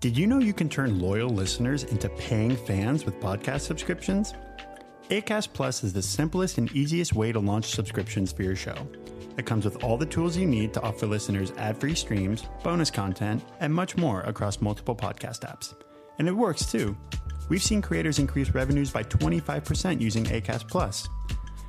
Did 0.00 0.16
you 0.16 0.26
know 0.26 0.38
you 0.38 0.54
can 0.54 0.70
turn 0.70 0.98
loyal 0.98 1.28
listeners 1.28 1.84
into 1.84 2.08
paying 2.08 2.56
fans 2.56 3.04
with 3.04 3.20
podcast 3.20 3.60
subscriptions? 3.60 4.32
ACAST 5.10 5.52
Plus 5.52 5.84
is 5.84 5.92
the 5.92 6.00
simplest 6.00 6.56
and 6.56 6.72
easiest 6.72 7.12
way 7.12 7.32
to 7.32 7.38
launch 7.38 7.66
subscriptions 7.66 8.32
for 8.32 8.42
your 8.42 8.56
show. 8.56 8.88
It 9.36 9.44
comes 9.44 9.66
with 9.66 9.84
all 9.84 9.98
the 9.98 10.06
tools 10.06 10.38
you 10.38 10.46
need 10.46 10.72
to 10.72 10.80
offer 10.80 11.06
listeners 11.06 11.52
ad 11.58 11.76
free 11.78 11.94
streams, 11.94 12.44
bonus 12.64 12.90
content, 12.90 13.44
and 13.60 13.74
much 13.74 13.98
more 13.98 14.22
across 14.22 14.62
multiple 14.62 14.96
podcast 14.96 15.40
apps. 15.40 15.74
And 16.18 16.26
it 16.26 16.32
works 16.32 16.64
too. 16.64 16.96
We've 17.50 17.62
seen 17.62 17.82
creators 17.82 18.18
increase 18.18 18.54
revenues 18.54 18.90
by 18.90 19.02
25% 19.02 20.00
using 20.00 20.24
ACAST 20.24 20.66
Plus. 20.66 21.10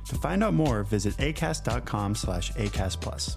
To 0.08 0.14
find 0.14 0.42
out 0.42 0.54
more, 0.54 0.84
visit 0.84 1.14
acast.com 1.18 2.14
slash 2.14 2.50
ACAST 2.52 2.98
Plus. 2.98 3.36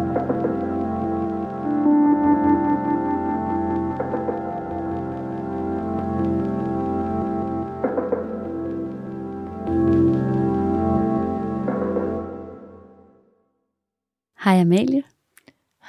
Hej 14.51 14.61
Amalie. 14.61 15.03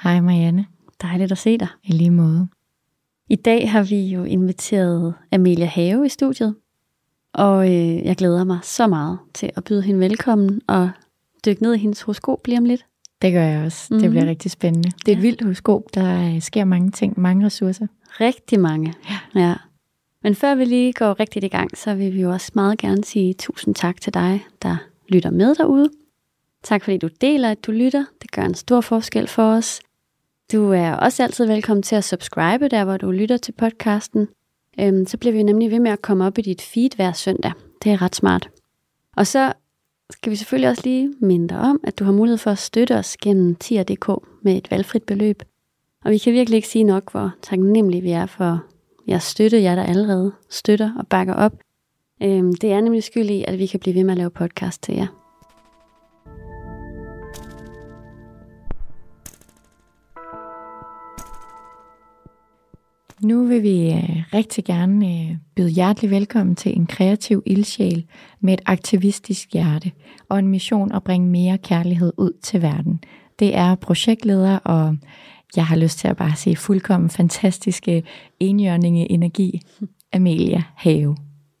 Hej 0.03 0.21
Marianne. 0.21 0.65
Dejligt 1.01 1.31
at 1.31 1.37
se 1.37 1.57
dig. 1.57 1.67
I 1.83 1.91
lige 1.91 2.11
måde. 2.11 2.47
I 3.29 3.35
dag 3.35 3.71
har 3.71 3.83
vi 3.83 4.05
jo 4.07 4.23
inviteret 4.23 5.13
Amelia 5.31 5.65
Have 5.65 6.05
i 6.05 6.09
studiet, 6.09 6.55
og 7.33 7.65
øh, 7.65 8.05
jeg 8.05 8.15
glæder 8.15 8.43
mig 8.43 8.59
så 8.63 8.87
meget 8.87 9.19
til 9.33 9.49
at 9.55 9.63
byde 9.63 9.81
hende 9.81 9.99
velkommen 9.99 10.61
og 10.67 10.89
dykke 11.45 11.63
ned 11.63 11.73
i 11.73 11.77
hendes 11.77 12.01
horoskop 12.01 12.47
lige 12.47 12.57
om 12.57 12.65
lidt. 12.65 12.85
Det 13.21 13.33
gør 13.33 13.43
jeg 13.43 13.65
også. 13.65 13.87
Mm-hmm. 13.89 14.01
Det 14.01 14.09
bliver 14.09 14.25
rigtig 14.25 14.51
spændende. 14.51 14.91
Det 15.05 15.11
er 15.11 15.15
et 15.15 15.21
vildt 15.21 15.43
horoskop. 15.43 15.81
Der 15.93 16.35
øh, 16.35 16.41
sker 16.41 16.65
mange 16.65 16.91
ting, 16.91 17.19
mange 17.19 17.45
ressourcer. 17.45 17.87
Rigtig 18.07 18.59
mange. 18.59 18.93
Ja. 19.09 19.39
ja. 19.41 19.55
Men 20.21 20.35
før 20.35 20.55
vi 20.55 20.65
lige 20.65 20.93
går 20.93 21.19
rigtigt 21.19 21.45
i 21.45 21.47
gang, 21.47 21.77
så 21.77 21.95
vil 21.95 22.13
vi 22.13 22.21
jo 22.21 22.31
også 22.31 22.51
meget 22.55 22.77
gerne 22.77 23.03
sige 23.03 23.33
tusind 23.33 23.75
tak 23.75 24.01
til 24.01 24.13
dig, 24.13 24.45
der 24.61 24.77
lytter 25.09 25.31
med 25.31 25.55
derude. 25.55 25.89
Tak 26.63 26.83
fordi 26.83 26.97
du 26.97 27.09
deler, 27.21 27.51
at 27.51 27.65
du 27.65 27.71
lytter. 27.71 28.05
Det 28.21 28.31
gør 28.31 28.41
en 28.41 28.55
stor 28.55 28.81
forskel 28.81 29.27
for 29.27 29.43
os. 29.43 29.79
Du 30.51 30.71
er 30.71 30.91
også 30.91 31.23
altid 31.23 31.45
velkommen 31.45 31.83
til 31.83 31.95
at 31.95 32.03
subscribe 32.03 32.67
der, 32.67 32.85
hvor 32.85 32.97
du 32.97 33.11
lytter 33.11 33.37
til 33.37 33.51
podcasten. 33.51 34.27
Øhm, 34.79 35.05
så 35.05 35.17
bliver 35.17 35.33
vi 35.33 35.43
nemlig 35.43 35.71
ved 35.71 35.79
med 35.79 35.91
at 35.91 36.01
komme 36.01 36.25
op 36.25 36.37
i 36.37 36.41
dit 36.41 36.61
feed 36.61 36.89
hver 36.95 37.11
søndag. 37.11 37.51
Det 37.83 37.91
er 37.91 38.01
ret 38.01 38.15
smart. 38.15 38.49
Og 39.17 39.27
så 39.27 39.53
skal 40.09 40.31
vi 40.31 40.35
selvfølgelig 40.35 40.69
også 40.69 40.81
lige 40.85 41.13
minde 41.21 41.49
dig 41.49 41.59
om, 41.59 41.79
at 41.83 41.99
du 41.99 42.03
har 42.03 42.11
mulighed 42.11 42.37
for 42.37 42.51
at 42.51 42.57
støtte 42.57 42.95
os 42.95 43.17
gennem 43.17 43.55
tier.dk 43.55 44.09
med 44.41 44.57
et 44.57 44.71
valgfrit 44.71 45.03
beløb. 45.03 45.43
Og 46.05 46.11
vi 46.11 46.17
kan 46.17 46.33
virkelig 46.33 46.55
ikke 46.57 46.67
sige 46.67 46.83
nok, 46.83 47.11
hvor 47.11 47.31
taknemmelige 47.41 48.01
vi 48.01 48.11
er 48.11 48.25
for 48.25 48.63
jeres 49.07 49.23
støtte, 49.23 49.61
jer 49.61 49.75
der 49.75 49.83
allerede 49.83 50.31
støtter 50.49 50.93
og 50.99 51.07
bakker 51.07 51.33
op. 51.33 51.53
Øhm, 52.23 52.55
det 52.55 52.71
er 52.71 52.81
nemlig 52.81 53.03
skyld 53.03 53.29
i, 53.29 53.43
at 53.47 53.59
vi 53.59 53.65
kan 53.65 53.79
blive 53.79 53.95
ved 53.95 54.03
med 54.03 54.11
at 54.11 54.17
lave 54.17 54.29
podcast 54.29 54.83
til 54.83 54.95
jer. 54.95 55.22
Nu 63.23 63.43
vil 63.43 63.63
vi 63.63 63.91
øh, 63.91 64.23
rigtig 64.33 64.65
gerne 64.65 65.05
øh, 65.05 65.37
byde 65.55 65.69
hjertelig 65.69 66.11
velkommen 66.11 66.55
til 66.55 66.77
en 66.77 66.85
kreativ 66.85 67.43
ildsjæl 67.45 68.05
med 68.39 68.53
et 68.53 68.61
aktivistisk 68.65 69.53
hjerte 69.53 69.91
og 70.29 70.39
en 70.39 70.47
mission 70.47 70.91
at 70.91 71.03
bringe 71.03 71.27
mere 71.27 71.57
kærlighed 71.57 72.13
ud 72.17 72.31
til 72.41 72.61
verden. 72.61 73.03
Det 73.39 73.55
er 73.55 73.75
projektleder, 73.75 74.57
og 74.57 74.97
jeg 75.55 75.65
har 75.65 75.75
lyst 75.75 75.99
til 75.99 76.07
at 76.07 76.17
bare 76.17 76.35
sige 76.35 76.55
fuldkommen 76.55 77.09
fantastiske 77.09 78.03
enhjørninge 78.39 79.11
energi, 79.11 79.61
Amelia 80.13 80.63
Have. 80.75 81.17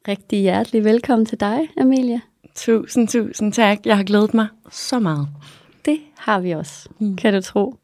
Rigtig 0.07 0.39
hjertelig 0.39 0.83
velkommen 0.83 1.25
til 1.25 1.39
dig, 1.39 1.59
Amelia. 1.77 2.19
Tusind, 2.55 3.07
tusind 3.07 3.53
tak. 3.53 3.85
Jeg 3.85 3.97
har 3.97 4.03
glædet 4.03 4.33
mig 4.33 4.47
så 4.71 4.99
meget. 4.99 5.27
Det 5.85 5.97
har 6.17 6.39
vi 6.39 6.51
også, 6.51 6.89
mm. 6.99 7.15
kan 7.15 7.33
du 7.33 7.41
tro. 7.41 7.75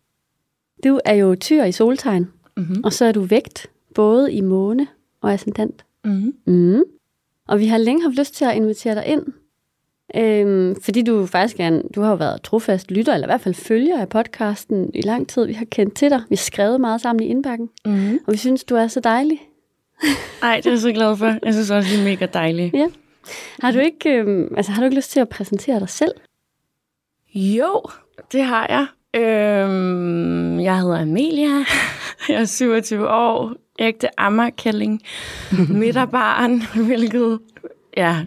Du 0.83 0.99
er 1.05 1.13
jo 1.13 1.35
tyr 1.35 1.63
i 1.63 1.71
soltegn, 1.71 2.27
mm-hmm. 2.59 2.83
og 2.83 2.93
så 2.93 3.05
er 3.05 3.11
du 3.11 3.21
vægt, 3.21 3.67
både 3.95 4.33
i 4.33 4.41
måne 4.41 4.87
og 5.21 5.33
ascendant. 5.33 5.85
Mm-hmm. 6.05 6.33
Mm. 6.45 6.83
Og 7.47 7.59
vi 7.59 7.65
har 7.65 7.77
længe 7.77 8.03
haft 8.03 8.15
lyst 8.15 8.33
til 8.33 8.45
at 8.45 8.55
invitere 8.55 8.95
dig 8.95 9.05
ind, 9.05 9.25
øhm, 10.15 10.81
fordi 10.81 11.01
du 11.01 11.25
faktisk 11.25 11.59
er 11.59 11.67
en, 11.67 11.83
du 11.95 12.01
har 12.01 12.09
jo 12.09 12.15
været 12.15 12.41
trofast 12.41 12.91
lytter, 12.91 13.13
eller 13.13 13.27
i 13.27 13.31
hvert 13.31 13.41
fald 13.41 13.55
følger 13.55 14.01
af 14.01 14.09
podcasten 14.09 14.91
i 14.93 15.01
lang 15.01 15.27
tid. 15.27 15.45
Vi 15.45 15.53
har 15.53 15.65
kendt 15.65 15.95
til 15.95 16.09
dig. 16.09 16.21
Vi 16.29 16.35
har 16.35 16.37
skrevet 16.37 16.81
meget 16.81 17.01
sammen 17.01 17.23
i 17.23 17.27
indbakken, 17.27 17.69
mm-hmm. 17.85 18.19
og 18.27 18.33
vi 18.33 18.37
synes, 18.37 18.63
du 18.63 18.75
er 18.75 18.87
så 18.87 18.99
dejlig. 18.99 19.41
Nej, 20.41 20.57
det 20.57 20.65
er 20.65 20.71
jeg 20.71 20.79
så 20.79 20.91
glad 20.91 21.17
for. 21.17 21.25
Jeg 21.45 21.53
synes 21.53 21.69
også, 21.69 21.89
det 21.89 21.99
er 21.99 22.03
mega 22.03 22.25
dejligt. 22.25 22.73
Ja. 22.73 22.87
Har 23.59 23.71
du 23.71 23.79
ikke, 23.79 24.09
øhm, 24.09 24.53
altså, 24.57 24.71
har 24.71 24.81
du 24.81 24.85
ikke 24.85 24.95
lyst 24.95 25.11
til 25.11 25.19
at 25.19 25.29
præsentere 25.29 25.79
dig 25.79 25.89
selv? 25.89 26.11
Jo, 27.35 27.81
det 28.31 28.43
har 28.43 28.67
jeg. 28.69 28.87
Øhm, 29.15 30.59
jeg 30.59 30.79
hedder 30.79 31.01
Amelia. 31.01 31.65
Jeg 32.29 32.41
er 32.41 32.45
27 32.45 33.09
år. 33.09 33.53
Ægte 33.79 34.19
ammerkælling. 34.19 35.01
Midterbarn, 35.79 36.61
hvilket... 36.85 37.39
Ja, 37.97 38.25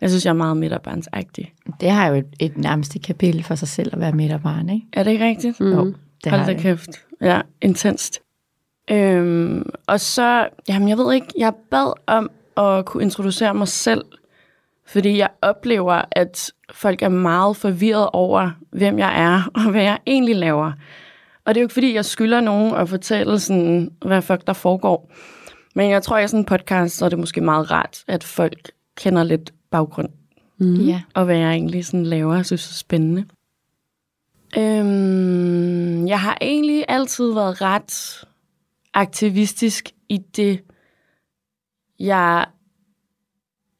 jeg 0.00 0.10
synes, 0.10 0.24
jeg 0.24 0.30
er 0.30 0.34
meget 0.34 0.56
midterbarnsagtig. 0.56 1.52
Det 1.80 1.90
har 1.90 2.08
jo 2.08 2.14
et, 2.14 2.26
et 2.40 2.58
nærmeste 2.58 2.98
kapitel 2.98 3.42
for 3.42 3.54
sig 3.54 3.68
selv 3.68 3.90
at 3.92 4.00
være 4.00 4.12
midterbarn, 4.12 4.68
ikke? 4.68 4.86
Er 4.92 5.02
det 5.02 5.10
ikke 5.10 5.24
rigtigt? 5.24 5.60
Mm. 5.60 5.72
Jo, 5.72 5.94
det 6.24 6.32
Hold 6.32 6.46
da 6.46 6.54
kæft. 6.54 6.90
Ja, 7.20 7.40
intenst. 7.62 8.20
Øhm, 8.90 9.70
og 9.86 10.00
så, 10.00 10.48
jamen 10.68 10.88
jeg 10.88 10.98
ved 10.98 11.14
ikke, 11.14 11.26
jeg 11.38 11.52
bad 11.70 11.92
om 12.06 12.30
at 12.56 12.84
kunne 12.84 13.02
introducere 13.02 13.54
mig 13.54 13.68
selv, 13.68 14.04
fordi 14.94 15.18
jeg 15.18 15.30
oplever, 15.42 16.02
at 16.12 16.52
folk 16.72 17.02
er 17.02 17.08
meget 17.08 17.56
forvirret 17.56 18.08
over, 18.12 18.50
hvem 18.70 18.98
jeg 18.98 19.20
er, 19.22 19.42
og 19.64 19.70
hvad 19.70 19.82
jeg 19.82 19.98
egentlig 20.06 20.36
laver. 20.36 20.72
Og 21.44 21.54
det 21.54 21.60
er 21.60 21.62
jo 21.62 21.64
ikke, 21.64 21.72
fordi 21.74 21.94
jeg 21.94 22.04
skylder 22.04 22.40
nogen 22.40 22.74
at 22.74 22.88
fortælle, 22.88 23.40
sådan, 23.40 23.90
hvad 24.06 24.22
fuck 24.22 24.46
der 24.46 24.52
foregår. 24.52 25.10
Men 25.74 25.90
jeg 25.90 26.02
tror, 26.02 26.16
at 26.16 26.24
i 26.24 26.28
sådan 26.28 26.40
en 26.40 26.44
podcast, 26.44 26.96
så 26.96 27.04
er 27.04 27.08
det 27.08 27.18
måske 27.18 27.40
meget 27.40 27.70
rart, 27.70 28.04
at 28.08 28.24
folk 28.24 28.70
kender 28.96 29.24
lidt 29.24 29.52
baggrund. 29.70 30.08
Mm. 30.58 30.74
Ja. 30.74 31.02
Og 31.14 31.24
hvad 31.24 31.36
jeg 31.36 31.50
egentlig 31.50 31.86
sådan 31.86 32.06
laver, 32.06 32.34
jeg 32.34 32.46
synes 32.46 32.70
er 32.70 32.74
spændende. 32.74 33.24
Øhm, 34.58 36.06
jeg 36.06 36.20
har 36.20 36.38
egentlig 36.40 36.84
altid 36.88 37.32
været 37.32 37.60
ret 37.60 38.24
aktivistisk 38.94 39.88
i 40.08 40.18
det, 40.18 40.60
jeg, 41.98 42.46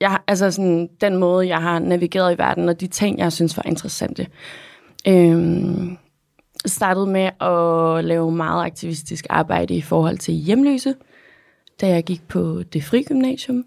jeg 0.00 0.18
altså 0.26 0.50
sådan, 0.50 0.88
den 1.00 1.16
måde, 1.16 1.48
jeg 1.48 1.62
har 1.62 1.78
navigeret 1.78 2.34
i 2.34 2.38
verden, 2.38 2.68
og 2.68 2.80
de 2.80 2.86
ting, 2.86 3.18
jeg 3.18 3.32
synes 3.32 3.56
var 3.56 3.62
interessante. 3.66 4.26
Øhm, 5.08 5.96
startede 6.66 7.06
med 7.06 7.30
at 7.40 8.04
lave 8.04 8.32
meget 8.32 8.64
aktivistisk 8.64 9.26
arbejde 9.30 9.74
i 9.74 9.80
forhold 9.80 10.18
til 10.18 10.34
hjemløse, 10.34 10.94
da 11.80 11.88
jeg 11.88 12.04
gik 12.04 12.28
på 12.28 12.62
det 12.72 12.84
fri 12.84 13.02
gymnasium. 13.02 13.64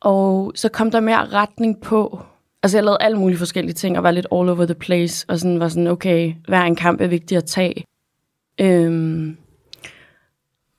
Og 0.00 0.52
så 0.54 0.68
kom 0.68 0.90
der 0.90 1.00
mere 1.00 1.26
retning 1.26 1.80
på. 1.80 2.20
Altså 2.62 2.78
jeg 2.78 2.84
lavede 2.84 3.02
alle 3.02 3.18
mulige 3.18 3.38
forskellige 3.38 3.74
ting, 3.74 3.96
og 3.96 4.02
var 4.02 4.10
lidt 4.10 4.26
all 4.32 4.48
over 4.48 4.64
the 4.64 4.74
place, 4.74 5.26
og 5.28 5.38
sådan 5.38 5.60
var 5.60 5.68
sådan, 5.68 5.86
okay, 5.86 6.34
hver 6.48 6.62
en 6.62 6.76
kamp 6.76 7.00
er 7.00 7.06
vigtig 7.06 7.36
at 7.36 7.44
tage. 7.44 7.84
Øhm, 8.60 9.36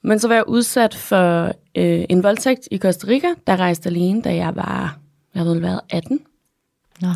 men 0.04 0.20
så 0.20 0.28
var 0.28 0.36
jeg 0.36 0.48
udsat 0.48 0.96
for 0.96 1.52
øh, 1.78 2.06
en 2.10 2.24
voldtægt 2.24 2.68
i 2.72 2.78
Costa 2.78 3.08
Rica, 3.08 3.28
der 3.48 3.58
rejste 3.58 3.90
alene, 3.90 4.22
da 4.22 4.36
jeg 4.36 4.56
var, 4.56 4.98
jeg 5.36 5.44
havde 5.44 5.62
været 5.62 5.80
18. 5.90 6.20
Nå. 7.02 7.08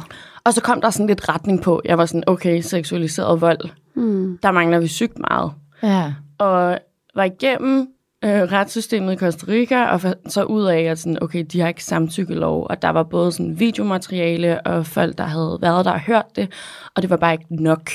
Og 0.43 0.53
så 0.53 0.61
kom 0.61 0.81
der 0.81 0.89
sådan 0.89 1.07
lidt 1.07 1.29
retning 1.29 1.61
på. 1.61 1.81
Jeg 1.85 1.97
var 1.97 2.05
sådan, 2.05 2.23
okay, 2.27 2.61
seksualiseret 2.61 3.41
vold. 3.41 3.69
Mm. 3.95 4.39
Der 4.43 4.51
mangler 4.51 4.79
vi 4.79 4.87
sygt 4.87 5.19
meget. 5.19 5.51
Ja. 5.83 6.13
Og 6.37 6.79
var 7.15 7.23
igennem 7.23 7.87
øh, 8.23 8.41
retssystemet 8.41 9.13
i 9.13 9.17
Costa 9.17 9.45
Rica, 9.47 9.85
og 9.85 10.01
så 10.27 10.43
ud 10.43 10.65
af, 10.65 10.81
at 10.81 10.99
sådan, 10.99 11.23
okay, 11.23 11.45
de 11.51 11.59
har 11.59 11.67
ikke 11.67 11.83
samtykkelov, 11.83 12.67
og 12.69 12.81
der 12.81 12.89
var 12.89 13.03
både 13.03 13.31
sådan 13.31 13.59
videomateriale, 13.59 14.61
og 14.61 14.85
folk, 14.85 15.17
der 15.17 15.23
havde 15.23 15.57
været 15.61 15.85
der 15.85 15.91
og 15.91 15.99
hørt 15.99 16.35
det, 16.35 16.51
og 16.95 17.01
det 17.01 17.09
var 17.09 17.17
bare 17.17 17.33
ikke 17.33 17.55
nok. 17.63 17.89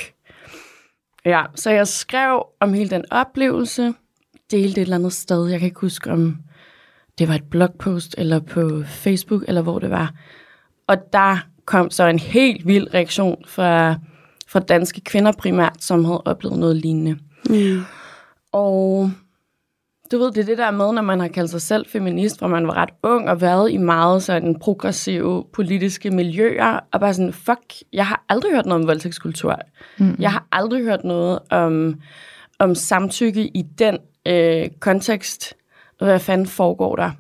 Ja, 1.25 1.43
så 1.55 1.71
jeg 1.71 1.89
skrev 1.89 2.47
om 2.61 2.73
hele 2.73 2.91
den 2.91 3.05
oplevelse, 3.11 3.95
delte 4.51 4.81
et 4.81 4.83
eller 4.83 4.97
andet 4.97 5.13
sted. 5.13 5.47
Jeg 5.47 5.59
kan 5.59 5.67
ikke 5.67 5.81
huske, 5.81 6.11
om 6.11 6.37
det 7.19 7.29
var 7.29 7.35
et 7.35 7.45
blogpost, 7.51 8.15
eller 8.19 8.41
på 8.41 8.83
Facebook, 8.87 9.45
eller 9.49 9.63
hvor 9.63 9.79
det 9.79 9.91
var. 9.91 10.13
Og 10.87 10.97
der 11.13 11.47
kom 11.65 11.91
så 11.91 12.07
en 12.07 12.19
helt 12.19 12.67
vild 12.67 12.95
reaktion 12.95 13.45
fra, 13.47 13.95
fra 14.49 14.61
danske 14.61 15.01
kvinder 15.01 15.33
primært, 15.33 15.77
som 15.79 16.05
havde 16.05 16.23
oplevet 16.25 16.59
noget 16.59 16.77
lignende. 16.77 17.19
Mm. 17.51 17.81
Og 18.53 19.11
du 20.13 20.19
ved, 20.19 20.33
det 20.33 20.41
er 20.41 20.45
det 20.45 20.59
der 20.59 20.71
med, 20.71 20.93
når 20.93 21.03
man 21.03 21.21
har 21.21 21.29
kaldt 21.29 21.51
sig 21.51 21.63
selv 21.63 21.87
feminist, 21.89 22.39
hvor 22.39 22.49
man 22.49 22.67
var 22.67 22.75
ret 22.75 22.91
ung 23.03 23.31
og 23.31 23.41
været 23.41 23.71
i 23.71 23.77
meget 23.77 24.23
sådan 24.23 24.59
progressive 24.59 25.45
politiske 25.53 26.11
miljøer, 26.11 26.81
og 26.93 27.01
bare 27.01 27.15
sådan, 27.15 27.33
fuck, 27.33 27.75
jeg 27.93 28.07
har 28.07 28.25
aldrig 28.29 28.53
hørt 28.53 28.67
noget 28.67 28.83
om 28.83 28.89
voldtægtskultur. 28.89 29.59
Mm. 29.99 30.17
Jeg 30.19 30.33
har 30.33 30.47
aldrig 30.53 30.83
hørt 30.83 31.05
noget 31.05 31.39
om, 31.51 32.01
om 32.59 32.75
samtykke 32.75 33.47
i 33.47 33.63
den 33.79 33.99
øh, 34.27 34.69
kontekst. 34.81 35.55
Hvad 35.99 36.21
fanden 36.21 36.47
foregår 36.47 36.97
der? 36.97 37.11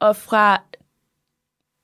Og 0.00 0.16
fra, 0.16 0.62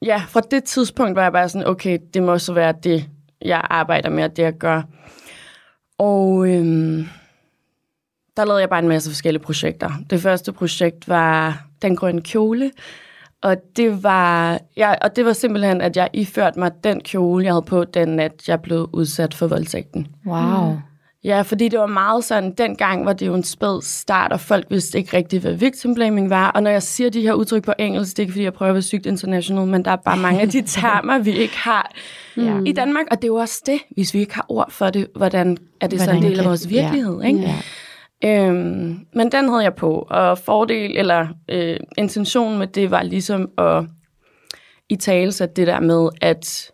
ja, 0.02 0.22
fra 0.28 0.40
det 0.40 0.64
tidspunkt 0.64 1.16
var 1.16 1.22
jeg 1.22 1.32
bare 1.32 1.48
sådan, 1.48 1.68
okay, 1.68 1.98
det 2.14 2.22
må 2.22 2.38
så 2.38 2.52
være 2.52 2.74
det, 2.82 3.08
jeg 3.42 3.66
arbejder 3.70 4.10
med, 4.10 4.24
og 4.24 4.36
det 4.36 4.42
jeg 4.42 4.52
gør. 4.52 4.82
Og 5.98 6.48
øhm, 6.48 7.08
der 8.36 8.44
lavede 8.44 8.60
jeg 8.60 8.68
bare 8.68 8.82
en 8.82 8.88
masse 8.88 9.10
forskellige 9.10 9.42
projekter. 9.42 9.90
Det 10.10 10.20
første 10.20 10.52
projekt 10.52 11.08
var 11.08 11.64
Den 11.82 11.96
Grønne 11.96 12.22
Kjole, 12.22 12.70
og 13.42 13.56
det 13.76 14.02
var, 14.02 14.58
ja, 14.76 14.94
og 15.02 15.16
det 15.16 15.24
var 15.24 15.32
simpelthen, 15.32 15.80
at 15.80 15.96
jeg 15.96 16.08
iførte 16.12 16.58
mig 16.58 16.72
den 16.84 17.00
kjole, 17.00 17.44
jeg 17.44 17.52
havde 17.52 17.62
på 17.62 17.84
den 17.84 18.08
nat, 18.08 18.48
jeg 18.48 18.62
blev 18.62 18.90
udsat 18.92 19.34
for 19.34 19.46
voldtægten. 19.46 20.06
Wow. 20.26 20.76
Ja, 21.24 21.42
fordi 21.42 21.68
det 21.68 21.78
var 21.78 21.86
meget 21.86 22.24
sådan, 22.24 22.52
dengang 22.52 23.06
var 23.06 23.12
det 23.12 23.26
jo 23.26 23.34
en 23.34 23.42
spæd 23.42 23.82
start, 23.82 24.32
og 24.32 24.40
folk 24.40 24.66
vidste 24.70 24.98
ikke 24.98 25.16
rigtigt, 25.16 25.42
hvad 25.42 25.52
victim 25.52 25.94
blaming 25.94 26.30
var. 26.30 26.50
Og 26.50 26.62
når 26.62 26.70
jeg 26.70 26.82
siger 26.82 27.10
de 27.10 27.22
her 27.22 27.32
udtryk 27.32 27.64
på 27.64 27.72
engelsk, 27.78 28.16
det 28.16 28.22
er 28.22 28.24
ikke, 28.24 28.32
fordi 28.32 28.44
jeg 28.44 28.52
prøver 28.52 28.70
at 28.70 28.74
være 28.74 28.82
sygt 28.82 29.06
international, 29.06 29.66
men 29.66 29.84
der 29.84 29.90
er 29.90 29.96
bare 29.96 30.16
mange 30.16 30.40
af 30.40 30.48
de 30.48 30.62
termer, 30.76 31.18
vi 31.18 31.30
ikke 31.30 31.56
har 31.56 31.92
Ja. 32.36 32.60
i 32.66 32.72
Danmark. 32.72 33.06
Og 33.10 33.16
det 33.16 33.24
er 33.24 33.28
jo 33.28 33.34
også 33.34 33.62
det, 33.66 33.78
hvis 33.90 34.14
vi 34.14 34.18
ikke 34.18 34.34
har 34.34 34.46
ord 34.48 34.70
for 34.70 34.90
det, 34.90 35.06
hvordan 35.16 35.56
er 35.80 35.86
det 35.86 36.00
så 36.00 36.04
Hvordan 36.06 36.22
en 36.24 36.30
del 36.30 36.38
af 36.38 36.44
vores 36.44 36.68
virkelighed, 36.68 37.22
ikke? 37.24 37.40
Ja. 37.40 37.54
Øhm, 38.24 39.00
men 39.14 39.32
den 39.32 39.48
havde 39.48 39.62
jeg 39.62 39.74
på, 39.74 40.06
og 40.10 40.38
fordel, 40.38 40.96
eller 40.96 41.26
øh, 41.48 41.76
intentionen 41.98 42.58
med 42.58 42.66
det 42.66 42.90
var 42.90 43.02
ligesom 43.02 43.50
at 43.58 43.84
i 44.88 44.96
tale 44.96 45.32
det 45.56 45.66
der 45.66 45.80
med, 45.80 46.08
at 46.20 46.70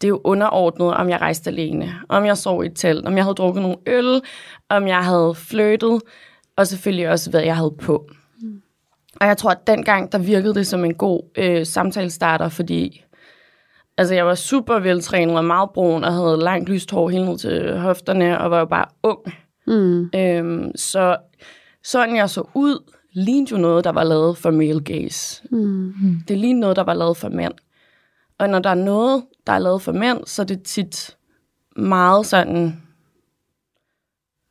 det 0.00 0.04
er 0.04 0.08
jo 0.08 0.20
underordnet, 0.24 0.94
om 0.94 1.08
jeg 1.08 1.20
rejste 1.20 1.50
alene, 1.50 1.94
om 2.08 2.24
jeg 2.24 2.36
sov 2.36 2.64
i 2.64 2.66
et 2.66 2.72
telt, 2.76 3.06
om 3.06 3.16
jeg 3.16 3.24
havde 3.24 3.34
drukket 3.34 3.62
nogle 3.62 3.76
øl, 3.86 4.20
om 4.68 4.88
jeg 4.88 5.04
havde 5.04 5.34
flyttet, 5.34 6.02
og 6.56 6.66
selvfølgelig 6.66 7.10
også, 7.10 7.30
hvad 7.30 7.42
jeg 7.42 7.56
havde 7.56 7.74
på. 7.80 8.08
Mm. 8.42 8.62
Og 9.20 9.26
jeg 9.26 9.36
tror, 9.36 9.50
at 9.50 9.66
dengang, 9.66 10.12
der 10.12 10.18
virkede 10.18 10.54
det 10.54 10.66
som 10.66 10.84
en 10.84 10.94
god 10.94 11.22
øh, 11.38 11.66
samtalestarter, 11.66 12.48
fordi 12.48 13.04
altså, 13.98 14.14
jeg 14.14 14.26
var 14.26 14.34
super 14.34 14.78
veltrænet 14.78 15.36
og 15.36 15.44
meget 15.44 15.70
brun, 15.70 16.04
og 16.04 16.12
havde 16.12 16.38
langt 16.38 16.68
lyst 16.68 16.90
hår 16.90 17.08
helt 17.08 17.26
ned 17.26 17.38
til 17.38 17.78
hofterne, 17.78 18.40
og 18.40 18.50
var 18.50 18.58
jo 18.58 18.66
bare 18.66 18.86
ung. 19.02 19.18
Mm. 19.66 20.10
Øhm, 20.14 20.76
så 20.76 21.16
sådan 21.84 22.16
jeg 22.16 22.30
så 22.30 22.42
ud, 22.54 22.92
lignede 23.12 23.50
jo 23.52 23.56
noget, 23.56 23.84
der 23.84 23.92
var 23.92 24.04
lavet 24.04 24.38
for 24.38 24.50
male 24.50 24.80
gaze. 24.80 25.42
Mm. 25.50 25.94
Det 26.28 26.38
lignede 26.38 26.60
noget, 26.60 26.76
der 26.76 26.84
var 26.84 26.94
lavet 26.94 27.16
for 27.16 27.28
mænd. 27.28 27.52
Og 28.38 28.48
når 28.48 28.58
der 28.58 28.70
er 28.70 28.74
noget, 28.74 29.24
der 29.46 29.52
er 29.52 29.58
lavet 29.58 29.82
for 29.82 29.92
mænd, 29.92 30.26
så 30.26 30.42
er 30.42 30.46
det 30.46 30.62
tit 30.62 31.16
meget 31.76 32.26
sådan, 32.26 32.82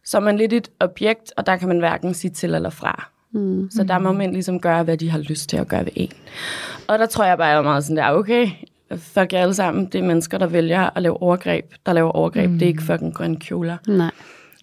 så 0.05 0.17
er 0.17 0.21
man 0.21 0.37
lidt 0.37 0.53
et 0.53 0.71
objekt, 0.79 1.33
og 1.37 1.45
der 1.45 1.57
kan 1.57 1.67
man 1.67 1.79
hverken 1.79 2.13
sige 2.13 2.31
til 2.31 2.53
eller 2.53 2.69
fra. 2.69 3.09
Mm. 3.31 3.69
Så 3.71 3.83
der 3.83 3.99
må 3.99 4.11
mænd 4.11 4.31
ligesom 4.31 4.59
gøre, 4.59 4.83
hvad 4.83 4.97
de 4.97 5.09
har 5.09 5.19
lyst 5.19 5.49
til 5.49 5.57
at 5.57 5.67
gøre 5.67 5.85
ved 5.85 5.91
en. 5.95 6.11
Og 6.87 6.99
der 6.99 7.05
tror 7.05 7.23
jeg 7.23 7.37
bare, 7.37 7.47
jeg 7.47 7.57
er 7.57 7.61
meget 7.61 7.83
sådan 7.83 7.97
der, 7.97 8.11
okay, 8.11 8.47
fuck 8.97 9.33
jer 9.33 9.41
alle 9.41 9.53
sammen. 9.53 9.85
Det 9.85 9.99
er 9.99 10.03
mennesker, 10.03 10.37
der 10.37 10.47
vælger 10.47 10.89
at 10.97 11.01
lave 11.01 11.21
overgreb. 11.21 11.73
Der 11.85 11.93
laver 11.93 12.11
overgreb. 12.11 12.49
Mm. 12.49 12.59
Det 12.59 12.65
er 12.65 12.69
ikke 12.69 12.83
fucking 12.83 13.13
grønne 13.13 13.39
kjoler. 13.39 13.77
Nej. 13.87 14.11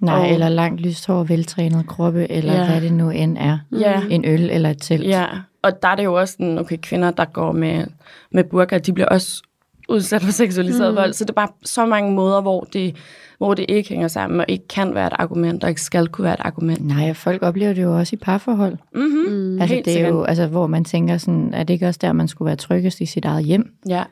Nej, 0.02 0.14
Og- 0.20 0.30
eller 0.30 0.48
langt 0.48 0.80
lyst 0.80 1.06
hår, 1.06 1.24
veltrænet 1.24 1.86
kroppe, 1.86 2.30
eller 2.30 2.52
Ja. 2.54 2.70
hvad 2.70 2.80
det 2.80 2.92
nu 2.92 3.10
end 3.10 3.38
er. 3.38 3.58
Ja. 3.78 4.02
En 4.10 4.24
øl 4.24 4.50
eller 4.50 4.70
et 4.70 4.78
telt. 4.82 5.06
Ja, 5.06 5.26
og 5.62 5.82
der 5.82 5.88
er 5.88 5.94
det 5.96 6.04
jo 6.04 6.14
også 6.14 6.32
sådan, 6.32 6.58
okay, 6.58 6.76
kvinder, 6.82 7.10
der 7.10 7.24
går 7.24 7.52
med, 7.52 7.84
med 8.32 8.44
burka, 8.44 8.78
de 8.78 8.92
bliver 8.92 9.08
også 9.08 9.42
udsat 9.88 10.22
for 10.22 10.32
seksualiseret 10.32 10.92
mm. 10.92 10.96
vold. 10.96 11.12
Så 11.12 11.24
det 11.24 11.30
er 11.30 11.34
bare 11.34 11.48
så 11.64 11.86
mange 11.86 12.12
måder, 12.12 12.40
hvor 12.40 12.60
det, 12.72 12.96
hvor 13.38 13.54
det 13.54 13.66
ikke 13.68 13.88
hænger 13.88 14.08
sammen, 14.08 14.40
og 14.40 14.46
ikke 14.48 14.68
kan 14.68 14.94
være 14.94 15.06
et 15.06 15.12
argument, 15.18 15.64
og 15.64 15.70
ikke 15.70 15.82
skal 15.82 16.08
kunne 16.08 16.24
være 16.24 16.34
et 16.34 16.40
argument. 16.40 16.86
Nej, 16.86 17.10
og 17.10 17.16
folk 17.16 17.42
oplever 17.42 17.72
det 17.72 17.82
jo 17.82 17.98
også 17.98 18.16
i 18.16 18.18
parforhold. 18.22 18.76
Mm-hmm. 18.94 19.32
Mm. 19.34 19.60
Altså, 19.60 19.74
Helt 19.74 19.84
det 19.84 19.90
er 19.90 19.94
sikkert. 19.94 20.12
jo, 20.12 20.22
altså, 20.22 20.46
hvor 20.46 20.66
man 20.66 20.84
tænker 20.84 21.16
sådan, 21.18 21.54
er 21.54 21.64
det 21.64 21.74
ikke 21.74 21.88
også 21.88 21.98
der, 22.02 22.12
man 22.12 22.28
skulle 22.28 22.46
være 22.46 22.56
tryggest 22.56 23.00
i 23.00 23.06
sit 23.06 23.24
eget 23.24 23.44
hjem? 23.44 23.72
Ja, 23.88 24.02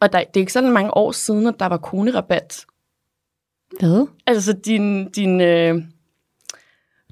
og 0.00 0.12
der, 0.12 0.18
det 0.18 0.36
er 0.36 0.40
ikke 0.40 0.52
sådan 0.52 0.70
mange 0.72 0.96
år 0.96 1.12
siden, 1.12 1.46
at 1.46 1.54
der 1.60 1.66
var 1.66 1.76
konerabat. 1.76 2.64
Hvad? 3.80 4.06
Altså, 4.26 4.52
din, 4.52 5.10
din, 5.10 5.40
øh, 5.40 5.82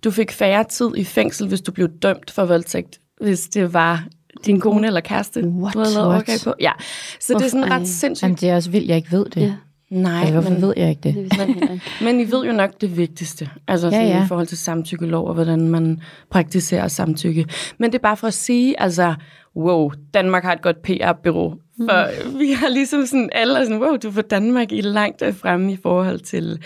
du 0.05 0.11
fik 0.11 0.31
færre 0.32 0.64
tid 0.64 0.91
i 0.97 1.05
fængsel, 1.05 1.49
hvis 1.49 1.61
du 1.61 1.73
blev 1.73 1.88
dømt 2.03 2.31
for 2.31 2.44
voldtægt, 2.44 3.00
hvis 3.20 3.41
det 3.41 3.73
var 3.73 4.05
din 4.47 4.61
kone 4.61 4.87
eller 4.87 5.00
kæreste, 5.00 5.41
What? 5.49 5.75
du 5.75 5.79
havde 5.79 5.94
lavet 5.94 6.09
overgreb 6.09 6.41
på. 6.44 6.55
Ja, 6.61 6.73
så 7.20 7.35
det 7.38 7.44
er 7.44 7.49
sådan 7.49 7.70
ret 7.70 7.88
sindssygt. 7.88 8.23
Jamen, 8.23 8.37
det 8.37 8.49
er 8.50 8.55
også 8.56 8.70
vildt, 8.70 8.88
jeg 8.88 8.97
ikke 8.97 9.12
ved 9.12 9.25
det. 9.25 9.41
Ja, 9.41 9.55
Nej, 9.91 10.19
Altså, 10.20 10.32
hvorfor 10.32 10.50
men, 10.50 10.62
ved 10.62 10.75
jeg 10.76 10.91
ikke 10.91 11.00
det? 11.03 11.14
det 11.14 11.81
men 12.05 12.20
I 12.20 12.25
ved 12.31 12.44
jo 12.44 12.53
nok 12.53 12.70
det 12.81 12.97
vigtigste, 12.97 13.50
altså 13.69 13.88
Ja, 13.88 14.03
ja. 14.03 14.25
i 14.25 14.26
forhold 14.29 14.47
til 14.47 14.58
samtykkelov 14.58 15.29
og 15.29 15.35
hvordan 15.35 15.69
man 15.69 16.00
praktiserer 16.31 16.88
samtykke. 16.88 17.47
Men 17.79 17.93
det 17.93 17.99
er 17.99 18.03
bare 18.03 18.17
for 18.17 18.26
at 18.26 18.35
sige, 18.35 18.81
altså, 18.81 19.15
wow, 19.56 19.91
Danmark 20.15 20.44
har 20.44 20.53
et 20.53 20.62
godt 20.62 20.82
PR-bureau. 20.82 21.55
For 21.90 22.31
mm. 22.31 22.38
vi 22.40 22.52
har 22.52 22.69
ligesom 22.69 23.06
sådan, 23.06 23.31
alle 23.32 23.58
er 23.58 23.64
sådan, 23.64 23.82
wow, 23.82 23.96
du 23.96 24.11
får 24.11 24.23
Danmark 24.23 24.73
i 24.73 24.81
langt 24.81 25.23
fremme 25.34 25.73
i 25.73 25.79
forhold 25.82 26.20
til, 26.20 26.64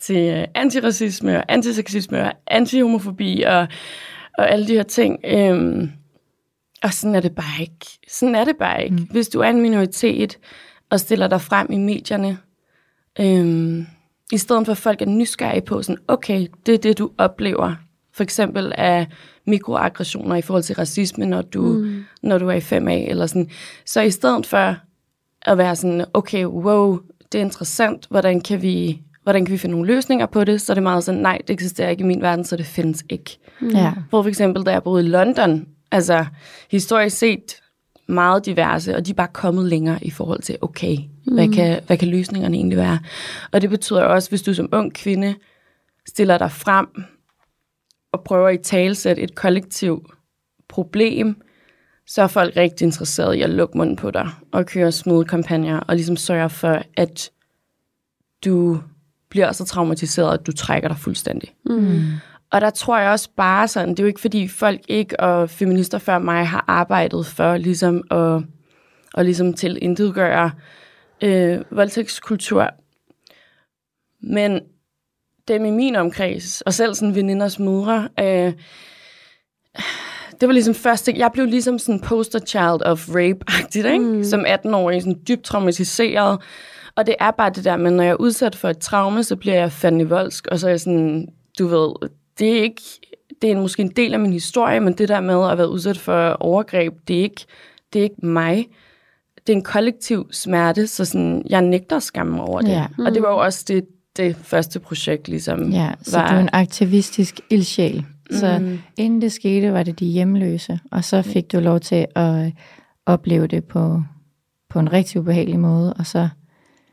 til 0.00 0.34
øh, 0.34 0.44
antiracisme 0.54 1.36
og 1.36 1.44
antiseksisme 1.48 2.22
og 2.22 2.32
antihomofobi 2.46 3.42
og, 3.42 3.68
og 4.38 4.50
alle 4.50 4.68
de 4.68 4.72
her 4.72 4.82
ting. 4.82 5.18
Øhm, 5.24 5.90
og 6.82 6.92
sådan 6.92 7.14
er 7.14 7.20
det 7.20 7.34
bare 7.34 7.60
ikke. 7.60 7.98
Sådan 8.08 8.34
er 8.34 8.44
det 8.44 8.56
bare 8.56 8.84
ikke. 8.84 8.96
Mm. 8.96 9.08
Hvis 9.10 9.28
du 9.28 9.40
er 9.40 9.48
en 9.48 9.62
minoritet 9.62 10.38
og 10.90 11.00
stiller 11.00 11.28
dig 11.28 11.40
frem 11.40 11.72
i 11.72 11.78
medierne, 11.78 12.38
øhm, 13.20 13.86
i 14.32 14.38
stedet 14.38 14.66
for 14.66 14.72
at 14.72 14.78
folk 14.78 15.02
er 15.02 15.06
nysgerrige 15.06 15.62
på, 15.62 15.82
sådan, 15.82 16.02
okay, 16.08 16.46
det 16.66 16.74
er 16.74 16.78
det, 16.78 16.98
du 16.98 17.10
oplever. 17.18 17.74
For 18.12 18.22
eksempel 18.22 18.72
af 18.78 19.06
mikroaggressioner 19.46 20.36
i 20.36 20.42
forhold 20.42 20.62
til 20.62 20.76
racisme, 20.76 21.26
når 21.26 21.42
du, 21.42 21.62
mm. 21.62 22.04
når 22.22 22.38
du 22.38 22.48
er 22.48 22.54
i 22.54 22.58
5A, 22.58 23.10
eller 23.10 23.26
sådan. 23.26 23.50
Så 23.84 24.00
i 24.00 24.10
stedet 24.10 24.46
for 24.46 24.76
at 25.42 25.58
være 25.58 25.76
sådan, 25.76 26.04
okay, 26.14 26.44
wow, 26.44 26.98
det 27.32 27.38
er 27.38 27.44
interessant, 27.44 28.06
hvordan 28.10 28.40
kan 28.40 28.62
vi, 28.62 29.00
hvordan 29.22 29.44
kan 29.44 29.52
vi 29.52 29.58
finde 29.58 29.74
nogle 29.74 29.94
løsninger 29.94 30.26
på 30.26 30.44
det, 30.44 30.60
så 30.60 30.72
er 30.72 30.74
det 30.74 30.82
meget 30.82 31.04
sådan, 31.04 31.20
nej, 31.20 31.38
det 31.48 31.50
eksisterer 31.50 31.88
ikke 31.88 32.02
i 32.02 32.06
min 32.06 32.22
verden, 32.22 32.44
så 32.44 32.56
det 32.56 32.66
findes 32.66 33.04
ikke. 33.08 33.38
Ja. 33.74 33.92
Hvor 34.10 34.22
for 34.22 34.28
eksempel, 34.28 34.66
da 34.66 34.70
jeg 34.70 34.82
boede 34.82 35.04
i 35.04 35.08
London, 35.08 35.66
altså 35.90 36.26
historisk 36.70 37.16
set 37.16 37.56
meget 38.08 38.46
diverse, 38.46 38.96
og 38.96 39.06
de 39.06 39.10
er 39.10 39.14
bare 39.14 39.28
kommet 39.32 39.64
længere 39.64 39.98
i 40.02 40.10
forhold 40.10 40.42
til, 40.42 40.56
okay, 40.60 40.96
mm. 41.26 41.34
hvad, 41.34 41.48
kan, 41.48 41.80
hvad 41.86 41.96
kan 41.96 42.08
løsningerne 42.08 42.56
egentlig 42.56 42.78
være? 42.78 42.98
Og 43.52 43.62
det 43.62 43.70
betyder 43.70 44.02
også, 44.02 44.28
hvis 44.28 44.42
du 44.42 44.54
som 44.54 44.68
ung 44.72 44.94
kvinde 44.94 45.34
stiller 46.08 46.38
dig 46.38 46.52
frem 46.52 46.86
og 48.16 48.24
prøver 48.24 48.48
i 48.48 48.58
talsæt 48.58 49.18
et 49.18 49.34
kollektivt 49.34 50.06
problem, 50.68 51.42
så 52.06 52.22
er 52.22 52.26
folk 52.26 52.56
rigtig 52.56 52.84
interesserede 52.84 53.38
i 53.38 53.42
at 53.42 53.50
lukke 53.50 53.78
munden 53.78 53.96
på 53.96 54.10
dig 54.10 54.28
og 54.52 54.66
køre 54.66 54.92
smooth 54.92 55.28
kampagner 55.28 55.80
og 55.80 55.94
ligesom 55.94 56.16
sørge 56.16 56.50
for, 56.50 56.82
at 56.96 57.30
du 58.44 58.80
bliver 59.28 59.52
så 59.52 59.64
traumatiseret, 59.64 60.38
at 60.38 60.46
du 60.46 60.52
trækker 60.52 60.88
dig 60.88 60.98
fuldstændig. 60.98 61.54
Mm. 61.66 62.02
Og 62.50 62.60
der 62.60 62.70
tror 62.70 62.98
jeg 62.98 63.10
også 63.10 63.28
bare 63.36 63.68
sådan, 63.68 63.88
det 63.88 63.98
er 63.98 64.02
jo 64.02 64.08
ikke 64.08 64.20
fordi 64.20 64.48
folk 64.48 64.80
ikke 64.88 65.20
og 65.20 65.50
feminister 65.50 65.98
før 65.98 66.18
mig 66.18 66.46
har 66.46 66.64
arbejdet 66.68 67.26
for 67.26 67.56
ligesom 67.56 68.02
at, 68.10 68.42
at 69.14 69.24
ligesom 69.24 69.54
til 69.54 69.78
intetgøre 69.82 70.50
øh, 71.22 71.60
voldtægtskultur. 71.70 72.70
Men 74.20 74.60
dem 75.48 75.64
i 75.64 75.70
min 75.70 75.96
omkreds, 75.96 76.60
og 76.60 76.74
selv 76.74 76.94
sådan 76.94 77.14
veninders 77.14 77.58
mødre, 77.58 78.08
øh, 78.20 78.52
det 80.40 80.48
var 80.48 80.52
ligesom 80.52 80.74
første, 80.74 81.12
jeg 81.16 81.30
blev 81.32 81.46
ligesom 81.46 81.78
sådan 81.78 82.00
poster 82.00 82.38
child 82.38 82.82
of 82.82 83.08
rape-agtigt, 83.08 83.86
ikke? 83.86 84.04
Mm. 84.04 84.24
Som 84.24 84.44
18-årig, 84.46 85.02
sådan 85.02 85.20
dybt 85.28 85.44
traumatiseret. 85.44 86.40
Og 86.96 87.06
det 87.06 87.14
er 87.18 87.30
bare 87.30 87.50
det 87.50 87.64
der 87.64 87.76
med, 87.76 87.90
når 87.90 88.02
jeg 88.02 88.10
er 88.10 88.20
udsat 88.20 88.54
for 88.54 88.68
et 88.68 88.78
traume, 88.78 89.22
så 89.22 89.36
bliver 89.36 89.54
jeg 89.54 89.72
fandme 89.72 90.08
voldsk, 90.08 90.46
og 90.46 90.58
så 90.58 90.66
er 90.66 90.70
jeg 90.70 90.80
sådan, 90.80 91.28
du 91.58 91.66
ved, 91.66 92.10
det 92.38 92.58
er 92.58 92.62
ikke, 92.62 92.82
det 93.42 93.50
er 93.50 93.56
måske 93.56 93.82
en 93.82 93.92
del 93.96 94.14
af 94.14 94.20
min 94.20 94.32
historie, 94.32 94.80
men 94.80 94.92
det 94.92 95.08
der 95.08 95.20
med 95.20 95.50
at 95.50 95.58
være 95.58 95.70
udsat 95.70 95.98
for 95.98 96.28
overgreb, 96.28 96.94
det 97.08 97.18
er 97.18 97.22
ikke, 97.22 97.44
det 97.92 97.98
er 97.98 98.02
ikke 98.02 98.26
mig. 98.26 98.66
Det 99.46 99.52
er 99.52 99.56
en 99.56 99.64
kollektiv 99.64 100.28
smerte, 100.32 100.86
så 100.86 101.04
sådan, 101.04 101.42
jeg 101.48 101.62
nægter 101.62 101.96
at 101.96 102.02
skamme 102.02 102.36
mig 102.36 102.44
over 102.44 102.60
det. 102.60 102.70
Ja. 102.70 102.86
Og 102.98 103.14
det 103.14 103.22
var 103.22 103.28
jo 103.28 103.38
også 103.38 103.64
det, 103.68 103.84
det 104.16 104.36
første 104.36 104.80
projekt 104.80 105.28
ligesom 105.28 105.70
Ja, 105.70 105.90
så 106.02 106.18
var... 106.18 106.30
du 106.30 106.36
er 106.36 106.40
en 106.40 106.48
aktivistisk 106.52 107.40
ildsjæl. 107.50 108.04
Så 108.30 108.58
Mhm. 108.58 108.78
inden 108.96 109.20
det 109.20 109.32
skete, 109.32 109.72
var 109.72 109.82
det 109.82 110.00
de 110.00 110.06
hjemløse, 110.06 110.78
og 110.90 111.04
så 111.04 111.22
fik 111.22 111.52
du 111.52 111.60
lov 111.60 111.80
til 111.80 112.06
at 112.14 112.52
opleve 113.06 113.46
det 113.46 113.64
på, 113.64 114.02
på 114.70 114.78
en 114.78 114.92
rigtig 114.92 115.20
ubehagelig 115.20 115.60
måde, 115.60 115.94
og 115.94 116.06
så, 116.06 116.28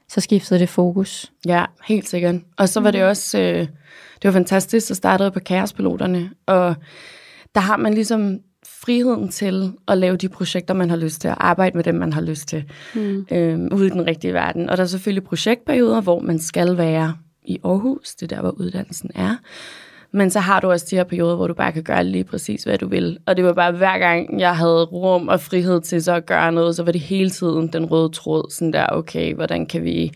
så 0.10 0.22
skiftede 0.22 0.60
det 0.60 0.70
fokus. 0.70 1.32
Ja, 1.46 1.66
helt 1.88 2.08
sikkert. 2.10 2.36
Og 2.58 2.70
så 2.70 2.80
var 2.80 2.92
det 2.92 3.04
også, 3.04 3.40
øh, 3.40 3.60
det 3.60 3.68
var 4.24 4.32
fantastisk, 4.32 4.88
så 4.88 4.96
startede 4.96 5.26
jeg 5.26 5.34
på 5.34 5.40
Kaospiloterne, 5.40 6.30
og 6.48 6.76
der 7.56 7.62
har 7.62 7.78
man 7.78 7.94
ligesom 7.94 8.40
friheden 8.68 9.30
til 9.30 9.72
at 9.88 9.98
lave 9.98 10.18
de 10.18 10.30
projekter, 10.30 10.74
man 10.74 10.90
har 10.90 10.98
lyst 10.98 11.22
til, 11.22 11.30
og 11.30 11.48
arbejde 11.48 11.78
med 11.78 11.84
dem, 11.84 11.96
man 11.96 12.14
har 12.14 12.22
lyst 12.22 12.48
til, 12.48 12.64
mm. 12.96 13.26
øh, 13.32 13.60
ude 13.72 13.88
i 13.88 13.90
den 13.90 14.08
rigtige 14.08 14.34
verden. 14.34 14.70
Og 14.70 14.78
der 14.78 14.84
er 14.84 14.88
selvfølgelig 14.88 15.24
projektperioder, 15.24 16.02
hvor 16.02 16.20
man 16.20 16.40
skal 16.40 16.78
være 16.78 17.14
i 17.46 17.60
Aarhus, 17.64 18.16
det 18.16 18.32
er 18.32 18.36
der, 18.36 18.42
hvor 18.42 18.52
uddannelsen 18.52 19.12
er. 19.16 19.36
Men 20.12 20.30
så 20.30 20.40
har 20.40 20.60
du 20.60 20.72
også 20.72 20.88
de 20.90 20.96
her 20.96 21.04
perioder, 21.04 21.36
hvor 21.36 21.48
du 21.48 21.54
bare 21.54 21.72
kan 21.72 21.84
gøre 21.84 22.04
lige 22.04 22.24
præcis, 22.24 22.64
hvad 22.64 22.78
du 22.78 22.88
vil. 22.88 23.18
Og 23.26 23.38
det 23.38 23.46
var 23.46 23.54
bare 23.54 23.72
hver 23.72 23.98
gang, 23.98 24.40
jeg 24.40 24.58
havde 24.58 24.84
rum 24.84 25.28
og 25.28 25.42
frihed 25.42 25.82
til 25.82 26.04
så 26.04 26.14
at 26.14 26.26
gøre 26.26 26.52
noget, 26.52 26.76
så 26.76 26.84
var 26.84 26.92
det 26.92 27.02
hele 27.02 27.30
tiden 27.30 27.68
den 27.68 27.86
røde 27.86 28.10
tråd, 28.10 28.52
sådan 28.52 28.74
der, 28.74 28.88
okay, 28.88 29.36
hvordan 29.36 29.66
kan 29.66 29.84
vi 29.84 30.12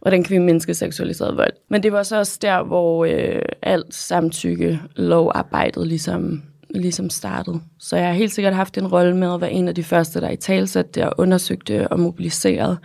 hvordan 0.00 0.22
kan 0.22 0.34
vi 0.34 0.38
mindske 0.38 0.74
seksualiseret 0.74 1.36
vold. 1.36 1.52
Men 1.68 1.82
det 1.82 1.92
var 1.92 2.02
så 2.02 2.18
også 2.18 2.38
der, 2.42 2.62
hvor 2.62 3.04
øh, 3.04 3.42
alt 3.62 3.94
samtykke 3.94 4.80
lovarbejdet 4.96 5.86
ligesom, 5.86 6.42
ligesom 6.74 7.10
startede. 7.10 7.60
Så 7.78 7.96
jeg 7.96 8.06
har 8.06 8.12
helt 8.12 8.32
sikkert 8.32 8.54
haft 8.54 8.78
en 8.78 8.86
rolle 8.86 9.16
med 9.16 9.34
at 9.34 9.40
være 9.40 9.52
en 9.52 9.68
af 9.68 9.74
de 9.74 9.84
første, 9.84 10.20
der 10.20 10.30
i 10.30 10.36
talsat 10.36 10.94
der 10.94 11.10
undersøgte 11.18 11.88
og 11.88 12.00
mobiliserede. 12.00 12.78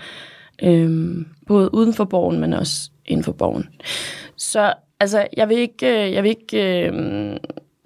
Øhm, 0.63 1.25
både 1.47 1.75
uden 1.75 1.93
for 1.93 2.05
borgen, 2.05 2.39
men 2.39 2.53
også 2.53 2.89
inden 3.05 3.23
for 3.23 3.31
borgen. 3.31 3.69
Så 4.37 4.73
altså, 4.99 5.27
jeg 5.37 5.49
vil 5.49 5.57
ikke, 5.57 6.05
øh, 6.05 6.13
jeg 6.13 6.23
vil 6.23 6.29
ikke, 6.29 6.87
øh, 6.89 7.37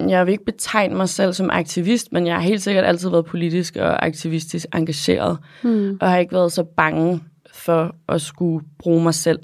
jeg 0.08 0.26
vil 0.26 0.32
ikke 0.32 0.44
betegne 0.44 0.94
mig 0.94 1.08
selv 1.08 1.32
som 1.32 1.50
aktivist, 1.50 2.12
men 2.12 2.26
jeg 2.26 2.34
har 2.34 2.42
helt 2.42 2.62
sikkert 2.62 2.84
altid 2.84 3.10
været 3.10 3.26
politisk 3.26 3.76
og 3.76 4.06
aktivistisk 4.06 4.66
engageret, 4.74 5.38
mm. 5.62 5.98
og 6.00 6.10
har 6.10 6.18
ikke 6.18 6.32
været 6.32 6.52
så 6.52 6.64
bange 6.64 7.20
for 7.52 7.94
at 8.08 8.20
skulle 8.20 8.66
bruge 8.78 9.02
mig 9.02 9.14
selv. 9.14 9.40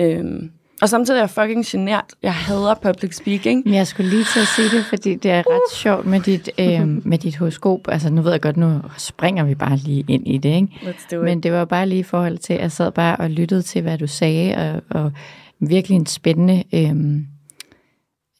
Øhm, 0.00 0.50
og 0.82 0.88
samtidig 0.88 1.18
er 1.18 1.22
jeg 1.22 1.30
fucking 1.30 1.66
genert. 1.66 2.04
Jeg 2.22 2.34
hader 2.34 2.74
public 2.74 3.16
speaking. 3.16 3.62
Men 3.64 3.74
jeg 3.74 3.86
skulle 3.86 4.10
lige 4.10 4.24
til 4.24 4.40
at 4.40 4.46
sige 4.46 4.68
det, 4.76 4.84
fordi 4.84 5.14
det 5.14 5.30
er 5.30 5.42
ret 5.46 5.72
sjovt 5.72 6.06
med 6.06 6.20
dit, 6.20 6.50
øh, 6.58 7.06
med 7.06 7.18
dit 7.18 7.36
horoskop. 7.36 7.80
Altså 7.88 8.10
nu 8.10 8.22
ved 8.22 8.30
jeg 8.30 8.40
godt, 8.40 8.56
nu 8.56 8.80
springer 8.98 9.44
vi 9.44 9.54
bare 9.54 9.76
lige 9.76 10.04
ind 10.08 10.28
i 10.28 10.38
det, 10.38 10.48
ikke? 10.48 10.68
Let's 10.82 11.08
do 11.10 11.16
it. 11.16 11.24
Men 11.24 11.40
det 11.40 11.52
var 11.52 11.64
bare 11.64 11.88
lige 11.88 11.98
i 11.98 12.02
forhold 12.02 12.38
til, 12.38 12.52
at 12.52 12.60
jeg 12.60 12.72
sad 12.72 12.92
bare 12.92 13.16
og 13.16 13.30
lyttede 13.30 13.62
til, 13.62 13.82
hvad 13.82 13.98
du 13.98 14.06
sagde, 14.06 14.54
og, 14.56 15.02
og 15.02 15.12
virkelig 15.60 15.96
en 15.96 16.06
spændende... 16.06 16.64
Øh, 16.74 17.22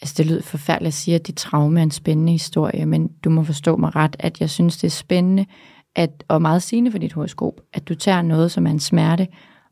altså 0.02 0.14
det 0.18 0.26
lyder 0.26 0.42
forfærdeligt 0.42 0.88
at 0.88 0.94
sige, 0.94 1.14
at 1.14 1.26
dit 1.26 1.36
traume 1.36 1.80
er 1.80 1.82
en 1.82 1.90
spændende 1.90 2.32
historie, 2.32 2.86
men 2.86 3.08
du 3.24 3.30
må 3.30 3.42
forstå 3.42 3.76
mig 3.76 3.96
ret, 3.96 4.16
at 4.18 4.40
jeg 4.40 4.50
synes, 4.50 4.76
det 4.76 4.86
er 4.86 4.90
spændende, 4.90 5.46
at, 5.96 6.24
og 6.28 6.42
meget 6.42 6.62
sigende 6.62 6.90
for 6.90 6.98
dit 6.98 7.12
horoskop, 7.12 7.52
at 7.72 7.88
du 7.88 7.94
tager 7.94 8.22
noget, 8.22 8.50
som 8.50 8.66
er 8.66 8.70
en 8.70 8.80
smerte, 8.80 9.26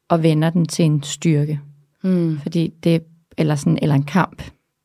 og 0.08 0.23
vender 0.23 0.50
den 0.50 0.66
til 0.66 0.85
en 0.85 1.02
styrke. 1.02 1.61
Mm. 2.06 2.38
Fordi 2.42 2.72
det, 2.84 3.02
eller, 3.38 3.54
sådan, 3.54 3.78
eller 3.82 3.94
en 3.94 4.02
kamp. 4.02 4.42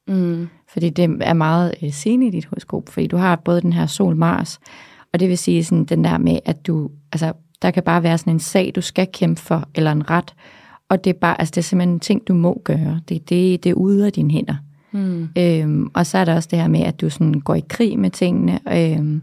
Mm. 0.07 0.47
Fordi 0.73 0.89
det 0.89 1.17
er 1.21 1.33
meget 1.33 1.73
øh, 1.83 1.91
sigende 1.91 2.27
i 2.27 2.29
dit 2.29 2.45
horoskop, 2.45 2.89
fordi 2.89 3.07
du 3.07 3.17
har 3.17 3.35
både 3.35 3.61
den 3.61 3.73
her 3.73 3.85
sol-Mars, 3.85 4.59
og 5.13 5.19
det 5.19 5.29
vil 5.29 5.37
sige 5.37 5.63
sådan 5.63 5.85
den 5.85 6.03
der 6.03 6.17
med, 6.17 6.39
at 6.45 6.67
du, 6.67 6.89
altså, 7.11 7.33
der 7.61 7.71
kan 7.71 7.83
bare 7.83 8.03
være 8.03 8.17
sådan 8.17 8.33
en 8.33 8.39
sag, 8.39 8.71
du 8.75 8.81
skal 8.81 9.07
kæmpe 9.13 9.41
for, 9.41 9.69
eller 9.75 9.91
en 9.91 10.09
ret, 10.09 10.33
og 10.89 11.03
det 11.03 11.09
er 11.09 11.19
bare, 11.19 11.41
altså 11.41 11.51
det 11.51 11.57
er 11.57 11.63
simpelthen 11.63 11.93
en 11.93 11.99
ting, 11.99 12.27
du 12.27 12.33
må 12.33 12.61
gøre. 12.63 12.99
Det, 13.09 13.29
det, 13.29 13.63
det 13.63 13.69
er 13.69 13.73
ude 13.73 14.05
af 14.05 14.13
dine 14.13 14.31
hænder. 14.31 14.55
Mm. 14.91 15.29
Øhm, 15.37 15.91
og 15.93 16.05
så 16.05 16.17
er 16.17 16.25
der 16.25 16.35
også 16.35 16.49
det 16.51 16.59
her 16.59 16.67
med, 16.67 16.79
at 16.79 17.01
du 17.01 17.09
sådan 17.09 17.33
går 17.33 17.55
i 17.55 17.63
krig 17.69 17.99
med 17.99 18.09
tingene, 18.09 18.59
øhm, 18.73 19.21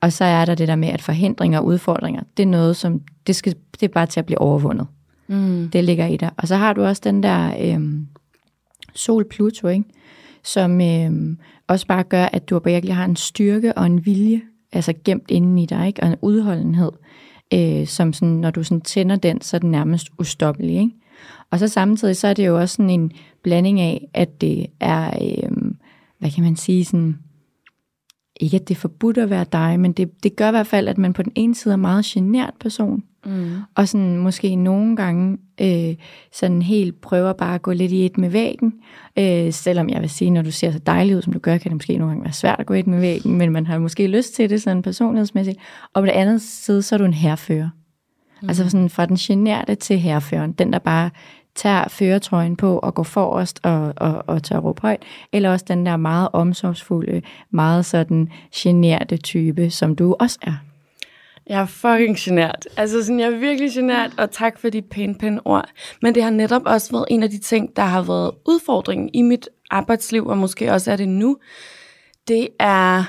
og 0.00 0.12
så 0.12 0.24
er 0.24 0.44
der 0.44 0.54
det 0.54 0.68
der 0.68 0.76
med, 0.76 0.88
at 0.88 1.02
forhindringer 1.02 1.58
og 1.58 1.66
udfordringer, 1.66 2.22
det 2.36 2.42
er 2.42 2.46
noget, 2.46 2.76
som, 2.76 3.00
det, 3.26 3.36
skal, 3.36 3.54
det 3.80 3.88
er 3.88 3.92
bare 3.92 4.06
til 4.06 4.20
at 4.20 4.26
blive 4.26 4.38
overvundet. 4.38 4.86
Mm. 5.30 5.68
Det 5.72 5.84
ligger 5.84 6.06
i 6.06 6.16
dig. 6.16 6.30
Og 6.36 6.48
så 6.48 6.56
har 6.56 6.72
du 6.72 6.84
også 6.84 7.02
den 7.04 7.22
der 7.22 7.54
øhm, 7.60 8.06
sol-Pluto, 8.94 9.68
ikke? 9.68 9.84
som 10.44 10.80
øhm, 10.80 11.38
også 11.66 11.86
bare 11.86 12.02
gør, 12.02 12.24
at 12.24 12.50
du 12.50 12.60
virkelig 12.64 12.94
har 12.94 13.04
en 13.04 13.16
styrke 13.16 13.78
og 13.78 13.86
en 13.86 14.06
vilje, 14.06 14.40
altså 14.72 14.94
gemt 15.04 15.30
inden 15.30 15.58
i 15.58 15.66
dig, 15.66 15.86
ikke? 15.86 16.02
og 16.02 16.08
en 16.08 16.16
udholdenhed, 16.22 16.90
øh, 17.54 17.86
som 17.86 18.12
sådan, 18.12 18.34
når 18.34 18.50
du 18.50 18.62
sådan 18.62 18.80
tænder 18.80 19.16
den, 19.16 19.40
så 19.40 19.56
er 19.56 19.58
den 19.58 19.70
nærmest 19.70 20.08
ustoppelig. 20.18 20.76
Ikke? 20.76 20.90
Og 21.50 21.58
så 21.58 21.68
samtidig, 21.68 22.16
så 22.16 22.28
er 22.28 22.34
det 22.34 22.46
jo 22.46 22.60
også 22.60 22.76
sådan 22.76 22.90
en 22.90 23.12
blanding 23.42 23.80
af, 23.80 24.08
at 24.14 24.40
det 24.40 24.66
er, 24.80 25.10
øhm, 25.22 25.76
hvad 26.18 26.30
kan 26.30 26.44
man 26.44 26.56
sige, 26.56 26.84
sådan, 26.84 27.18
ikke 28.40 28.56
at 28.56 28.68
det 28.68 28.74
er 28.74 28.78
forbudt 28.80 29.18
at 29.18 29.30
være 29.30 29.46
dig, 29.52 29.80
men 29.80 29.92
det, 29.92 30.22
det 30.22 30.36
gør 30.36 30.48
i 30.48 30.50
hvert 30.50 30.66
fald, 30.66 30.88
at 30.88 30.98
man 30.98 31.12
på 31.12 31.22
den 31.22 31.32
ene 31.34 31.54
side 31.54 31.72
er 31.72 31.76
meget 31.76 32.04
genert 32.04 32.54
person, 32.60 33.02
Mm. 33.26 33.50
og 33.74 33.88
sådan 33.88 34.16
måske 34.16 34.56
nogle 34.56 34.96
gange 34.96 35.38
øh, 35.60 35.94
sådan 36.32 36.62
helt 36.62 37.00
prøver 37.00 37.32
bare 37.32 37.54
at 37.54 37.62
gå 37.62 37.72
lidt 37.72 37.92
i 37.92 38.06
et 38.06 38.18
med 38.18 38.28
væggen. 38.28 38.74
Øh, 39.18 39.52
selvom 39.52 39.88
jeg 39.88 40.00
vil 40.00 40.10
sige, 40.10 40.30
når 40.30 40.42
du 40.42 40.50
ser 40.50 40.70
så 40.72 40.78
dejlig 40.78 41.16
ud, 41.16 41.22
som 41.22 41.32
du 41.32 41.38
gør, 41.38 41.58
kan 41.58 41.70
det 41.70 41.76
måske 41.76 41.96
nogle 41.96 42.10
gange 42.10 42.24
være 42.24 42.32
svært 42.32 42.60
at 42.60 42.66
gå 42.66 42.74
i 42.74 42.80
et 42.80 42.86
med 42.86 43.00
væggen, 43.00 43.38
men 43.38 43.52
man 43.52 43.66
har 43.66 43.78
måske 43.78 44.06
lyst 44.06 44.34
til 44.34 44.50
det 44.50 44.62
sådan 44.62 44.82
personlighedsmæssigt. 44.82 45.58
Og 45.94 46.02
på 46.02 46.06
det 46.06 46.12
andet 46.12 46.42
side, 46.42 46.82
så 46.82 46.94
er 46.94 46.98
du 46.98 47.04
en 47.04 47.14
herrefører. 47.14 47.68
Mm. 48.42 48.48
Altså 48.48 48.70
sådan 48.70 48.90
fra 48.90 49.06
den 49.06 49.16
generte 49.16 49.74
til 49.74 49.98
herreføren. 49.98 50.52
Den, 50.52 50.72
der 50.72 50.78
bare 50.78 51.10
tager 51.54 51.88
føretrøjen 51.88 52.56
på 52.56 52.78
og 52.78 52.94
går 52.94 53.02
forrest 53.02 53.60
og, 53.62 53.92
og, 53.96 54.24
og 54.26 54.42
tør 54.42 54.58
råbe 54.58 54.82
højt. 54.82 55.02
Eller 55.32 55.50
også 55.50 55.64
den 55.68 55.86
der 55.86 55.96
meget 55.96 56.28
omsorgsfulde, 56.32 57.22
meget 57.50 57.86
sådan 57.86 58.28
generte 58.54 59.16
type, 59.16 59.70
som 59.70 59.96
du 59.96 60.16
også 60.20 60.38
er. 60.42 60.54
Jeg 61.46 61.60
er 61.60 61.66
fucking 61.66 62.16
genert. 62.18 62.66
Altså 62.76 63.02
sådan, 63.04 63.20
jeg 63.20 63.26
er 63.26 63.38
virkelig 63.38 63.70
genert, 63.72 64.10
og 64.18 64.30
tak 64.30 64.58
for 64.58 64.68
de 64.68 64.82
pæne, 64.82 65.14
pæne 65.14 65.46
ord. 65.46 65.68
Men 66.02 66.14
det 66.14 66.22
har 66.22 66.30
netop 66.30 66.62
også 66.64 66.92
været 66.92 67.04
en 67.10 67.22
af 67.22 67.30
de 67.30 67.38
ting, 67.38 67.76
der 67.76 67.82
har 67.82 68.02
været 68.02 68.30
udfordringen 68.46 69.10
i 69.14 69.22
mit 69.22 69.48
arbejdsliv, 69.70 70.26
og 70.26 70.38
måske 70.38 70.72
også 70.72 70.92
er 70.92 70.96
det 70.96 71.08
nu. 71.08 71.36
Det 72.28 72.48
er, 72.58 73.04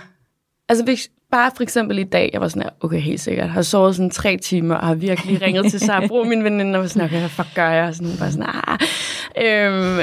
altså 0.70 0.84
hvis, 0.84 1.10
bare 1.32 1.52
for 1.56 1.64
eksempel 1.64 2.00
i 2.00 2.04
dag, 2.04 2.30
jeg 2.34 2.42
var 2.42 2.48
sådan 2.48 2.62
her, 2.62 2.70
okay, 2.82 3.00
helt 3.00 3.22
sikkert, 3.22 3.50
har 3.50 3.62
sovet 3.62 3.96
sådan 3.96 4.10
tre 4.10 4.38
timer, 4.38 4.76
og 4.76 4.88
har 4.88 4.96
virkelig 4.96 5.42
ringet 5.42 5.72
til 5.72 5.80
Sabro, 5.80 6.24
min 6.24 6.44
veninde, 6.44 6.78
og 6.78 6.82
var 6.82 6.88
sådan, 6.88 7.06
okay, 7.06 7.20
hvad 7.20 7.30
fuck 7.30 7.48
gør 7.56 7.70
jeg? 7.70 7.88
Og 7.88 7.96
sådan, 7.96 8.12
bare 8.20 8.32
sådan, 8.32 8.46
ah. 8.48 8.80
Øhm, 9.38 9.98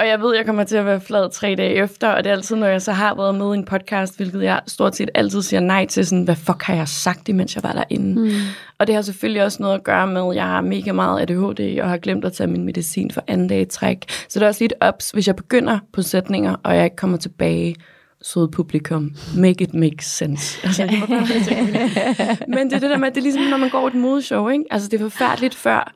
og 0.00 0.08
jeg 0.08 0.20
ved, 0.20 0.36
jeg 0.36 0.46
kommer 0.46 0.64
til 0.64 0.76
at 0.76 0.86
være 0.86 1.00
flad 1.00 1.30
tre 1.30 1.54
dage 1.58 1.74
efter, 1.74 2.08
og 2.08 2.24
det 2.24 2.30
er 2.30 2.34
altid, 2.34 2.56
når 2.56 2.66
jeg 2.66 2.82
så 2.82 2.92
har 2.92 3.14
været 3.14 3.34
med 3.34 3.54
i 3.54 3.58
en 3.58 3.64
podcast, 3.64 4.16
hvilket 4.16 4.42
jeg 4.42 4.60
stort 4.66 4.96
set 4.96 5.10
altid 5.14 5.42
siger 5.42 5.60
nej 5.60 5.86
til, 5.86 6.06
sådan, 6.06 6.24
hvad 6.24 6.36
fuck 6.36 6.62
har 6.62 6.74
jeg 6.74 6.88
sagt, 6.88 7.28
imens 7.28 7.54
jeg 7.54 7.62
var 7.62 7.72
derinde? 7.72 8.20
Mm. 8.20 8.30
Og 8.78 8.86
det 8.86 8.94
har 8.94 9.02
selvfølgelig 9.02 9.44
også 9.44 9.62
noget 9.62 9.74
at 9.74 9.84
gøre 9.84 10.06
med, 10.06 10.30
at 10.30 10.36
jeg 10.36 10.44
har 10.44 10.60
mega 10.60 10.92
meget 10.92 11.22
ADHD, 11.22 11.80
og 11.80 11.88
har 11.88 11.96
glemt 11.96 12.24
at 12.24 12.32
tage 12.32 12.46
min 12.46 12.64
medicin 12.64 13.10
for 13.10 13.24
anden 13.28 13.48
dag 13.48 13.60
i 13.60 13.64
træk. 13.64 13.98
Så 14.28 14.38
det 14.38 14.42
er 14.42 14.48
også 14.48 14.64
lidt 14.64 14.74
ups, 14.88 15.10
hvis 15.10 15.26
jeg 15.26 15.36
begynder 15.36 15.78
på 15.92 16.02
sætninger, 16.02 16.56
og 16.62 16.76
jeg 16.76 16.84
ikke 16.84 16.96
kommer 16.96 17.18
tilbage, 17.18 17.76
søde 18.22 18.48
publikum, 18.48 19.14
make 19.36 19.64
it 19.64 19.74
make 19.74 20.04
sense. 20.04 20.58
Altså, 20.66 20.82
jeg. 20.82 22.38
Men 22.48 22.70
det 22.70 22.76
er 22.76 22.80
det 22.80 22.90
der 22.90 22.98
med, 22.98 23.08
at 23.08 23.14
det 23.14 23.20
er 23.20 23.22
ligesom, 23.22 23.42
når 23.42 23.56
man 23.56 23.70
går 23.70 23.86
et 23.86 23.94
modeshow, 23.94 24.48
ikke? 24.48 24.64
Altså, 24.70 24.88
det 24.88 25.00
er 25.00 25.04
forfærdeligt 25.04 25.54
før, 25.54 25.94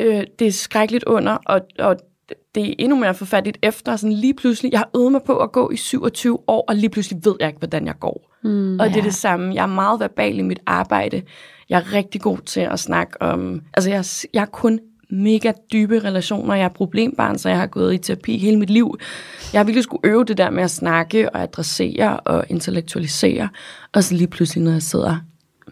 øh, 0.00 0.24
det 0.38 0.46
er 0.46 0.52
skrækkeligt 0.52 1.04
under, 1.04 1.32
og, 1.32 1.60
og 1.78 1.96
det 2.54 2.70
er 2.70 2.74
endnu 2.78 2.98
mere 2.98 3.14
forfærdeligt 3.14 3.58
efter. 3.62 3.96
Sådan 3.96 4.12
lige 4.12 4.34
pludselig, 4.34 4.72
jeg 4.72 4.80
har 4.80 4.90
øvet 4.96 5.12
mig 5.12 5.20
på 5.26 5.36
at 5.36 5.52
gå 5.52 5.70
i 5.70 5.76
27 5.76 6.38
år, 6.46 6.64
og 6.68 6.76
lige 6.76 6.90
pludselig 6.90 7.24
ved 7.24 7.34
jeg 7.40 7.48
ikke, 7.48 7.58
hvordan 7.58 7.86
jeg 7.86 7.94
går. 8.00 8.30
Mm, 8.42 8.80
og 8.80 8.88
det 8.88 8.96
er 8.96 9.02
det 9.02 9.14
samme. 9.14 9.54
Jeg 9.54 9.62
er 9.62 9.66
meget 9.66 10.00
verbal 10.00 10.38
i 10.38 10.42
mit 10.42 10.60
arbejde. 10.66 11.22
Jeg 11.68 11.78
er 11.78 11.92
rigtig 11.92 12.20
god 12.20 12.38
til 12.38 12.60
at 12.60 12.80
snakke 12.80 13.22
om... 13.22 13.60
Altså, 13.74 13.90
jeg, 13.90 14.04
jeg 14.34 14.42
er 14.42 14.46
kun 14.46 14.80
mega 15.12 15.52
dybe 15.72 15.98
relationer. 15.98 16.54
Jeg 16.54 16.64
er 16.64 16.68
problembarn, 16.68 17.38
så 17.38 17.48
jeg 17.48 17.58
har 17.58 17.66
gået 17.66 17.94
i 17.94 17.98
terapi 17.98 18.38
hele 18.38 18.58
mit 18.58 18.70
liv. 18.70 18.98
Jeg 19.52 19.58
har 19.58 19.64
virkelig 19.64 19.84
skulle 19.84 20.10
øve 20.10 20.24
det 20.24 20.38
der 20.38 20.50
med 20.50 20.62
at 20.62 20.70
snakke 20.70 21.30
og 21.30 21.42
adressere 21.42 22.20
og 22.20 22.44
intellektualisere. 22.48 23.48
Og 23.92 24.04
så 24.04 24.14
lige 24.14 24.26
pludselig, 24.26 24.64
når 24.64 24.72
jeg 24.72 24.82
sidder 24.82 25.16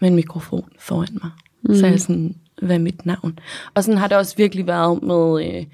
med 0.01 0.09
en 0.09 0.15
mikrofon 0.15 0.69
foran 0.79 1.19
mig, 1.23 1.31
mm. 1.63 1.75
så 1.75 1.85
er 1.85 1.89
jeg 1.89 1.99
sådan, 1.99 2.35
hvad 2.61 2.75
er 2.75 2.79
mit 2.79 3.05
navn? 3.05 3.39
Og 3.73 3.83
sådan 3.83 3.97
har 3.97 4.07
det 4.07 4.17
også 4.17 4.35
virkelig 4.37 4.67
været 4.67 5.03
med... 5.03 5.45
Øh, 5.45 5.65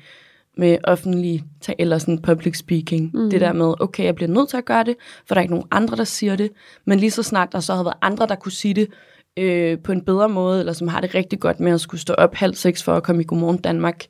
med 0.60 0.78
offentlig 0.84 1.44
eller 1.80 1.98
sådan 1.98 2.22
public 2.22 2.58
speaking. 2.58 3.12
Mm. 3.14 3.30
Det 3.30 3.42
der 3.42 3.54
med, 3.54 3.74
okay, 3.80 4.04
jeg 4.04 4.16
bliver 4.16 4.30
nødt 4.30 4.50
til 4.50 4.58
at 4.58 4.66
gøre 4.66 4.84
det, 4.84 4.96
for 5.28 5.36
der 5.36 5.40
er 5.40 5.44
ikke 5.44 5.54
nogen 5.54 5.68
andre, 5.72 5.98
der 5.98 6.04
siger 6.04 6.36
det. 6.36 6.52
Men 6.86 7.00
lige 7.00 7.12
så 7.12 7.24
snart 7.24 7.52
der 7.52 7.60
så 7.60 7.76
har 7.76 7.84
været 7.84 7.98
andre, 8.02 8.28
der 8.28 8.36
kunne 8.36 8.52
sige 8.52 8.74
det 8.74 8.88
øh, 9.38 9.79
på 9.79 9.91
en 9.91 10.01
bedre 10.01 10.29
måde, 10.29 10.60
eller 10.60 10.74
som 10.74 10.88
har 10.88 11.01
det 11.01 11.15
rigtig 11.15 11.39
godt 11.39 11.60
med 11.60 11.72
at 11.72 11.82
skulle 11.82 12.01
stå 12.01 12.13
op 12.13 12.36
halv 12.36 12.56
seks 12.56 12.84
for 12.84 12.94
at 12.94 13.03
komme 13.03 13.22
i 13.22 13.25
Godmorgen 13.25 13.58
Danmark. 13.58 14.06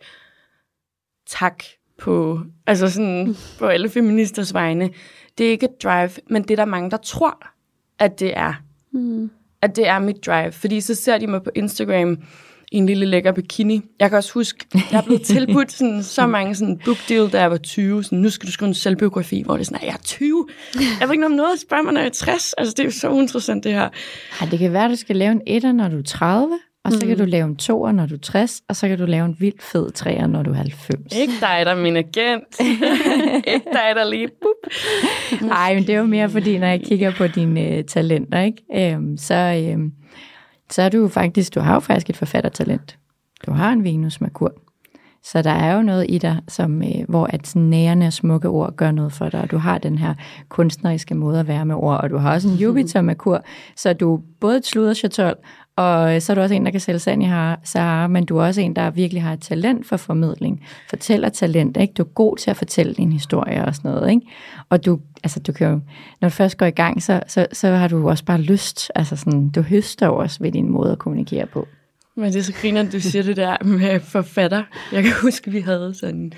Tak 1.27 1.63
på, 1.98 2.41
altså 2.67 2.89
sådan, 2.89 3.36
på 3.60 3.65
alle 3.65 3.89
feministers 3.89 4.53
vegne. 4.53 4.89
Det 5.38 5.46
er 5.46 5.51
ikke 5.51 5.65
et 5.65 5.84
drive, 5.84 6.10
men 6.29 6.41
det 6.41 6.51
er 6.51 6.55
der 6.55 6.65
mange, 6.65 6.91
der 6.91 6.98
tror, 6.98 7.48
at 8.00 8.19
det 8.19 8.38
er. 8.38 8.53
Mm. 8.91 9.31
At 9.62 9.75
det 9.75 9.88
er 9.88 10.00
mit 10.00 10.25
drive. 10.25 10.51
Fordi 10.51 10.81
så 10.81 10.96
ser 10.96 11.17
de 11.17 11.27
mig 11.27 11.43
på 11.43 11.50
Instagram, 11.55 12.17
i 12.71 12.77
en 12.77 12.86
lille 12.86 13.05
lækker 13.05 13.31
bikini. 13.31 13.81
Jeg 14.00 14.09
kan 14.09 14.17
også 14.17 14.33
huske, 14.33 14.65
jeg 14.74 14.97
er 14.97 15.01
blevet 15.01 15.21
tilbudt 15.36 15.71
sådan, 15.71 16.03
så 16.03 16.27
mange 16.27 16.55
sådan 16.55 16.79
book 16.86 16.97
deal, 17.09 17.29
da 17.29 17.41
jeg 17.41 17.51
var 17.51 17.57
20. 17.57 18.03
Sådan, 18.03 18.19
nu 18.19 18.29
skal 18.29 18.47
du 18.47 18.51
skrive 18.51 18.67
en 18.67 18.74
selvbiografi, 18.74 19.41
hvor 19.41 19.53
det 19.53 19.62
er 19.62 19.65
sådan, 19.65 19.86
jeg 19.86 19.93
er 19.93 20.03
20. 20.03 20.47
Jeg 21.00 21.07
ved 21.07 21.13
ikke 21.13 21.25
om 21.25 21.31
noget 21.31 21.53
at 21.53 21.59
spørge 21.59 21.83
mig, 21.83 21.93
når 21.93 22.01
jeg 22.01 22.07
er 22.07 22.13
60. 22.13 22.53
Altså, 22.53 22.74
det 22.77 22.79
er 22.79 22.83
jo 22.83 22.91
så 22.91 23.09
uinteressant, 23.09 23.63
det 23.63 23.74
her. 23.74 23.89
Ja, 24.41 24.45
det 24.51 24.59
kan 24.59 24.74
være, 24.74 24.86
at 24.86 24.91
du 24.91 24.95
skal 24.95 25.15
lave 25.15 25.31
en 25.31 25.41
etter, 25.47 25.71
når 25.71 25.88
du 25.88 25.97
er 25.97 26.03
30, 26.03 26.59
og 26.88 26.93
så 26.93 27.00
mm. 27.01 27.07
kan 27.07 27.17
du 27.17 27.25
lave 27.25 27.45
en 27.45 27.55
toer, 27.55 27.91
når 27.91 28.05
du 28.05 28.15
er 28.15 28.19
60, 28.19 28.62
og 28.69 28.75
så 28.75 28.88
kan 28.88 28.97
du 28.97 29.05
lave 29.05 29.25
en 29.25 29.36
vildt 29.39 29.63
fed 29.63 29.91
træer, 29.91 30.27
når 30.27 30.43
du 30.43 30.51
er 30.51 30.55
90. 30.55 31.15
Ikke 31.15 31.33
dig, 31.41 31.62
der 31.65 31.71
er 31.71 31.81
min 31.81 31.97
agent. 31.97 32.59
ikke 33.53 33.65
dig, 33.74 33.91
der 33.95 34.09
lige... 34.09 34.29
Nej, 35.41 35.74
men 35.74 35.83
det 35.83 35.95
er 35.95 36.00
jo 36.00 36.05
mere 36.05 36.29
fordi, 36.29 36.57
når 36.57 36.67
jeg 36.67 36.81
kigger 36.81 37.12
på 37.12 37.27
dine 37.27 37.77
øh, 37.77 37.83
talenter, 37.83 38.41
ikke? 38.41 38.93
Øhm, 38.93 39.17
så, 39.17 39.33
øhm, 39.33 39.91
så 40.69 40.81
er 40.81 40.89
du 40.89 40.97
jo 40.97 41.07
faktisk, 41.07 41.55
du 41.55 41.59
har 41.59 41.74
jo 41.74 41.79
faktisk 41.79 42.09
et 42.09 42.17
forfattertalent. 42.17 42.97
Du 43.45 43.51
har 43.51 43.71
en 43.71 43.83
Venus 43.83 44.21
Merkur. 44.21 44.53
Så 45.24 45.41
der 45.41 45.51
er 45.51 45.75
jo 45.75 45.81
noget 45.81 46.05
i 46.09 46.17
dig, 46.17 46.41
som, 46.47 46.81
øh, 46.81 47.05
hvor 47.07 47.25
at 47.25 47.55
nærende 47.55 48.07
og 48.07 48.13
smukke 48.13 48.47
ord 48.47 48.75
gør 48.75 48.91
noget 48.91 49.13
for 49.13 49.29
dig, 49.29 49.41
og 49.41 49.51
du 49.51 49.57
har 49.57 49.77
den 49.77 49.97
her 49.97 50.13
kunstneriske 50.50 51.15
måde 51.15 51.39
at 51.39 51.47
være 51.47 51.65
med 51.65 51.75
ord, 51.75 52.01
og 52.01 52.09
du 52.09 52.17
har 52.17 52.33
også 52.33 52.47
en 52.47 52.55
Jupiter 52.63 53.01
Merkur, 53.01 53.43
så 53.75 53.93
du 53.93 54.15
er 54.15 54.21
både 54.39 54.57
et 54.57 54.65
sluder 54.65 54.93
chatol, 54.93 55.36
og 55.77 56.22
så 56.22 56.34
er 56.34 56.36
du 56.36 56.41
også 56.41 56.55
en, 56.55 56.65
der 56.65 56.72
kan 56.72 56.79
sælge 56.79 57.00
sand 57.00 57.24
i 57.24 57.27
Sahara, 57.63 58.07
men 58.07 58.25
du 58.25 58.38
er 58.38 58.46
også 58.46 58.62
en, 58.62 58.75
der 58.75 58.89
virkelig 58.89 59.24
har 59.24 59.34
et 59.34 59.41
talent 59.41 59.88
for 59.88 59.98
formidling. 59.98 60.65
Fortæller 60.89 61.29
talent, 61.29 61.77
ikke? 61.77 61.93
Du 61.93 62.03
er 62.03 62.07
god 62.07 62.38
til 62.38 62.50
at 62.50 62.57
fortælle 62.57 62.93
din 62.93 63.12
historie 63.12 63.65
og 63.65 63.75
sådan 63.75 63.91
noget, 63.91 64.10
ikke? 64.10 64.22
Og 64.69 64.86
du, 64.86 65.00
altså, 65.24 65.39
du 65.39 65.51
kan 65.51 65.67
jo, 65.67 65.79
når 66.22 66.29
du 66.29 66.34
først 66.34 66.57
går 66.57 66.65
i 66.65 66.72
gang, 66.72 67.03
så, 67.03 67.22
så, 67.27 67.48
så 67.53 67.67
har 67.67 67.88
du 67.88 68.10
også 68.10 68.25
bare 68.25 68.41
lyst. 68.41 68.91
Altså 68.96 69.15
sådan, 69.15 69.50
du 69.50 69.62
høster 69.62 70.07
også 70.07 70.38
ved 70.41 70.51
din 70.51 70.69
måde 70.69 70.91
at 70.91 71.00
kommunikere 71.00 71.46
på. 71.46 71.67
Men 72.15 72.34
det 72.34 72.39
er 72.39 72.43
så 72.43 72.53
griner, 72.62 72.81
at 72.81 72.91
du 72.91 73.00
siger 73.00 73.24
det 73.24 73.38
der 73.38 73.63
med 73.63 74.00
forfatter. 74.00 74.63
Jeg 74.91 75.03
kan 75.03 75.13
huske, 75.22 75.51
vi 75.51 75.60
havde 75.60 75.93
sådan... 75.93 76.31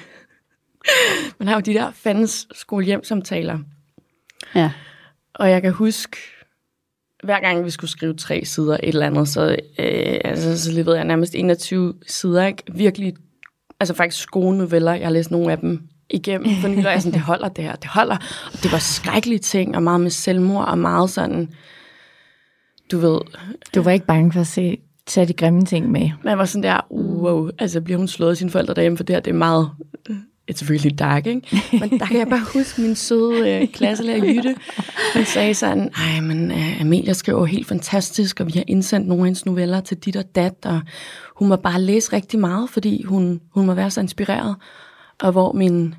Man 1.39 1.48
har 1.48 1.55
jo 1.55 1.62
de 1.62 1.74
der 1.74 1.91
fandens 1.91 2.48
skolehjemsamtaler. 2.55 3.60
Ja. 4.55 4.72
Og 5.36 5.50
jeg 5.50 5.62
kan 5.62 5.72
huske, 5.72 6.17
hver 7.24 7.40
gang 7.40 7.66
vi 7.66 7.70
skulle 7.70 7.92
skrive 7.92 8.14
tre 8.14 8.46
sider 8.46 8.74
et 8.74 8.80
eller 8.84 9.06
andet, 9.06 9.28
så, 9.28 9.50
øh, 9.80 10.20
altså, 10.24 10.64
så 10.64 10.72
leverede 10.72 10.98
jeg 10.98 11.06
nærmest 11.08 11.36
21 11.36 11.94
sider. 12.08 12.46
Ikke? 12.46 12.64
Virkelig, 12.74 13.14
altså 13.80 13.94
faktisk 13.94 14.24
skolenoveller. 14.24 14.94
Jeg 14.94 15.06
har 15.06 15.14
læst 15.14 15.32
nogle 15.32 15.52
af 15.52 15.58
dem 15.58 15.82
igennem, 16.10 16.50
for 16.62 16.68
nu 16.68 16.82
er 16.82 16.92
jeg 16.92 17.02
sådan, 17.02 17.14
det 17.14 17.22
holder 17.22 17.50
det 17.50 17.64
her, 17.64 17.76
det 17.76 17.90
holder. 17.90 18.18
Og 18.54 18.64
det 18.64 18.72
var 18.72 18.78
skrækkelige 18.78 19.40
ting, 19.40 19.76
og 19.76 19.84
meget 19.84 20.02
med 20.02 20.12
selvmord, 20.12 20.68
og 20.68 20.78
meget 20.78 21.10
sådan, 21.10 21.50
du 22.92 22.98
ved... 22.98 23.20
Du 23.76 23.82
var 23.82 23.92
ikke 23.92 24.06
bange 24.06 24.32
for 24.32 24.40
at 24.40 24.48
se 24.48 24.78
tage 25.06 25.28
de 25.28 25.34
grimme 25.34 25.66
ting 25.66 25.92
med. 25.92 26.10
Man 26.24 26.38
var 26.38 26.46
sådan 26.46 26.64
der, 26.64 26.82
wow, 26.92 27.50
altså 27.60 27.82
bliver 27.82 27.98
hun 27.98 28.08
slået 28.08 28.30
af 28.30 28.38
sine 28.38 28.50
forældre 28.50 28.74
derhjemme, 28.74 28.98
for 28.98 29.04
det 29.04 29.16
her, 29.16 29.20
det 29.20 29.32
er 29.32 29.36
meget, 29.36 29.70
it's 30.50 30.70
really 30.70 30.89
dark, 31.00 31.27
ikke? 31.27 31.41
Men 31.79 32.00
der 32.00 32.06
kan 32.06 32.18
jeg 32.18 32.27
bare 32.27 32.46
huske 32.53 32.82
min 32.82 32.96
søde 32.96 33.50
øh, 33.50 33.68
klasselærer 33.68 34.25
Jytte, 34.25 34.56
hun 35.15 35.25
sagde 35.25 35.53
sådan, 35.53 35.89
ej, 35.98 36.22
men 36.22 36.51
uh, 36.51 36.82
Amelia 36.82 37.13
skriver 37.13 37.46
helt 37.46 37.68
fantastisk, 37.68 38.39
og 38.39 38.48
vi 38.48 38.51
har 38.51 38.63
indsendt 38.68 39.08
nogle 39.08 39.22
af 39.22 39.25
hendes 39.25 39.46
noveller 39.46 39.82
til 39.82 39.98
dit 39.98 40.15
og 40.15 40.36
dat, 40.36 40.65
og 40.65 40.82
hun 41.36 41.48
må 41.48 41.56
bare 41.56 41.82
læse 41.82 42.13
rigtig 42.13 42.39
meget, 42.39 42.70
fordi 42.70 43.03
hun, 43.03 43.41
hun 43.53 43.65
må 43.65 43.74
være 43.74 43.91
så 43.91 44.01
inspireret. 44.01 44.56
Og 45.20 45.32
hvor 45.32 45.53
min 45.53 45.96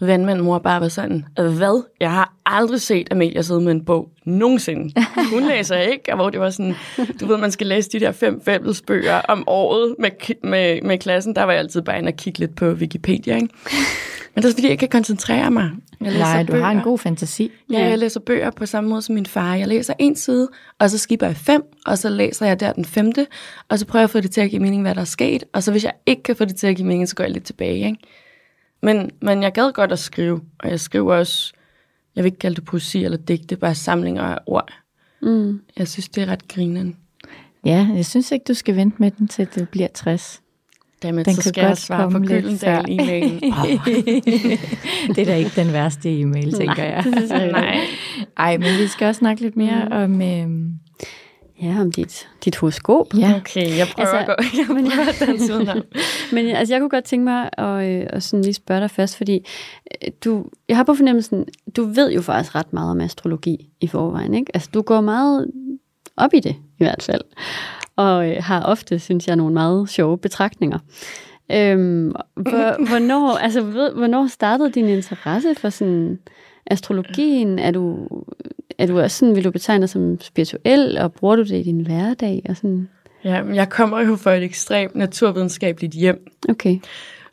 vandmand 0.00 0.40
mor 0.40 0.58
bare 0.58 0.80
var 0.80 0.88
sådan, 0.88 1.24
hvad? 1.34 1.84
Jeg 2.00 2.10
har 2.10 2.34
aldrig 2.46 2.80
set 2.80 3.08
Amelia 3.10 3.42
sidde 3.42 3.60
med 3.60 3.72
en 3.72 3.84
bog 3.84 4.08
nogensinde. 4.24 4.94
Hun 5.32 5.48
læser 5.48 5.76
ikke, 5.76 6.02
og 6.12 6.16
hvor 6.16 6.30
det 6.30 6.40
var 6.40 6.50
sådan, 6.50 6.74
du 7.20 7.26
ved, 7.26 7.36
man 7.36 7.50
skal 7.50 7.66
læse 7.66 7.90
de 7.90 8.00
der 8.00 8.12
fem 8.12 8.40
fællesbøger 8.44 9.20
om 9.20 9.44
året 9.46 9.94
med, 9.98 10.10
med, 10.44 10.82
med 10.82 10.98
klassen. 10.98 11.34
Der 11.36 11.42
var 11.42 11.52
jeg 11.52 11.60
altid 11.60 11.82
bare 11.82 11.98
inde 11.98 12.08
og 12.08 12.16
kigge 12.16 12.38
lidt 12.38 12.56
på 12.56 12.66
Wikipedia, 12.66 13.34
ikke? 13.34 13.48
Men 14.34 14.42
det 14.42 14.50
er 14.50 14.54
fordi, 14.54 14.68
jeg 14.68 14.78
kan 14.78 14.88
koncentrere 14.88 15.50
mig. 15.50 15.70
Jeg 16.00 16.12
læser 16.12 16.24
Nej, 16.24 16.42
du 16.42 16.52
bøger. 16.52 16.64
har 16.64 16.70
en 16.70 16.80
god 16.80 16.98
fantasi. 16.98 17.50
Ja, 17.72 17.86
jeg 17.88 17.98
læser 17.98 18.20
bøger 18.20 18.50
på 18.50 18.66
samme 18.66 18.90
måde 18.90 19.02
som 19.02 19.14
min 19.14 19.26
far. 19.26 19.54
Jeg 19.54 19.68
læser 19.68 19.94
en 19.98 20.16
side, 20.16 20.48
og 20.78 20.90
så 20.90 20.98
skipper 20.98 21.26
jeg 21.26 21.36
fem, 21.36 21.62
og 21.86 21.98
så 21.98 22.08
læser 22.08 22.46
jeg 22.46 22.60
der 22.60 22.72
den 22.72 22.84
femte, 22.84 23.26
og 23.68 23.78
så 23.78 23.86
prøver 23.86 24.00
jeg 24.00 24.04
at 24.04 24.10
få 24.10 24.20
det 24.20 24.30
til 24.30 24.40
at 24.40 24.50
give 24.50 24.62
mening, 24.62 24.82
hvad 24.82 24.94
der 24.94 25.00
er 25.00 25.04
sket. 25.04 25.44
Og 25.52 25.62
så 25.62 25.70
hvis 25.70 25.84
jeg 25.84 25.92
ikke 26.06 26.22
kan 26.22 26.36
få 26.36 26.44
det 26.44 26.56
til 26.56 26.66
at 26.66 26.76
give 26.76 26.86
mening, 26.88 27.08
så 27.08 27.14
går 27.16 27.24
jeg 27.24 27.30
lidt 27.30 27.44
tilbage, 27.44 27.86
ikke? 27.86 27.98
Men, 28.82 29.10
men 29.20 29.42
jeg 29.42 29.52
gad 29.52 29.72
godt 29.72 29.92
at 29.92 29.98
skrive, 29.98 30.40
og 30.58 30.70
jeg 30.70 30.80
skriver 30.80 31.14
også, 31.14 31.52
jeg 32.16 32.24
vil 32.24 32.28
ikke 32.28 32.38
kalde 32.38 32.56
det 32.56 32.64
poesi 32.64 33.04
eller 33.04 33.18
digte, 33.18 33.56
bare 33.56 33.74
samlinger 33.74 34.22
af 34.22 34.38
ord. 34.46 34.72
Mm. 35.22 35.60
Jeg 35.76 35.88
synes, 35.88 36.08
det 36.08 36.22
er 36.22 36.26
ret 36.26 36.48
grinende. 36.48 36.94
Ja, 37.64 37.88
jeg 37.94 38.06
synes 38.06 38.32
ikke, 38.32 38.44
du 38.48 38.54
skal 38.54 38.76
vente 38.76 38.96
med 38.98 39.10
den, 39.10 39.28
til 39.28 39.48
det 39.54 39.68
bliver 39.68 39.88
60. 39.94 40.42
Jamen, 41.04 41.24
den 41.24 41.34
så 41.34 41.42
skal 41.42 41.64
jeg 41.64 41.78
svare 41.78 42.10
på 42.10 42.18
Gyldendal 42.18 42.84
e-mailen. 42.84 43.44
Oh. 43.44 43.86
det 45.14 45.18
er 45.18 45.24
da 45.24 45.34
ikke 45.34 45.52
den 45.56 45.72
værste 45.72 46.20
e-mail, 46.20 46.52
tænker 46.52 46.74
Nej, 46.74 46.84
jeg. 46.84 47.50
Nej. 47.52 47.76
Ej, 48.36 48.56
men 48.56 48.78
vi 48.78 48.86
skal 48.86 49.06
også 49.06 49.18
snakke 49.18 49.42
lidt 49.42 49.56
mere 49.56 49.84
mm. 49.84 49.92
om... 49.92 50.22
Øh, 50.22 50.70
Ja, 51.62 51.80
om 51.80 51.92
dit, 51.92 52.28
dit 52.44 52.56
horoskop. 52.56 53.06
Ja. 53.18 53.36
Okay, 53.36 53.76
jeg 53.78 53.86
prøver 53.94 54.08
altså, 54.08 54.18
at 54.18 54.26
gå. 54.26 54.32
Jeg 54.58 54.74
men, 54.74 54.86
at 54.86 55.22
danse 55.26 55.82
Men 56.34 56.46
altså, 56.46 56.74
jeg 56.74 56.80
kunne 56.80 56.90
godt 56.90 57.04
tænke 57.04 57.24
mig 57.24 57.50
at, 57.58 57.88
øh, 57.88 58.06
at 58.10 58.22
sådan 58.22 58.44
lige 58.44 58.54
spørge 58.54 58.80
dig 58.80 58.90
først, 58.90 59.16
fordi 59.16 59.46
øh, 60.04 60.12
du, 60.24 60.44
jeg 60.68 60.76
har 60.76 60.84
på 60.84 60.94
fornemmelsen, 60.94 61.46
du 61.76 61.84
ved 61.84 62.12
jo 62.12 62.22
faktisk 62.22 62.54
ret 62.54 62.72
meget 62.72 62.90
om 62.90 63.00
astrologi 63.00 63.68
i 63.80 63.86
forvejen, 63.86 64.34
ikke? 64.34 64.50
Altså, 64.54 64.70
du 64.74 64.82
går 64.82 65.00
meget 65.00 65.50
op 66.16 66.34
i 66.34 66.40
det, 66.40 66.56
i 66.78 66.84
hvert 66.84 67.02
fald. 67.02 67.22
Og 67.96 68.30
øh, 68.30 68.36
har 68.40 68.62
ofte, 68.62 68.98
synes 68.98 69.28
jeg, 69.28 69.36
nogle 69.36 69.54
meget 69.54 69.88
sjove 69.88 70.18
betragtninger. 70.18 70.78
Øhm, 71.52 72.14
hvor, 72.34 72.80
hvornår, 72.88 73.36
altså, 73.36 73.62
ved, 73.62 73.92
hvornår 73.92 74.26
startede 74.26 74.70
din 74.70 74.88
interesse 74.88 75.54
for 75.54 75.70
sådan 75.70 76.18
astrologien? 76.66 77.58
Er 77.58 77.70
du 77.70 78.08
er 78.80 78.86
du 78.86 79.00
også 79.00 79.18
sådan, 79.18 79.36
vil 79.36 79.44
du 79.44 79.50
betegne 79.50 79.82
dig 79.82 79.88
som 79.88 80.20
spirituel, 80.20 80.98
og 80.98 81.12
bruger 81.12 81.36
du 81.36 81.42
det 81.42 81.52
i 81.52 81.62
din 81.62 81.80
hverdag? 81.80 82.42
Og 82.48 82.56
sådan? 82.56 82.88
Ja, 83.24 83.42
jeg 83.54 83.68
kommer 83.68 84.00
jo 84.00 84.16
fra 84.16 84.34
et 84.34 84.42
ekstremt 84.42 84.94
naturvidenskabeligt 84.94 85.94
hjem. 85.94 86.26
Okay. 86.48 86.78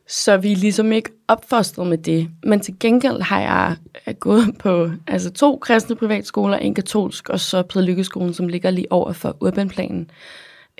Så 0.08 0.38
vi 0.38 0.52
er 0.52 0.56
ligesom 0.56 0.92
ikke 0.92 1.10
opfostret 1.28 1.88
med 1.88 1.98
det. 1.98 2.30
Men 2.44 2.60
til 2.60 2.80
gengæld 2.80 3.22
har 3.22 3.40
jeg 3.40 3.76
gået 4.20 4.56
på 4.60 4.90
altså 5.08 5.32
to 5.32 5.58
kristne 5.58 5.96
privatskoler, 5.96 6.58
en 6.58 6.74
katolsk, 6.74 7.30
og 7.30 7.40
så 7.40 7.64
Lykkeskolen, 7.76 8.34
som 8.34 8.48
ligger 8.48 8.72
lige 8.72 8.92
over 8.92 9.14
for 9.14 9.38
Urbanplanen, 9.42 10.10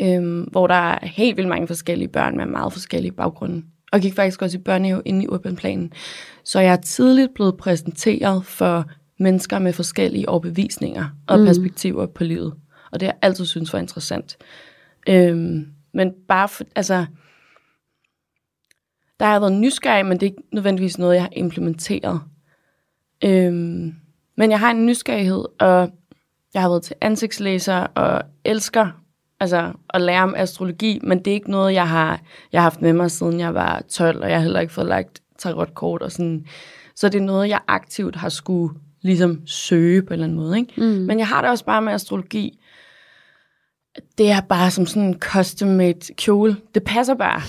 øhm, 0.02 0.42
hvor 0.42 0.68
der 0.68 0.74
er 0.74 1.06
helt 1.08 1.38
vildt 1.38 1.50
mange 1.50 1.68
forskellige 1.68 2.08
børn 2.08 2.38
med 2.38 2.46
meget 2.46 2.74
forskellige 2.74 3.12
baggrunde. 3.12 3.64
Og 3.92 4.00
gik 4.00 4.14
faktisk 4.14 4.42
også 4.42 4.58
i 4.58 4.62
børnehave 4.62 5.02
inde 5.06 5.24
i 5.24 5.28
Urbanplanen. 5.28 5.94
Så 6.44 6.60
jeg 6.60 6.72
er 6.74 6.82
tidligt 6.82 7.34
blevet 7.34 7.58
præsenteret 7.58 8.46
for 8.46 8.86
mennesker 9.20 9.60
med 9.60 9.74
forskellige 9.74 10.30
overbevisninger 10.30 11.06
og 11.28 11.40
mm. 11.40 11.46
perspektiver 11.46 12.06
på 12.06 12.24
livet. 12.24 12.54
Og 12.92 13.00
det 13.00 13.08
har 13.08 13.14
jeg 13.14 13.20
altid 13.22 13.46
synes 13.46 13.74
var 13.74 13.80
interessant. 13.80 14.38
Øhm, 15.10 15.68
men 15.94 16.14
bare 16.28 16.50
for, 16.50 16.64
altså, 16.76 17.06
der 19.20 19.26
har 19.26 19.34
jeg 19.34 19.42
været 19.42 19.54
nysgerrig, 19.54 20.06
men 20.06 20.20
det 20.20 20.26
er 20.26 20.32
ikke 20.32 20.44
nødvendigvis 20.54 20.98
noget, 20.98 21.16
jeg 21.16 21.24
har 21.24 21.30
implementeret. 21.32 22.22
Øhm, 23.24 23.96
men 24.38 24.52
jeg 24.52 24.60
har 24.60 24.72
en 24.72 24.86
nysgerrighed, 24.86 25.46
og 25.60 25.92
jeg 26.54 26.62
har 26.62 26.70
været 26.70 26.84
til 26.84 26.96
ansigtslæser 27.02 27.76
og 27.76 28.24
elsker 28.46 29.02
altså, 29.40 29.74
at 29.90 30.02
lære 30.02 30.24
om 30.24 30.36
astrologi, 30.38 31.00
men 31.04 31.20
det 31.20 31.32
er 31.32 31.36
ikke 31.36 31.52
noget, 31.52 31.74
jeg 31.74 31.90
har, 31.90 32.22
jeg 32.52 32.62
har 32.62 32.64
haft 32.64 32.82
med 32.82 32.94
mig, 32.94 33.12
siden 33.12 33.40
jeg 33.40 33.54
var 33.54 33.84
12, 33.90 34.24
og 34.24 34.30
jeg 34.30 34.38
har 34.38 34.44
heller 34.44 34.60
ikke 34.60 34.74
fået 34.74 34.88
lagt 34.88 35.22
tarotkort 35.38 36.02
og 36.02 36.12
sådan. 36.12 36.46
Så 36.96 37.10
det 37.10 37.22
er 37.22 37.26
noget, 37.26 37.50
jeg 37.50 37.60
aktivt 37.68 38.16
har 38.16 38.30
skulle 38.30 38.74
ligesom 39.02 39.42
søge 39.46 40.02
på 40.02 40.08
en 40.08 40.14
eller 40.14 40.26
anden 40.26 40.38
måde. 40.38 40.58
Ikke? 40.58 40.74
Mm. 40.78 40.84
Men 40.84 41.20
jeg 41.20 41.28
har 41.28 41.42
det 41.42 41.50
også 41.50 41.66
bare 41.66 41.82
med 41.82 41.94
astrologi. 41.94 42.60
Det 44.18 44.32
er 44.32 44.42
bare 44.42 44.72
som 44.72 44.86
sådan 44.86 45.04
en 45.04 45.20
custom-made 45.20 46.14
kjole. 46.16 46.56
Det 46.76 46.84
passer 46.84 47.16
bare. 47.16 47.42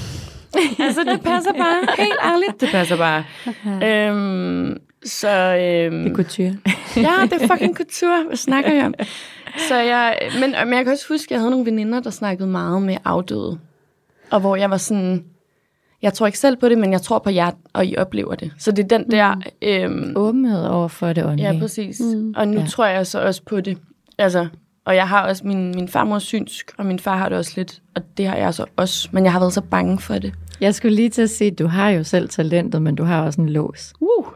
altså, 0.86 1.04
det 1.04 1.20
passer 1.22 1.52
bare. 1.52 1.86
Helt 1.98 2.18
ærligt, 2.24 2.60
det 2.60 2.68
passer 2.68 2.96
bare. 2.96 3.24
øhm, 4.08 4.78
så, 5.04 5.28
øhm, 5.28 6.02
det 6.04 6.10
er 6.10 6.14
couture. 6.14 6.56
ja, 7.08 7.26
det 7.30 7.42
er 7.42 7.46
fucking 7.46 7.76
couture. 7.76 8.24
Hvad 8.26 8.36
snakker 8.36 8.72
jeg 8.72 8.86
om? 8.86 8.94
Så 9.68 9.76
jeg, 9.76 10.18
men, 10.40 10.50
men 10.50 10.72
jeg 10.72 10.84
kan 10.84 10.92
også 10.92 11.08
huske, 11.08 11.26
at 11.26 11.30
jeg 11.30 11.40
havde 11.40 11.50
nogle 11.50 11.66
veninder, 11.66 12.00
der 12.00 12.10
snakkede 12.10 12.48
meget 12.48 12.82
med 12.82 12.96
afdøde. 13.04 13.58
Og 14.30 14.40
hvor 14.40 14.56
jeg 14.56 14.70
var 14.70 14.76
sådan, 14.76 15.24
jeg 16.02 16.12
tror 16.12 16.26
ikke 16.26 16.38
selv 16.38 16.56
på 16.56 16.68
det, 16.68 16.78
men 16.78 16.92
jeg 16.92 17.02
tror 17.02 17.18
på 17.18 17.30
jer, 17.30 17.50
og 17.72 17.86
I 17.86 17.96
oplever 17.96 18.34
det. 18.34 18.52
Så 18.58 18.72
det 18.72 18.92
er 18.92 18.98
den 18.98 19.10
der... 19.10 19.34
Mm. 19.34 19.42
Øhm, 19.62 20.12
Åbenhed 20.16 20.66
over 20.66 20.88
for 20.88 21.12
det 21.12 21.24
åndelige. 21.24 21.52
Ja, 21.52 21.58
præcis. 21.60 22.00
Mm. 22.00 22.34
Og 22.36 22.48
nu 22.48 22.60
ja. 22.60 22.66
tror 22.66 22.86
jeg 22.86 23.06
så 23.06 23.22
også 23.22 23.42
på 23.42 23.60
det. 23.60 23.78
Altså, 24.18 24.48
og 24.84 24.96
jeg 24.96 25.08
har 25.08 25.28
også 25.28 25.46
min, 25.46 25.70
min 25.74 25.88
farmor 25.88 26.18
synsk, 26.18 26.72
og 26.78 26.86
min 26.86 26.98
far 26.98 27.16
har 27.16 27.28
det 27.28 27.38
også 27.38 27.52
lidt, 27.56 27.82
og 27.94 28.02
det 28.16 28.26
har 28.26 28.36
jeg 28.36 28.54
så 28.54 28.64
også, 28.76 29.08
men 29.12 29.24
jeg 29.24 29.32
har 29.32 29.40
været 29.40 29.52
så 29.52 29.60
bange 29.60 29.98
for 29.98 30.14
det. 30.14 30.34
Jeg 30.60 30.74
skulle 30.74 30.96
lige 30.96 31.10
til 31.10 31.22
at 31.22 31.30
sige, 31.30 31.50
du 31.50 31.66
har 31.66 31.90
jo 31.90 32.04
selv 32.04 32.28
talentet, 32.28 32.82
men 32.82 32.94
du 32.94 33.04
har 33.04 33.22
også 33.22 33.40
en 33.40 33.48
lås. 33.48 33.92
Uh. 34.00 34.26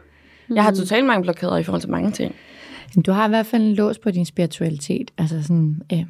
Mm. 0.49 0.57
Jeg 0.57 0.65
har 0.65 0.73
totalt 0.73 1.07
mange 1.07 1.23
blokader 1.23 1.57
i 1.57 1.63
forhold 1.63 1.81
til 1.81 1.91
mange 1.91 2.11
ting. 2.11 2.35
Du 3.07 3.13
har 3.13 3.27
i 3.27 3.29
hvert 3.29 3.47
fald 3.47 3.63
en 3.63 3.75
lås 3.75 3.99
på 3.99 4.11
din 4.11 4.25
spiritualitet. 4.25 5.11
Altså 5.19 5.43
sådan, 5.43 5.83
øh, 5.93 6.05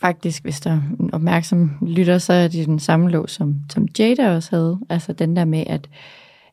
faktisk, 0.00 0.42
hvis 0.42 0.60
der 0.60 0.70
er 0.70 0.80
en 1.00 1.14
opmærksom 1.14 1.70
lytter, 1.82 2.18
så 2.18 2.32
er 2.32 2.48
det 2.48 2.66
den 2.66 2.78
samme 2.78 3.10
lov, 3.10 3.28
som, 3.28 3.54
som 3.70 3.88
Jada 3.98 4.34
også 4.34 4.56
havde. 4.56 4.78
Altså 4.88 5.12
den 5.12 5.36
der 5.36 5.44
med, 5.44 5.64
at, 5.66 5.88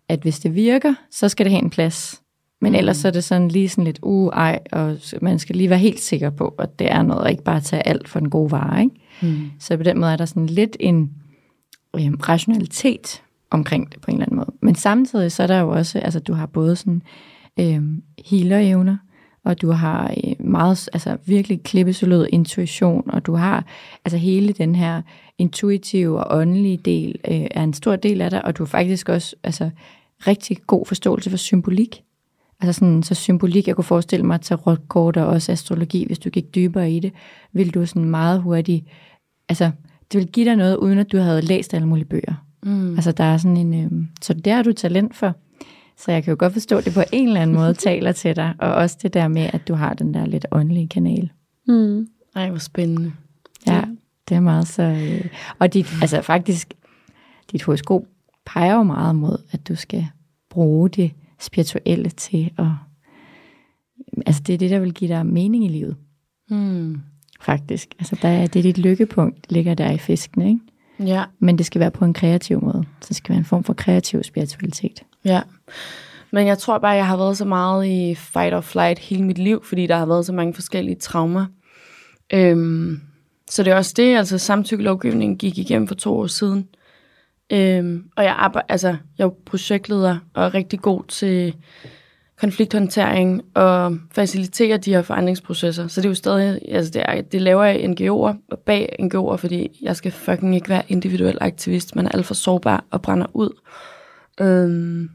at 0.10 0.20
hvis 0.20 0.40
det 0.40 0.56
virker, 0.56 0.94
så 1.12 1.30
skal 1.30 1.46
det 1.46 1.52
have 1.52 1.64
en 1.64 1.70
plads. 1.70 2.22
Men 2.62 2.72
mm. 2.72 2.78
ellers 2.78 2.98
så 2.98 3.08
er 3.08 3.12
det 3.12 3.24
sådan 3.24 3.48
lige 3.48 3.70
sådan 3.70 3.84
lidt, 3.84 4.00
uh, 4.02 4.34
ej, 4.34 4.60
og 4.72 4.98
man 5.22 5.40
skal 5.40 5.56
lige 5.56 5.70
være 5.70 5.80
helt 5.80 6.00
sikker 6.00 6.30
på, 6.30 6.48
at 6.48 6.80
det 6.80 6.92
er 6.92 7.02
noget, 7.02 7.24
og 7.24 7.32
ikke 7.32 7.44
bare 7.44 7.62
tage 7.62 7.88
alt 7.88 8.10
for 8.10 8.20
en 8.20 8.30
god 8.30 8.50
vare. 8.50 8.82
Ikke? 8.84 8.96
Mm. 9.22 9.52
Så 9.60 9.78
på 9.78 9.84
den 9.84 10.00
måde 10.00 10.12
er 10.12 10.18
der 10.18 10.26
sådan 10.26 10.46
lidt 10.46 10.78
en 10.80 11.12
øh, 11.96 12.14
rationalitet 12.14 13.22
omkring 13.52 13.92
det 13.92 14.02
på 14.02 14.12
en 14.12 14.18
eller 14.18 14.26
anden 14.26 14.38
måde. 14.38 14.52
Men 14.62 14.76
samtidig 14.76 15.32
så 15.32 15.44
er 15.44 15.48
der 15.48 15.60
jo 15.60 15.70
også, 15.70 16.00
altså 16.00 16.20
du 16.20 16.34
har 16.34 16.46
både 16.46 16.76
sådan 16.76 17.02
øh, 17.60 17.82
healer-evner, 18.26 18.96
og 19.46 19.62
du 19.62 19.72
har 19.72 20.14
øh, 20.24 20.34
meget, 20.40 20.90
altså 20.94 21.18
virkelig 21.26 21.64
klippesolid 21.64 22.28
intuition, 22.30 23.04
og 23.08 23.26
du 23.26 23.36
har 23.36 23.66
altså 24.06 24.18
hele 24.18 24.54
den 24.54 24.76
her 24.76 25.02
intuitive 25.38 26.24
og 26.24 26.38
åndelige 26.40 26.78
del 26.78 27.16
øh, 27.28 27.48
er 27.52 27.64
en 27.64 27.74
stor 27.74 27.96
del 27.96 28.22
af 28.22 28.30
dig, 28.30 28.46
og 28.46 28.58
du 28.58 28.64
har 28.64 28.68
faktisk 28.68 29.10
også 29.10 29.36
altså 29.44 29.70
rigtig 30.28 30.58
god 30.68 30.86
forståelse 30.86 31.30
for 31.30 31.38
symbolik. 31.38 32.04
Altså 32.62 32.80
sådan, 32.80 33.04
så 33.04 33.16
symbolik, 33.16 33.68
jeg 33.68 33.76
kunne 33.76 33.84
forestille 33.84 34.26
mig 34.26 34.42
til 34.42 34.56
rådkort 34.56 35.18
og 35.18 35.28
også 35.28 35.52
astrologi, 35.52 36.06
hvis 36.06 36.20
du 36.20 36.30
gik 36.30 36.56
dybere 36.56 36.92
i 36.92 37.00
det, 37.00 37.12
vil 37.54 37.74
du 37.74 37.86
sådan 37.86 38.06
meget 38.06 38.42
hurtigt, 38.42 38.86
altså 39.50 39.72
det 40.12 40.20
vil 40.20 40.28
give 40.28 40.46
dig 40.46 40.56
noget, 40.56 40.76
uden 40.76 41.00
at 41.00 41.12
du 41.12 41.18
havde 41.18 41.42
læst 41.42 41.74
alle 41.74 41.88
mulige 41.88 42.06
bøger. 42.06 42.46
Mm. 42.64 42.96
Altså 42.96 43.12
der 43.12 43.24
er 43.24 43.38
sådan 43.38 43.58
en, 43.58 43.86
øh, 43.86 43.92
så 44.22 44.34
det 44.34 44.54
har 44.54 44.64
du 44.64 44.74
talent 44.74 45.16
for. 45.16 45.34
Så 45.98 46.12
jeg 46.12 46.24
kan 46.24 46.32
jo 46.32 46.36
godt 46.40 46.54
forstå, 46.54 46.78
at 46.78 46.86
det 46.86 46.94
på 46.94 47.04
en 47.12 47.28
eller 47.28 47.42
anden 47.42 47.56
måde 47.56 47.74
taler 47.90 48.12
til 48.12 48.36
dig, 48.36 48.54
og 48.60 48.74
også 48.74 48.98
det 49.02 49.14
der 49.14 49.28
med, 49.28 49.50
at 49.54 49.68
du 49.68 49.74
har 49.74 49.94
den 49.94 50.14
der 50.14 50.26
lidt 50.26 50.46
åndelige 50.52 50.88
kanal. 50.88 51.32
Mm. 51.68 52.08
Ej, 52.36 52.50
hvor 52.50 52.60
spændende. 52.60 53.14
Ja, 53.68 53.84
det 54.30 54.36
er 54.36 54.40
meget 54.40 54.68
så... 54.68 54.84
Øh, 54.84 55.26
og 55.60 55.74
dit, 55.74 55.88
altså 56.02 56.22
faktisk, 56.22 56.74
dit 57.52 57.64
horoskop 57.64 58.02
peger 58.46 58.76
jo 58.76 58.84
meget 58.84 59.16
mod, 59.16 59.38
at 59.52 59.68
du 59.68 59.76
skal 59.76 60.08
bruge 60.50 60.90
det 60.90 61.12
spirituelle 61.40 62.10
til 62.10 62.52
at... 62.58 62.66
Altså 64.26 64.42
det 64.48 64.54
er 64.54 64.58
det, 64.58 64.70
der 64.70 64.80
vil 64.80 64.94
give 64.94 65.10
dig 65.10 65.26
mening 65.26 65.66
i 65.66 65.68
livet. 65.68 65.96
Mm. 66.50 67.02
Faktisk. 67.42 67.96
Altså 68.00 68.20
der 68.22 68.30
er, 68.30 68.48
det 68.48 68.60
er 68.60 68.64
dit 68.64 68.78
lykkepunkt, 68.78 69.52
ligger 69.52 69.74
der 69.74 69.92
i 69.92 69.98
fisken, 69.98 70.42
ikke? 70.42 70.60
Ja. 71.00 71.24
Men 71.40 71.58
det 71.58 71.66
skal 71.66 71.80
være 71.80 71.92
på 71.92 72.06
en 72.06 72.14
kreativ 72.14 72.62
måde. 72.64 72.84
Så 73.02 73.08
det 73.08 73.18
skal 73.18 73.30
være 73.30 73.40
en 73.40 73.46
form 73.46 73.64
for 73.64 73.74
kreativ 73.74 74.24
spiritualitet. 74.24 75.04
Ja. 75.26 75.42
Men 76.32 76.48
jeg 76.48 76.58
tror 76.58 76.78
bare, 76.78 76.92
jeg 76.92 77.08
har 77.08 77.18
været 77.18 77.38
så 77.38 77.46
meget 77.46 77.88
i 77.88 78.16
fight 78.16 78.54
or 78.54 78.62
flight 78.62 79.00
hele 79.00 79.24
mit 79.24 79.38
liv, 79.38 79.64
fordi 79.64 79.88
der 79.88 79.96
har 79.96 80.06
været 80.06 80.26
så 80.26 80.34
mange 80.34 80.54
forskellige 80.54 80.96
traumer. 80.96 81.46
Øhm, 82.34 83.02
så 83.50 83.64
det 83.64 83.72
er 83.72 83.78
også 83.78 83.94
det, 83.98 84.18
altså 84.18 84.38
samtykkelovgivningen 84.38 85.38
gik 85.38 85.58
igennem 85.58 85.88
for 85.88 85.96
to 85.96 86.18
år 86.18 86.28
siden. 86.28 86.68
Øhm, 87.52 88.04
og 88.16 88.24
jeg, 88.24 88.36
arbejder, 88.38 88.66
altså, 88.70 88.96
jeg 89.18 89.26
er 89.26 89.30
projektleder 89.46 90.18
og 90.34 90.46
er 90.46 90.54
rigtig 90.54 90.80
god 90.80 91.04
til 91.08 91.56
konflikthåndtering 92.40 93.42
og 93.54 93.98
facilitere 94.12 94.78
de 94.78 94.94
her 94.94 95.02
forandringsprocesser. 95.02 95.88
Så 95.88 96.02
det 96.02 96.06
er 96.06 96.10
jo 96.10 96.16
stadig, 96.16 96.62
altså 96.70 96.92
det, 96.92 97.04
er, 97.06 97.22
det 97.22 97.42
laver 97.42 97.64
jeg 97.64 97.86
NGO'er 97.86 98.56
bag 98.66 98.96
NGO'er, 99.00 99.36
fordi 99.36 99.80
jeg 99.82 99.96
skal 99.96 100.12
fucking 100.12 100.56
ikke 100.56 100.70
være 100.70 100.84
individuel 100.88 101.38
aktivist. 101.42 101.96
Man 101.96 102.06
er 102.06 102.10
alt 102.10 102.26
for 102.26 102.34
sårbar 102.34 102.84
og 102.92 103.02
brænder 103.02 103.28
ud. 103.34 103.50
Øhm, 104.42 105.10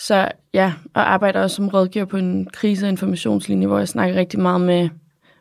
så 0.00 0.28
ja, 0.54 0.72
og 0.94 1.12
arbejder 1.12 1.40
også 1.40 1.56
som 1.56 1.68
rådgiver 1.68 2.04
på 2.04 2.16
en 2.16 2.50
krise- 2.52 2.86
og 2.86 2.90
informationslinje, 2.90 3.66
hvor 3.66 3.78
jeg 3.78 3.88
snakker 3.88 4.16
rigtig 4.16 4.40
meget 4.40 4.60
med, 4.60 4.88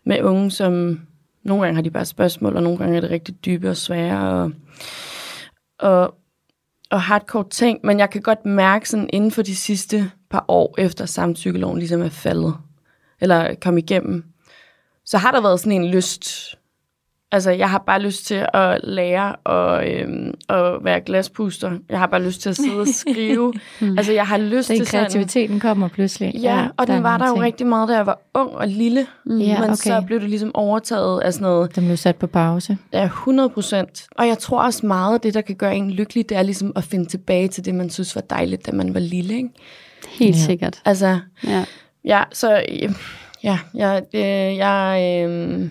med 0.06 0.22
unge, 0.22 0.52
som 0.52 1.00
nogle 1.43 1.63
gange 1.63 1.76
har 1.76 1.82
de 1.82 1.91
bare 1.91 2.06
spørgsmål, 2.06 2.56
og 2.56 2.63
nogle 2.63 2.78
gange 2.78 2.98
er 2.98 3.02
det 3.02 3.10
rigtig 3.10 3.45
dybe 3.45 3.69
og 3.69 3.78
svære 3.78 4.30
og, 4.30 4.52
og, 5.80 6.15
og 6.91 7.02
hardcore 7.02 7.50
ting. 7.50 7.80
Men 7.84 8.00
jeg 8.00 8.10
kan 8.10 8.22
godt 8.22 8.45
mærke 8.45 8.89
sådan 8.89 9.10
inden 9.13 9.32
for 9.32 9.41
de 9.41 9.56
sidste 9.56 10.12
par 10.30 10.45
år 10.48 10.76
efter 10.78 11.06
samtykkeloven 11.06 11.80
ligesom 11.80 12.02
er 12.02 12.10
faldet, 12.10 12.56
eller 13.22 13.56
kom 13.62 13.78
igennem, 13.78 14.24
så 15.06 15.17
har 15.17 15.32
der 15.32 15.41
været 15.41 15.60
sådan 15.60 15.82
en 15.82 15.91
lyst 15.91 16.59
Altså, 17.31 17.51
jeg 17.51 17.69
har 17.69 17.83
bare 17.85 18.01
lyst 18.01 18.25
til 18.25 18.45
at 18.53 18.79
lære 18.83 19.35
og, 19.35 19.91
øhm, 19.91 20.33
at 20.49 20.77
være 20.81 21.01
glaspuster. 21.01 21.71
Jeg 21.89 21.99
har 21.99 22.07
bare 22.07 22.23
lyst 22.23 22.41
til 22.41 22.49
at 22.49 22.55
sidde 22.55 22.79
og 22.79 22.87
skrive. 23.07 23.53
Hmm. 23.79 23.97
altså, 23.97 24.13
jeg 24.13 24.27
har 24.27 24.37
lyst 24.37 24.69
den 24.69 24.77
til 24.77 24.87
sådan... 24.87 25.03
kreativiteten 25.03 25.59
kommer 25.59 25.87
pludselig. 25.87 26.35
Ja, 26.35 26.59
ja 26.59 26.67
og 26.77 26.87
den 26.87 27.03
var 27.03 27.17
der 27.17 27.25
ting. 27.25 27.37
jo 27.37 27.43
rigtig 27.43 27.67
meget, 27.67 27.89
da 27.89 27.95
jeg 27.95 28.05
var 28.05 28.19
ung 28.33 28.49
og 28.49 28.67
lille. 28.67 29.07
Mm. 29.25 29.37
Ja, 29.37 29.59
men 29.59 29.63
okay. 29.63 29.75
så 29.75 30.03
blev 30.07 30.19
det 30.19 30.29
ligesom 30.29 30.51
overtaget 30.53 31.21
af 31.21 31.33
sådan 31.33 31.43
noget... 31.43 31.75
Den 31.75 31.85
blev 31.85 31.97
sat 31.97 32.15
på 32.15 32.27
pause. 32.27 32.77
Ja, 32.93 33.05
100 33.05 33.49
procent. 33.49 34.07
Og 34.11 34.27
jeg 34.27 34.37
tror 34.37 34.61
også 34.61 34.85
meget, 34.85 35.15
at 35.15 35.23
det, 35.23 35.33
der 35.33 35.41
kan 35.41 35.55
gøre 35.55 35.75
en 35.75 35.91
lykkelig, 35.91 36.29
det 36.29 36.37
er 36.37 36.43
ligesom 36.43 36.71
at 36.75 36.83
finde 36.83 37.05
tilbage 37.05 37.47
til 37.47 37.65
det, 37.65 37.75
man 37.75 37.89
synes 37.89 38.15
var 38.15 38.21
dejligt, 38.21 38.65
da 38.65 38.71
man 38.71 38.93
var 38.93 38.99
lille, 38.99 39.33
ikke? 39.33 39.49
Helt 40.09 40.35
ja. 40.35 40.41
sikkert. 40.41 40.81
Altså, 40.85 41.19
ja, 41.47 41.65
ja 42.05 42.23
så... 42.33 42.63
Ja, 43.43 43.59
ja, 43.75 43.99
det, 44.11 44.57
jeg... 44.57 45.23
Øh, 45.27 45.69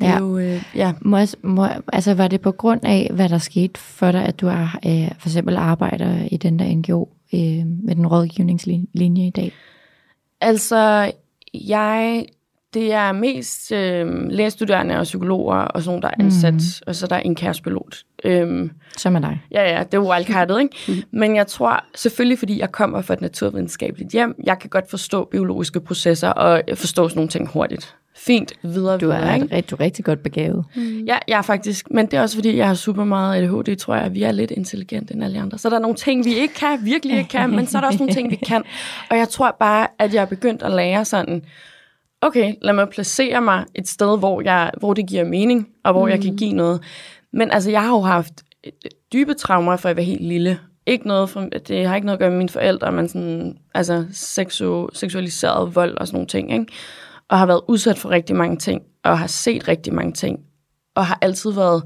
det 0.00 0.06
ja. 0.06 0.18
Jo, 0.18 0.38
øh, 0.38 0.62
ja. 0.74 0.92
Må, 1.00 1.18
må, 1.42 1.66
altså 1.92 2.14
var 2.14 2.28
det 2.28 2.40
på 2.40 2.52
grund 2.52 2.80
af, 2.84 3.10
hvad 3.14 3.28
der 3.28 3.38
skete 3.38 3.80
for 3.80 4.12
dig, 4.12 4.24
at 4.24 4.40
du 4.40 4.46
er, 4.46 4.78
øh, 4.86 5.10
for 5.18 5.28
eksempel 5.28 5.56
arbejder 5.56 6.28
i 6.30 6.36
den 6.36 6.58
der 6.58 6.74
NGO 6.74 7.08
øh, 7.34 7.66
med 7.84 7.94
den 7.94 8.06
rådgivningslinje 8.06 9.26
i 9.26 9.30
dag? 9.30 9.52
Altså, 10.40 11.12
jeg, 11.54 12.24
det 12.74 12.92
er 12.92 13.12
mest 13.12 13.72
øh, 13.72 14.28
lægestuderende 14.28 14.98
og 14.98 15.02
psykologer 15.02 15.56
og 15.56 15.82
sådan 15.82 16.02
der 16.02 16.08
er 16.08 16.14
ansat, 16.18 16.54
mm. 16.54 16.60
og 16.86 16.94
så 16.94 17.06
der 17.06 17.16
er 17.16 17.20
en 17.20 17.34
kærespilot. 17.34 17.96
Øhm, 18.24 18.70
Som 18.96 19.16
er 19.16 19.20
dig. 19.20 19.42
Ja, 19.50 19.76
ja, 19.76 19.82
det 19.82 19.94
er 19.94 20.10
wildcardet, 20.10 20.60
ikke? 20.60 20.76
Mm. 20.88 21.18
Men 21.18 21.36
jeg 21.36 21.46
tror, 21.46 21.84
selvfølgelig 21.94 22.38
fordi 22.38 22.58
jeg 22.58 22.72
kommer 22.72 23.02
fra 23.02 23.14
et 23.14 23.20
naturvidenskabeligt 23.20 24.12
hjem, 24.12 24.34
jeg 24.44 24.58
kan 24.58 24.70
godt 24.70 24.90
forstå 24.90 25.24
biologiske 25.24 25.80
processer 25.80 26.28
og 26.28 26.62
forstå 26.74 27.08
sådan 27.08 27.18
nogle 27.18 27.28
ting 27.28 27.48
hurtigt 27.48 27.96
fint 28.26 28.52
videre. 28.62 28.98
Du 28.98 29.10
er, 29.10 29.34
ikke? 29.34 29.46
Rigtig, 29.56 29.70
du 29.70 29.76
er 29.76 29.80
rigtig 29.80 30.04
godt 30.04 30.22
begavet. 30.22 30.64
Mm. 30.74 31.04
Ja, 31.06 31.18
jeg 31.28 31.38
er 31.38 31.42
faktisk, 31.42 31.90
men 31.90 32.06
det 32.06 32.14
er 32.14 32.20
også 32.20 32.36
fordi, 32.36 32.56
jeg 32.56 32.66
har 32.66 32.74
super 32.74 33.04
meget 33.04 33.42
ADHD, 33.42 33.76
tror 33.76 33.94
jeg, 33.94 34.04
at 34.04 34.14
vi 34.14 34.22
er 34.22 34.32
lidt 34.32 34.50
intelligente 34.50 35.14
end 35.14 35.24
alle 35.24 35.40
andre. 35.40 35.58
Så 35.58 35.70
der 35.70 35.76
er 35.76 35.80
nogle 35.80 35.96
ting, 35.96 36.24
vi 36.24 36.34
ikke 36.34 36.54
kan, 36.54 36.78
virkelig 36.82 37.18
ikke 37.18 37.30
kan, 37.30 37.50
men 37.50 37.66
så 37.66 37.78
er 37.78 37.80
der 37.80 37.88
også 37.88 37.98
nogle 37.98 38.14
ting, 38.14 38.30
vi 38.30 38.36
kan. 38.36 38.62
Og 39.10 39.16
jeg 39.16 39.28
tror 39.28 39.56
bare, 39.60 39.86
at 39.98 40.14
jeg 40.14 40.22
er 40.22 40.26
begyndt 40.26 40.62
at 40.62 40.72
lære 40.72 41.04
sådan, 41.04 41.42
okay, 42.20 42.54
lad 42.62 42.74
mig 42.74 42.88
placere 42.88 43.40
mig 43.40 43.64
et 43.74 43.88
sted, 43.88 44.18
hvor, 44.18 44.40
jeg, 44.40 44.70
hvor 44.78 44.94
det 44.94 45.06
giver 45.06 45.24
mening, 45.24 45.68
og 45.84 45.92
hvor 45.92 46.04
mm. 46.04 46.10
jeg 46.10 46.20
kan 46.20 46.30
mm. 46.30 46.36
give 46.36 46.52
noget. 46.52 46.80
Men 47.32 47.50
altså, 47.50 47.70
jeg 47.70 47.82
har 47.82 47.90
jo 47.90 48.00
haft 48.00 48.32
dybe 49.12 49.34
traumer, 49.34 49.76
fra 49.76 49.88
jeg 49.88 49.96
var 49.96 50.02
helt 50.02 50.24
lille. 50.24 50.58
Ikke 50.86 51.08
noget 51.08 51.30
for, 51.30 51.40
det 51.68 51.86
har 51.86 51.94
ikke 51.94 52.06
noget 52.06 52.16
at 52.16 52.20
gøre 52.20 52.30
med 52.30 52.38
mine 52.38 52.48
forældre, 52.48 52.92
men 52.92 53.08
sådan, 53.08 53.56
altså 53.74 54.04
seksu, 54.12 54.88
seksualiseret 54.92 55.74
vold 55.74 55.98
og 55.98 56.06
sådan 56.06 56.16
nogle 56.16 56.28
ting, 56.28 56.52
ikke? 56.52 56.66
Og 57.30 57.38
har 57.38 57.46
været 57.46 57.60
udsat 57.68 57.98
for 57.98 58.10
rigtig 58.10 58.36
mange 58.36 58.56
ting, 58.56 58.82
og 59.04 59.18
har 59.18 59.26
set 59.26 59.68
rigtig 59.68 59.94
mange 59.94 60.12
ting, 60.12 60.40
og 60.94 61.06
har 61.06 61.18
altid 61.20 61.52
været 61.52 61.82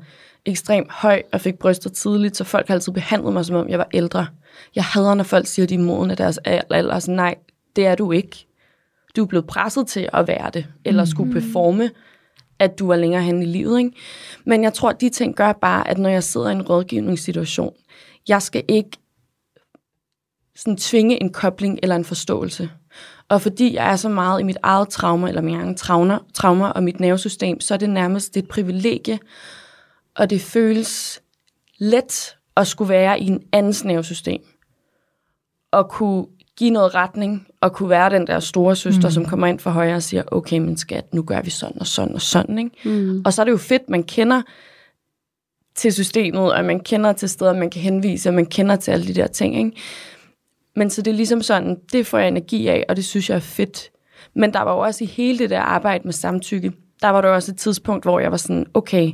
ekstremt 0.46 0.92
høj 0.92 1.22
og 1.32 1.40
fik 1.40 1.58
bryster 1.58 1.90
tidligt, 1.90 2.36
så 2.36 2.44
folk 2.44 2.68
har 2.68 2.74
altid 2.74 2.92
behandlet 2.92 3.32
mig, 3.32 3.44
som 3.44 3.56
om 3.56 3.68
jeg 3.68 3.78
var 3.78 3.88
ældre. 3.94 4.26
Jeg 4.74 4.84
hader, 4.84 5.14
når 5.14 5.24
folk 5.24 5.46
siger, 5.46 5.66
at 5.66 5.70
de 5.70 5.74
er 5.74 5.78
moden 5.78 6.10
af 6.10 6.16
deres 6.16 6.38
alder. 6.38 6.92
Altså, 6.92 7.10
nej, 7.10 7.34
det 7.76 7.86
er 7.86 7.94
du 7.94 8.12
ikke. 8.12 8.46
Du 9.16 9.22
er 9.22 9.26
blevet 9.26 9.46
presset 9.46 9.86
til 9.86 10.08
at 10.12 10.28
være 10.28 10.50
det, 10.50 10.66
eller 10.84 11.02
mm-hmm. 11.02 11.10
skulle 11.10 11.32
performe, 11.32 11.90
at 12.58 12.78
du 12.78 12.90
er 12.90 12.96
længere 12.96 13.22
hen 13.22 13.42
i 13.42 13.46
livet. 13.46 13.78
Ikke? 13.78 13.92
Men 14.44 14.62
jeg 14.62 14.74
tror, 14.74 14.90
at 14.90 15.00
de 15.00 15.08
ting 15.08 15.36
gør 15.36 15.52
bare, 15.52 15.88
at 15.88 15.98
når 15.98 16.08
jeg 16.08 16.22
sidder 16.22 16.48
i 16.48 16.52
en 16.52 16.62
rådgivningssituation, 16.62 17.74
jeg 18.28 18.42
skal 18.42 18.64
ikke 18.68 18.90
sådan 20.56 20.76
tvinge 20.76 21.22
en 21.22 21.32
kobling 21.32 21.78
eller 21.82 21.96
en 21.96 22.04
forståelse. 22.04 22.70
Og 23.34 23.42
fordi 23.42 23.74
jeg 23.74 23.92
er 23.92 23.96
så 23.96 24.08
meget 24.08 24.40
i 24.40 24.42
mit 24.42 24.56
eget 24.62 24.88
trauma, 24.88 25.28
eller 25.28 25.42
mine 25.42 25.58
egne 25.58 25.74
traumer, 25.74 26.18
traumer 26.34 26.66
og 26.66 26.82
mit 26.82 27.00
nervesystem, 27.00 27.60
så 27.60 27.74
er 27.74 27.78
det 27.78 27.90
nærmest 27.90 28.36
et 28.36 28.48
privilegie, 28.48 29.18
og 30.16 30.30
det 30.30 30.40
føles 30.40 31.22
let 31.78 32.36
at 32.56 32.66
skulle 32.66 32.88
være 32.88 33.20
i 33.20 33.26
en 33.26 33.42
andens 33.52 33.84
nervesystem. 33.84 34.40
Og 35.72 35.88
kunne 35.88 36.26
give 36.56 36.70
noget 36.70 36.94
retning, 36.94 37.46
og 37.60 37.72
kunne 37.72 37.90
være 37.90 38.10
den 38.10 38.26
der 38.26 38.40
store 38.40 38.76
søster, 38.76 39.08
mm. 39.08 39.12
som 39.12 39.24
kommer 39.24 39.46
ind 39.46 39.58
for 39.58 39.70
højre 39.70 39.96
og 39.96 40.02
siger, 40.02 40.22
okay, 40.26 40.58
men 40.58 40.76
skat, 40.76 41.14
nu 41.14 41.22
gør 41.22 41.40
vi 41.40 41.50
sådan 41.50 41.80
og 41.80 41.86
sådan 41.86 42.14
og 42.14 42.20
sådan. 42.20 42.58
Ikke? 42.58 42.70
Mm. 42.84 43.22
Og 43.24 43.32
så 43.32 43.42
er 43.42 43.44
det 43.44 43.52
jo 43.52 43.56
fedt, 43.56 43.90
man 43.90 44.02
kender 44.02 44.42
til 45.74 45.92
systemet, 45.92 46.52
og 46.52 46.64
man 46.64 46.80
kender 46.80 47.12
til 47.12 47.28
steder, 47.28 47.52
man 47.52 47.70
kan 47.70 47.82
henvise, 47.82 48.28
og 48.28 48.34
man 48.34 48.46
kender 48.46 48.76
til 48.76 48.90
alle 48.90 49.06
de 49.06 49.14
der 49.14 49.26
ting. 49.26 49.58
Ikke? 49.58 49.72
Men 50.76 50.90
så 50.90 51.02
det 51.02 51.10
er 51.10 51.14
ligesom 51.14 51.42
sådan, 51.42 51.76
det 51.92 52.06
får 52.06 52.18
jeg 52.18 52.28
energi 52.28 52.68
af, 52.68 52.84
og 52.88 52.96
det 52.96 53.04
synes 53.04 53.30
jeg 53.30 53.36
er 53.36 53.40
fedt. 53.40 53.90
Men 54.34 54.52
der 54.52 54.60
var 54.60 54.72
jo 54.72 54.78
også 54.78 55.04
i 55.04 55.06
hele 55.06 55.38
det 55.38 55.50
der 55.50 55.60
arbejde 55.60 56.04
med 56.04 56.12
samtykke, 56.12 56.72
der 57.02 57.08
var 57.08 57.20
der 57.20 57.28
også 57.28 57.52
et 57.52 57.58
tidspunkt, 57.58 58.04
hvor 58.04 58.20
jeg 58.20 58.30
var 58.30 58.36
sådan, 58.36 58.66
okay, 58.74 59.12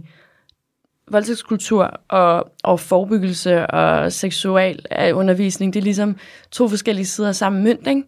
voldtægtskultur 1.11 2.01
og, 2.09 2.53
og 2.64 2.81
forebyggelse 2.81 3.66
og 3.66 4.12
seksual 4.12 4.87
undervisning, 5.14 5.75
det 5.75 5.81
er 5.81 5.85
ligesom 5.85 6.16
to 6.51 6.68
forskellige 6.68 7.07
sider 7.07 7.29
af 7.29 7.35
samme 7.35 7.62
mønt, 7.62 7.87
ikke? 7.87 8.03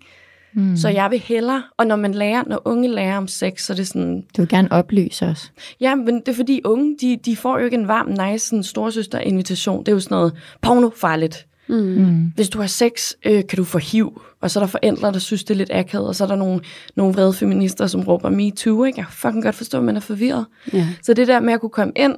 Mm. 0.55 0.77
Så 0.77 0.89
jeg 0.89 1.11
vil 1.11 1.19
hellere, 1.19 1.63
og 1.77 1.87
når 1.87 1.97
man 1.97 2.15
lærer, 2.15 2.43
når 2.47 2.63
unge 2.65 2.89
lærer 2.89 3.17
om 3.17 3.29
sex, 3.29 3.63
så 3.63 3.73
er 3.73 3.75
det 3.77 3.87
sådan, 3.87 4.25
Du 4.37 4.43
vil 4.43 4.49
gerne 4.49 4.73
oplyse 4.73 5.27
os. 5.27 5.53
ja, 5.81 5.95
men 5.95 6.21
det 6.21 6.29
er 6.29 6.35
fordi 6.35 6.61
unge, 6.65 6.97
de, 7.01 7.17
de 7.17 7.37
får 7.37 7.59
jo 7.59 7.65
ikke 7.65 7.77
en 7.77 7.89
varm, 7.89 8.09
nice 8.09 8.47
sådan, 8.47 8.63
storsøster-invitation. 8.63 9.81
Det 9.81 9.89
er 9.89 9.93
jo 9.93 10.01
sådan 10.01 10.15
noget 10.15 10.33
pornofarligt. 10.63 11.47
Mm. 11.69 12.33
Hvis 12.35 12.49
du 12.49 12.61
har 12.61 12.67
sex, 12.67 13.13
øh, 13.27 13.43
kan 13.49 13.57
du 13.57 13.65
få 13.65 13.79
HIV. 13.79 14.23
Og 14.41 14.51
så 14.51 14.59
er 14.59 14.63
der 14.63 14.69
forældre, 14.69 15.13
der 15.13 15.19
synes, 15.19 15.45
det 15.45 15.55
er 15.55 15.59
lidt 15.59 15.71
akavet. 15.73 16.09
Og 16.09 16.15
så 16.15 16.25
er 16.25 16.29
der 16.29 16.37
nogle, 16.37 16.61
nogle 16.97 17.15
vrede 17.15 17.33
feminister, 17.33 17.87
som 17.87 18.01
råber 18.01 18.31
me 18.31 18.51
too. 18.51 18.85
Ikke? 18.85 18.99
Jeg 18.99 19.07
kan 19.07 19.15
fucking 19.15 19.43
godt 19.43 19.55
forstå, 19.55 19.79
at 19.79 19.85
man 19.85 19.97
er 19.97 20.01
forvirret. 20.01 20.47
Ja. 20.73 20.89
Så 21.03 21.15
det 21.15 21.29
der 21.29 21.41
med 21.41 21.53
at 21.53 21.61
kunne 21.61 21.71
komme 21.71 21.93
ind 21.97 22.15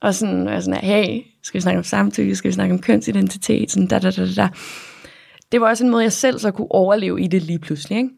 og 0.00 0.14
sådan 0.14 0.46
være 0.46 0.62
sådan, 0.62 0.80
hey, 0.80 1.20
skal 1.42 1.58
vi 1.58 1.62
snakke 1.62 1.78
om 1.78 1.84
samtykke, 1.84 2.36
skal 2.36 2.48
vi 2.48 2.54
snakke 2.54 2.74
om 2.74 2.80
kønsidentitet, 2.80 3.70
sådan 3.70 3.86
da, 3.86 3.98
da, 3.98 4.10
da, 4.10 4.26
da, 4.26 4.34
da. 4.34 4.48
Det 5.52 5.60
var 5.60 5.68
også 5.68 5.84
en 5.84 5.90
måde, 5.90 6.02
jeg 6.02 6.12
selv 6.12 6.38
så 6.38 6.50
kunne 6.50 6.72
overleve 6.72 7.22
i 7.22 7.26
det 7.26 7.42
lige 7.42 7.58
pludselig, 7.58 7.98
ikke? 7.98 8.10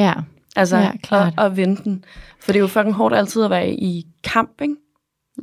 Ja. 0.00 0.12
Altså, 0.56 0.76
Ja, 0.76 0.90
klart. 1.02 1.34
at, 1.38 1.44
at 1.44 1.56
vente 1.56 1.84
den. 1.84 2.04
For 2.40 2.52
det 2.52 2.56
er 2.56 2.60
jo 2.60 2.66
fucking 2.66 2.94
hårdt 2.94 3.14
altid 3.14 3.42
at 3.44 3.50
være 3.50 3.70
i 3.70 4.06
kamp, 4.24 4.60
ikke? 4.62 4.74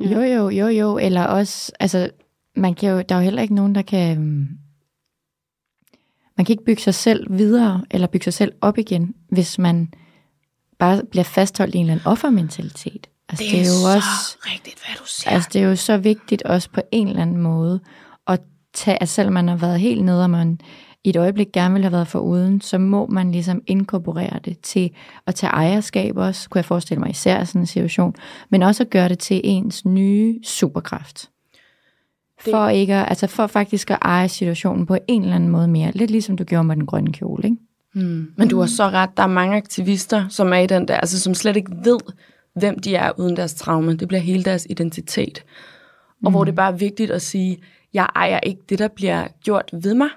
Jo, 0.00 0.20
jo, 0.20 0.48
jo, 0.48 0.66
jo. 0.68 0.98
Eller 0.98 1.24
også, 1.24 1.72
altså, 1.80 2.10
man 2.56 2.74
kan 2.74 2.90
jo, 2.90 3.02
der 3.08 3.14
er 3.14 3.18
jo 3.18 3.24
heller 3.24 3.42
ikke 3.42 3.54
nogen, 3.54 3.74
der 3.74 3.82
kan... 3.82 4.18
øhm, 4.18 4.48
Man 6.36 6.44
kan 6.44 6.52
ikke 6.52 6.64
bygge 6.64 6.82
sig 6.82 6.94
selv 6.94 7.26
videre, 7.38 7.84
eller 7.90 8.06
bygge 8.06 8.24
sig 8.24 8.34
selv 8.34 8.52
op 8.60 8.78
igen, 8.78 9.14
hvis 9.28 9.58
man 9.58 9.92
bare 10.78 11.02
bliver 11.10 11.24
fastholdt 11.24 11.74
i 11.74 11.78
en 11.78 11.84
eller 11.84 11.92
anden 11.94 12.06
offermentalitet. 12.06 13.06
Altså, 13.28 13.44
det 13.44 13.54
er, 13.60 13.64
jo 13.64 13.96
også, 13.96 14.36
rigtigt, 14.40 14.76
hvad 14.86 14.96
du 14.98 15.02
siger. 15.06 15.34
altså, 15.34 15.50
det 15.52 15.62
er 15.62 15.66
jo 15.66 15.76
så 15.76 15.96
vigtigt 15.98 16.42
også 16.42 16.70
på 16.70 16.80
en 16.92 17.08
eller 17.08 17.22
anden 17.22 17.36
måde 17.36 17.80
at 18.26 18.40
tage, 18.74 19.02
at 19.02 19.08
selvom 19.08 19.32
man 19.32 19.48
har 19.48 19.56
været 19.56 19.80
helt 19.80 20.04
nede, 20.04 20.22
og 20.22 20.30
man 20.30 20.60
i 21.04 21.08
et 21.08 21.16
øjeblik 21.16 21.52
gerne 21.52 21.74
vil 21.74 21.82
have 21.82 21.92
været 21.92 22.08
for 22.08 22.18
uden, 22.18 22.60
så 22.60 22.78
må 22.78 23.06
man 23.06 23.32
ligesom 23.32 23.62
inkorporere 23.66 24.40
det 24.44 24.60
til 24.60 24.90
at 25.26 25.34
tage 25.34 25.50
ejerskab 25.50 26.16
også, 26.16 26.48
kunne 26.48 26.58
jeg 26.58 26.64
forestille 26.64 27.00
mig 27.00 27.10
især 27.10 27.44
sådan 27.44 27.60
en 27.60 27.66
situation, 27.66 28.14
men 28.50 28.62
også 28.62 28.82
at 28.82 28.90
gøre 28.90 29.08
det 29.08 29.18
til 29.18 29.40
ens 29.44 29.84
nye 29.84 30.40
superkraft. 30.44 31.29
Det- 32.44 32.50
For, 32.50 32.68
ikke 32.68 32.94
at, 32.94 33.06
altså 33.08 33.26
for 33.26 33.46
faktisk 33.46 33.90
at 33.90 33.98
eje 34.02 34.28
situationen 34.28 34.86
på 34.86 34.96
en 35.08 35.22
eller 35.22 35.34
anden 35.34 35.48
måde 35.50 35.68
mere. 35.68 35.90
Lidt 35.94 36.10
ligesom 36.10 36.36
du 36.36 36.44
gjorde 36.44 36.64
med 36.64 36.76
den 36.76 36.86
grønne 36.86 37.12
kjole, 37.12 37.44
ikke? 37.44 37.56
Mm. 37.94 38.32
Men 38.36 38.48
du 38.48 38.58
har 38.60 38.66
så 38.66 38.84
ret, 38.84 39.10
der 39.16 39.22
er 39.22 39.26
mange 39.26 39.56
aktivister, 39.56 40.28
som 40.28 40.52
er 40.52 40.56
i 40.56 40.66
den 40.66 40.88
der, 40.88 40.96
altså 40.96 41.20
som 41.20 41.34
slet 41.34 41.56
ikke 41.56 41.72
ved, 41.84 41.98
hvem 42.56 42.78
de 42.78 42.94
er 42.96 43.12
uden 43.18 43.36
deres 43.36 43.54
traume. 43.54 43.96
Det 43.96 44.08
bliver 44.08 44.20
hele 44.20 44.44
deres 44.44 44.66
identitet. 44.70 45.44
Og 46.24 46.30
mm. 46.30 46.34
hvor 46.34 46.44
det 46.44 46.54
bare 46.54 46.72
er 46.72 46.76
vigtigt 46.76 47.10
at 47.10 47.22
sige, 47.22 47.58
jeg 47.94 48.08
ejer 48.16 48.40
ikke 48.40 48.60
det, 48.68 48.78
der 48.78 48.88
bliver 48.88 49.26
gjort 49.44 49.70
ved 49.72 49.94
mig. 49.94 50.08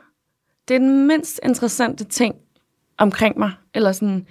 Det 0.67 0.75
er 0.75 0.79
den 0.79 1.07
mindst 1.07 1.39
interessante 1.45 2.03
ting 2.03 2.35
omkring 2.97 3.39
mig. 3.39 3.51
Eller 3.73 3.91
sådan, 3.91 4.25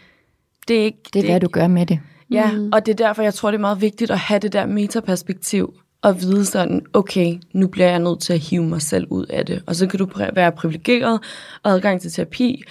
det 0.68 0.80
er 0.80 0.84
ikke... 0.84 0.98
Det 1.12 1.24
er, 1.24 1.30
hvad 1.30 1.40
du 1.40 1.48
gør 1.48 1.66
med 1.66 1.86
det. 1.86 2.00
Ja, 2.30 2.52
mm. 2.52 2.70
og 2.72 2.86
det 2.86 2.92
er 2.92 3.06
derfor, 3.06 3.22
jeg 3.22 3.34
tror, 3.34 3.50
det 3.50 3.58
er 3.58 3.60
meget 3.60 3.80
vigtigt 3.80 4.10
at 4.10 4.18
have 4.18 4.40
det 4.40 4.52
der 4.52 4.66
metaperspektiv 4.66 5.74
og 6.02 6.20
vide 6.20 6.44
sådan, 6.44 6.86
okay, 6.92 7.38
nu 7.52 7.66
bliver 7.66 7.88
jeg 7.88 7.98
nødt 7.98 8.20
til 8.20 8.32
at 8.32 8.38
hive 8.38 8.64
mig 8.64 8.82
selv 8.82 9.06
ud 9.10 9.26
af 9.26 9.46
det. 9.46 9.62
Og 9.66 9.76
så 9.76 9.86
kan 9.86 9.98
du 9.98 10.08
være 10.32 10.52
privilegeret 10.52 11.20
og 11.62 11.72
adgang 11.72 12.00
til 12.00 12.12
terapi. 12.12 12.64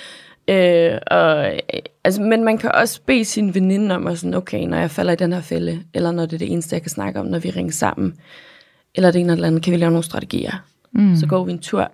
Øh, 0.48 0.98
og, 1.08 1.54
øh, 1.54 1.60
altså, 2.04 2.22
men 2.22 2.44
man 2.44 2.58
kan 2.58 2.72
også 2.72 3.02
bede 3.06 3.26
sin 3.26 3.56
veninde 3.56 3.96
om 3.96 4.08
at 4.08 4.20
sådan, 4.20 4.34
okay, 4.34 4.64
når 4.64 4.78
jeg 4.78 4.92
falder 4.92 5.14
i 5.14 5.16
den 5.16 5.34
her 5.34 5.42
fælde, 5.42 5.84
eller 5.94 6.12
når 6.12 6.26
det 6.26 6.34
er 6.34 6.38
det 6.38 6.52
eneste, 6.52 6.74
jeg 6.74 6.82
kan 6.82 6.92
snakke 6.92 7.20
om, 7.20 7.26
når 7.26 7.40
vi 7.40 7.50
ringer 7.50 7.72
sammen, 7.72 8.14
eller 8.96 9.12
det 9.12 9.22
ene 9.22 9.34
eller 9.34 9.48
andet, 9.48 9.64
kan 9.64 9.72
vi 9.74 9.78
lave 9.78 9.92
nogle 9.92 10.04
strategier. 10.04 10.66
Mm. 10.92 11.16
Så 11.16 11.28
går 11.28 11.44
vi 11.44 11.52
en 11.52 11.60
tur. 11.60 11.92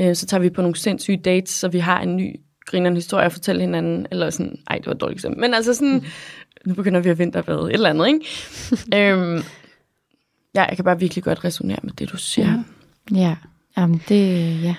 Øh, 0.00 0.14
så 0.14 0.26
tager 0.26 0.40
vi 0.40 0.50
på 0.50 0.62
nogle 0.62 0.76
sindssyge 0.76 1.16
dates, 1.16 1.50
så 1.50 1.68
vi 1.68 1.78
har 1.78 2.00
en 2.00 2.16
ny 2.16 2.40
grinerende 2.66 2.98
historie 2.98 3.24
at 3.24 3.32
fortælle 3.32 3.60
hinanden, 3.60 4.06
eller 4.10 4.30
sådan, 4.30 4.58
ej, 4.70 4.76
det 4.78 4.86
var 4.86 4.92
et 4.92 5.00
dårligt 5.00 5.16
eksempel, 5.16 5.40
men 5.40 5.54
altså 5.54 5.74
sådan, 5.74 6.04
nu 6.66 6.74
begynder 6.74 7.00
vi 7.00 7.08
at 7.08 7.18
vinterbade, 7.18 7.62
et 7.68 7.72
eller 7.72 7.90
andet, 7.90 8.06
ikke? 8.06 8.26
øhm, 9.12 9.42
ja, 10.56 10.64
jeg 10.64 10.76
kan 10.76 10.84
bare 10.84 10.98
virkelig 11.00 11.24
godt 11.24 11.44
resonere 11.44 11.78
med 11.82 11.92
det, 11.92 12.12
du 12.12 12.16
siger. 12.16 12.46
Ja. 12.46 12.62
Ja, 13.20 13.36
Jamen, 13.78 14.02
det, 14.08 14.62
ja. 14.62 14.74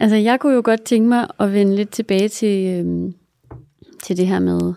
Altså, 0.00 0.16
jeg 0.16 0.40
kunne 0.40 0.54
jo 0.54 0.62
godt 0.64 0.82
tænke 0.82 1.08
mig 1.08 1.26
at 1.38 1.52
vende 1.52 1.76
lidt 1.76 1.90
tilbage 1.90 2.28
til, 2.28 2.74
øhm, 2.74 3.14
til 4.02 4.16
det 4.16 4.26
her 4.26 4.38
med, 4.38 4.74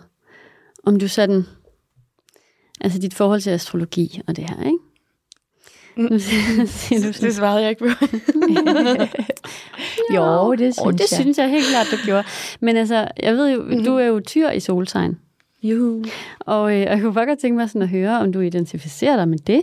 om 0.84 0.98
du 0.98 1.08
sådan, 1.08 1.44
altså 2.80 2.98
dit 2.98 3.14
forhold 3.14 3.40
til 3.40 3.50
astrologi 3.50 4.20
og 4.26 4.36
det 4.36 4.50
her, 4.50 4.64
ikke? 4.64 4.78
Nu 5.96 6.18
siger 6.18 6.66
siger 6.78 7.00
du 7.00 7.26
Det 7.26 7.34
svarede 7.34 7.60
jeg 7.62 7.70
ikke 7.70 7.84
på. 7.84 7.90
Jo, 10.14 10.52
det 10.52 10.58
synes 10.58 10.78
oh, 10.78 10.92
det 10.92 11.00
jeg. 11.00 11.08
synes 11.08 11.38
jeg 11.38 11.50
helt 11.50 11.66
klart, 11.66 11.86
du 11.90 11.96
gjorde. 12.04 12.24
Men 12.60 12.76
altså, 12.76 13.08
jeg 13.22 13.34
ved 13.34 13.52
jo, 13.52 13.84
du 13.84 13.96
er 13.96 14.04
jo 14.04 14.20
tyr 14.20 14.50
i 14.50 14.60
soltegn. 14.60 15.18
Juhu. 15.62 16.04
Og, 16.40 16.72
øh, 16.72 16.80
jeg 16.80 17.00
kunne 17.00 17.14
bare 17.14 17.26
godt 17.26 17.38
tænke 17.38 17.56
mig 17.56 17.68
sådan 17.68 17.82
at 17.82 17.88
høre, 17.88 18.20
om 18.20 18.32
du 18.32 18.40
identificerer 18.40 19.16
dig 19.16 19.28
med 19.28 19.38
det. 19.38 19.62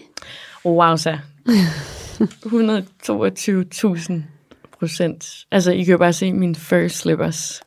Wow, 0.67 0.95
så. 0.95 1.17
122.000 2.45 4.13
procent. 4.79 5.45
Altså, 5.51 5.71
I 5.71 5.83
kan 5.83 5.91
jo 5.91 5.97
bare 5.97 6.13
se 6.13 6.33
mine 6.33 6.55
fur 6.55 6.87
slippers. 6.87 7.61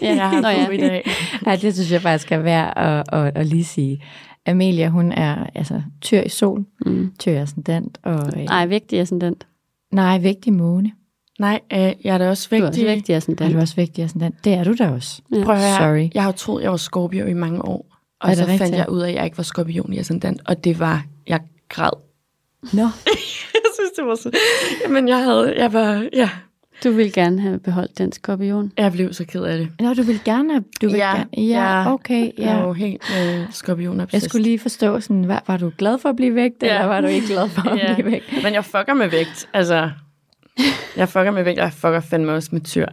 Jeg 0.00 0.28
har 0.30 0.34
Nå 0.40 0.42
på 0.42 0.48
ja. 0.48 0.68
i 0.70 0.76
dag. 0.76 1.08
Ja, 1.46 1.56
det 1.56 1.74
synes 1.74 1.92
jeg 1.92 2.02
faktisk 2.02 2.32
er 2.32 2.38
værd 2.38 2.72
at, 2.76 3.04
at, 3.20 3.36
at 3.36 3.46
lige 3.46 3.64
sige. 3.64 4.02
Amelia, 4.46 4.88
hun 4.88 5.12
er 5.12 5.46
altså 5.54 5.82
tyr 6.00 6.20
i 6.20 6.28
sol, 6.28 6.64
Mm. 6.86 7.12
tyr 7.18 7.32
i 7.32 7.36
ascendant, 7.36 7.98
og 8.02 8.26
øh, 8.36 8.44
Nej, 8.44 8.66
vægtig 8.66 9.00
ascendant. 9.00 9.46
nej, 9.92 10.18
vægtig 10.18 10.52
måne. 10.52 10.92
Nej, 11.38 11.60
øh, 11.72 11.78
jeg 11.78 11.94
er 12.04 12.18
da 12.18 12.28
også 12.28 12.48
Du 12.50 12.54
er 12.56 12.60
vigtig. 12.60 12.68
også 12.84 12.86
vægtig 12.94 13.12
Er 13.12 13.16
ascendant. 13.16 13.54
du 13.54 13.58
også 13.60 13.76
vægtig 13.76 14.04
ascendant? 14.04 14.44
Det 14.44 14.52
er 14.54 14.64
du 14.64 14.74
da 14.78 14.88
også. 14.90 15.22
Ja. 15.32 15.44
Prøv 15.44 15.54
at 15.54 15.60
høre, 15.60 15.76
Sorry. 15.78 16.10
jeg 16.14 16.22
har 16.22 16.28
jo 16.32 16.36
troet, 16.36 16.62
jeg 16.62 16.70
var 16.70 16.76
skorpion 16.76 17.28
i 17.28 17.32
mange 17.32 17.64
år. 17.64 17.86
Er 18.20 18.24
Og 18.24 18.28
det 18.28 18.36
så 18.38 18.44
fandt 18.46 18.60
rigtigt? 18.60 18.78
jeg 18.78 18.88
ud 18.88 19.00
af, 19.00 19.08
at 19.08 19.14
jeg 19.14 19.24
ikke 19.24 19.36
var 19.38 19.44
skorpion 19.44 19.92
i 19.92 19.98
ascendant. 19.98 20.40
Og 20.44 20.64
det 20.64 20.78
var, 20.78 21.04
jeg 21.26 21.40
græd. 21.68 21.90
Nå, 22.72 22.82
jeg 23.54 23.70
synes, 23.74 23.90
det 23.96 24.04
var 24.06 24.14
så... 24.14 24.30
Jamen, 24.84 25.08
jeg 25.08 25.18
havde... 25.24 25.54
Jeg 25.56 25.72
var... 25.72 26.06
Ja, 26.12 26.30
Du 26.84 26.90
vil 26.90 27.12
gerne 27.12 27.40
have 27.40 27.58
beholdt 27.58 27.98
den 27.98 28.12
skorpion. 28.12 28.72
jeg 28.78 28.92
blev 28.92 29.12
så 29.12 29.24
ked 29.24 29.42
af 29.42 29.58
det. 29.58 29.68
Nå 29.80 29.94
du 29.94 30.02
vil 30.02 30.20
gerne, 30.24 30.52
have- 30.52 30.64
du 30.82 30.86
vil 30.88 30.96
Ja, 30.96 31.12
gerne. 31.16 31.26
Ja, 31.36 31.80
ja. 31.82 31.92
okay, 31.92 32.30
Jeg 32.38 32.46
er 32.46 32.56
ja. 32.56 32.62
jo 32.62 32.72
helt 32.72 33.02
øh, 33.20 33.40
skorpion 33.50 34.06
Jeg 34.12 34.22
skulle 34.22 34.42
lige 34.42 34.58
forstå 34.58 35.00
sådan, 35.00 35.28
var, 35.28 35.42
var 35.46 35.56
du 35.56 35.72
glad 35.78 35.98
for 35.98 36.08
at 36.08 36.16
blive 36.16 36.34
vægt, 36.34 36.62
Ja. 36.62 36.74
eller 36.74 36.86
var 36.86 37.00
du 37.00 37.06
ikke 37.06 37.26
glad 37.26 37.48
for 37.48 37.68
at 37.68 37.78
Ja. 37.88 37.94
blive 37.94 38.10
vægt? 38.10 38.24
Men 38.42 38.54
jeg 38.54 38.64
fucker 38.64 38.94
med 38.94 39.08
vægt. 39.08 39.48
Altså, 39.52 39.90
jeg 40.96 41.08
fucker 41.08 41.30
med 41.30 41.42
vægt, 41.44 41.58
og 41.58 41.64
jeg 41.64 41.72
fucker 41.72 42.00
fandme 42.00 42.32
også 42.32 42.48
med 42.52 42.60
tyr. 42.60 42.86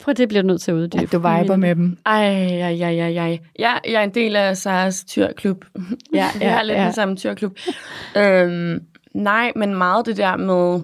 Prøv 0.00 0.14
det 0.14 0.28
bliver 0.28 0.42
du 0.42 0.46
nødt 0.46 0.60
til 0.60 0.70
at 0.70 0.74
uddybe. 0.74 1.00
Ja, 1.00 1.06
du 1.06 1.18
viber 1.18 1.56
med 1.56 1.74
dem. 1.74 1.98
Ej, 2.06 2.24
ej, 2.24 2.72
ej, 2.72 2.98
ej, 2.98 3.16
ej. 3.16 3.38
Jeg, 3.58 3.80
jeg 3.84 3.94
er 3.94 4.04
en 4.04 4.14
del 4.14 4.36
af 4.36 4.56
Saras 4.56 5.04
tyrklub. 5.04 5.64
Ja, 6.14 6.26
Jeg 6.40 6.54
har 6.54 6.62
lidt 6.62 6.78
ja. 6.78 6.84
den 6.84 6.92
samme 6.92 7.16
tyrklub. 7.16 7.58
øhm, 8.16 8.80
nej, 9.14 9.52
men 9.56 9.74
meget 9.74 10.06
det 10.06 10.16
der 10.16 10.36
med... 10.36 10.80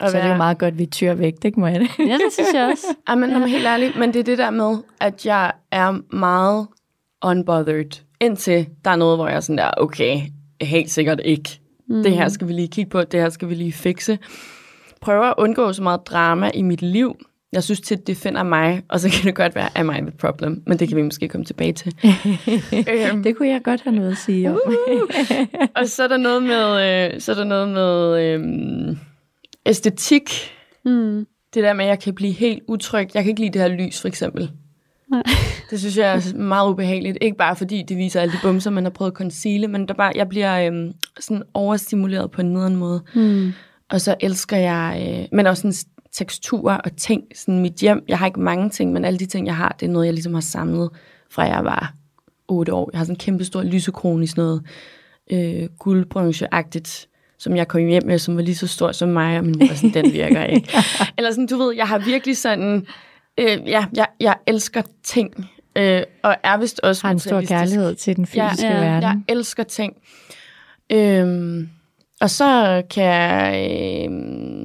At 0.00 0.10
Så 0.10 0.18
er 0.18 0.22
det 0.22 0.30
jo 0.30 0.36
meget 0.36 0.58
godt, 0.58 0.78
vi 0.78 0.82
er 0.82 0.86
tyrvægt, 0.86 1.44
ikke, 1.44 1.60
Marianne? 1.60 1.88
Ja, 1.98 2.04
det 2.04 2.32
synes 2.32 2.54
jeg 2.54 2.68
også. 2.72 2.86
Ej, 3.08 3.14
men, 3.14 3.30
ja. 3.30 3.46
helt 3.46 3.66
ærligt, 3.66 3.96
men 3.98 4.12
det 4.12 4.20
er 4.20 4.24
det 4.24 4.38
der 4.38 4.50
med, 4.50 4.76
at 5.00 5.26
jeg 5.26 5.52
er 5.70 6.14
meget 6.16 6.66
unbothered, 7.24 8.02
indtil 8.20 8.66
der 8.84 8.90
er 8.90 8.96
noget, 8.96 9.18
hvor 9.18 9.28
jeg 9.28 9.36
er 9.36 9.40
sådan 9.40 9.58
der, 9.58 9.70
okay, 9.76 10.20
helt 10.60 10.90
sikkert 10.90 11.20
ikke. 11.24 11.60
Mm. 11.88 12.02
Det 12.02 12.12
her 12.12 12.28
skal 12.28 12.48
vi 12.48 12.52
lige 12.52 12.68
kigge 12.68 12.90
på, 12.90 13.02
det 13.02 13.20
her 13.20 13.28
skal 13.28 13.48
vi 13.48 13.54
lige 13.54 13.72
fikse. 13.72 14.18
Prøver 15.00 15.24
at 15.24 15.34
undgå 15.38 15.72
så 15.72 15.82
meget 15.82 16.06
drama 16.06 16.50
i 16.54 16.62
mit 16.62 16.82
liv. 16.82 17.16
Jeg 17.54 17.62
synes 17.62 17.80
tit, 17.80 18.06
det 18.06 18.16
finder 18.16 18.42
mig, 18.42 18.82
og 18.88 19.00
så 19.00 19.08
kan 19.14 19.26
det 19.26 19.34
godt 19.34 19.54
være, 19.54 19.78
am 19.78 19.90
I 19.90 20.00
the 20.00 20.10
problem? 20.10 20.62
Men 20.66 20.78
det 20.78 20.88
kan 20.88 20.96
vi 20.96 21.02
måske 21.02 21.28
komme 21.28 21.44
tilbage 21.44 21.72
til. 21.72 21.94
øhm, 22.90 23.22
Det 23.22 23.36
kunne 23.36 23.48
jeg 23.48 23.60
godt 23.64 23.80
have 23.80 23.96
noget 23.96 24.10
at 24.10 24.16
sige 24.16 24.50
om. 24.50 24.58
og 25.76 25.88
så 25.88 26.02
er 26.04 26.08
der 26.08 26.16
noget 26.16 26.42
med, 26.42 27.12
øh, 27.14 27.20
så 27.20 27.32
er 27.32 27.36
der 27.36 27.44
noget 27.44 27.68
med 27.68 28.22
øh, 28.22 28.96
æstetik. 29.66 30.30
Mm. 30.84 31.26
Det 31.54 31.62
der 31.62 31.72
med, 31.72 31.84
at 31.84 31.88
jeg 31.88 32.00
kan 32.00 32.14
blive 32.14 32.32
helt 32.32 32.62
utryg. 32.68 33.08
Jeg 33.14 33.22
kan 33.22 33.30
ikke 33.30 33.40
lide 33.40 33.52
det 33.52 33.60
her 33.62 33.68
lys, 33.68 34.00
for 34.00 34.08
eksempel. 34.08 34.50
Nej. 35.10 35.22
Det 35.70 35.80
synes 35.80 35.96
jeg 35.96 36.14
er 36.14 36.36
meget 36.38 36.70
ubehageligt. 36.70 37.18
Ikke 37.20 37.36
bare 37.36 37.56
fordi 37.56 37.82
det 37.88 37.96
viser 37.96 38.20
alle 38.20 38.32
de 38.32 38.38
bumser, 38.42 38.70
man 38.70 38.84
har 38.84 38.90
prøvet 38.90 39.10
at 39.10 39.16
conceale, 39.16 39.68
men 39.68 39.88
der 39.88 39.94
bare, 39.94 40.12
jeg 40.14 40.28
bliver 40.28 40.66
øhm, 40.66 40.92
sådan 41.20 41.42
overstimuleret 41.54 42.30
på 42.30 42.40
en 42.40 42.52
nederen 42.52 42.76
måde. 42.76 43.02
Mm. 43.14 43.52
Og 43.90 44.00
så 44.00 44.14
elsker 44.20 44.56
jeg, 44.56 45.06
øh, 45.08 45.36
men 45.36 45.46
også 45.46 45.60
sådan 45.60 45.93
teksturer 46.14 46.76
og 46.76 46.96
ting. 46.96 47.22
Sådan 47.34 47.60
mit 47.60 47.74
hjem, 47.74 48.04
jeg 48.08 48.18
har 48.18 48.26
ikke 48.26 48.40
mange 48.40 48.70
ting, 48.70 48.92
men 48.92 49.04
alle 49.04 49.18
de 49.18 49.26
ting, 49.26 49.46
jeg 49.46 49.56
har, 49.56 49.76
det 49.80 49.86
er 49.86 49.90
noget, 49.90 50.06
jeg 50.06 50.14
ligesom 50.14 50.34
har 50.34 50.40
samlet 50.40 50.90
fra 51.30 51.42
jeg 51.42 51.64
var 51.64 51.94
8 52.48 52.72
år. 52.72 52.90
Jeg 52.92 52.98
har 52.98 53.04
sådan 53.04 53.14
en 53.14 53.18
kæmpe 53.18 53.44
stor 53.44 53.62
lysekrone 53.62 54.24
i 54.24 54.26
sådan 54.26 54.44
noget 54.44 54.62
øh, 55.30 55.68
guldbrancheagtigt, 55.78 57.08
som 57.38 57.56
jeg 57.56 57.68
kom 57.68 57.86
hjem 57.86 58.06
med, 58.06 58.18
som 58.18 58.36
var 58.36 58.42
lige 58.42 58.54
så 58.54 58.66
stor 58.66 58.92
som 58.92 59.08
mig, 59.08 59.38
og 59.38 59.44
min 59.44 59.58
mor 59.58 59.74
sådan, 59.74 60.04
den 60.04 60.12
virker 60.12 60.44
ikke. 60.54 60.72
Eller 61.18 61.30
sådan, 61.30 61.46
du 61.46 61.56
ved, 61.56 61.74
jeg 61.74 61.88
har 61.88 61.98
virkelig 61.98 62.36
sådan, 62.36 62.86
øh, 63.38 63.58
ja, 63.66 63.84
jeg, 63.94 64.06
jeg 64.20 64.36
elsker 64.46 64.82
ting, 65.02 65.50
øh, 65.76 66.02
og 66.22 66.36
er 66.42 66.56
vist 66.56 66.80
også 66.80 67.06
Har 67.06 67.10
en 67.12 67.18
stor 67.18 67.40
kærlighed 67.40 67.94
til 67.94 68.16
den 68.16 68.28
Ja, 68.34 68.48
fysiske 68.48 68.66
ja, 68.66 68.80
verden. 68.80 69.02
Jeg 69.02 69.20
elsker 69.28 69.62
ting. 69.62 69.94
Øhm, 70.92 71.68
og 72.20 72.30
så 72.30 72.82
kan 72.90 73.04
jeg... 73.04 73.68
Øhm, 74.04 74.63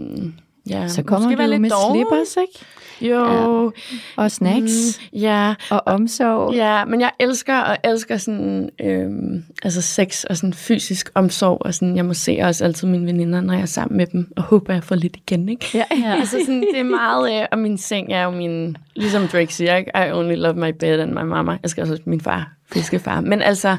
ja, 0.70 0.88
Så 0.88 1.04
kommer 1.04 1.36
du 1.36 1.42
lidt 1.50 1.62
med 1.62 1.70
doven. 1.70 1.96
slippers, 1.96 2.38
ikke? 2.42 2.60
Jo, 3.02 3.72
Og 4.16 4.32
snacks 4.32 5.00
mm, 5.14 5.20
ja, 5.20 5.54
og 5.70 5.82
omsorg. 5.86 6.54
ja, 6.56 6.86
men 6.86 7.02
jeg 7.02 7.12
elsker 7.20 7.60
og 7.60 7.78
elsker 7.84 8.18
sådan, 8.18 8.70
øhm, 8.82 9.44
altså 9.64 9.82
sex 9.82 10.24
og 10.24 10.38
sådan 10.38 10.54
fysisk 10.54 11.10
omsorg, 11.16 11.58
og 11.62 11.74
sådan, 11.74 11.96
jeg 11.96 12.06
må 12.06 12.14
se 12.14 12.40
også 12.44 12.64
altid 12.66 12.88
mine 12.88 13.06
veninder, 13.06 13.42
når 13.42 13.54
jeg 13.54 13.62
er 13.62 13.66
sammen 13.66 13.98
med 13.98 14.06
dem, 14.06 14.32
og 14.38 14.44
håber, 14.44 14.74
jeg 14.74 14.84
får 14.84 14.96
lidt 14.96 15.16
igen, 15.16 15.50
ikke? 15.50 15.66
Ja. 15.74 15.84
Ja. 16.04 16.16
Altså 16.20 16.38
sådan, 16.46 16.62
det 16.74 16.80
er 16.80 16.84
meget, 16.84 17.42
øh, 17.42 17.48
og 17.52 17.58
min 17.60 17.78
seng 17.78 18.14
er 18.14 18.24
jo 18.24 18.30
min, 18.32 18.78
ligesom 18.96 19.28
Drake 19.28 19.54
siger, 19.54 19.76
ikke? 19.76 19.92
I 20.08 20.12
only 20.12 20.36
love 20.36 20.54
my 20.56 20.72
bed 20.80 21.00
and 21.00 21.12
my 21.12 21.24
mama. 21.24 21.58
Jeg 21.64 21.70
skal 21.70 21.82
også 21.82 22.04
min 22.06 22.22
far, 22.22 22.52
fiskefar. 22.74 23.22
Men 23.22 23.42
altså, 23.42 23.78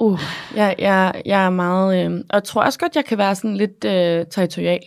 uh, 0.00 0.20
jeg, 0.56 0.74
jeg, 0.78 1.22
jeg 1.26 1.44
er 1.46 1.50
meget, 1.50 2.04
øh, 2.06 2.12
og 2.12 2.34
jeg 2.34 2.44
tror 2.44 2.62
også 2.62 2.78
godt, 2.78 2.96
jeg 2.96 3.04
kan 3.04 3.18
være 3.18 3.34
sådan 3.34 3.56
lidt 3.56 3.84
øh, 3.84 4.26
territorial. 4.30 4.80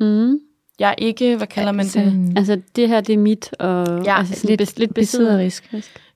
Mm. 0.00 0.38
Jeg 0.78 0.88
er 0.88 0.94
ikke, 0.98 1.36
hvad 1.36 1.46
kalder 1.46 1.72
man 1.72 1.84
det? 1.84 1.92
Sådan 1.92 2.36
Altså, 2.36 2.60
det 2.76 2.88
her, 2.88 3.00
det 3.00 3.12
er 3.12 3.18
mit, 3.18 3.52
og 3.58 4.04
Ja, 4.04 4.18
altså, 4.18 4.34
sådan 4.34 4.48
lidt, 4.48 4.58
bes, 4.58 4.78
lidt 4.78 4.94
besidderisk. 4.94 5.74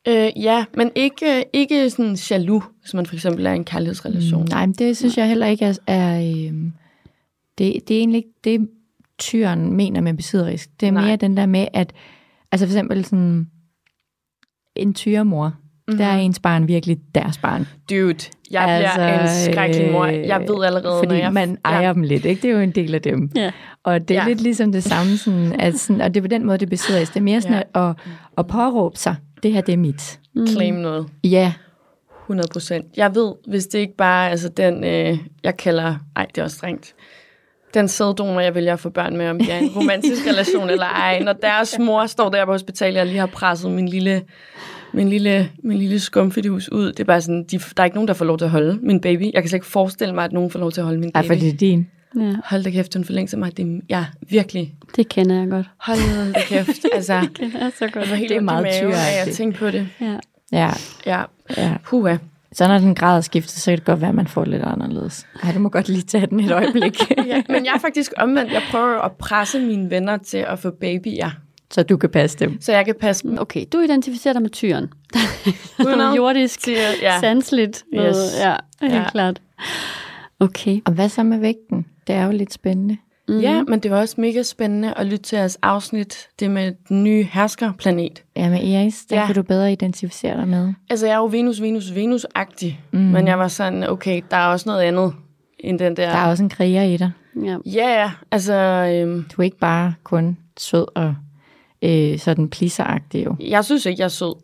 Øh, 0.08 0.30
ja, 0.36 0.64
men 0.76 0.90
ikke, 0.94 1.44
ikke 1.52 1.90
sådan 1.90 2.14
jaloux, 2.30 2.64
hvis 2.80 2.94
man 2.94 3.06
for 3.06 3.14
eksempel 3.14 3.46
er 3.46 3.52
i 3.52 3.56
en 3.56 3.64
kærlighedsrelation. 3.64 4.42
Mm, 4.42 4.48
nej, 4.48 4.66
men 4.66 4.74
det 4.74 4.96
synes 4.96 5.18
jeg 5.18 5.28
heller 5.28 5.46
ikke 5.46 5.64
er... 5.64 5.78
er 5.86 6.34
øhm, 6.48 6.72
det, 7.58 7.88
det 7.88 7.94
er 7.96 7.98
egentlig 7.98 8.18
ikke 8.18 8.34
det, 8.44 8.68
tyren 9.18 9.72
mener 9.72 10.00
med 10.00 10.14
besidderisk. 10.14 10.80
Det 10.80 10.86
er 10.86 10.90
Nej. 10.90 11.06
mere 11.06 11.16
den 11.16 11.36
der 11.36 11.46
med, 11.46 11.66
at... 11.72 11.92
Altså 12.52 12.66
for 12.66 12.72
eksempel 12.72 13.04
sådan... 13.04 13.46
En 14.76 14.94
tyremor, 14.94 15.46
mm-hmm. 15.46 15.98
der 15.98 16.04
er 16.04 16.18
ens 16.18 16.38
barn 16.38 16.68
virkelig 16.68 16.98
deres 17.14 17.38
barn. 17.38 17.66
Dude, 17.90 18.30
jeg 18.52 18.62
altså, 18.68 18.94
bliver 18.94 19.20
en 19.22 19.52
skrækkelig 19.52 19.92
mor. 19.92 20.06
Jeg 20.06 20.40
ved 20.40 20.64
allerede, 20.64 20.98
Fordi 20.98 21.06
når 21.08 21.14
jeg... 21.14 21.32
man 21.32 21.58
ejer 21.64 21.86
ja. 21.86 21.92
dem 21.92 22.02
lidt, 22.02 22.24
ikke? 22.24 22.42
Det 22.42 22.48
er 22.50 22.54
jo 22.54 22.60
en 22.60 22.70
del 22.70 22.94
af 22.94 23.02
dem. 23.02 23.30
Ja. 23.36 23.50
Og 23.84 24.08
det 24.08 24.16
er 24.16 24.22
Ja. 24.22 24.28
lidt 24.28 24.40
ligesom 24.40 24.72
det 24.72 24.84
samme, 24.84 25.16
sådan, 25.16 25.60
at 25.60 25.74
sådan, 25.78 26.00
og 26.00 26.14
det 26.14 26.20
er 26.20 26.22
på 26.22 26.28
den 26.28 26.46
måde, 26.46 26.58
det 26.58 26.70
besidder 26.70 27.00
Det 27.00 27.16
er 27.16 27.20
mere 27.20 27.40
sådan 27.40 27.62
Ja. 27.74 27.88
at, 27.90 27.96
at 28.38 28.46
påråbe 28.46 28.96
sig, 28.98 29.16
det 29.42 29.52
her, 29.52 29.60
det 29.60 29.72
er 29.72 29.76
mit. 29.76 30.18
claim 30.48 30.74
noget. 30.74 31.06
Ja, 31.24 31.52
100 32.26 32.48
procent. 32.52 32.86
Jeg 32.96 33.14
ved, 33.14 33.32
hvis 33.48 33.66
det 33.66 33.78
ikke 33.78 33.96
bare 33.96 34.26
er 34.26 34.30
altså 34.30 34.48
den, 34.48 34.84
øh, 34.84 35.18
jeg 35.44 35.56
kalder... 35.56 35.94
Ej, 36.16 36.26
det 36.34 36.38
er 36.38 36.44
også 36.44 36.56
strengt. 36.56 36.94
Den 37.74 37.88
sæddonor, 37.88 38.40
jeg 38.40 38.54
vælger 38.54 38.72
at 38.72 38.80
få 38.80 38.90
børn 38.90 39.16
med, 39.16 39.28
om 39.28 39.38
det 39.38 39.52
er 39.52 39.58
en 39.58 39.70
romantisk 39.76 40.26
relation 40.30 40.70
eller 40.70 40.86
ej. 40.86 41.20
Når 41.22 41.32
deres 41.32 41.78
mor 41.78 42.06
står 42.06 42.28
der 42.28 42.44
på 42.44 42.52
hospitalet, 42.52 43.00
og 43.00 43.06
lige 43.06 43.18
har 43.18 43.26
presset 43.26 43.70
min 43.70 43.88
lille, 43.88 44.22
min 44.92 45.08
lille, 45.08 45.48
min 45.62 45.78
lille 45.78 45.98
skumfidehus 46.00 46.72
ud. 46.72 46.86
Det 46.86 47.00
er 47.00 47.04
bare 47.04 47.20
sådan, 47.20 47.44
de, 47.44 47.58
der 47.58 47.64
er 47.76 47.84
ikke 47.84 47.96
nogen, 47.96 48.08
der 48.08 48.14
får 48.14 48.24
lov 48.24 48.38
til 48.38 48.44
at 48.44 48.50
holde 48.50 48.78
min 48.82 49.00
baby. 49.00 49.22
Jeg 49.34 49.42
kan 49.42 49.48
slet 49.48 49.56
ikke 49.56 49.66
forestille 49.66 50.14
mig, 50.14 50.24
at 50.24 50.32
nogen 50.32 50.50
får 50.50 50.58
lov 50.58 50.72
til 50.72 50.80
at 50.80 50.84
holde 50.84 51.00
min 51.00 51.10
ej, 51.14 51.20
baby. 51.22 51.28
for 51.28 51.34
det 51.34 51.48
er 51.48 51.56
din. 51.56 51.86
Ja, 52.20 52.34
Hold 52.44 52.62
da 52.64 52.70
kæft, 52.70 52.94
hun 52.94 53.04
forlængte 53.04 53.36
mig. 53.36 53.56
Det 53.56 53.66
er, 53.66 53.80
ja, 53.88 54.04
virkelig. 54.30 54.74
det 54.96 55.08
kender 55.08 55.38
jeg 55.40 55.48
godt. 55.50 55.66
Hold 55.78 56.32
da 56.32 56.40
kæft. 56.40 56.86
Altså, 56.92 57.20
Det 57.40 57.52
er 57.60 57.70
så 57.78 57.88
godt. 57.88 57.96
jeg 58.04 58.10
var 58.10 58.16
helt 58.16 58.28
Det 58.28 58.36
er 58.36 58.40
meget 58.40 58.64
at 58.66 58.74
tyreagtigt. 58.82 59.36
tænke 59.36 59.58
på 59.58 59.70
det. 59.70 59.88
Ja. 60.00 60.16
Ja, 60.52 60.70
Ja, 61.06 61.22
ja. 61.56 61.76
puha. 61.84 62.16
Så 62.54 62.68
når 62.68 62.78
den 62.78 62.94
grad 62.94 63.22
skifter, 63.22 63.58
så 63.58 63.70
kan 63.70 63.78
det 63.78 63.84
godt 63.86 64.00
være, 64.00 64.08
at 64.08 64.14
man 64.14 64.26
får 64.26 64.44
lidt 64.44 64.62
anderledes. 64.62 65.26
Ej, 65.42 65.52
du 65.52 65.58
må 65.58 65.68
godt 65.68 65.88
lige 65.88 66.02
tage 66.02 66.26
den 66.26 66.40
et 66.40 66.50
øjeblik. 66.52 67.00
Ja, 67.26 67.42
men 67.48 67.64
jeg 67.64 67.72
er 67.74 67.78
faktisk 67.80 68.12
omvendt. 68.16 68.52
Jeg 68.52 68.62
prøver 68.70 69.00
at 69.00 69.12
presse 69.12 69.60
mine 69.60 69.90
venner 69.90 70.16
til 70.16 70.38
at 70.48 70.58
få 70.58 70.70
babyer, 70.70 71.30
så 71.72 71.82
du 71.82 71.96
kan 71.96 72.10
passe 72.10 72.38
dem. 72.38 72.60
så 72.60 72.72
jeg 72.72 72.84
kan 72.84 72.94
passe 73.00 73.28
dem. 73.28 73.38
Okay, 73.38 73.64
du 73.72 73.80
identificerer 73.80 74.32
dig 74.32 74.42
med 74.42 74.50
tyren. 74.50 74.92
100. 75.80 76.14
Jordisk, 76.16 76.60
Til, 76.60 76.76
ja. 77.02 77.20
sansligt. 77.20 77.84
noget. 77.92 78.08
Yes. 78.16 78.40
Ja, 78.44 78.56
helt 78.80 78.94
Ja. 78.94 79.10
klart. 79.10 79.40
Okay. 80.40 80.80
Og 80.84 80.92
hvad 80.92 81.08
så 81.08 81.22
med 81.22 81.38
vægten? 81.38 81.86
Det 82.06 82.14
er 82.14 82.24
jo 82.24 82.32
lidt 82.32 82.52
spændende. 82.52 82.96
Mm. 83.28 83.38
ja, 83.40 83.62
men 83.62 83.80
det 83.80 83.90
var 83.90 83.98
også 84.00 84.14
mega 84.20 84.42
spændende 84.42 84.94
at 84.96 85.06
lytte 85.06 85.22
til 85.24 85.36
jeres 85.36 85.58
afsnit, 85.62 86.28
det 86.40 86.50
med 86.50 86.72
den 86.88 87.04
nye 87.04 87.22
herskerplanet. 87.32 88.22
Ja, 88.36 88.48
med 88.48 88.62
Iris, 88.62 89.04
den 89.08 89.14
Ja. 89.14 89.20
ja. 89.20 89.26
kan 89.26 89.34
du 89.34 89.42
bedre 89.42 89.72
identificere 89.72 90.36
dig 90.36 90.48
med. 90.48 90.72
Altså, 90.90 91.06
jeg 91.06 91.12
er 91.12 91.18
jo 91.18 91.24
Venus, 91.26 91.60
Venus, 91.62 91.90
Venus-agtig, 91.94 92.80
mm. 92.92 92.98
men 93.00 93.26
jeg 93.26 93.38
var 93.38 93.48
sådan, 93.48 93.88
okay, 93.90 94.22
der 94.30 94.36
er 94.36 94.46
også 94.46 94.68
noget 94.68 94.82
andet 94.82 95.14
end 95.58 95.78
den 95.78 95.96
der... 95.96 96.10
Der 96.10 96.16
er 96.18 96.26
også 96.28 96.42
en 96.42 96.48
kriger 96.48 96.82
i 96.82 96.96
dig. 96.96 97.10
Ja. 97.44 97.56
Ja, 97.66 98.00
ja, 98.00 98.10
altså, 98.30 98.54
øhm, 98.54 99.24
Du 99.36 99.42
er 99.42 99.44
ikke 99.44 99.58
bare 99.58 99.94
kun 100.04 100.36
sød 100.58 100.86
og 100.94 101.14
øh, 101.82 102.18
sådan 102.18 102.48
plisseragtig 102.50 103.24
jo. 103.24 103.36
jeg 103.40 103.64
synes 103.64 103.86
ikke, 103.86 104.00
jeg 104.00 104.04
er 104.04 104.08
sød, 104.08 104.34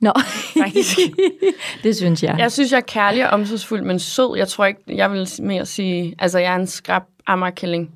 Nå, 0.00 0.12
faktisk. 0.58 0.98
det 1.82 1.96
synes 1.96 2.22
jeg. 2.22 2.36
Jeg 2.38 2.52
synes, 2.52 2.72
jeg 2.72 2.76
er 2.76 2.80
kærlig 2.86 3.26
og 3.26 3.30
omsorgsfuld, 3.30 3.82
men 3.82 3.98
sød. 3.98 4.36
Jeg 4.36 4.48
tror 4.48 4.64
ikke, 4.66 4.80
jeg 4.88 5.12
vil 5.12 5.28
mere 5.42 5.66
sige... 5.66 6.14
Altså, 6.18 6.38
jeg 6.38 6.52
er 6.52 6.56
en 6.56 6.66
skrab 6.66 7.02
ammerkælling. 7.26 7.90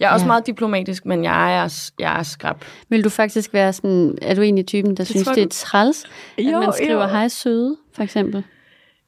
Jeg 0.00 0.08
er 0.08 0.12
også 0.12 0.24
Ja. 0.24 0.26
meget 0.26 0.46
diplomatisk, 0.46 1.06
men 1.06 1.24
jeg 1.24 1.56
er, 1.64 1.90
jeg 1.98 2.18
er 2.18 2.22
skrab. 2.22 2.56
Vil 2.88 3.04
du 3.04 3.08
faktisk 3.08 3.52
være 3.52 3.72
sådan, 3.72 4.18
er 4.22 4.34
du 4.34 4.42
egentlig 4.42 4.66
typen, 4.66 4.96
der 4.96 5.04
synes, 5.04 5.24
tror 5.26 5.34
det 5.34 5.42
er 5.42 5.48
træls, 5.48 6.04
at 6.38 6.44
Jo, 6.44 6.60
man 6.60 6.72
skriver 6.72 7.02
jo. 7.02 7.08
hej 7.08 7.28
søde, 7.28 7.76
for 7.94 8.02
eksempel? 8.02 8.44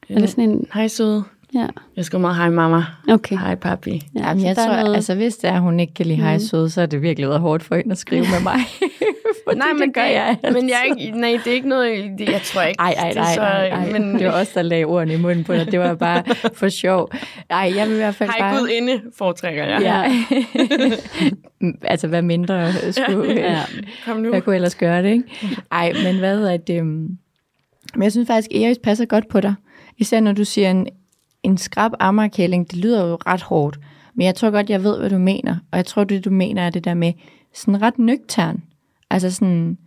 Er 0.09 0.19
det 0.19 0.29
sådan 0.29 0.49
en, 0.49 0.67
Hej, 0.73 0.87
søde. 0.87 1.23
Ja, 1.53 1.67
Jeg 1.95 2.05
skriver 2.05 2.21
meget 2.21 2.35
hej, 2.37 2.49
mamma. 2.49 2.83
okay. 3.09 3.37
Hej, 3.37 3.55
papi. 3.55 4.01
Ja, 4.15 4.27
Jamen, 4.27 4.41
så 4.41 4.47
jeg 4.47 4.55
tror, 4.55 4.67
noget- 4.67 4.95
altså 4.95 5.15
hvis 5.15 5.35
det 5.35 5.49
er, 5.49 5.53
at 5.53 5.61
hun 5.61 5.79
ikke 5.79 5.93
kan 5.93 6.05
lide 6.05 6.17
hej 6.21 6.37
søde, 6.37 6.69
så 6.69 6.81
er 6.81 6.85
det 6.85 7.01
virkelig 7.01 7.29
været 7.29 7.41
hårdt 7.41 7.63
for 7.63 7.75
hende 7.75 7.91
at 7.91 7.97
skrive 7.97 8.21
med 8.21 8.43
mig. 8.43 8.59
Fordi 9.47 9.59
Nej, 9.59 9.73
men 9.73 9.81
det 9.81 9.93
gør 9.93 10.03
jeg 10.03 10.37
Men 10.43 10.69
jeg 10.69 10.75
er 10.89 10.95
ikke, 10.95 11.19
nej, 11.19 11.39
det 11.43 11.51
er 11.51 11.55
ikke 11.55 11.69
noget, 11.69 12.11
det, 12.19 12.29
jeg 12.29 12.41
tror 12.41 12.61
ikke. 12.61 12.79
Ej, 12.81 12.93
ej, 12.97 13.07
det 13.09 13.17
er 13.17 13.21
nej, 13.21 13.33
så- 13.35 13.41
nej, 13.41 13.69
nej. 13.69 13.91
Men, 13.99 14.19
Det 14.19 14.27
var 14.27 14.31
også 14.33 14.51
der 14.55 14.61
lagde 14.61 14.83
ordene 14.85 15.13
i 15.13 15.17
munden 15.17 15.43
på 15.43 15.53
dig. 15.53 15.71
Det 15.71 15.79
var 15.79 15.93
bare 15.95 16.23
for 16.53 16.69
sjov. 16.81 17.11
Ej, 17.49 17.73
jeg 17.75 17.87
vil 17.87 17.93
i 17.93 17.97
hvert 17.97 18.15
fald 18.15 18.29
hej, 18.29 18.39
bare... 18.39 18.59
Gud 18.59 18.67
inde, 18.69 19.01
foretrækker 19.17 19.63
jeg. 19.63 19.81
Ja. 19.81 20.13
altså, 21.91 22.07
hvad 22.07 22.21
mindre 22.21 22.71
skulle... 22.91 23.33
Ja. 23.33 23.59
Kom 24.05 24.17
nu. 24.17 24.33
Jeg 24.33 24.43
kunne 24.43 24.55
ellers 24.55 24.75
gøre 24.75 25.03
det, 25.03 25.09
ikke? 25.09 25.23
Ej, 25.71 25.93
men 26.03 26.17
hvad 26.19 26.41
er 26.43 26.57
det? 26.57 26.79
øhm, 26.79 26.87
Men 27.95 28.03
jeg 28.03 28.11
synes 28.11 28.27
faktisk, 28.27 28.51
Eris 28.61 28.77
passer 28.83 29.05
godt 29.05 29.29
på 29.29 29.41
dig. 29.41 29.53
Især 29.97 30.19
når 30.19 30.31
du 30.31 30.43
siger 30.45 30.71
en, 30.71 30.87
en 31.43 31.57
skrab 31.57 31.91
ammerkælling, 31.99 32.71
det 32.71 32.77
lyder 32.77 33.07
jo 33.07 33.15
ret 33.15 33.41
hårdt. 33.41 33.79
Men 34.15 34.25
jeg 34.25 34.35
tror 34.35 34.49
godt, 34.49 34.69
jeg 34.69 34.83
ved, 34.83 34.99
hvad 34.99 35.09
du 35.09 35.17
mener. 35.17 35.57
Og 35.71 35.77
jeg 35.77 35.85
tror, 35.85 36.03
det 36.03 36.25
du 36.25 36.29
mener 36.29 36.61
er 36.61 36.69
det 36.69 36.85
der 36.85 36.93
med 36.93 37.13
sådan 37.53 37.81
ret 37.81 37.99
nøgtern. 37.99 38.63
Altså 39.09 39.31
sådan, 39.31 39.77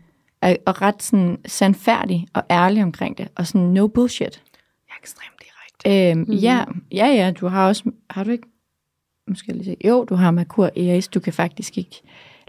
og 0.43 0.57
og 0.67 0.83
ret 0.83 1.03
sådan 1.03 1.39
sandfærdig 1.47 2.27
og 2.35 2.43
ærlig 2.51 2.83
omkring 2.83 3.19
det. 3.19 3.29
Og 3.35 3.47
sådan 3.47 3.67
no 3.67 3.87
bullshit. 3.87 4.43
Jeg 4.89 4.95
er 4.95 5.01
ekstremt 5.03 5.43
direkte. 5.43 6.11
Øhm, 6.11 6.25
mm. 6.29 6.35
Ja, 6.35 6.65
ja, 6.93 7.07
ja, 7.07 7.31
du 7.31 7.47
har 7.47 7.69
også, 7.69 7.91
har 8.11 8.25
du 8.25 8.31
ikke, 8.31 8.49
måske 9.29 9.53
lige 9.53 9.65
se, 9.65 9.77
jo, 9.85 10.05
du 10.05 10.15
har 10.15 10.31
Merkur 10.31 10.71
Eris, 10.77 11.09
du 11.09 11.21
kan 11.21 11.33
faktisk 11.33 11.79
ikke 11.79 12.03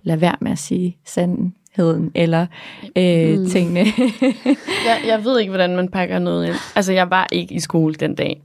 lade 0.03 0.21
være 0.21 0.35
med 0.41 0.51
at 0.51 0.59
sige 0.59 0.97
sandheden, 1.05 2.11
eller 2.15 2.45
øh, 2.95 3.39
mm. 3.39 3.45
tingene. 3.45 3.79
Jeg, 4.87 5.01
jeg 5.07 5.23
ved 5.23 5.39
ikke, 5.39 5.49
hvordan 5.49 5.75
man 5.75 5.89
pakker 5.89 6.19
noget 6.19 6.47
ind. 6.47 6.55
Altså, 6.75 6.93
jeg 6.93 7.09
var 7.09 7.27
ikke 7.31 7.55
i 7.55 7.59
skole 7.59 7.93
den 7.93 8.15
dag, 8.15 8.41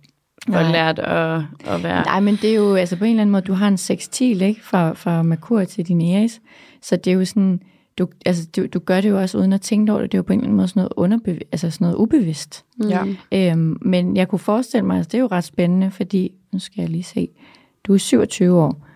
og 0.47 0.53
Nej. 0.53 0.73
lærte 0.73 1.03
at, 1.03 1.43
at 1.67 1.83
være... 1.83 2.05
Nej, 2.05 2.21
men 2.21 2.39
det 2.43 2.51
er 2.51 2.55
jo, 2.55 2.75
altså 2.75 2.97
på 2.97 3.05
en 3.05 3.11
eller 3.11 3.23
anden 3.23 3.33
måde, 3.33 3.43
du 3.43 3.53
har 3.53 3.69
en 3.69 3.77
sextil, 3.77 4.43
ikke, 4.43 4.65
fra, 4.65 4.93
fra 4.93 5.23
Merkur 5.23 5.65
til 5.65 5.89
din 5.89 6.01
Eris, 6.01 6.41
så 6.83 6.97
det 6.97 7.11
er 7.11 7.15
jo 7.15 7.25
sådan, 7.25 7.61
du, 7.99 8.09
altså, 8.27 8.49
du, 8.57 8.67
du 8.67 8.79
gør 8.79 9.01
det 9.01 9.09
jo 9.09 9.21
også 9.21 9.39
uden 9.39 9.53
at 9.53 9.61
tænke 9.61 9.93
over 9.93 10.01
det, 10.01 10.13
det 10.13 10.19
er 10.19 10.19
jo 10.19 10.23
på 10.23 10.33
en 10.33 10.39
eller 10.39 10.47
anden 10.47 10.57
måde 10.57 10.69
sådan 10.69 10.89
noget, 10.97 11.13
underbev- 11.13 11.49
altså 11.53 11.71
sådan 11.71 11.85
noget 11.85 11.97
ubevidst. 11.97 12.65
Ja. 12.89 13.05
Øhm, 13.33 13.79
men 13.83 14.17
jeg 14.17 14.29
kunne 14.29 14.39
forestille 14.39 14.87
mig, 14.87 14.97
altså 14.97 15.09
det 15.09 15.19
er 15.19 15.23
jo 15.23 15.29
ret 15.33 15.45
spændende, 15.45 15.91
fordi, 15.91 16.33
nu 16.53 16.59
skal 16.59 16.81
jeg 16.81 16.91
lige 16.91 17.03
se, 17.03 17.29
du 17.85 17.95
er 17.95 17.99
27 17.99 18.61
år. 18.61 18.87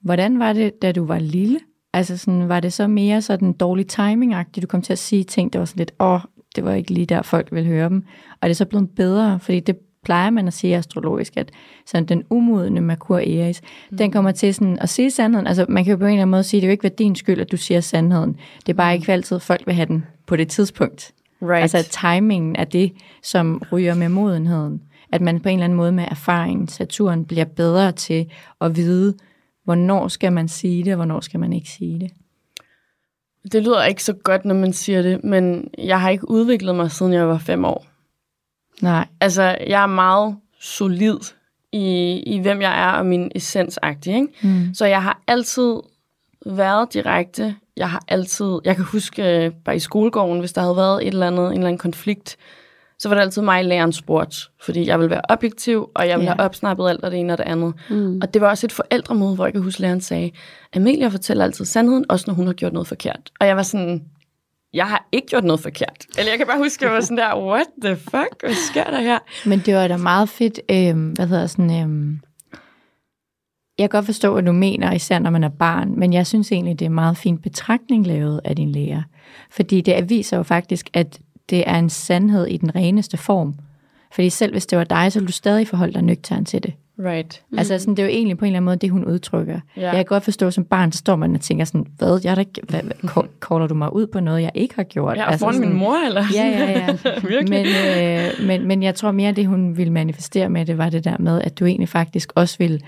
Hvordan 0.00 0.38
var 0.38 0.52
det, 0.52 0.82
da 0.82 0.92
du 0.92 1.04
var 1.04 1.18
lille? 1.18 1.60
Altså 1.92 2.16
sådan, 2.16 2.48
var 2.48 2.60
det 2.60 2.72
så 2.72 2.86
mere 2.86 3.22
sådan 3.22 3.52
dårlig 3.52 3.86
timing 3.86 4.34
du 4.62 4.66
kom 4.66 4.82
til 4.82 4.92
at 4.92 4.98
sige 4.98 5.24
ting, 5.24 5.52
der 5.52 5.58
var 5.58 5.66
sådan 5.66 5.78
lidt, 5.78 5.92
åh, 6.00 6.14
oh, 6.14 6.20
det 6.56 6.64
var 6.64 6.72
ikke 6.72 6.90
lige 6.90 7.06
der, 7.06 7.22
folk 7.22 7.52
ville 7.52 7.68
høre 7.68 7.88
dem. 7.88 8.04
Og 8.30 8.38
er 8.42 8.46
det 8.46 8.56
så 8.56 8.64
blevet 8.64 8.90
bedre? 8.90 9.38
Fordi 9.40 9.60
det 9.60 9.76
plejer 10.04 10.30
man 10.30 10.46
at 10.46 10.52
sige 10.52 10.76
astrologisk, 10.76 11.36
at 11.36 11.50
sådan 11.86 12.04
den 12.04 12.24
umodne 12.30 12.80
Merkur 12.80 13.18
Eris, 13.18 13.62
mm. 13.90 13.96
den 13.96 14.10
kommer 14.10 14.32
til 14.32 14.54
sådan 14.54 14.78
at 14.78 14.88
sige 14.88 15.10
sandheden. 15.10 15.46
Altså 15.46 15.66
man 15.68 15.84
kan 15.84 15.90
jo 15.90 15.96
på 15.96 16.04
en 16.04 16.10
eller 16.10 16.22
anden 16.22 16.30
måde 16.30 16.42
sige, 16.42 16.60
det 16.60 16.66
er 16.66 16.68
jo 16.68 16.72
ikke 16.72 16.84
ved 16.84 16.90
din 16.90 17.16
skyld, 17.16 17.40
at 17.40 17.52
du 17.52 17.56
siger 17.56 17.80
sandheden. 17.80 18.36
Det 18.66 18.72
er 18.72 18.76
bare 18.76 18.94
ikke 18.94 19.12
altid, 19.12 19.40
folk 19.40 19.66
vil 19.66 19.74
have 19.74 19.86
den 19.86 20.04
på 20.26 20.36
det 20.36 20.48
tidspunkt. 20.48 21.12
Right. 21.42 21.62
Altså 21.62 21.88
timingen 21.90 22.56
er 22.56 22.64
det, 22.64 22.92
som 23.22 23.62
ryger 23.72 23.94
med 23.94 24.08
modenheden. 24.08 24.82
At 25.12 25.20
man 25.20 25.40
på 25.40 25.48
en 25.48 25.54
eller 25.54 25.64
anden 25.64 25.76
måde 25.76 25.92
med 25.92 26.04
erfaring, 26.10 26.70
Saturn, 26.70 27.24
bliver 27.24 27.44
bedre 27.44 27.92
til 27.92 28.26
at 28.60 28.76
vide, 28.76 29.14
hvornår 29.64 30.08
skal 30.08 30.32
man 30.32 30.48
sige 30.48 30.84
det, 30.84 30.92
og 30.92 30.96
hvornår 30.96 31.20
skal 31.20 31.40
man 31.40 31.52
ikke 31.52 31.68
sige 31.68 32.00
det. 32.00 32.10
Det 33.52 33.62
lyder 33.62 33.84
ikke 33.84 34.04
så 34.04 34.12
godt, 34.12 34.44
når 34.44 34.54
man 34.54 34.72
siger 34.72 35.02
det, 35.02 35.24
men 35.24 35.70
jeg 35.78 36.00
har 36.00 36.10
ikke 36.10 36.30
udviklet 36.30 36.74
mig, 36.74 36.90
siden 36.90 37.12
jeg 37.12 37.28
var 37.28 37.38
fem 37.38 37.64
år. 37.64 37.86
Nej. 38.82 39.06
Altså, 39.20 39.56
jeg 39.66 39.82
er 39.82 39.86
meget 39.86 40.36
solid 40.60 41.16
i, 41.72 42.12
i 42.26 42.38
hvem 42.38 42.62
jeg 42.62 42.80
er 42.88 42.92
og 42.92 43.06
min 43.06 43.30
essensagtig, 43.34 44.14
ikke? 44.14 44.28
Mm. 44.42 44.74
Så 44.74 44.86
jeg 44.86 45.02
har 45.02 45.20
altid 45.26 45.74
været 46.46 46.92
direkte. 46.94 47.54
Jeg 47.76 47.90
har 47.90 48.02
altid, 48.08 48.58
jeg 48.64 48.76
kan 48.76 48.84
huske 48.84 49.44
øh, 49.44 49.52
bare 49.64 49.76
i 49.76 49.78
skolegården, 49.78 50.40
hvis 50.40 50.52
der 50.52 50.60
havde 50.60 50.76
været 50.76 51.02
et 51.06 51.12
eller 51.12 51.26
andet, 51.26 51.46
en 51.46 51.52
eller 51.52 51.66
anden 51.66 51.78
konflikt, 51.78 52.36
så 52.98 53.08
var 53.08 53.16
det 53.16 53.22
altid 53.22 53.42
mig, 53.42 53.64
læreren 53.64 53.92
spurgte, 53.92 54.36
fordi 54.62 54.86
jeg 54.86 54.98
ville 54.98 55.10
være 55.10 55.20
objektiv, 55.28 55.90
og 55.94 56.08
jeg 56.08 56.18
ville 56.18 56.30
Ja. 56.30 56.36
have 56.36 56.44
opsnappet 56.44 56.88
alt 56.88 57.04
og 57.04 57.10
det 57.10 57.20
ene 57.20 57.32
og 57.32 57.38
det 57.38 57.44
andet. 57.44 57.74
Mm. 57.90 58.18
Og 58.22 58.34
det 58.34 58.42
var 58.42 58.48
også 58.48 58.66
et 58.66 58.72
forældremøde, 58.72 59.34
hvor 59.34 59.44
jeg 59.46 59.52
kan 59.52 59.62
huske, 59.62 59.80
læreren 59.80 60.00
sagde, 60.00 60.30
Amelia 60.76 61.08
fortæller 61.08 61.44
altid 61.44 61.64
sandheden, 61.64 62.04
også 62.08 62.24
når 62.28 62.34
hun 62.34 62.46
har 62.46 62.52
gjort 62.54 62.72
noget 62.72 62.88
forkert. 62.88 63.30
Og 63.40 63.46
jeg 63.46 63.56
var 63.56 63.62
sådan, 63.62 64.02
jeg 64.74 64.86
har 64.86 65.08
ikke 65.12 65.28
gjort 65.28 65.44
noget 65.44 65.60
forkert. 65.60 66.06
Eller 66.18 66.32
jeg 66.32 66.38
kan 66.38 66.46
bare 66.46 66.58
huske, 66.58 66.84
at 66.84 66.88
jeg 66.88 66.94
var 66.94 67.00
sådan 67.00 67.16
der, 67.16 67.46
what 67.46 67.66
the 67.82 67.96
fuck, 67.96 68.40
hvad 68.40 68.54
sker 68.70 68.84
der 68.84 69.00
her? 69.00 69.18
Men 69.46 69.58
det 69.58 69.74
var 69.74 69.88
da 69.88 69.96
meget 69.96 70.28
fedt, 70.28 70.60
øhm, 70.70 71.10
hvad 71.10 71.26
hedder 71.26 71.46
sådan, 71.46 71.82
øhm, 71.82 72.20
jeg 73.78 73.90
kan 73.90 73.98
godt 73.98 74.06
forstå, 74.06 74.32
hvad 74.32 74.42
du 74.42 74.52
mener, 74.52 74.92
især 74.92 75.18
når 75.18 75.30
man 75.30 75.44
er 75.44 75.48
barn, 75.48 75.98
men 75.98 76.12
jeg 76.12 76.26
synes 76.26 76.52
egentlig, 76.52 76.78
det 76.78 76.84
er 76.84 76.90
meget 76.90 77.16
fin 77.16 77.38
betragtning 77.38 78.06
lavet 78.06 78.40
af 78.44 78.56
din 78.56 78.72
lærer. 78.72 79.02
Fordi 79.50 79.80
det 79.80 80.10
viser 80.10 80.36
jo 80.36 80.42
faktisk, 80.42 80.90
at 80.92 81.20
det 81.50 81.64
er 81.66 81.78
en 81.78 81.90
sandhed 81.90 82.46
i 82.46 82.56
den 82.56 82.74
reneste 82.74 83.16
form. 83.16 83.54
Fordi 84.12 84.30
selv 84.30 84.52
hvis 84.52 84.66
det 84.66 84.78
var 84.78 84.84
dig, 84.84 85.12
så 85.12 85.18
ville 85.18 85.26
du 85.26 85.32
stadig 85.32 85.68
forholde 85.68 85.94
dig 85.94 86.02
nøgtern 86.02 86.44
til 86.44 86.62
det. 86.62 86.72
Right. 87.04 87.42
Mm. 87.50 87.58
Altså 87.58 87.78
sådan, 87.78 87.94
det 87.94 88.02
er 88.02 88.06
jo 88.06 88.12
egentlig 88.12 88.38
på 88.38 88.44
en 88.44 88.46
eller 88.46 88.56
anden 88.56 88.64
måde 88.64 88.76
det, 88.76 88.90
hun 88.90 89.04
udtrykker. 89.04 89.60
Ja. 89.76 89.82
Jeg 89.82 89.94
kan 89.94 90.04
godt 90.04 90.24
forstå, 90.24 90.46
at 90.46 90.54
som 90.54 90.64
barn, 90.64 90.92
står 90.92 91.16
man 91.16 91.34
og 91.34 91.40
tænker 91.40 91.64
sådan, 91.64 91.86
hvad, 91.98 92.20
jeg 92.24 92.34
er 92.34 92.38
ikke, 92.38 92.60
hvad, 92.68 92.80
hvad, 92.82 93.68
du 93.68 93.74
mig 93.74 93.94
ud 93.94 94.06
på 94.06 94.20
noget, 94.20 94.42
jeg 94.42 94.50
ikke 94.54 94.74
har 94.76 94.82
gjort? 94.82 95.16
Ja, 95.16 95.30
altså 95.30 95.46
sådan, 95.52 95.60
min 95.60 95.78
mor, 95.78 96.06
eller? 96.06 96.24
Ja, 96.34 96.46
ja, 96.46 96.70
ja. 96.70 96.96
Men, 97.48 97.66
øh, 97.66 98.46
men, 98.46 98.68
men 98.68 98.82
jeg 98.82 98.94
tror 98.94 99.10
mere, 99.10 99.32
det 99.32 99.46
hun 99.46 99.76
ville 99.76 99.92
manifestere 99.92 100.48
med 100.48 100.66
det, 100.66 100.78
var 100.78 100.90
det 100.90 101.04
der 101.04 101.16
med, 101.18 101.42
at 101.42 101.58
du 101.58 101.64
egentlig 101.64 101.88
faktisk 101.88 102.32
også 102.34 102.58
vil 102.58 102.82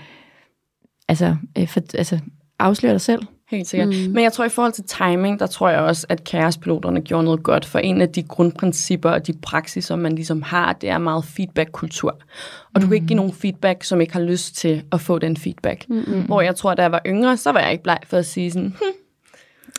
altså, 1.07 1.35
øh, 1.57 1.67
for, 1.67 1.81
altså 1.93 2.19
afsløre 2.59 2.93
dig 2.93 3.01
selv. 3.01 3.21
Helt 3.53 3.67
sikkert. 3.67 3.89
Mm. 3.89 4.13
Men 4.13 4.23
jeg 4.23 4.33
tror, 4.33 4.45
i 4.45 4.49
forhold 4.49 4.73
til 4.73 4.83
timing, 4.83 5.39
der 5.39 5.47
tror 5.47 5.69
jeg 5.69 5.79
også, 5.79 6.05
at 6.09 6.23
kaospiloterne 6.23 7.01
gjorde 7.01 7.23
noget 7.23 7.43
godt. 7.43 7.65
For 7.65 7.79
en 7.79 8.01
af 8.01 8.09
de 8.09 8.23
grundprincipper 8.23 9.09
og 9.09 9.27
de 9.27 9.33
praksiser, 9.33 9.95
man 9.95 10.15
ligesom 10.15 10.41
har, 10.41 10.73
det 10.73 10.89
er 10.89 10.97
meget 10.97 11.25
feedback-kultur. 11.25 12.17
Og 12.75 12.81
du 12.81 12.87
kan 12.87 12.95
ikke 12.95 13.07
give 13.07 13.17
nogen 13.17 13.33
feedback, 13.33 13.83
som 13.83 14.01
ikke 14.01 14.13
har 14.13 14.21
lyst 14.21 14.55
til 14.55 14.83
at 14.91 15.01
få 15.01 15.19
den 15.19 15.37
feedback. 15.37 15.85
Mm-hmm. 15.89 16.21
Hvor 16.21 16.41
jeg 16.41 16.55
tror, 16.55 16.73
da 16.73 16.81
jeg 16.81 16.91
var 16.91 17.01
yngre, 17.05 17.37
så 17.37 17.51
var 17.51 17.59
jeg 17.59 17.71
ikke 17.71 17.83
bleg 17.83 17.99
for 18.07 18.17
at 18.17 18.25
sige 18.25 18.51
sådan, 18.51 18.69
hm, 18.69 19.02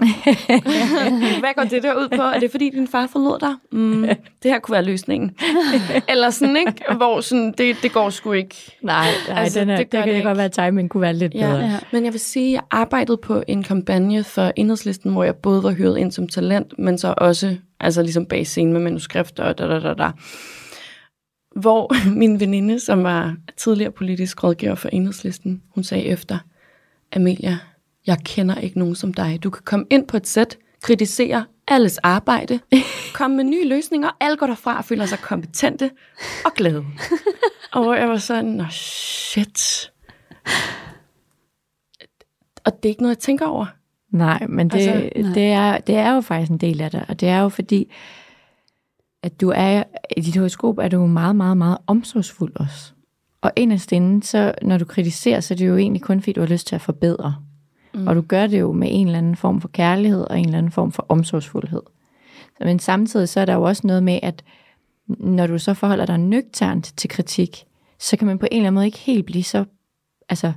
hvad 1.41 1.55
går 1.55 1.63
det 1.63 1.83
der 1.83 1.95
ud 1.95 2.09
på? 2.09 2.23
Er 2.23 2.41
det 2.41 2.51
fordi, 2.51 2.71
din 2.71 2.89
far 2.89 3.07
forlod 3.07 3.39
dig? 3.41 3.55
Mm, 3.73 4.03
det 4.43 4.51
her 4.51 4.59
kunne 4.59 4.73
være 4.73 4.85
løsningen. 4.85 5.37
Eller 6.09 6.31
sådan, 6.31 6.57
ikke? 6.57 6.85
Hvor 6.97 7.21
sådan, 7.21 7.55
det, 7.59 7.77
det 7.83 7.93
går 7.93 8.11
sgu 8.11 8.33
ikke. 8.33 8.79
Nej, 8.83 9.07
nej 9.29 9.43
Altså, 9.43 9.61
den 9.61 9.71
er, 9.71 9.77
det 9.77 9.93
det, 9.93 9.99
kan 9.99 10.09
det 10.09 10.17
det 10.17 10.25
godt 10.25 10.37
være, 10.37 10.45
at 10.45 10.53
timing 10.53 10.91
kunne 10.91 11.01
være 11.01 11.15
lidt 11.15 11.33
bedre. 11.33 11.59
Ja. 11.59 11.79
Men 11.93 12.05
jeg 12.05 12.13
vil 12.13 12.21
sige, 12.21 12.49
at 12.49 12.53
jeg 12.53 12.63
arbejdede 12.71 13.17
på 13.17 13.43
en 13.49 13.63
kampagne 13.63 14.25
for 14.25 14.53
Enhedslisten, 14.57 15.13
hvor 15.13 15.25
jeg 15.25 15.37
både 15.37 15.63
var 15.63 15.71
hyret 15.71 15.99
ind 15.99 16.13
som 16.13 16.29
talent, 16.29 16.79
men 16.79 16.99
så 16.99 17.15
også 17.19 17.57
altså 17.81 18.03
ligesom 18.03 18.27
bag 18.27 18.47
scenen 18.47 18.73
med 18.73 18.81
manuskripter 18.81 19.45
og 19.45 19.59
da, 19.59 19.67
da, 19.69 19.81
da, 19.81 19.95
da. 19.95 20.11
Hvor 21.57 21.95
min 22.21 22.41
veninde, 22.41 22.81
som 22.81 23.03
var 23.05 23.37
tidligere 23.57 23.91
politisk 23.91 24.45
rådgiver 24.45 24.75
for 24.75 24.89
Enhedslisten, 24.89 25.63
hun 25.75 25.85
sagde 25.85 26.05
efter, 26.05 26.39
Amelia, 27.13 27.59
jeg 28.07 28.19
kender 28.25 28.55
ikke 28.55 28.79
nogen 28.79 28.95
som 28.95 29.15
dig. 29.15 29.43
Du 29.43 29.51
kan 29.51 29.63
komme 29.65 29.87
ind 29.91 30.07
på 30.07 30.17
et 30.17 30.27
sæt, 30.27 30.59
kritisere 30.83 31.45
alles 31.69 31.99
arbejde, 31.99 32.61
komme 33.15 33.37
med 33.37 33.45
nye 33.45 33.69
løsninger, 33.69 34.11
alle 34.21 34.37
går 34.37 34.47
derfra 34.47 34.79
og 34.79 34.85
føler 34.85 35.07
sig 35.07 35.19
kompetente 35.19 35.91
og 36.45 36.53
glade. 36.55 36.85
og 37.73 37.83
hvor 37.83 37.95
jeg 37.95 38.09
var 38.09 38.17
sådan, 38.17 38.51
nå 38.51 38.65
shit. 38.71 39.91
Og 42.65 42.73
det 42.77 42.85
er 42.85 42.89
ikke 42.89 43.03
noget, 43.03 43.15
jeg 43.15 43.23
tænker 43.23 43.47
over. 43.47 43.67
Nej, 44.11 44.47
men 44.49 44.69
det, 44.69 44.89
Altså, 44.89 45.21
nej. 45.21 45.35
det, 45.35 45.47
er, 45.47 45.79
det 45.79 45.95
er 45.95 46.15
jo 46.15 46.21
faktisk 46.21 46.51
en 46.51 46.59
del 46.59 46.81
af 46.81 46.91
det, 46.91 47.05
og 47.09 47.21
det 47.21 47.29
er 47.29 47.41
jo 47.41 47.49
fordi, 47.49 47.93
at 49.23 49.41
du 49.41 49.53
er, 49.55 49.83
i 50.17 50.21
dit 50.21 50.37
horoskop 50.37 50.79
er 50.79 50.89
du 50.89 51.07
meget, 51.07 51.37
meget, 51.37 51.57
meget 51.57 51.79
omsorgsfuld 51.87 52.53
også. 52.57 52.93
Og 53.41 53.53
inderst 53.57 53.93
inde, 53.93 54.27
så 54.27 54.55
når 54.63 54.79
du 54.79 54.85
kritiserer, 54.85 55.41
så 55.41 55.55
er 55.55 55.59
det 55.59 55.67
jo 55.67 55.77
egentlig 55.77 56.03
kun 56.03 56.21
fordi, 56.21 56.33
du 56.33 56.41
har 56.41 56.49
lyst 56.49 56.67
til 56.67 56.75
at 56.75 56.81
forbedre. 56.81 57.35
Mm. 57.95 58.07
Og 58.07 58.17
du 58.17 58.21
gør 58.21 58.47
det 58.47 58.61
jo 58.61 58.73
med 58.73 58.89
en 58.91 59.07
eller 59.07 59.19
anden 59.19 59.37
form 59.37 59.61
for 59.61 59.69
kærlighed 59.69 60.27
og 60.31 60.39
en 60.39 60.45
eller 60.45 60.59
anden 60.59 60.73
form 60.73 60.93
for 60.93 61.07
omsorgsfuldhed. 61.09 61.83
Men 62.61 62.79
samtidig 62.79 63.29
så 63.29 63.41
er 63.41 63.45
der 63.45 63.55
jo 63.55 63.63
også 63.63 63.87
noget 63.87 64.03
med, 64.03 64.19
at 64.23 64.45
når 65.09 65.47
du 65.47 65.59
så 65.59 65.75
forholder 65.75 66.07
dig 66.07 66.19
nøgternt 66.19 66.93
til 66.97 67.11
kritik, 67.11 67.65
så 67.99 68.17
kan 68.17 68.27
man 68.27 68.39
på 68.39 68.47
en 68.51 68.57
eller 68.57 68.67
anden 68.67 68.75
måde 68.75 68.87
ikke 68.87 68.99
helt 68.99 69.27
blive 69.27 69.43
så, 69.43 69.65
altså, 70.29 70.53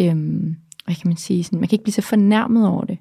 øhm, 0.00 0.56
hvad 0.84 0.94
kan 0.94 1.08
man 1.08 1.16
sige, 1.16 1.44
sådan, 1.44 1.60
man 1.60 1.68
kan 1.68 1.74
ikke 1.74 1.84
blive 1.84 1.94
så 1.94 2.02
fornærmet 2.02 2.68
over 2.68 2.84
det. 2.84 2.98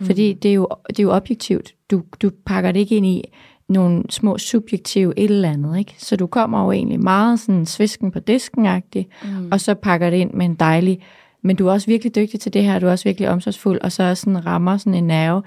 Fordi 0.00 0.32
det 0.32 0.48
er 0.48 0.54
jo, 0.54 0.68
det 0.88 0.98
er 0.98 1.02
jo 1.02 1.10
objektivt. 1.10 1.74
Du, 1.90 2.02
du 2.22 2.30
pakker 2.46 2.72
det 2.72 2.80
ikke 2.80 2.96
ind 2.96 3.06
i 3.06 3.24
nogle 3.68 4.04
små 4.10 4.38
subjektive 4.38 5.18
et 5.18 5.30
eller 5.30 5.50
andet, 5.50 5.78
ikke? 5.78 5.94
Så 5.98 6.16
du 6.16 6.26
kommer 6.26 6.64
jo 6.64 6.72
egentlig 6.72 7.00
meget 7.00 7.40
sådan 7.40 7.66
svisken 7.66 8.10
på 8.10 8.20
disken 8.20 8.82
mm. 9.24 9.48
og 9.52 9.60
så 9.60 9.74
pakker 9.74 10.10
det 10.10 10.16
ind 10.16 10.32
med 10.32 10.46
en 10.46 10.54
dejlig, 10.54 11.00
men 11.42 11.56
du 11.56 11.68
er 11.68 11.72
også 11.72 11.86
virkelig 11.86 12.14
dygtig 12.14 12.40
til 12.40 12.54
det 12.54 12.64
her, 12.64 12.78
du 12.78 12.86
er 12.86 12.90
også 12.90 13.04
virkelig 13.04 13.28
omsorgsfuld, 13.28 13.80
og 13.80 13.92
så 13.92 14.14
sådan 14.14 14.46
rammer 14.46 14.76
sådan 14.76 14.94
en 14.94 15.06
nerve, 15.06 15.42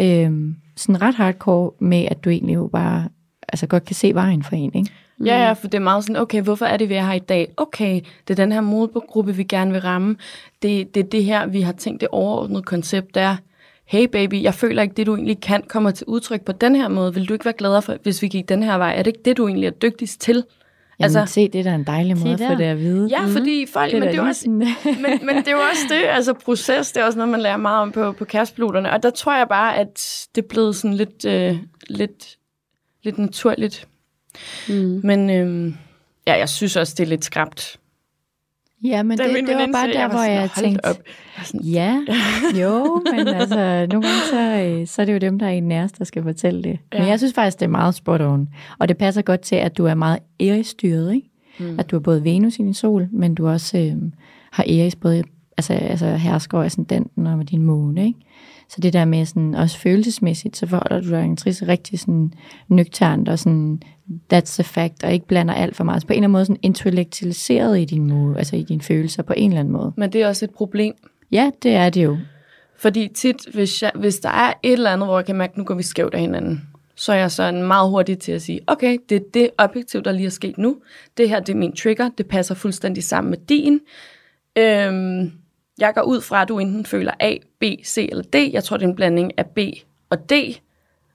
øhm, 0.00 0.56
sådan 0.76 1.02
ret 1.02 1.14
hardcore 1.14 1.70
med, 1.78 2.08
at 2.10 2.24
du 2.24 2.30
egentlig 2.30 2.54
jo 2.54 2.66
bare, 2.72 3.08
altså 3.48 3.66
godt 3.66 3.84
kan 3.84 3.96
se 3.96 4.14
vejen 4.14 4.42
for 4.42 4.56
en, 4.56 4.74
ikke? 4.74 4.90
Ja, 5.24 5.46
ja, 5.46 5.52
for 5.52 5.68
det 5.68 5.74
er 5.74 5.82
meget 5.82 6.04
sådan, 6.04 6.16
okay, 6.16 6.42
hvorfor 6.42 6.66
er 6.66 6.76
det, 6.76 6.88
vi 6.88 6.94
er 6.94 7.06
her 7.06 7.12
i 7.12 7.18
dag? 7.18 7.52
Okay, 7.56 8.00
det 8.28 8.38
er 8.38 8.44
den 8.44 8.52
her 8.52 8.60
modgruppe, 8.60 9.36
vi 9.36 9.44
gerne 9.44 9.72
vil 9.72 9.80
ramme. 9.80 10.16
Det, 10.62 10.94
det 10.94 11.00
er 11.00 11.08
det 11.08 11.24
her, 11.24 11.46
vi 11.46 11.60
har 11.60 11.72
tænkt 11.72 12.00
det 12.00 12.08
overordnede 12.12 12.62
koncept, 12.62 13.16
er, 13.16 13.36
hey 13.84 14.04
baby, 14.04 14.42
jeg 14.42 14.54
føler 14.54 14.82
ikke, 14.82 14.94
det 14.94 15.06
du 15.06 15.14
egentlig 15.14 15.40
kan 15.40 15.62
kommer 15.68 15.90
til 15.90 16.06
udtryk 16.06 16.44
på 16.44 16.52
den 16.52 16.76
her 16.76 16.88
måde. 16.88 17.14
Vil 17.14 17.28
du 17.28 17.32
ikke 17.32 17.44
være 17.44 17.54
gladere, 17.58 17.82
for, 17.82 17.96
hvis 18.02 18.22
vi 18.22 18.28
gik 18.28 18.48
den 18.48 18.62
her 18.62 18.78
vej? 18.78 18.94
Er 18.96 19.02
det 19.02 19.06
ikke 19.06 19.22
det, 19.24 19.36
du 19.36 19.48
egentlig 19.48 19.66
er 19.66 19.70
dygtigst 19.70 20.20
til? 20.20 20.44
Jamen, 21.00 21.16
altså, 21.16 21.34
se, 21.34 21.48
det 21.48 21.58
er 21.58 21.62
da 21.62 21.74
en 21.74 21.84
dejlig 21.84 22.18
måde 22.18 22.32
at 22.32 22.38
der. 22.38 22.48
få 22.48 22.54
det 22.54 22.64
at 22.64 22.78
vide. 22.78 23.08
Ja, 23.10 23.24
fordi 23.26 23.66
folk, 23.72 23.92
Det 23.92 24.00
men, 24.00 24.08
det 24.08 24.18
er 24.18 24.22
også, 24.22 24.50
men, 24.50 24.66
men 25.22 25.36
det 25.36 25.48
er 25.48 25.52
jo 25.52 25.58
også 25.70 25.82
det, 25.88 26.02
altså 26.08 26.32
proces, 26.32 26.92
det 26.92 27.00
er 27.00 27.04
også 27.04 27.18
noget, 27.18 27.30
man 27.30 27.40
lærer 27.40 27.56
meget 27.56 27.82
om 27.82 27.92
på, 27.92 28.12
på 28.12 28.24
kærestepiloterne, 28.24 28.92
og 28.92 29.02
der 29.02 29.10
tror 29.10 29.36
jeg 29.36 29.48
bare, 29.48 29.76
at 29.76 30.26
det 30.34 30.44
er 30.44 30.48
blevet 30.48 30.76
sådan 30.76 30.94
lidt, 30.94 31.24
øh, 31.24 31.56
lidt, 31.88 32.36
lidt 33.02 33.18
naturligt. 33.18 33.88
Mm. 34.68 35.00
Men 35.04 35.30
øh, 35.30 35.74
ja, 36.26 36.38
jeg 36.38 36.48
synes 36.48 36.76
også, 36.76 36.94
det 36.96 37.02
er 37.04 37.08
lidt 37.08 37.24
skræmt. 37.24 37.78
Ja, 38.84 39.02
men 39.02 39.18
det, 39.18 39.26
det 39.46 39.54
var 39.54 39.68
bare 39.72 39.86
der, 39.86 40.00
jeg 40.00 40.08
var 40.08 40.14
hvor 40.14 40.18
sådan, 40.18 40.32
jeg 40.32 40.40
"Hold 40.40 40.64
tænkte, 40.64 40.84
op." 40.84 40.96
Jeg 40.96 41.38
var 41.38 41.44
sådan, 41.44 41.60
ja, 41.60 42.00
jo, 42.62 43.02
men 43.12 43.28
altså, 43.28 43.86
nogle 43.92 44.06
gange 44.08 44.20
så, 44.30 44.62
øh, 44.80 44.86
så 44.86 45.02
er 45.02 45.06
det 45.06 45.12
jo 45.12 45.18
dem, 45.18 45.38
der 45.38 45.46
er 45.46 45.50
en 45.50 45.68
nærmest, 45.68 45.98
der 45.98 46.04
skal 46.04 46.22
fortælle 46.22 46.62
det. 46.62 46.78
Ja. 46.92 46.98
Men 46.98 47.08
jeg 47.08 47.18
synes 47.18 47.34
faktisk, 47.34 47.60
det 47.60 47.64
er 47.66 47.70
meget 47.70 47.94
spot 47.94 48.20
on. 48.20 48.48
Og 48.78 48.88
det 48.88 48.96
passer 48.96 49.22
godt 49.22 49.40
til, 49.40 49.56
at 49.56 49.78
du 49.78 49.84
er 49.86 49.94
meget 49.94 50.18
Eris-styret, 50.40 51.14
ikke? 51.14 51.30
Mm. 51.58 51.78
At 51.78 51.90
du 51.90 51.96
har 51.96 52.00
både 52.00 52.24
Venus 52.24 52.54
i 52.58 52.62
din 52.62 52.74
sol, 52.74 53.08
men 53.12 53.34
du 53.34 53.48
også 53.48 53.78
øh, 53.78 53.92
har 54.52 54.62
Eris 54.62 54.96
både, 54.96 55.22
altså, 55.56 55.72
altså 55.72 56.06
hersker 56.16 56.58
og 56.58 56.64
ascendanten 56.66 57.26
og 57.26 57.36
med 57.38 57.46
din 57.46 57.62
måne, 57.62 58.06
ikke? 58.06 58.18
Så 58.68 58.80
det 58.80 58.92
der 58.92 59.04
med 59.04 59.26
sådan, 59.26 59.54
også 59.54 59.78
følelsesmæssigt, 59.78 60.56
så 60.56 60.66
forholder 60.66 61.00
du 61.00 61.10
dig 61.10 61.24
en 61.24 61.36
trisse 61.36 61.68
rigtig 61.68 61.98
sådan 61.98 62.32
nøgternt 62.68 63.28
og 63.28 63.38
sådan, 63.38 63.82
that's 64.32 64.60
a 64.60 64.62
fact, 64.62 65.04
og 65.04 65.12
ikke 65.12 65.26
blander 65.26 65.54
alt 65.54 65.76
for 65.76 65.84
meget. 65.84 66.02
Så 66.02 66.06
på 66.06 66.12
en 66.12 66.16
eller 66.16 66.24
anden 66.24 66.32
måde 66.32 66.44
sådan 66.44 66.60
intellektualiseret 66.62 67.80
i 67.80 67.84
din 67.84 68.06
måde, 68.06 68.38
altså 68.38 68.56
i 68.56 68.62
dine 68.62 68.82
følelser 68.82 69.22
på 69.22 69.34
en 69.36 69.50
eller 69.50 69.60
anden 69.60 69.72
måde. 69.72 69.92
Men 69.96 70.12
det 70.12 70.22
er 70.22 70.28
også 70.28 70.44
et 70.44 70.50
problem, 70.50 70.94
Ja, 71.32 71.50
det 71.62 71.74
er 71.74 71.90
det 71.90 72.04
jo. 72.04 72.18
Fordi 72.78 73.08
tit, 73.14 73.46
hvis, 73.54 73.82
jeg, 73.82 73.92
hvis 73.94 74.18
der 74.18 74.28
er 74.28 74.52
et 74.62 74.72
eller 74.72 74.90
andet, 74.90 75.08
hvor 75.08 75.18
jeg 75.18 75.26
kan 75.26 75.36
mærke, 75.36 75.50
at 75.50 75.56
nu 75.58 75.64
går 75.64 75.74
vi 75.74 75.82
skævt 75.82 76.14
af 76.14 76.20
hinanden, 76.20 76.68
så 76.94 77.12
er 77.12 77.16
jeg 77.16 77.30
sådan 77.30 77.62
meget 77.62 77.90
hurtig 77.90 78.18
til 78.18 78.32
at 78.32 78.42
sige, 78.42 78.60
okay, 78.66 78.98
det 79.08 79.16
er 79.16 79.24
det 79.34 79.50
objektiv, 79.58 80.02
der 80.02 80.12
lige 80.12 80.26
er 80.26 80.30
sket 80.30 80.58
nu. 80.58 80.76
Det 81.16 81.28
her, 81.28 81.40
det 81.40 81.52
er 81.52 81.56
min 81.56 81.76
trigger. 81.76 82.10
Det 82.18 82.26
passer 82.26 82.54
fuldstændig 82.54 83.04
sammen 83.04 83.30
med 83.30 83.38
din. 83.38 83.80
Øhm, 84.58 85.32
jeg 85.78 85.92
går 85.94 86.02
ud 86.02 86.20
fra, 86.20 86.42
at 86.42 86.48
du 86.48 86.58
enten 86.58 86.84
føler 86.84 87.12
A, 87.20 87.34
B, 87.60 87.64
C 87.84 88.08
eller 88.10 88.24
D. 88.24 88.50
Jeg 88.52 88.64
tror, 88.64 88.76
det 88.76 88.84
er 88.84 88.88
en 88.88 88.96
blanding 88.96 89.32
af 89.38 89.46
B 89.46 89.58
og 90.10 90.30
D. 90.30 90.32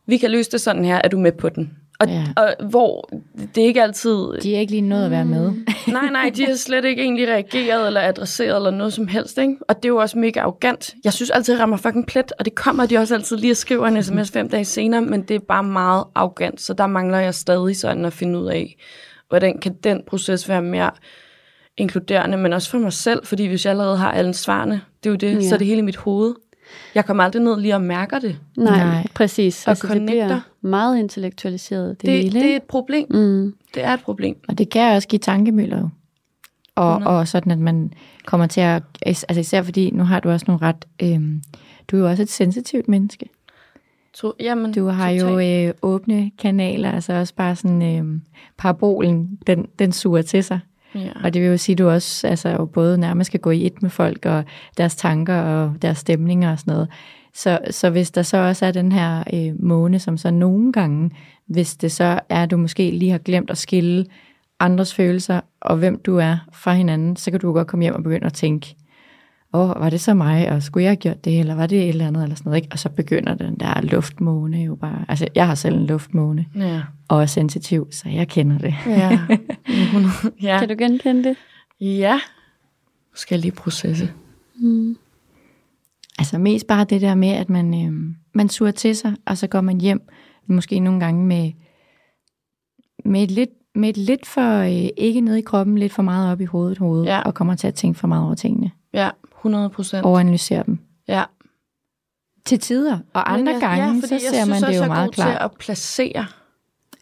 Vi 0.06 0.18
kan 0.18 0.32
løse 0.32 0.52
det 0.52 0.62
sådan 0.62 0.86
her. 0.86 1.02
Er 1.04 1.08
du 1.08 1.20
med 1.20 1.32
på 1.32 1.50
den? 1.50 1.78
Og, 2.00 2.08
Ja. 2.08 2.26
og 2.38 2.56
hvor 2.70 3.10
det 3.56 3.64
er 3.64 3.68
ikke 3.68 3.84
altid... 3.84 4.40
De 4.44 4.56
er 4.56 4.60
ikke 4.60 4.72
lige 4.72 4.82
nået 4.82 5.06
at 5.06 5.12
være 5.12 5.26
med. 5.26 5.52
Nej, 5.88 6.10
nej, 6.12 6.32
de 6.36 6.46
har 6.46 6.56
slet 6.56 6.86
ikke 6.86 7.02
egentlig 7.02 7.28
reageret 7.28 7.88
eller 7.88 8.02
adresseret 8.02 8.56
eller 8.56 8.72
noget 8.72 8.94
som 8.94 9.08
helst, 9.08 9.38
ikke? 9.38 9.56
Og 9.68 9.76
det 9.76 9.86
er 9.86 9.90
jo 9.90 9.98
også 9.98 10.18
mega 10.20 10.40
arrogant. 10.40 10.96
Jeg 11.04 11.14
synes 11.14 11.30
altid, 11.30 11.54
jeg 11.54 11.62
rammer 11.62 11.78
fucking 11.78 12.08
plet, 12.08 12.32
og 12.40 12.46
det 12.46 12.56
kommer 12.56 12.86
de 12.86 12.98
også 12.98 13.14
altid 13.16 13.38
lige 13.38 13.52
at 13.52 13.58
skrive 13.58 13.88
en 13.88 14.04
sms 14.04 14.32
fem 14.32 14.50
dage 14.50 14.66
senere, 14.66 15.02
men 15.02 15.22
det 15.22 15.36
er 15.36 15.40
bare 15.40 15.64
meget 15.64 16.04
arrogant, 16.16 16.62
så 16.62 16.74
der 16.74 16.88
mangler 16.88 17.20
jeg 17.20 17.36
stadig 17.36 17.78
sådan 17.78 18.06
at 18.06 18.14
finde 18.14 18.40
ud 18.40 18.48
af, 18.48 18.76
hvordan 19.30 19.60
kan 19.60 19.74
den 19.84 20.02
proces 20.08 20.50
være 20.50 20.62
mere 20.62 20.92
inkluderende, 21.82 22.38
men 22.38 22.54
også 22.54 22.70
for 22.70 22.78
mig 22.78 22.94
selv, 22.94 23.26
fordi 23.26 23.46
hvis 23.46 23.66
jeg 23.66 23.72
allerede 23.72 23.98
har 23.98 24.12
alle 24.12 24.34
svarene, 24.34 24.82
det 25.04 25.10
er 25.10 25.12
jo 25.12 25.16
det, 25.16 25.36
Ja. 25.44 25.50
så 25.50 25.56
er 25.56 25.58
det 25.58 25.68
hele 25.68 25.80
i 25.80 25.82
mit 25.82 25.98
hoved. 25.98 26.36
Jeg 26.96 27.06
kommer 27.06 27.24
aldrig 27.24 27.42
ned 27.42 27.60
lige 27.60 27.76
og 27.76 27.82
mærker 27.82 28.20
det. 28.20 28.36
Nej, 28.58 28.78
Nej. 28.78 29.08
Præcis. 29.16 29.66
Og 29.66 29.70
Altså, 29.70 29.88
det 29.88 30.02
bliver 30.06 30.28
connecter. 30.28 30.42
meget 30.62 30.98
intellektualiseret, 31.00 32.02
det, 32.02 32.08
Det, 32.08 32.24
hele. 32.24 32.40
det 32.40 32.52
er 32.52 32.56
et 32.56 32.64
problem. 32.64 33.08
Mm. 33.10 33.56
Det 33.76 33.84
er 33.84 33.94
et 33.94 34.00
problem. 34.02 34.36
Og 34.48 34.58
det 34.58 34.70
kan 34.70 34.96
også 34.96 35.08
give 35.08 35.20
tankemøller 35.20 35.80
jo. 35.80 35.90
Og, 36.76 36.92
100. 36.94 37.18
og 37.20 37.28
sådan, 37.28 37.52
at 37.52 37.60
man 37.60 37.94
kommer 38.26 38.48
til 38.48 38.62
at... 38.62 38.84
Altså 39.02 39.40
især 39.40 39.62
fordi, 39.62 39.90
nu 39.92 40.04
har 40.04 40.20
du 40.20 40.30
også 40.30 40.46
nogle 40.48 40.62
ret... 40.66 40.86
Øhm, 41.04 41.42
du 41.88 41.96
er 41.96 42.00
jo 42.02 42.10
også 42.10 42.24
et 42.24 42.30
sensitivt 42.30 42.88
menneske. 42.88 43.30
To, 44.14 44.34
jamen, 44.40 44.74
Du 44.74 44.88
har 44.88 45.10
jo 45.10 45.30
totalt. 45.30 45.68
øh, 45.68 45.74
åbne 45.82 46.32
kanaler, 46.40 46.92
altså 46.92 47.14
også 47.14 47.36
bare 47.36 47.56
sådan 47.56 47.82
øh, 47.82 48.20
parabolen, 48.58 49.40
den, 49.48 49.66
den 49.80 49.92
suger 49.92 50.22
til 50.22 50.44
sig. 50.44 50.60
Ja. 50.96 51.10
Og 51.24 51.34
det 51.34 51.42
vil 51.42 51.50
jo 51.50 51.58
sige, 51.58 51.74
at 51.74 51.78
du 51.78 51.90
også 51.90 52.28
altså, 52.28 52.50
jo 52.50 52.66
både 52.66 52.98
nærmest 52.98 53.28
skal 53.28 53.40
gå 53.40 53.52
i 53.52 53.66
et 53.66 53.82
med 53.82 53.90
folk 53.90 54.26
og 54.26 54.44
deres 54.78 54.96
tanker 54.96 55.36
og 55.36 55.74
deres 55.82 55.98
stemninger 55.98 56.52
og 56.52 56.60
sådan 56.60 56.74
noget. 56.74 56.90
Så, 57.34 57.60
så 57.70 57.90
hvis 57.90 58.12
der 58.12 58.22
så 58.22 58.38
også 58.38 58.66
er 58.66 58.72
den 58.72 58.92
her 58.92 59.24
øh, 59.34 59.64
måne, 59.64 60.00
som 60.00 60.18
så 60.18 60.32
nogle 60.32 60.72
gange, 60.72 61.12
hvis 61.46 61.76
det 61.76 61.92
så 61.92 62.20
er, 62.30 62.44
at 62.44 62.52
du 62.52 62.58
måske 62.58 62.92
lige 62.92 63.12
har 63.12 63.18
glemt 63.18 63.50
at 63.50 63.58
skille 63.58 64.06
andres 64.60 64.94
følelser 64.94 65.42
og 65.62 65.78
hvem 65.78 66.00
du 66.00 66.18
er 66.18 66.38
fra 66.54 66.74
hinanden, 66.74 67.16
så 67.16 67.32
kan 67.32 67.40
du 67.40 67.54
godt 67.54 67.68
komme 67.68 67.84
hjem 67.84 67.96
og 67.96 68.04
begynde 68.04 68.26
at 68.26 68.34
tænke, 68.34 68.76
åh, 69.54 69.70
oh, 69.70 69.82
var 69.82 69.90
det 69.90 70.02
så 70.02 70.14
mig, 70.14 70.52
og 70.52 70.64
skulle 70.64 70.84
jeg 70.84 70.90
have 70.90 70.96
gjort 70.96 71.26
det, 71.26 71.40
eller 71.40 71.56
var 71.56 71.68
det 71.68 71.82
et 71.84 71.90
eller 71.90 72.08
andet, 72.08 72.24
eller 72.24 72.36
sådan 72.36 72.50
noget, 72.50 72.58
ikke? 72.64 72.68
Og 72.72 72.80
så 72.80 72.90
begynder 72.90 73.36
den 73.36 73.56
der 73.56 73.82
luftmåne 73.82 74.58
jo 74.64 74.76
bare, 74.76 75.06
altså 75.10 75.28
jeg 75.36 75.48
har 75.48 75.56
selv 75.56 75.76
en 75.76 75.86
luftmåne, 75.86 76.46
Ja. 76.56 76.82
og 77.08 77.22
er 77.22 77.26
sensitiv, 77.26 77.88
så 77.92 78.10
jeg 78.10 78.28
kender 78.28 78.58
det. 78.58 78.76
Ja. 78.88 79.20
ja. 80.52 80.60
Kan 80.60 80.70
du 80.70 80.76
genkende 80.78 81.24
det? 81.24 81.36
Ja. 81.82 82.14
Nu 83.12 83.16
skal 83.16 83.36
jeg 83.36 83.42
lige 83.42 83.52
processe. 83.52 84.12
Mm. 84.56 84.98
Altså 86.20 86.38
mest 86.38 86.68
bare 86.68 86.84
det 86.84 87.02
der 87.02 87.16
med, 87.16 87.30
at 87.30 87.50
man, 87.50 87.86
øh, 87.86 88.14
man 88.34 88.50
suger 88.50 88.72
til 88.72 88.96
sig, 88.96 89.16
og 89.26 89.38
så 89.38 89.48
går 89.48 89.62
man 89.62 89.82
hjem, 89.82 90.02
måske 90.48 90.80
nogle 90.80 91.00
gange 91.00 91.26
med, 91.26 91.52
med, 93.06 93.24
et, 93.24 93.32
lidt, 93.32 93.50
med 93.76 93.90
et 93.90 93.98
lidt 93.98 94.26
for, 94.26 94.58
øh, 94.60 94.90
ikke 94.98 95.22
nede 95.22 95.40
i 95.40 95.42
kroppen, 95.42 95.78
lidt 95.78 95.94
for 95.94 96.04
meget 96.04 96.32
op 96.32 96.42
i 96.42 96.46
hovedet, 96.46 96.78
hovedet 96.78 97.06
Ja. 97.06 97.22
og 97.22 97.34
kommer 97.34 97.56
til 97.56 97.68
at 97.68 97.74
tænke 97.74 98.00
for 98.00 98.08
meget 98.08 98.26
over 98.26 98.36
tingene, 98.36 98.72
Ja, 98.94 99.10
100 99.42 99.70
procent. 99.70 100.06
og 100.06 100.20
analysere 100.20 100.64
dem. 100.66 100.80
Ja. 101.08 101.24
Til 102.46 102.60
tider, 102.60 102.98
og 103.14 103.34
andre 103.34 103.52
jeg, 103.52 103.62
gange, 103.62 103.86
ja, 103.86 104.02
så 104.08 104.08
jeg 104.16 104.22
ser 104.22 104.30
synes 104.44 104.50
man 104.50 104.62
det 104.62 104.68
jo 104.68 104.72
jeg 104.74 104.84
er 104.84 104.88
meget 104.88 105.08
god 105.08 105.14
til 105.14 105.24
klart. 105.24 105.42
at 105.42 105.52
placere. 105.60 106.26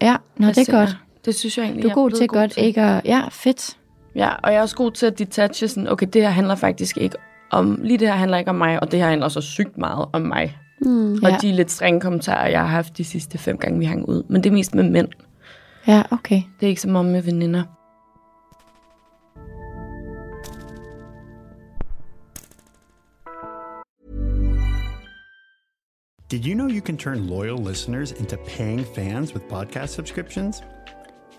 Ja, 0.02 0.16
nå, 0.38 0.48
det 0.48 0.50
er 0.50 0.54
placere. 0.54 0.80
godt. 0.80 0.98
Det 1.26 1.36
synes 1.36 1.58
jeg 1.58 1.64
egentlig, 1.64 1.84
Du 1.84 1.88
er 1.88 1.90
jeg 1.90 1.96
god 1.96 2.12
til 2.12 2.28
godt 2.28 2.58
ikke 2.58 2.82
at... 2.82 3.02
Ja, 3.06 3.22
fedt. 3.32 3.78
Ja, 4.16 4.30
og 4.44 4.52
jeg 4.52 4.58
er 4.58 4.62
også 4.62 4.76
god 4.76 4.92
til 4.92 5.06
at 5.06 5.20
detache 5.20 5.68
sådan, 5.68 5.88
okay, 5.90 6.08
det 6.14 6.22
her 6.22 6.30
handler 6.30 6.56
faktisk 6.56 6.98
ikke 6.98 7.16
om, 7.52 7.80
lige 7.84 7.98
det 7.98 8.08
her 8.08 8.16
handler 8.16 8.38
ikke 8.38 8.50
om 8.50 8.56
mig, 8.56 8.80
og 8.80 8.92
det 8.92 9.00
her 9.00 9.08
handler 9.10 9.28
så 9.28 9.42
sygt 9.42 9.78
meget 9.78 10.06
om 10.14 10.22
mig. 10.22 10.58
Mm. 10.82 11.14
Og 11.14 11.30
Ja. 11.30 11.38
de 11.42 11.52
lidt 11.52 11.72
strenge 11.72 12.02
kommentarer, 12.02 12.48
jeg 12.50 12.60
har 12.60 12.68
haft 12.68 12.98
de 12.98 13.04
sidste 13.04 13.38
fem 13.38 13.58
gange, 13.58 13.80
vi 13.80 13.86
hang 13.86 14.10
ud. 14.10 14.24
Men 14.30 14.44
det 14.44 14.50
er 14.50 14.54
mest 14.54 14.76
med 14.76 14.84
mænd. 14.84 15.08
Ja, 15.88 16.04
okay. 16.12 16.42
Det 16.60 16.66
er 16.66 16.70
ikke 16.70 16.82
som 16.82 16.96
om 16.96 17.06
med 17.06 17.22
veninder. 17.22 17.64
Did 26.30 26.46
you 26.46 26.54
know 26.54 26.68
you 26.68 26.80
can 26.80 26.96
turn 26.96 27.28
loyal 27.28 27.58
listeners 27.58 28.12
into 28.12 28.38
paying 28.38 28.84
fans 28.84 29.34
with 29.34 29.48
podcast 29.48 29.90
subscriptions? 29.90 30.62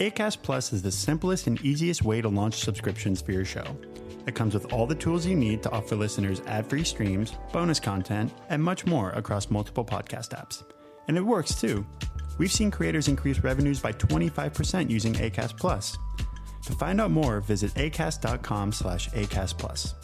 ACAST 0.01 0.43
Plus 0.43 0.73
is 0.73 0.83
the 0.83 0.91
simplest 0.91 1.47
and 1.47 1.65
easiest 1.65 2.03
way 2.03 2.21
to 2.21 2.29
launch 2.29 2.57
subscriptions 2.57 3.23
for 3.23 3.31
your 3.31 3.45
show. 3.45 3.77
It 4.27 4.35
comes 4.35 4.53
with 4.53 4.73
all 4.73 4.89
the 4.89 4.97
tools 4.97 5.25
you 5.25 5.37
need 5.37 5.63
to 5.63 5.71
offer 5.71 5.95
listeners 5.95 6.43
ad 6.49 6.67
free 6.67 6.83
streams, 6.83 7.35
bonus 7.53 7.79
content, 7.79 8.33
and 8.49 8.61
much 8.61 8.85
more 8.85 9.11
across 9.11 9.49
multiple 9.49 9.85
podcast 9.85 10.31
apps. 10.31 10.65
And 11.07 11.17
it 11.17 11.25
works 11.25 11.55
too. 11.61 11.87
We've 12.39 12.51
seen 12.51 12.73
creators 12.73 13.07
increase 13.07 13.39
revenues 13.45 13.79
by 13.79 13.93
25% 13.93 14.91
using 14.91 15.15
ACAST 15.15 15.57
Plus. 15.57 15.97
To 16.67 16.73
find 16.73 17.01
out 17.01 17.13
more, 17.13 17.41
visit 17.41 17.73
acast.com 17.75 18.73
slash 18.73 19.09
ACAST 19.11 19.57
Plus. 19.57 19.95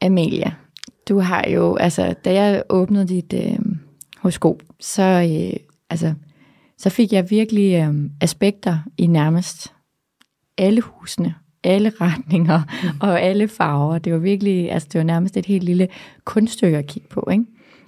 Amelia, 0.00 0.52
du 1.08 1.18
har 1.18 1.44
jo, 1.48 1.76
altså, 1.76 2.14
da 2.24 2.34
jeg 2.34 2.62
åbnede 2.68 3.08
dit 3.08 3.32
øh, 3.32 3.58
horoskop, 4.18 4.62
så, 4.80 5.02
øh, 5.02 5.60
altså, 5.90 6.14
så 6.78 6.90
fik 6.90 7.12
jeg 7.12 7.30
virkelig 7.30 7.74
øh, 7.74 7.94
aspekter 8.20 8.78
i 8.98 9.06
nærmest 9.06 9.72
alle 10.58 10.80
husene, 10.80 11.34
alle 11.64 11.92
retninger 12.00 12.62
og 13.00 13.20
alle 13.20 13.48
farver. 13.48 13.98
Det 13.98 14.12
var 14.12 14.18
virkelig, 14.18 14.72
altså 14.72 14.88
det 14.92 14.98
var 14.98 15.04
nærmest 15.04 15.36
et 15.36 15.46
helt 15.46 15.64
lille 15.64 15.88
kunststykke 16.24 16.78
at 16.78 16.86
kigge 16.86 17.08
på, 17.08 17.28
ikke? 17.32 17.44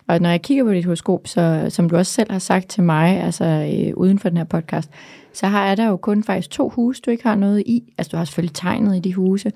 Og 0.08 0.20
når 0.20 0.30
jeg 0.30 0.42
kigger 0.42 0.64
på 0.64 0.72
dit 0.72 0.84
horoskop, 0.84 1.26
så 1.26 1.66
som 1.68 1.88
du 1.88 1.96
også 1.96 2.12
selv 2.12 2.32
har 2.32 2.38
sagt 2.38 2.68
til 2.68 2.82
mig, 2.82 3.20
altså 3.20 3.44
øh, 3.44 3.96
uden 3.96 4.18
for 4.18 4.28
den 4.28 4.38
her 4.38 4.44
podcast, 4.44 4.90
så 5.32 5.46
har 5.46 5.66
jeg 5.66 5.76
der 5.76 5.88
jo 5.88 5.96
kun 5.96 6.24
faktisk 6.24 6.50
to 6.50 6.68
huse, 6.68 7.02
du 7.06 7.10
ikke 7.10 7.22
har 7.22 7.34
noget 7.34 7.62
i. 7.66 7.92
Altså 7.98 8.10
du 8.10 8.16
har 8.16 8.24
selvfølgelig 8.24 8.54
tegnet 8.54 8.96
i 8.96 9.00
de 9.00 9.14
huse, 9.14 9.52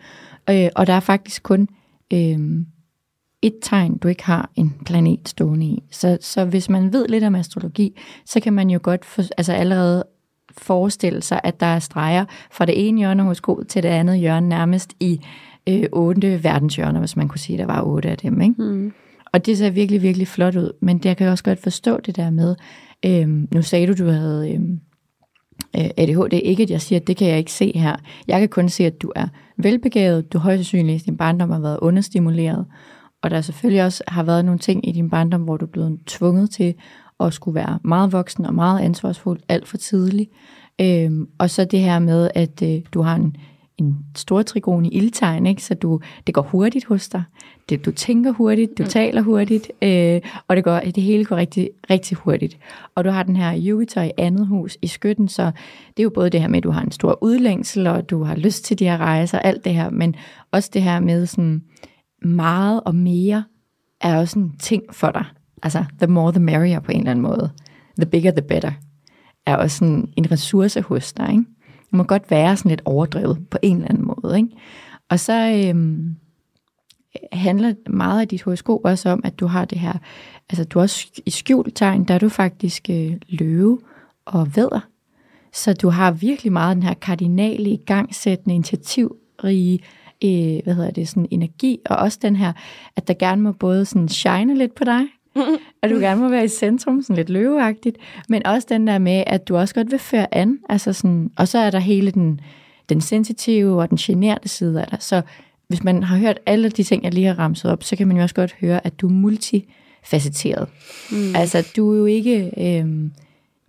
øh, 0.51 0.69
og 0.77 0.87
der 0.87 0.93
er 0.93 1.01
faktisk 1.01 1.43
kun 1.43 1.69
øh, 2.13 2.39
et 3.43 3.55
tegn, 3.63 3.99
du 3.99 4.09
ikke 4.09 4.25
har 4.25 4.51
en 4.55 4.75
planet 4.87 5.29
stående 5.29 5.67
i. 5.67 5.83
Så, 5.91 6.19
så 6.21 6.45
hvis 6.45 6.69
man 6.69 6.93
ved 6.93 7.09
lidt 7.09 7.25
om 7.25 7.35
astrologi, 7.35 8.01
så 8.25 8.41
kan 8.41 8.53
man 8.53 8.71
jo 8.71 8.81
godt 8.83 9.05
for, 9.05 9.23
altså 9.37 9.53
allerede 9.53 10.05
forestille 10.59 11.23
sig, 11.23 11.41
at 11.45 11.61
der 11.61 11.67
er 11.67 11.79
streger 11.79 12.25
fra 12.51 12.67
det 12.67 12.89
ene 12.89 12.99
hjørne 12.99 13.23
hos 13.23 13.41
god 13.41 13.65
til 13.65 13.83
det 13.83 13.89
andet 13.89 14.19
hjørne, 14.19 14.49
nærmest 14.49 14.95
i 15.01 15.21
øh, 15.69 15.85
otte 15.93 16.45
verdenshjørner, 16.45 17.01
hvis 17.01 17.17
man 17.17 17.29
kunne 17.29 17.39
sige, 17.39 17.63
at 17.63 17.69
der 17.69 17.75
var 17.75 17.83
otte 17.83 18.11
af 18.11 18.19
dem. 18.19 18.41
Ikke? 18.41 18.63
Mm. 18.63 18.93
Og 19.33 19.47
det 19.47 19.59
ser 19.59 19.71
virkelig, 19.71 20.03
virkelig 20.03 20.29
flot 20.29 20.57
ud. 20.57 20.73
Men 20.81 20.99
det, 20.99 21.05
jeg 21.05 21.17
kan 21.17 21.29
også 21.29 21.45
godt 21.45 21.63
forstå 21.63 22.01
det 22.01 22.17
der 22.17 22.31
med, 22.31 22.57
øhm, 23.07 23.49
nu 23.55 23.63
sagde 23.63 23.87
du, 23.87 24.05
du 24.05 24.11
havde 24.11 24.53
øhm, 24.55 24.73
øh, 24.73 24.79
Øh, 25.77 25.91
ADHD. 25.97 26.33
Ikke, 26.33 26.62
at 26.62 26.71
jeg 26.71 26.81
siger, 26.81 27.01
at 27.01 27.07
det 27.07 27.17
kan 27.17 27.29
jeg 27.29 27.39
ikke 27.39 27.53
se 27.53 27.73
her. 27.75 27.97
Jeg 28.29 28.41
kan 28.41 28.49
kun 28.49 28.69
se, 28.69 28.87
at 28.87 29.03
du 29.03 29.12
er 29.17 29.29
velbegavet. 29.57 30.33
Du 30.33 30.39
højst 30.39 30.59
sandsynligt 30.59 31.03
i 31.03 31.05
din 31.05 31.17
barndom 31.17 31.51
har 31.51 31.61
været 31.61 31.79
understimuleret. 31.83 32.67
Og 33.23 33.31
der 33.31 33.41
selvfølgelig 33.41 33.85
også 33.85 34.05
har 34.09 34.23
været 34.23 34.45
nogle 34.45 34.59
ting 34.59 34.89
i 34.89 34.93
din 34.93 35.11
barndom, 35.11 35.43
hvor 35.43 35.57
du 35.57 35.64
er 35.64 35.71
blevet 35.71 35.99
tvunget 36.07 36.51
til 36.51 36.75
at 37.21 37.35
skulle 37.35 37.55
være 37.55 37.79
meget 37.85 38.12
voksen 38.12 38.47
og 38.47 38.55
meget 38.55 38.81
ansvarsfuld 38.81 39.41
alt 39.49 39.69
for 39.69 39.77
tidligt. 39.77 40.31
Øhm, 40.81 41.29
og 41.39 41.51
så 41.51 41.64
det 41.64 41.81
her 41.81 41.99
med, 41.99 42.31
at 42.35 42.62
øh, 42.62 42.83
du 42.93 43.03
har 43.03 43.14
en, 43.14 43.37
en 43.79 43.97
stor 44.14 44.43
trigon 44.43 44.85
i 44.85 44.89
ildtegn, 44.89 45.47
ikke? 45.47 45.64
så 45.64 45.74
du, 45.74 46.01
det 46.27 46.35
går 46.35 46.43
hurtigt 46.43 46.85
hos 46.85 47.09
dig. 47.09 47.22
Det, 47.68 47.85
du 47.85 47.93
tænker 47.93 48.33
hurtigt, 48.33 48.79
du 48.79 48.83
mm. 48.83 48.89
taler 48.89 49.22
hurtigt, 49.22 49.70
øh, 49.83 50.20
og 50.49 50.57
det, 50.57 50.64
går, 50.64 50.79
det 50.79 51.03
hele 51.03 51.24
går 51.24 51.37
rigtig, 51.37 51.70
rigtig 51.91 52.16
hurtigt. 52.16 52.59
Og 52.95 53.05
du 53.05 53.11
har 53.11 53.22
den 53.22 53.37
her 53.37 53.53
Jupiter 53.53 54.03
i 54.03 54.11
andet 54.18 54.47
hus 54.47 54.79
i 54.83 54.87
skytten, 54.87 55.29
så 55.29 55.45
det 55.89 55.99
er 55.99 56.03
jo 56.03 56.11
både 56.11 56.31
det 56.31 56.41
her 56.41 56.49
med, 56.49 56.57
at 56.59 56.64
du 56.64 56.70
har 56.70 56.83
en 56.83 56.93
stor 56.93 57.18
udlængsel, 57.22 57.87
og 57.87 58.11
du 58.11 58.22
har 58.22 58.37
lyst 58.37 58.64
til 58.64 58.79
de 58.79 58.85
her 58.85 58.99
rejser, 58.99 59.39
alt 59.39 59.64
det 59.64 59.74
her, 59.74 59.91
men 59.91 60.14
også 60.53 60.70
det 60.72 60.83
her 60.83 61.01
med 61.01 61.27
sådan 61.27 61.62
meget 62.22 62.81
og 62.85 62.95
mere 62.95 63.45
er 64.01 64.18
også 64.18 64.39
en 64.39 64.53
ting 64.59 64.83
for 64.93 65.11
dig. 65.11 65.24
Altså, 65.62 65.85
the 65.99 66.07
more 66.07 66.33
the 66.33 66.43
merrier 66.43 66.81
på 66.81 66.93
en 66.93 66.99
eller 66.99 67.11
anden 67.11 67.22
måde. 67.22 67.51
The 67.99 68.11
bigger 68.11 68.31
the 68.31 68.43
better 68.43 68.72
er 69.47 69.57
også 69.57 69.77
sådan 69.77 70.09
en 70.16 70.31
ressource 70.31 70.81
hos 70.81 71.12
dig. 71.12 71.31
Ikke? 71.31 71.45
Må 71.97 72.03
godt 72.03 72.30
være 72.30 72.57
sådan 72.57 72.68
lidt 72.68 72.82
overdrevet 72.84 73.49
på 73.51 73.59
en 73.62 73.76
eller 73.76 73.88
anden 73.88 74.05
måde. 74.07 74.36
Ikke? 74.36 74.49
Og 75.11 75.20
så 75.20 75.62
øhm, 75.66 76.16
handler 77.32 77.74
meget 77.90 78.20
af 78.20 78.28
dit 78.28 78.42
horoskop 78.42 78.80
også 78.84 79.09
om, 79.09 79.20
at 79.24 79.40
du 79.40 79.47
har 79.47 79.64
det 79.64 79.78
her, 79.78 79.92
altså 80.51 80.64
du 80.64 80.78
er 80.78 80.82
også 80.82 81.07
i 81.26 81.30
skjult 81.30 81.76
tegn, 81.76 82.05
der 82.05 82.14
er 82.14 82.18
du 82.18 82.28
faktisk 82.28 82.90
øh, 82.90 83.12
løve 83.28 83.78
og 84.24 84.57
væder. 84.57 84.88
Så 85.53 85.72
du 85.72 85.88
har 85.88 86.11
virkelig 86.11 86.53
meget 86.53 86.74
den 86.74 86.82
her 86.82 86.94
kardinale, 86.94 87.70
igangsættende, 87.70 88.55
initiativrige, 88.55 89.80
øh, 90.24 90.61
hvad 90.64 90.74
hedder 90.74 90.90
det, 90.90 91.09
sådan 91.09 91.28
energi, 91.30 91.78
og 91.86 91.97
også 91.97 92.18
den 92.22 92.36
her, 92.36 92.53
at 92.97 93.09
der 93.09 93.14
gerne 93.14 93.42
må 93.42 93.53
både 93.53 93.84
sådan 93.84 94.09
shine 94.09 94.55
lidt 94.55 94.74
på 94.74 94.84
dig, 94.84 95.03
at 95.82 95.91
du 95.91 95.97
gerne 95.97 96.20
må 96.20 96.28
være 96.28 96.45
i 96.45 96.49
centrum, 96.49 97.03
sådan 97.03 97.16
lidt 97.16 97.30
løveagtigt, 97.30 97.97
men 98.28 98.47
også 98.47 98.66
den 98.70 98.87
der 98.87 98.99
med, 98.99 99.24
at 99.26 99.49
du 99.49 99.57
også 99.57 99.74
godt 99.74 99.91
vil 99.91 99.99
føre 99.99 100.34
an, 100.34 100.59
altså 100.68 100.93
sådan, 100.93 101.30
og 101.37 101.49
så 101.49 101.59
er 101.59 101.70
der 101.70 101.78
hele 101.78 102.11
den, 102.11 102.41
den 102.89 103.01
sensitive 103.01 103.82
og 103.82 103.91
den 103.91 103.99
generede 103.99 104.49
side 104.49 104.80
af 104.80 104.87
dig. 104.87 104.99
Så 105.01 105.22
hvis 105.68 105.84
man 105.84 106.03
har 106.03 106.16
hørt 106.16 106.39
alle 106.47 106.68
de 106.70 106.82
ting, 106.82 107.05
jeg 107.05 107.14
lige 107.14 107.26
har 107.26 107.39
ramset 107.39 107.70
op, 107.70 107.82
så 107.82 107.97
kan 107.97 108.09
man 108.09 108.16
jo 108.16 108.22
også 108.22 108.34
godt 108.34 108.55
høre, 108.61 108.87
at 108.87 109.01
du 109.01 109.09
er 109.09 109.12
multifacetteret. 109.12 110.68
Mm. 111.11 111.37
Altså, 111.37 111.72
du 111.76 111.93
er 111.93 111.99
jo 111.99 112.05
ikke, 112.05 112.51
øh, 112.59 113.11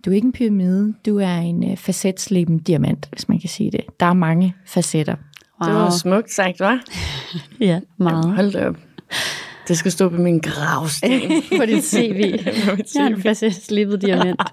du 0.04 0.10
er 0.10 0.14
ikke 0.14 0.26
en 0.26 0.32
pyramide, 0.32 0.94
du 1.06 1.18
er 1.18 1.36
en 1.36 1.70
øh, 1.70 1.76
facetsleben 1.76 2.58
diamant, 2.58 3.08
hvis 3.10 3.28
man 3.28 3.40
kan 3.40 3.48
sige 3.48 3.70
det. 3.70 3.80
Der 4.00 4.06
er 4.06 4.12
mange 4.12 4.54
facetter. 4.66 5.16
Wow. 5.60 5.70
Det 5.70 5.80
var 5.80 5.90
smukt 5.90 6.32
sagt, 6.32 6.62
hva'? 6.62 6.78
Ja, 7.60 7.80
meget. 7.96 8.34
Hold 8.34 8.52
da 8.52 8.68
op. 8.68 8.76
Det 9.68 9.78
skal 9.78 9.92
stå 9.92 10.08
på 10.08 10.16
min 10.16 10.38
gravsten. 10.38 11.10
på 11.58 11.66
dit 11.66 11.84
CV. 11.94 12.38
På 12.68 12.76
mit 12.76 12.94
Jeg 12.94 13.02
har 13.02 13.08
en 13.08 13.16
CV. 13.16 13.22
fast 13.22 13.66
slippet 13.66 14.02
diamant. 14.02 14.40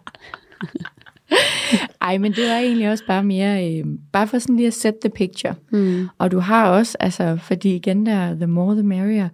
Ej, 2.01 2.18
men 2.18 2.32
det 2.32 2.49
var 2.49 2.57
egentlig 2.57 2.91
også 2.91 3.03
bare 3.07 3.24
mere, 3.24 3.74
øh, 3.80 3.86
bare 4.11 4.28
for 4.28 4.39
sådan 4.39 4.55
lige 4.55 4.68
at 4.68 4.74
sætte 4.74 4.99
the 5.03 5.09
picture. 5.09 5.55
Mm. 5.72 6.07
Og 6.18 6.32
du 6.32 6.39
har 6.39 6.70
også, 6.70 6.97
altså, 6.99 7.38
fordi 7.41 7.76
igen 7.76 8.05
der, 8.05 8.36
the 8.36 8.47
more 8.47 8.76
the 8.76 8.84
merrier, 8.84 9.30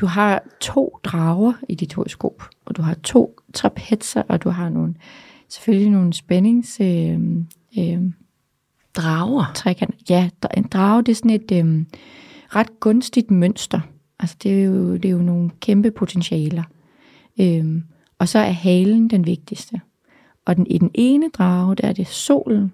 du 0.00 0.06
har 0.06 0.42
to 0.60 0.98
drager 1.04 1.52
i 1.68 1.74
dit 1.74 1.94
horoskop, 1.94 2.42
og 2.64 2.76
du 2.76 2.82
har 2.82 2.94
to 2.94 3.36
trapetser, 3.54 4.22
og 4.28 4.42
du 4.42 4.48
har 4.48 4.68
nogle, 4.68 4.94
selvfølgelig 5.48 5.90
nogle 5.90 6.12
spændings... 6.12 6.80
Øh, 6.80 7.18
øh, 7.78 7.98
Drager. 8.96 9.52
trekant. 9.54 9.94
Ja, 10.10 10.28
en 10.56 10.62
drage, 10.64 11.02
det 11.02 11.12
er 11.12 11.16
sådan 11.16 11.30
et 11.30 11.52
øh, 11.52 11.84
ret 12.56 12.80
gunstigt 12.80 13.30
mønster. 13.30 13.80
Altså 14.18 14.36
det 14.42 14.60
er 14.60 14.64
jo, 14.64 14.94
det 14.94 15.04
er 15.04 15.10
jo 15.12 15.22
nogle 15.22 15.50
kæmpe 15.60 15.90
potentialer. 15.90 16.62
Øhm, 17.40 17.82
og 18.18 18.28
så 18.28 18.38
er 18.38 18.50
halen 18.50 19.10
den 19.10 19.26
vigtigste. 19.26 19.80
Og 20.44 20.56
den, 20.56 20.66
i 20.66 20.78
den 20.78 20.90
ene 20.94 21.28
drage, 21.28 21.74
der 21.74 21.88
er 21.88 21.92
det 21.92 22.06
solen, 22.06 22.72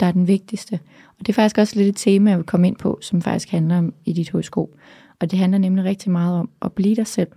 der 0.00 0.06
er 0.06 0.12
den 0.12 0.28
vigtigste. 0.28 0.80
Og 1.08 1.18
det 1.18 1.28
er 1.28 1.32
faktisk 1.32 1.58
også 1.58 1.76
lidt 1.76 1.88
et 1.88 1.96
tema, 1.96 2.30
jeg 2.30 2.38
vil 2.38 2.46
komme 2.46 2.66
ind 2.66 2.76
på, 2.76 2.98
som 3.02 3.22
faktisk 3.22 3.50
handler 3.50 3.78
om 3.78 3.94
i 4.04 4.12
dit 4.12 4.30
horoskop. 4.30 4.68
Og 5.20 5.30
det 5.30 5.38
handler 5.38 5.58
nemlig 5.58 5.84
rigtig 5.84 6.12
meget 6.12 6.38
om 6.38 6.50
at 6.62 6.72
blive 6.72 6.96
dig 6.96 7.06
selv, 7.06 7.28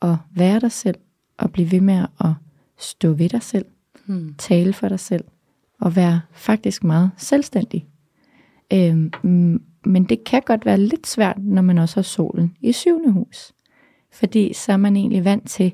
og 0.00 0.18
være 0.30 0.60
dig 0.60 0.72
selv, 0.72 0.96
og 1.38 1.52
blive 1.52 1.72
ved 1.72 1.80
med 1.80 2.06
at 2.20 2.30
stå 2.78 3.12
ved 3.12 3.28
dig 3.28 3.42
selv, 3.42 3.64
Hmm. 4.06 4.34
tale 4.38 4.72
for 4.72 4.88
dig 4.88 5.00
selv, 5.00 5.24
og 5.80 5.96
være 5.96 6.20
faktisk 6.32 6.84
meget 6.84 7.10
selvstændig. 7.16 7.86
Øhm, 8.72 9.62
men 9.84 10.04
det 10.04 10.24
kan 10.24 10.42
godt 10.46 10.66
være 10.66 10.78
lidt 10.78 11.06
svært, 11.06 11.38
når 11.38 11.62
man 11.62 11.78
også 11.78 11.96
har 11.96 12.02
solen 12.02 12.56
i 12.60 12.72
syvende 12.72 13.10
hus. 13.10 13.52
Fordi 14.12 14.52
så 14.52 14.72
er 14.72 14.76
man 14.76 14.96
egentlig 14.96 15.24
vant 15.24 15.48
til 15.48 15.72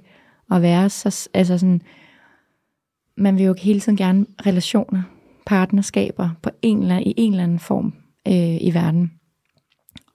at 0.51 0.63
være 0.63 0.91
så, 0.91 1.29
altså 1.35 1.59
sådan, 1.59 1.83
man 3.17 3.39
vil 3.39 3.45
jo 3.45 3.55
hele 3.59 3.81
tiden 3.81 3.97
gerne 3.97 4.27
relationer, 4.47 5.03
partnerskaber 5.47 6.31
på 6.43 6.51
en 6.63 6.83
eller, 6.83 6.99
i 6.99 7.15
en 7.17 7.33
eller 7.33 7.45
anden 7.45 7.59
form 7.59 7.95
øh, 8.29 8.57
i 8.61 8.71
verden. 8.75 9.13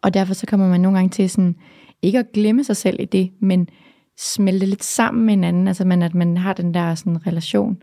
Og 0.02 0.14
derfor 0.14 0.34
så 0.34 0.46
kommer 0.46 0.70
man 0.70 0.82
nogle 0.82 0.98
gange 0.98 1.10
til 1.10 1.30
sådan, 1.30 1.56
ikke 2.02 2.20
at 2.20 2.32
glemme 2.34 2.64
sig 2.64 2.78
selv 2.78 3.00
i 3.00 3.06
det, 3.06 3.32
men 3.40 3.70
smelte 4.18 4.66
lidt 4.66 4.84
sammen 4.84 5.26
med 5.26 5.34
hinanden, 5.34 5.68
altså 5.68 5.86
man, 5.86 6.02
at 6.02 6.16
man 6.16 6.38
har 6.38 6.54
den 6.54 6.74
der 6.74 6.96
sådan 6.96 7.28
relation. 7.28 7.78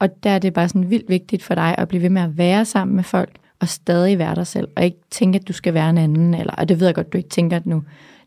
Og 0.00 0.22
der 0.22 0.30
er 0.30 0.38
det 0.38 0.52
bare 0.52 0.68
sådan 0.68 0.90
vildt 0.90 1.08
vigtigt 1.08 1.42
for 1.42 1.54
dig 1.54 1.74
at 1.78 1.88
blive 1.88 2.02
ved 2.02 2.10
med 2.10 2.22
at 2.22 2.38
være 2.38 2.64
sammen 2.64 2.96
med 2.96 3.04
folk, 3.04 3.36
og 3.60 3.68
stadig 3.68 4.18
være 4.18 4.34
dig 4.34 4.46
selv, 4.46 4.68
og 4.76 4.84
ikke 4.84 5.00
tænke, 5.10 5.38
at 5.38 5.48
du 5.48 5.52
skal 5.52 5.74
være 5.74 5.90
en 5.90 5.98
anden, 5.98 6.34
eller, 6.34 6.52
og 6.52 6.68
det 6.68 6.80
ved 6.80 6.86
jeg 6.86 6.94
godt, 6.94 7.12
du 7.12 7.18
ikke 7.18 7.28
tænker 7.28 7.56
at 7.56 7.66
nu, 7.66 7.82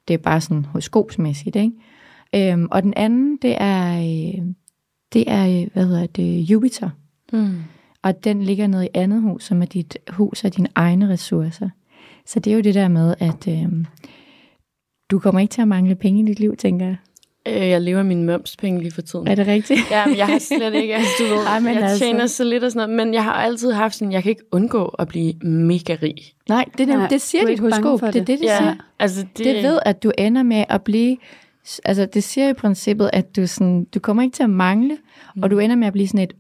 det 0.08 0.14
er 0.14 0.18
bare 0.18 0.42
sådan 0.42 0.66
horoskopsmæssigt, 0.66 1.56
ikke? 1.56 1.72
Øhm, 2.36 2.68
og 2.72 2.84
den 2.84 2.94
anden, 2.96 3.38
det 3.42 3.56
er, 3.60 3.98
øh, 3.98 4.46
det 5.14 5.24
er, 5.28 5.62
øh, 5.62 5.68
hvad 5.74 5.86
hedder 5.86 6.06
det, 6.08 6.42
Jupiter. 6.42 6.90
Hmm. 7.32 7.58
Og 8.04 8.24
den 8.24 8.42
ligger 8.42 8.68
nede 8.68 8.86
i 8.86 8.90
andet 8.94 9.22
hus, 9.22 9.44
som 9.44 9.62
er 9.62 9.66
dit 9.66 9.98
hus 10.10 10.44
af 10.44 10.52
dine 10.52 10.70
egne 10.76 11.10
ressourcer. 11.10 11.70
Så 12.26 12.40
det 12.40 12.52
er 12.52 12.56
jo 12.56 12.62
det 12.62 12.76
der 12.76 12.88
med, 12.88 13.16
at 13.20 13.48
øh, 13.48 13.86
du 15.12 15.20
kommer 15.20 15.42
ikke 15.42 15.52
til 15.52 15.62
at 15.62 15.68
mangle 15.68 15.96
penge 15.96 16.22
i 16.22 16.26
dit 16.26 16.40
liv, 16.40 16.56
tænker 16.56 16.86
jeg. 16.86 16.98
Øh, 17.48 17.70
Jeg 17.70 17.82
lever 17.82 18.00
af 18.00 18.06
mine 18.06 18.26
momspenge 18.26 18.82
lige 18.82 18.92
for 18.92 19.02
tiden. 19.02 19.28
Er 19.28 19.36
det 19.36 19.48
rigtigt? 19.48 19.80
Ja, 19.92 20.06
men 20.08 20.18
jeg 20.18 20.28
har 20.28 20.40
slet 20.40 20.74
ikke, 20.74 20.96
altså 20.96 21.12
du 21.20 21.24
ved, 21.36 21.44
Ej, 21.48 21.60
men 21.60 21.74
jeg 21.74 21.84
altså. 21.84 22.00
tjener 22.00 22.26
så 22.28 22.44
lidt 22.44 22.64
og 22.64 22.72
sådan 22.72 22.90
noget, 22.90 23.06
men 23.08 23.14
jeg 23.14 23.24
har 23.24 23.34
altid 23.34 23.72
haft 23.72 23.96
sådan, 23.96 24.12
jeg 24.12 24.24
kan 24.24 24.30
ikke 24.30 24.44
undgå 24.52 24.86
at 24.86 25.08
blive 25.08 25.34
mega 25.44 25.96
rig. 26.04 26.16
Nej, 26.50 26.66
det, 26.78 26.88
Nej, 26.88 27.08
det 27.08 27.22
siger 27.22 27.42
er 27.44 27.48
dit 27.48 27.60
horoskop. 27.60 28.00
for 28.00 28.08
Det 28.08 28.16
er 28.16 28.20
det. 28.20 28.28
det, 28.28 28.40
det 28.40 28.50
siger. 28.58 28.76
altså 29.00 29.26
det, 29.38 29.46
Det 29.46 29.64
ved, 29.64 29.80
at 29.86 30.04
du 30.04 30.12
ender 30.18 30.44
med 30.44 30.64
at 30.70 30.82
blive... 30.82 31.18
Altså, 31.86 32.06
det 32.06 32.24
siger 32.24 32.50
i 32.50 32.54
princippet, 32.54 33.10
at 33.14 33.36
du, 33.36 33.48
sådan, 33.48 33.86
du 33.94 34.00
kommer 34.00 34.24
ikke 34.24 34.36
til 34.36 34.44
at 34.44 34.50
mangle, 34.50 34.98
mm. 35.36 35.44
og 35.44 35.52
du 35.52 35.60
ender 35.60 35.76
med 35.76 35.88
at 35.88 35.94
blive 35.94 36.08
sådan 36.08 36.20
et 36.24 36.34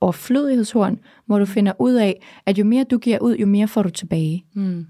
overflødighedshorn, 0.00 0.98
hvor 1.26 1.38
du 1.38 1.44
finder 1.44 1.72
ud 1.78 1.94
af, 1.94 2.22
at 2.46 2.58
jo 2.58 2.64
mere 2.64 2.84
du 2.84 2.98
giver 2.98 3.18
ud, 3.18 3.36
jo 3.36 3.46
mere 3.46 3.68
får 3.68 3.82
du 3.82 3.90
tilbage. 3.90 4.44
Hmm. 4.54 4.86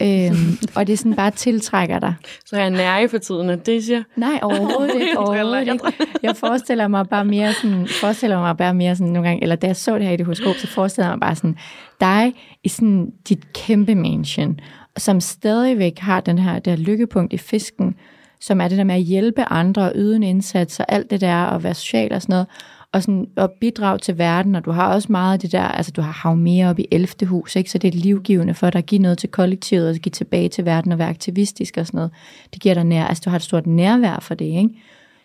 Øhm, 0.00 0.58
og 0.74 0.86
det 0.86 0.98
sådan 0.98 1.14
bare 1.14 1.30
tiltrækker 1.30 1.98
dig. 1.98 2.14
Så 2.46 2.56
er 2.56 2.60
jeg 2.60 2.70
nære 2.70 3.08
for 3.08 3.18
tiden, 3.18 3.50
og 3.50 3.66
det 3.66 3.84
siger 3.84 4.02
Nej, 4.16 4.38
overhovedet 4.42 4.94
ikke. 4.94 5.18
Overhovedet 5.18 5.60
ikke. 5.60 5.78
Jeg 6.22 6.36
forestiller 6.36 6.88
mig 6.88 7.08
bare 7.08 7.24
mere 7.24 7.52
sådan, 7.52 7.88
forestiller 8.00 8.38
mig 8.38 8.56
bare 8.56 8.74
mere 8.74 8.96
sådan 8.96 9.12
nogle 9.12 9.28
gange, 9.28 9.42
eller 9.42 9.56
da 9.56 9.66
jeg 9.66 9.76
så 9.76 9.98
det 9.98 10.06
her 10.06 10.12
i 10.12 10.16
det 10.16 10.26
horoskop, 10.26 10.54
så 10.54 10.66
forestiller 10.66 11.08
jeg 11.08 11.18
mig 11.18 11.20
bare 11.20 11.34
sådan, 11.34 11.56
dig 12.00 12.34
i 12.64 12.68
sådan 12.68 13.12
dit 13.28 13.52
kæmpe 13.52 13.94
mansion, 13.94 14.60
som 14.96 15.20
stadigvæk 15.20 15.98
har 15.98 16.20
den 16.20 16.38
her 16.38 16.58
der 16.58 16.76
lykkepunkt 16.76 17.32
i 17.32 17.38
fisken, 17.38 17.94
som 18.40 18.60
er 18.60 18.68
det 18.68 18.78
der 18.78 18.84
med 18.84 18.94
at 18.94 19.00
hjælpe 19.00 19.44
andre 19.44 19.82
og 19.82 19.92
yde 19.94 20.16
en 20.16 20.22
indsats 20.22 20.80
og 20.80 20.86
alt 20.88 21.10
det 21.10 21.20
der, 21.20 21.44
og 21.44 21.64
være 21.64 21.74
social 21.74 22.12
og 22.12 22.22
sådan 22.22 22.32
noget, 22.32 22.46
og, 22.92 23.02
sådan, 23.02 23.26
og 23.36 23.50
bidrage 23.60 23.98
til 23.98 24.18
verden, 24.18 24.54
og 24.54 24.64
du 24.64 24.70
har 24.70 24.94
også 24.94 25.12
meget 25.12 25.32
af 25.32 25.38
det 25.40 25.52
der, 25.52 25.62
altså 25.62 25.92
du 25.92 26.00
har 26.00 26.12
hav 26.12 26.36
mere 26.36 26.70
op 26.70 26.78
i 26.78 26.86
11. 26.90 27.26
hus, 27.26 27.56
ikke? 27.56 27.70
så 27.70 27.78
det 27.78 27.94
er 27.94 27.98
livgivende 27.98 28.54
for 28.54 28.70
dig 28.70 28.78
at 28.78 28.86
give 28.86 29.02
noget 29.02 29.18
til 29.18 29.28
kollektivet, 29.28 29.90
og 29.90 29.96
give 29.96 30.10
tilbage 30.10 30.48
til 30.48 30.64
verden 30.64 30.92
og 30.92 30.98
være 30.98 31.08
aktivistisk 31.08 31.76
og 31.76 31.86
sådan 31.86 31.98
noget. 31.98 32.10
Det 32.54 32.62
giver 32.62 32.74
dig 32.74 32.84
nær, 32.84 33.04
altså 33.04 33.22
du 33.24 33.30
har 33.30 33.36
et 33.36 33.42
stort 33.42 33.66
nærvær 33.66 34.18
for 34.20 34.34
det, 34.34 34.44
ikke? 34.44 34.70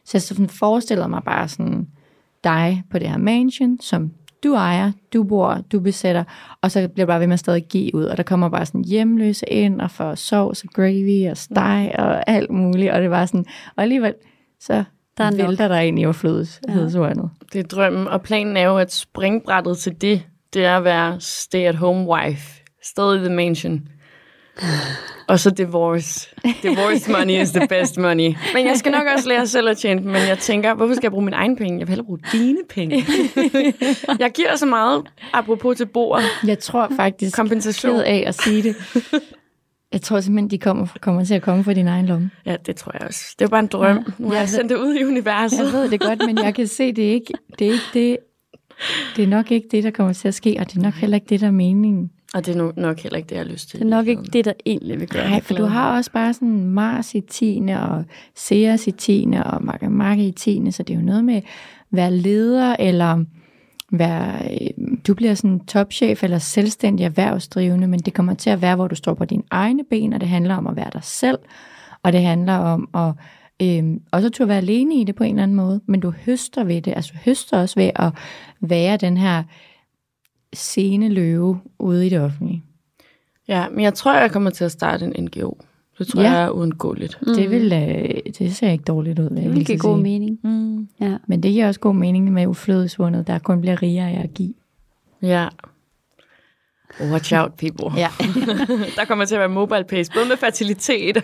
Så 0.05 0.11
jeg 0.13 0.21
sådan 0.21 0.49
forestiller 0.49 1.07
mig 1.07 1.21
bare 1.25 1.47
sådan 1.47 1.87
dig 2.43 2.83
på 2.91 2.99
det 2.99 3.09
her 3.09 3.17
mansion, 3.17 3.79
som 3.81 4.11
du 4.43 4.53
ejer, 4.53 4.91
du 5.13 5.23
bor, 5.23 5.61
du 5.71 5.79
besætter, 5.79 6.23
og 6.61 6.71
så 6.71 6.87
bliver 6.87 7.05
bare 7.05 7.19
ved 7.19 7.27
med 7.27 7.33
at 7.33 7.39
stadig 7.39 7.63
give 7.63 7.95
ud, 7.95 8.03
og 8.03 8.17
der 8.17 8.23
kommer 8.23 8.49
bare 8.49 8.65
sådan 8.65 8.83
hjemløse 8.83 9.45
ind, 9.49 9.81
og 9.81 9.91
får 9.91 10.15
sovs 10.15 10.63
og 10.63 10.69
gravy 10.69 11.29
og 11.29 11.37
steg 11.37 11.95
og 11.97 12.29
alt 12.29 12.51
muligt, 12.51 12.91
og 12.91 13.01
det 13.01 13.09
var 13.09 13.25
sådan, 13.25 13.45
og 13.75 13.83
alligevel, 13.83 14.13
så 14.59 14.83
der 15.17 15.23
er 15.23 15.31
vælter 15.47 15.67
der 15.67 15.79
ind 15.79 15.99
i 15.99 16.05
overflødighedshornet. 16.05 17.29
Det 17.53 17.59
er 17.59 17.63
drømmen, 17.63 18.07
og 18.07 18.21
planen 18.21 18.57
er 18.57 18.61
jo, 18.61 18.77
at 18.77 18.93
springbrættet 18.93 19.77
til 19.77 20.01
det, 20.01 20.21
det 20.53 20.65
er 20.65 20.77
at 20.77 20.83
være 20.83 21.19
stay-at-home 21.19 22.07
wife. 22.07 22.61
Stadig 22.83 23.19
the 23.19 23.29
mansion. 23.29 23.81
Og 25.27 25.39
så 25.39 25.49
divorce. 25.49 26.29
Divorce 26.63 27.11
money 27.11 27.41
is 27.41 27.51
the 27.51 27.67
best 27.67 27.97
money. 27.97 28.35
Men 28.53 28.65
jeg 28.65 28.77
skal 28.77 28.91
nok 28.91 29.03
også 29.15 29.29
lære 29.29 29.47
selv 29.47 29.69
at 29.69 29.77
tjene 29.77 30.01
men 30.01 30.15
jeg 30.15 30.37
tænker, 30.39 30.73
hvorfor 30.73 30.93
skal 30.93 31.03
jeg 31.03 31.11
bruge 31.11 31.25
mine 31.25 31.35
egne 31.35 31.55
penge? 31.55 31.79
Jeg 31.79 31.87
vil 31.87 31.89
hellere 31.89 32.05
bruge 32.05 32.19
dine 32.31 32.59
penge. 32.69 32.95
jeg 34.19 34.31
giver 34.31 34.55
så 34.55 34.65
meget, 34.65 35.03
apropos 35.33 35.77
til 35.77 35.85
bordet. 35.85 36.25
Jeg 36.47 36.59
tror 36.59 36.91
faktisk, 36.95 37.35
Kompensation. 37.35 37.99
af 37.99 38.23
at 38.27 38.41
sige 38.41 38.63
det, 38.63 38.75
jeg 39.93 40.01
tror 40.01 40.19
simpelthen, 40.19 40.49
de 40.49 40.57
kommer, 40.57 40.87
kommer 41.01 41.23
til 41.23 41.33
at 41.33 41.41
komme 41.41 41.63
fra 41.63 41.73
din 41.73 41.87
egen 41.87 42.05
lomme. 42.05 42.31
Ja, 42.45 42.55
det 42.65 42.75
tror 42.75 42.91
jeg 42.99 43.07
også. 43.07 43.35
Det 43.39 43.45
er 43.45 43.49
bare 43.49 43.59
en 43.59 43.67
drøm. 43.67 43.97
Ja, 43.97 44.03
Nu 44.17 44.27
har 44.27 44.33
jeg 44.33 44.39
jeg 44.41 44.49
sendt 44.49 44.69
det 44.69 44.75
ud 44.77 44.95
i 44.95 45.03
universet. 45.03 45.57
Jeg 45.57 45.73
ved 45.73 45.89
det 45.89 45.99
godt, 45.99 46.19
men 46.25 46.37
jeg 46.37 46.55
kan 46.55 46.67
se, 46.67 46.93
det 46.93 47.01
ikke 47.01 47.33
det, 47.59 47.67
er 47.67 47.71
ikke 47.71 47.85
det, 47.93 48.17
det 49.15 49.23
er 49.23 49.27
nok 49.27 49.51
ikke 49.51 49.67
det, 49.71 49.83
der 49.83 49.91
kommer 49.91 50.13
til 50.13 50.27
at 50.27 50.33
ske, 50.33 50.57
og 50.59 50.71
det 50.71 50.77
er 50.77 50.81
nok 50.81 50.93
heller 50.93 51.15
ikke 51.15 51.27
det, 51.29 51.41
der 51.41 51.47
er 51.47 51.51
meningen. 51.51 52.11
Og 52.33 52.45
det 52.45 52.55
er 52.55 52.71
nok 52.75 52.99
heller 52.99 53.17
ikke 53.17 53.29
det, 53.29 53.35
jeg 53.35 53.43
har 53.45 53.51
lyst 53.51 53.69
til. 53.69 53.79
Det 53.79 53.85
er 53.85 53.89
nok 53.89 54.07
ikke 54.07 54.23
det, 54.23 54.45
der 54.45 54.53
egentlig 54.65 54.99
vil 54.99 55.07
gøre 55.07 55.29
Nej, 55.29 55.41
for 55.41 55.53
du 55.53 55.63
har 55.63 55.97
også 55.97 56.11
bare 56.11 56.33
sådan 56.33 56.65
Mars 56.65 57.15
i 57.15 57.21
10. 57.21 57.61
og 57.79 58.05
Ceres 58.35 58.87
i 58.87 58.91
10. 58.91 59.27
og 59.45 59.63
Makke 59.91 60.27
i 60.27 60.31
10. 60.31 60.71
Så 60.71 60.83
det 60.83 60.93
er 60.93 60.97
jo 60.99 61.05
noget 61.05 61.25
med 61.25 61.35
at 61.35 61.43
være 61.91 62.11
leder, 62.11 62.75
eller 62.79 63.23
være, 63.91 64.53
øh, 64.53 64.97
du 65.07 65.13
bliver 65.13 65.33
sådan 65.33 65.65
topchef 65.65 66.23
eller 66.23 66.37
selvstændig 66.37 67.03
erhvervsdrivende, 67.03 67.87
men 67.87 67.99
det 67.99 68.13
kommer 68.13 68.33
til 68.33 68.49
at 68.49 68.61
være, 68.61 68.75
hvor 68.75 68.87
du 68.87 68.95
står 68.95 69.13
på 69.13 69.25
dine 69.25 69.43
egne 69.51 69.83
ben, 69.89 70.13
og 70.13 70.21
det 70.21 70.29
handler 70.29 70.55
om 70.55 70.67
at 70.67 70.75
være 70.75 70.89
dig 70.93 71.03
selv, 71.03 71.39
og 72.03 72.13
det 72.13 72.21
handler 72.21 72.53
om 72.53 72.89
at 72.95 73.13
Øhm, 73.61 74.01
også 74.11 74.27
at 74.27 74.33
turde 74.33 74.47
være 74.47 74.57
alene 74.57 75.01
i 75.01 75.03
det 75.03 75.15
på 75.15 75.23
en 75.23 75.29
eller 75.29 75.43
anden 75.43 75.57
måde, 75.57 75.81
men 75.85 75.99
du 75.99 76.11
høster 76.11 76.63
ved 76.63 76.81
det, 76.81 76.93
altså 76.95 77.13
høster 77.25 77.61
også 77.61 77.79
ved 77.79 77.91
at 77.95 78.13
være 78.61 78.97
den 78.97 79.17
her 79.17 79.43
sene 80.53 81.09
løve 81.09 81.61
ude 81.79 82.07
i 82.07 82.09
det 82.09 82.19
offentlige. 82.19 82.63
Ja, 83.47 83.69
men 83.69 83.81
jeg 83.81 83.93
tror, 83.93 84.13
jeg 84.13 84.31
kommer 84.31 84.49
til 84.49 84.63
at 84.63 84.71
starte 84.71 85.05
en 85.05 85.23
NGO. 85.23 85.57
Det 85.99 86.07
tror 86.07 86.21
Ja. 86.21 86.31
jeg 86.31 86.43
er 86.43 86.49
uundgåeligt. 86.49 87.17
Mm. 87.21 87.33
Det, 87.35 87.51
vil, 87.51 87.73
øh, 87.73 88.33
det 88.39 88.55
ser 88.55 88.69
ikke 88.71 88.83
dårligt 88.83 89.19
ud, 89.19 89.29
Det 89.29 89.55
vil 89.55 89.65
give 89.65 89.77
god 89.77 89.95
sige. 89.97 90.03
mening. 90.03 90.39
Mm. 90.43 90.87
Ja. 91.01 91.17
Men 91.27 91.43
det 91.43 91.51
giver 91.51 91.67
også 91.67 91.79
god 91.79 91.95
mening 91.95 92.33
med 92.33 92.47
uflødesvundet, 92.47 93.27
der 93.27 93.39
kun 93.39 93.61
bliver 93.61 93.81
rigere 93.81 94.11
af 94.11 94.23
at 94.23 94.33
give. 94.33 94.53
Ja. 95.21 95.47
Watch 97.11 97.33
out, 97.35 97.51
people. 97.53 97.99
Ja. 97.99 98.07
Der 98.97 99.05
kommer 99.07 99.25
til 99.25 99.35
at 99.35 99.39
være 99.39 99.49
mobile 99.49 99.83
pays, 99.83 100.09
både 100.09 100.25
med 100.27 100.37
fertilitet. 100.37 101.17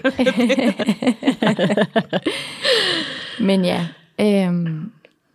Men 3.39 3.65
ja, 3.65 3.87
øhm, 4.21 4.91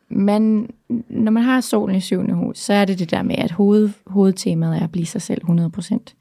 man, 0.09 0.71
når 1.09 1.31
man 1.33 1.43
har 1.43 1.61
solen 1.61 1.97
i 1.97 2.01
syvende 2.01 2.35
hus, 2.35 2.59
så 2.59 2.73
er 2.73 2.85
det 2.85 2.99
det 2.99 3.11
der 3.11 3.23
med, 3.23 3.35
at 3.39 3.51
hoved, 3.51 3.91
hovedtemaet 4.07 4.77
er 4.79 4.85
at 4.85 4.93
blive 4.93 5.07
sig 5.07 5.23
selv 5.23 5.43
100%. 5.45 6.15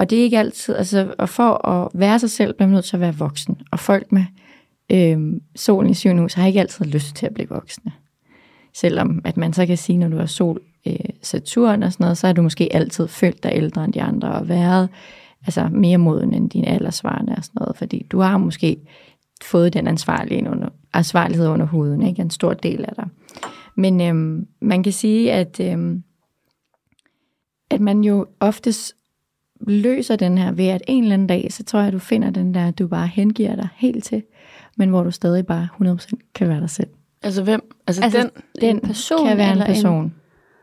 Og 0.00 0.10
det 0.10 0.18
er 0.18 0.22
ikke 0.22 0.38
altid, 0.38 0.76
altså 0.76 1.14
og 1.18 1.28
for 1.28 1.68
at 1.68 1.88
være 1.94 2.18
sig 2.18 2.30
selv, 2.30 2.54
bliver 2.54 2.66
man 2.66 2.74
nødt 2.74 2.84
til 2.84 2.96
at 2.96 3.00
være 3.00 3.14
voksen. 3.14 3.60
Og 3.70 3.78
folk 3.78 4.12
med 4.12 4.24
øh, 4.92 5.40
solen 5.56 5.90
i 5.90 5.94
syvende 5.94 6.22
hus 6.22 6.34
har 6.34 6.46
ikke 6.46 6.60
altid 6.60 6.84
lyst 6.84 7.16
til 7.16 7.26
at 7.26 7.34
blive 7.34 7.48
voksne. 7.48 7.92
Selvom 8.74 9.20
at 9.24 9.36
man 9.36 9.52
så 9.52 9.66
kan 9.66 9.76
sige, 9.76 9.98
når 9.98 10.08
du 10.08 10.16
har 10.16 10.26
sol, 10.26 10.60
øh, 10.86 10.94
Saturn 11.22 11.82
og 11.82 11.92
sådan 11.92 12.04
noget, 12.04 12.18
så 12.18 12.26
har 12.26 12.34
du 12.34 12.42
måske 12.42 12.68
altid 12.74 13.08
følt 13.08 13.42
dig 13.42 13.52
ældre 13.54 13.84
end 13.84 13.92
de 13.92 14.02
andre 14.02 14.32
og 14.32 14.48
været 14.48 14.88
altså, 15.46 15.68
mere 15.72 15.98
moden 15.98 16.34
end 16.34 16.50
dine 16.50 16.66
aldersvarende 16.66 17.34
og 17.36 17.44
sådan 17.44 17.58
noget, 17.60 17.76
fordi 17.76 18.06
du 18.12 18.20
har 18.20 18.38
måske 18.38 18.76
fået 19.42 19.72
den 19.72 19.86
ansvarlige 19.86 20.50
under, 20.50 20.68
ansvarlighed 20.92 21.48
under 21.48 21.66
huden, 21.66 22.02
ikke? 22.02 22.22
en 22.22 22.30
stor 22.30 22.54
del 22.54 22.84
af 22.84 22.94
dig. 22.96 23.08
Men 23.76 24.00
øhm, 24.00 24.46
man 24.60 24.82
kan 24.82 24.92
sige, 24.92 25.32
at, 25.32 25.60
øhm, 25.60 26.02
at 27.70 27.80
man 27.80 28.04
jo 28.04 28.26
oftest 28.40 28.94
løser 29.66 30.16
den 30.16 30.38
her 30.38 30.52
ved, 30.52 30.66
at 30.66 30.82
en 30.88 31.02
eller 31.02 31.14
anden 31.14 31.26
dag, 31.28 31.46
så 31.50 31.64
tror 31.64 31.78
jeg, 31.78 31.86
at 31.86 31.92
du 31.92 31.98
finder 31.98 32.30
den 32.30 32.54
der, 32.54 32.70
du 32.70 32.86
bare 32.86 33.06
hengiver 33.06 33.54
dig 33.56 33.68
helt 33.76 34.04
til, 34.04 34.22
men 34.76 34.88
hvor 34.88 35.02
du 35.02 35.10
stadig 35.10 35.46
bare 35.46 35.68
100% 35.82 36.10
kan 36.34 36.48
være 36.48 36.60
dig 36.60 36.70
selv. 36.70 36.88
altså 37.22 37.42
hvem? 37.42 37.72
Altså, 37.86 38.02
Altså, 38.02 38.18
den? 38.18 38.30
Den 38.60 38.76
En 38.76 38.80
person 38.80 39.26
kan 39.26 39.36
være 39.36 39.46
en 39.46 39.52
eller 39.52 39.64
en- 39.66 39.72
person. 39.74 40.14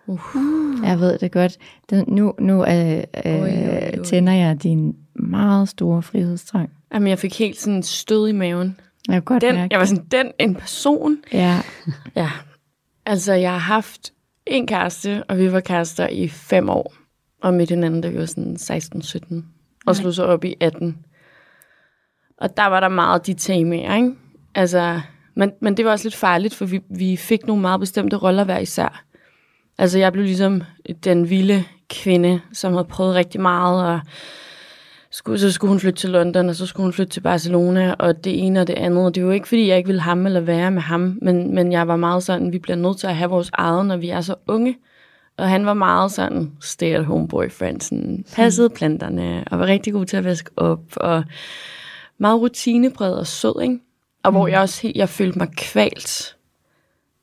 Uh. 0.08 0.20
Jeg 0.84 1.00
ved 1.00 1.18
det 1.18 1.32
godt. 1.32 1.58
Den, 1.90 2.06
nu 2.08 2.34
nu 2.40 2.66
øh, 2.66 2.98
øh, 2.98 3.04
Oj, 3.26 3.32
oj, 3.34 3.92
oj. 3.98 4.04
tænder 4.04 4.34
jeg 4.34 4.64
din 4.64 4.96
meget 5.16 5.70
store 5.70 6.02
frihedstrang. 6.02 6.70
Jamen, 6.94 7.08
jeg 7.08 7.20
fik 7.20 7.40
helt 7.40 7.60
sådan 7.60 7.84
stød 7.84 8.28
i 8.28 8.32
maven. 8.32 8.80
Jeg 9.08 9.14
kan 9.14 9.22
godt 9.22 9.42
Den, 9.42 9.56
mærke 9.56 9.72
jeg 9.72 9.80
var 9.80 9.86
sådan, 9.86 10.06
den, 10.12 10.32
en 10.40 10.56
person. 10.56 11.18
Ja. 11.34 11.60
Ja. 12.16 12.30
Altså, 13.06 13.34
jeg 13.34 13.52
har 13.52 13.58
haft 13.58 14.12
en 14.46 14.68
kæreste, 14.68 15.24
og 15.24 15.38
vi 15.38 15.52
var 15.52 15.60
kærester 15.60 16.08
i 16.08 16.28
fem 16.28 16.70
år. 16.70 16.94
Og 17.42 17.54
med 17.54 17.68
hinanden, 17.68 18.02
da 18.02 18.10
vi 18.10 18.18
var 18.18 18.26
sådan 18.26 18.56
16-17. 18.56 19.44
Og 19.86 19.96
slog 19.96 20.14
så 20.14 20.24
op 20.24 20.44
i 20.44 20.56
18. 20.60 20.98
Og 22.38 22.58
der 22.58 22.66
var 22.66 22.80
der 22.80 22.90
meget 22.90 23.28
de 23.28 23.34
temaer, 23.34 23.96
ikke? 23.96 24.12
Altså, 24.56 25.02
men, 25.36 25.52
men 25.62 25.78
det 25.78 25.86
var 25.86 25.92
også 25.92 26.06
lidt 26.06 26.16
farligt, 26.16 26.56
for 26.56 26.66
vi, 26.66 26.82
vi 26.90 27.16
fik 27.16 27.48
nogle 27.48 27.62
meget 27.62 27.80
bestemte 27.80 28.16
roller 28.16 28.44
hver 28.44 28.58
især. 28.58 29.04
Altså, 29.78 30.00
jeg 30.00 30.14
blev 30.14 30.26
ligesom 30.26 30.62
den 31.04 31.30
vilde 31.30 31.64
kvinde, 31.90 32.42
som 32.54 32.74
havde 32.74 32.88
prøvet 32.90 33.16
rigtig 33.16 33.42
meget, 33.42 33.86
og 33.86 34.00
skulle, 35.12 35.40
så 35.40 35.52
skulle 35.52 35.70
hun 35.70 35.80
flytte 35.80 36.00
til 36.00 36.10
London, 36.10 36.50
og 36.50 36.56
så 36.56 36.66
skulle 36.66 36.86
hun 36.86 36.94
flytte 36.94 37.12
til 37.12 37.22
Barcelona, 37.22 37.94
og 38.00 38.24
det 38.24 38.46
ene 38.46 38.62
og 38.62 38.68
det 38.68 38.74
andet. 38.74 39.06
Og 39.06 39.16
det 39.16 39.26
var 39.26 39.34
ikke, 39.34 39.48
fordi 39.48 39.68
jeg 39.68 39.78
ikke 39.78 39.88
ville 39.88 40.02
ham 40.02 40.26
eller 40.26 40.40
være 40.40 40.72
med 40.72 40.82
ham, 40.82 41.20
men, 41.22 41.56
men 41.56 41.72
jeg 41.72 41.88
var 41.88 41.96
meget 41.96 42.24
sådan, 42.24 42.54
vi 42.54 42.60
bliver 42.60 42.78
nødt 42.78 42.98
til 42.98 43.08
at 43.08 43.16
have 43.16 43.30
vores 43.30 43.50
eget, 43.54 43.86
når 43.86 43.98
vi 43.98 44.10
er 44.10 44.22
så 44.22 44.36
unge. 44.48 44.78
Og 45.38 45.50
han 45.50 45.66
var 45.66 45.74
meget 45.74 46.12
sådan 46.12 46.52
stay-at-home 46.62 47.28
boyfriend, 47.28 47.82
sådan 47.82 48.26
passede 48.36 48.70
planterne, 48.70 49.44
og 49.52 49.60
var 49.60 49.66
rigtig 49.66 49.94
god 49.94 50.06
til 50.06 50.18
at 50.18 50.24
vaske 50.24 50.52
op, 50.56 50.82
og 50.96 51.24
meget 52.18 52.42
rutinepræget 52.42 53.20
og 53.20 53.28
sød, 53.28 53.62
ikke? 53.62 53.80
Og 54.24 54.32
hvor 54.32 54.48
jeg 54.48 54.62
også 54.62 54.82
helt, 54.82 54.98
jeg 54.98 55.10
følte 55.10 55.40
mig 55.40 55.48
kvalt 55.58 56.36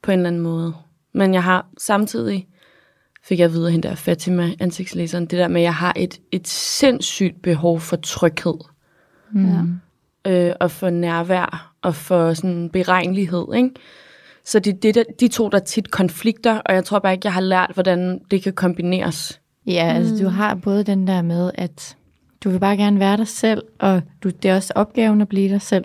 på 0.03 0.11
en 0.11 0.19
eller 0.19 0.29
anden 0.29 0.43
måde. 0.43 0.75
Men 1.13 1.35
jeg 1.35 1.43
har 1.43 1.67
samtidig, 1.79 2.47
fik 3.23 3.39
jeg 3.39 3.53
videre 3.53 3.71
hende 3.71 3.89
der 3.89 3.95
Fatima, 3.95 4.51
ansigtslæseren, 4.61 5.27
det 5.27 5.39
der 5.39 5.49
med, 5.49 5.61
at 5.61 5.65
jeg 5.65 5.75
har 5.75 5.93
et, 5.97 6.21
et 6.33 6.49
sindssygt 6.49 7.43
behov 7.43 7.81
for 7.81 7.97
tryghed. 7.97 8.59
Mm. 9.31 9.81
øh, 10.27 10.53
og 10.61 10.71
for 10.71 10.91
nærvær 10.91 11.73
og 11.83 11.95
for 11.95 12.35
sådan 12.35 12.71
beregnelighed, 12.71 13.47
ikke? 13.55 13.71
Så 14.45 14.59
det 14.59 14.75
er 14.75 14.79
det, 14.79 14.95
der, 14.95 15.05
de 15.21 15.29
to, 15.29 15.49
der 15.49 15.59
tit 15.59 15.91
konflikter, 15.91 16.59
og 16.59 16.75
jeg 16.75 16.85
tror 16.85 16.99
bare 16.99 17.13
ikke, 17.13 17.27
jeg 17.27 17.33
har 17.33 17.41
lært, 17.41 17.71
hvordan 17.75 18.21
det 18.31 18.43
kan 18.43 18.53
kombineres. 18.53 19.41
Ja, 19.67 19.93
altså 19.95 20.25
du 20.25 20.29
har 20.29 20.55
både 20.55 20.85
den 20.85 21.07
der 21.07 21.23
med, 21.23 21.51
at 21.55 21.97
du 22.45 22.51
vil 22.51 22.59
bare 22.59 22.77
gerne 22.77 23.01
være 23.01 23.17
dig 23.17 23.29
selv, 23.29 23.63
og 23.79 24.03
du, 24.23 24.31
det 24.31 24.51
er 24.51 24.57
også 24.57 24.73
opgaven 24.77 25.21
at 25.21 25.29
blive 25.29 25.49
dig 25.49 25.63
selv, 25.63 25.85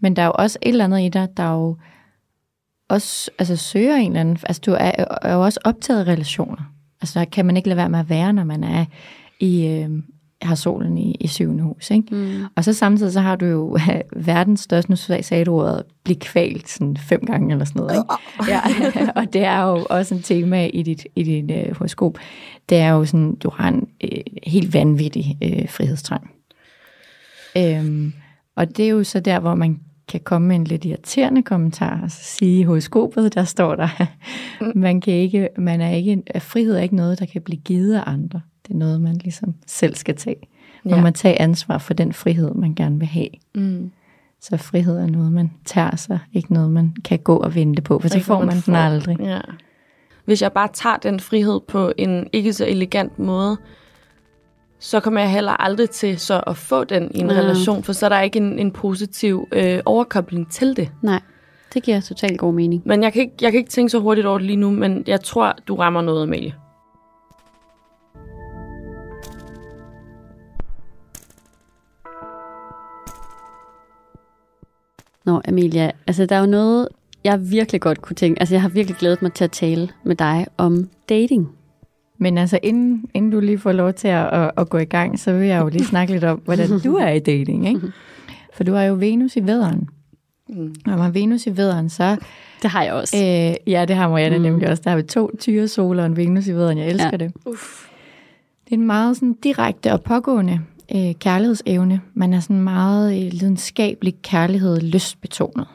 men 0.00 0.16
der 0.16 0.22
er 0.22 0.26
jo 0.26 0.32
også 0.34 0.58
et 0.62 0.68
eller 0.68 0.84
andet 0.84 1.00
i 1.00 1.08
dig, 1.08 1.28
der 1.36 1.52
jo 1.52 1.76
også 2.88 3.30
altså, 3.38 3.56
søger 3.56 3.96
en 3.96 4.06
eller 4.06 4.20
anden, 4.20 4.38
altså 4.42 4.62
du 4.66 4.72
er, 4.72 4.92
er 5.22 5.34
jo 5.34 5.44
også 5.44 5.60
optaget 5.64 6.00
af 6.00 6.12
relationer. 6.12 6.72
Altså 7.00 7.26
kan 7.32 7.46
man 7.46 7.56
ikke 7.56 7.68
lade 7.68 7.76
være 7.76 7.88
med 7.88 7.98
at 7.98 8.10
være, 8.10 8.32
når 8.32 8.44
man 8.44 8.64
er 8.64 8.84
i, 9.40 9.66
øh, 9.66 9.90
har 10.42 10.54
solen 10.54 10.98
i, 10.98 11.16
i 11.20 11.26
syvende 11.26 11.62
hus, 11.62 11.90
ikke? 11.90 12.14
Mm. 12.14 12.44
Og 12.56 12.64
så 12.64 12.72
samtidig 12.72 13.12
så 13.12 13.20
har 13.20 13.36
du 13.36 13.46
jo 13.46 13.78
verdens 14.16 14.60
største, 14.60 14.90
nu 14.90 14.96
sagde 14.96 15.44
du 15.44 15.54
ordet, 15.54 15.82
blive 16.04 16.18
kvalt 16.18 16.68
sådan 16.68 16.96
fem 16.96 17.20
gange 17.26 17.52
eller 17.52 17.64
sådan 17.64 17.80
noget. 17.80 17.96
Ikke? 17.96 18.52
Ja, 18.52 18.60
og 19.20 19.32
det 19.32 19.44
er 19.44 19.62
jo 19.62 19.86
også 19.90 20.14
en 20.14 20.22
tema 20.22 20.66
i 20.66 20.82
dit, 20.82 21.06
i 21.16 21.22
dit 21.22 21.50
øh, 21.50 21.76
horoskop. 21.76 22.18
Det 22.68 22.78
er 22.78 22.90
jo 22.90 23.04
sådan, 23.04 23.34
du 23.34 23.50
har 23.54 23.68
en 23.68 23.88
øh, 24.04 24.20
helt 24.46 24.74
vanvittig 24.74 25.38
øh, 25.42 25.68
frihedstrang. 25.68 26.30
Øhm, 27.56 28.12
og 28.56 28.76
det 28.76 28.84
er 28.84 28.88
jo 28.88 29.04
så 29.04 29.20
der, 29.20 29.40
hvor 29.40 29.54
man 29.54 29.80
kan 30.08 30.20
komme 30.20 30.48
med 30.48 30.56
en 30.56 30.64
lidt 30.64 30.84
irriterende 30.84 31.42
kommentar 31.42 32.00
og 32.02 32.10
så 32.10 32.24
sige 32.24 32.60
i 32.60 32.62
horoskopet, 32.62 33.34
der 33.34 33.44
står 33.44 33.74
der, 33.74 33.88
man 34.78 35.00
kan 35.00 35.14
ikke, 35.14 35.48
man 35.58 35.80
er 35.80 35.90
ikke, 35.90 36.22
frihed 36.38 36.76
er 36.76 36.80
ikke 36.80 36.96
noget, 36.96 37.18
der 37.18 37.26
kan 37.26 37.42
blive 37.42 37.60
givet 37.64 37.94
af 37.94 38.02
andre. 38.06 38.40
Det 38.68 38.74
er 38.74 38.78
noget, 38.78 39.00
man 39.00 39.14
ligesom 39.14 39.54
selv 39.66 39.94
skal 39.94 40.16
tage. 40.16 40.36
Man 40.84 40.94
Ja. 40.94 41.00
må 41.02 41.10
tage 41.10 41.40
ansvar 41.40 41.78
for 41.78 41.94
den 41.94 42.12
frihed, 42.12 42.54
man 42.54 42.74
gerne 42.74 42.98
vil 42.98 43.08
have. 43.08 43.28
Mm. 43.54 43.90
Så 44.40 44.56
frihed 44.56 44.98
er 44.98 45.06
noget, 45.06 45.32
man 45.32 45.50
tager 45.64 45.96
sig, 45.96 46.18
ikke 46.32 46.52
noget, 46.52 46.70
man 46.70 46.94
kan 47.04 47.18
gå 47.18 47.36
og 47.36 47.54
vente 47.54 47.82
på, 47.82 47.98
for 47.98 48.08
så 48.08 48.20
får 48.20 48.38
man 48.38 48.46
man 48.46 48.54
den 48.56 48.62
får. 48.62 48.74
aldrig. 48.76 49.16
Ja. 49.20 49.40
Hvis 50.24 50.42
jeg 50.42 50.52
bare 50.52 50.68
tager 50.72 50.96
den 50.96 51.20
frihed 51.20 51.60
på 51.68 51.92
en 51.98 52.26
ikke 52.32 52.52
så 52.52 52.66
elegant 52.66 53.18
måde, 53.18 53.56
så 54.78 55.00
kommer 55.00 55.20
jeg 55.20 55.30
heller 55.30 55.52
aldrig 55.52 55.90
til 55.90 56.18
så 56.18 56.40
at 56.46 56.56
få 56.56 56.84
den 56.84 57.10
i 57.14 57.18
en 57.18 57.30
Ja. 57.30 57.36
relation, 57.36 57.82
for 57.82 57.92
så 57.92 58.06
er 58.06 58.08
der 58.10 58.20
ikke 58.20 58.36
en, 58.36 58.58
en 58.58 58.70
positiv 58.70 59.48
øh, 59.52 59.80
overkobling 59.84 60.50
til 60.50 60.76
det. 60.76 60.90
Nej, 61.02 61.20
det 61.74 61.82
giver 61.82 62.00
totalt 62.00 62.38
god 62.38 62.54
mening. 62.54 62.82
Men 62.86 63.02
jeg 63.02 63.12
kan, 63.12 63.22
ikke, 63.22 63.34
jeg 63.40 63.52
kan 63.52 63.58
ikke 63.58 63.70
tænke 63.70 63.90
så 63.90 63.98
hurtigt 64.00 64.26
over 64.26 64.38
det 64.38 64.46
lige 64.46 64.56
nu, 64.56 64.70
men 64.70 65.04
jeg 65.06 65.20
tror, 65.20 65.56
du 65.68 65.74
rammer 65.76 66.02
noget, 66.02 66.22
Amalie. 66.22 66.54
Nå, 75.28 75.40
Amelia, 75.48 75.90
altså 76.06 76.26
der 76.26 76.36
er 76.36 76.40
jo 76.40 76.46
noget, 76.46 76.88
jeg 77.24 77.50
virkelig 77.50 77.80
godt 77.80 78.02
kunne 78.02 78.16
tænke, 78.16 78.40
altså 78.40 78.54
jeg 78.54 78.62
har 78.62 78.68
virkelig 78.68 78.96
glædet 78.96 79.22
mig 79.22 79.32
til 79.32 79.44
at 79.44 79.50
tale 79.50 79.88
med 80.04 80.16
dig 80.16 80.46
om 80.56 80.88
dating. 81.08 81.48
Men 82.18 82.38
altså, 82.38 82.58
inden, 82.62 83.04
inden 83.14 83.30
du 83.30 83.40
lige 83.40 83.58
får 83.58 83.72
lov 83.72 83.92
til 83.92 84.08
at, 84.08 84.26
at, 84.32 84.50
at 84.56 84.68
gå 84.68 84.78
i 84.78 84.84
gang, 84.84 85.18
så 85.18 85.32
vil 85.32 85.46
jeg 85.48 85.62
jo 85.62 85.68
lige 85.68 85.84
snakke 85.84 86.12
lidt 86.12 86.24
om, 86.24 86.40
hvordan 86.44 86.80
du 86.84 86.94
er 86.96 87.08
i 87.08 87.18
dating, 87.18 87.68
ikke? 87.68 87.80
For 88.54 88.64
du 88.64 88.72
har 88.72 88.82
jo 88.82 88.94
Venus 88.94 89.36
i 89.36 89.46
vædderen. 89.46 89.88
Mm. 90.48 90.74
Når 90.86 90.92
man 90.92 91.02
har 91.02 91.10
Venus 91.10 91.46
i 91.46 91.56
vædderen, 91.56 91.88
så... 91.88 92.16
Det 92.62 92.70
har 92.70 92.82
jeg 92.82 92.92
også. 92.92 93.16
Øh, 93.16 93.72
ja, 93.72 93.84
det 93.84 93.96
har 93.96 94.08
Marianne 94.08 94.36
mm. 94.38 94.42
nemlig 94.42 94.68
også. 94.70 94.82
Der 94.84 94.90
har 94.90 94.96
vi 94.96 95.02
to 95.02 95.30
tyresoler 95.38 96.02
og 96.02 96.06
en 96.06 96.16
Venus 96.16 96.46
i 96.46 96.54
vædderen. 96.54 96.78
Jeg 96.78 96.88
elsker 96.88 97.10
Ja. 97.12 97.16
det. 97.16 97.32
Det 98.64 98.70
er 98.70 98.74
en 98.74 98.86
meget 98.86 99.16
sådan 99.16 99.36
direkte 99.42 99.92
og 99.92 100.02
pågående 100.02 100.60
øh, 100.94 101.14
kærlighedsevne. 101.14 102.00
Man 102.14 102.32
er 102.32 102.40
sådan 102.40 102.60
meget 102.60 103.24
øh, 103.24 103.32
lidenskabelig 103.32 104.14
kærlighed, 104.22 104.80
lystbetonet. 104.80 105.66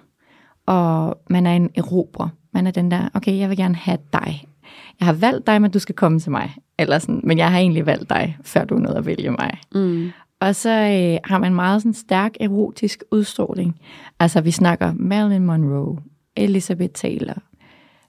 Og 0.66 1.18
man 1.30 1.46
er 1.46 1.56
en 1.56 1.70
erobrer. 1.76 2.30
Man 2.54 2.68
er 2.68 2.72
den 2.72 2.92
der, 2.92 3.10
okay, 3.14 3.38
jeg 3.38 3.50
vil 3.50 3.58
gerne 3.58 3.76
have 3.76 3.98
dig. 4.14 4.46
Jeg 5.00 5.06
har 5.06 5.14
valgt 5.14 5.48
dig, 5.48 5.62
men 5.62 5.72
du 5.72 5.80
skal 5.80 5.96
komme 5.96 6.20
til 6.20 6.32
mig. 6.32 6.56
Eller 6.80 7.00
sådan, 7.00 7.22
men 7.24 7.38
jeg 7.38 7.52
har 7.52 7.60
egentlig 7.60 7.86
valgt 7.86 8.10
dig, 8.10 8.38
før 8.44 8.66
du 8.66 8.76
nåede 8.76 8.98
at 8.98 9.06
vælge 9.06 9.32
mig. 9.32 9.58
Mm. 9.76 10.12
Og 10.40 10.56
så 10.56 10.70
øh, 10.70 11.20
har 11.24 11.38
man 11.38 11.56
meget 11.56 11.82
sådan 11.82 11.94
stærk 11.94 12.32
erotisk 12.40 13.04
udstråling. 13.12 13.80
Altså 14.20 14.42
vi 14.42 14.52
snakker 14.52 14.94
Marilyn 14.96 15.46
Monroe, 15.46 15.98
Elizabeth 16.36 16.94
Taylor, 16.94 17.42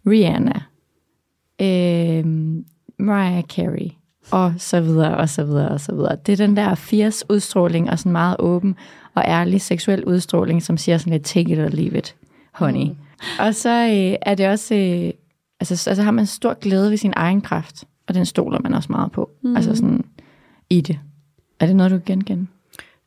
Rihanna, 0.07 0.61
øh, 1.61 2.25
Mariah 2.99 3.43
Carey, 3.43 3.91
og 4.31 4.55
så 4.59 4.81
videre, 4.81 5.17
og 5.17 5.29
så 5.29 5.45
videre, 5.45 5.69
og 5.69 5.81
så 5.81 5.95
videre. 5.95 6.17
Det 6.27 6.33
er 6.33 6.47
den 6.47 6.57
der 6.57 6.75
fierce 6.75 7.25
udstråling, 7.31 7.91
og 7.91 7.99
sådan 7.99 8.13
meget 8.13 8.37
åben 8.39 8.77
og 9.15 9.23
ærlig 9.27 9.61
seksuel 9.61 10.05
udstråling, 10.05 10.63
som 10.63 10.77
siger 10.77 10.99
sådan 10.99 11.13
lidt, 11.13 11.25
take 11.25 11.53
it 11.53 11.59
or 11.59 11.69
leave 11.69 11.99
it, 11.99 12.15
honey. 12.53 12.85
Mm. 12.87 12.97
Og 13.39 13.55
så 13.55 13.71
øh, 13.71 14.17
er 14.23 14.35
det 14.35 14.49
også, 14.49 14.75
øh, 14.75 15.11
altså, 15.61 15.77
så- 15.77 15.91
altså 15.91 16.03
har 16.03 16.11
man 16.11 16.27
stor 16.27 16.55
glæde 16.61 16.91
ved 16.91 16.97
sin 16.97 17.13
egen 17.17 17.41
kraft, 17.41 17.85
og 18.09 18.15
den 18.15 18.27
stoler 18.27 18.59
man 18.63 18.75
også 18.75 18.93
meget 18.93 19.13
på. 19.13 19.31
Mm. 19.43 19.57
Altså 19.57 19.75
sådan 19.77 20.05
i 20.71 20.81
det. 20.81 20.99
Er 21.61 21.67
det 21.67 21.77
noget, 21.77 21.93
du 21.93 21.99
kan 21.99 22.05
genkende? 22.07 22.47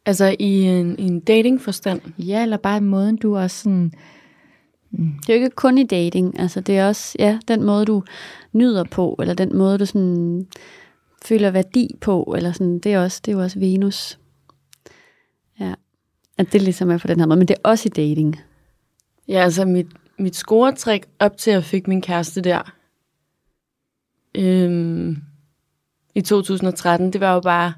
Altså 0.05 0.36
i 0.39 0.63
en, 0.63 0.95
i 0.99 1.03
en 1.07 1.20
datingforstand. 1.20 2.01
Ja, 2.20 2.43
eller 2.43 2.57
bare 2.57 2.82
måden, 2.82 3.15
du 3.15 3.38
også 3.38 3.63
sådan... 3.63 3.91
Det 4.91 5.30
er 5.30 5.34
jo 5.34 5.43
ikke 5.43 5.49
kun 5.55 5.78
i 5.78 5.84
dating, 5.84 6.39
altså 6.39 6.61
det 6.61 6.78
er 6.78 6.88
også 6.88 7.15
ja, 7.20 7.39
den 7.47 7.63
måde, 7.63 7.86
du 7.86 8.03
nyder 8.53 8.84
på, 8.84 9.15
eller 9.22 9.34
den 9.34 9.57
måde, 9.57 9.78
du 9.78 9.86
sådan 9.86 10.47
føler 11.26 11.51
værdi 11.51 11.95
på, 12.01 12.34
eller 12.38 12.51
sådan, 12.51 12.80
det 12.80 12.93
er, 12.93 12.99
også, 12.99 13.22
det 13.26 13.32
er 13.32 13.36
jo 13.36 13.43
også 13.43 13.59
Venus. 13.59 14.20
Ja, 15.59 15.74
at 16.38 16.53
det 16.53 16.61
ligesom 16.61 16.89
er 16.91 16.97
på 16.97 17.07
den 17.07 17.20
her 17.20 17.28
måde, 17.28 17.39
men 17.39 17.47
det 17.47 17.53
er 17.53 17.70
også 17.70 17.89
i 17.89 17.89
dating. 17.89 18.41
Ja, 19.28 19.43
altså 19.43 19.65
mit, 19.65 19.88
mit 20.20 20.36
scoretræk 20.36 21.05
op 21.20 21.38
til, 21.38 21.51
at 21.51 21.55
jeg 21.55 21.63
fik 21.63 21.88
min 21.88 22.01
kæreste 22.01 22.41
der 22.41 22.78
øhm, 24.38 25.18
i 26.15 26.22
2013, 26.22 27.13
det 27.13 27.22
var 27.22 27.34
jo 27.34 27.39
bare, 27.39 27.74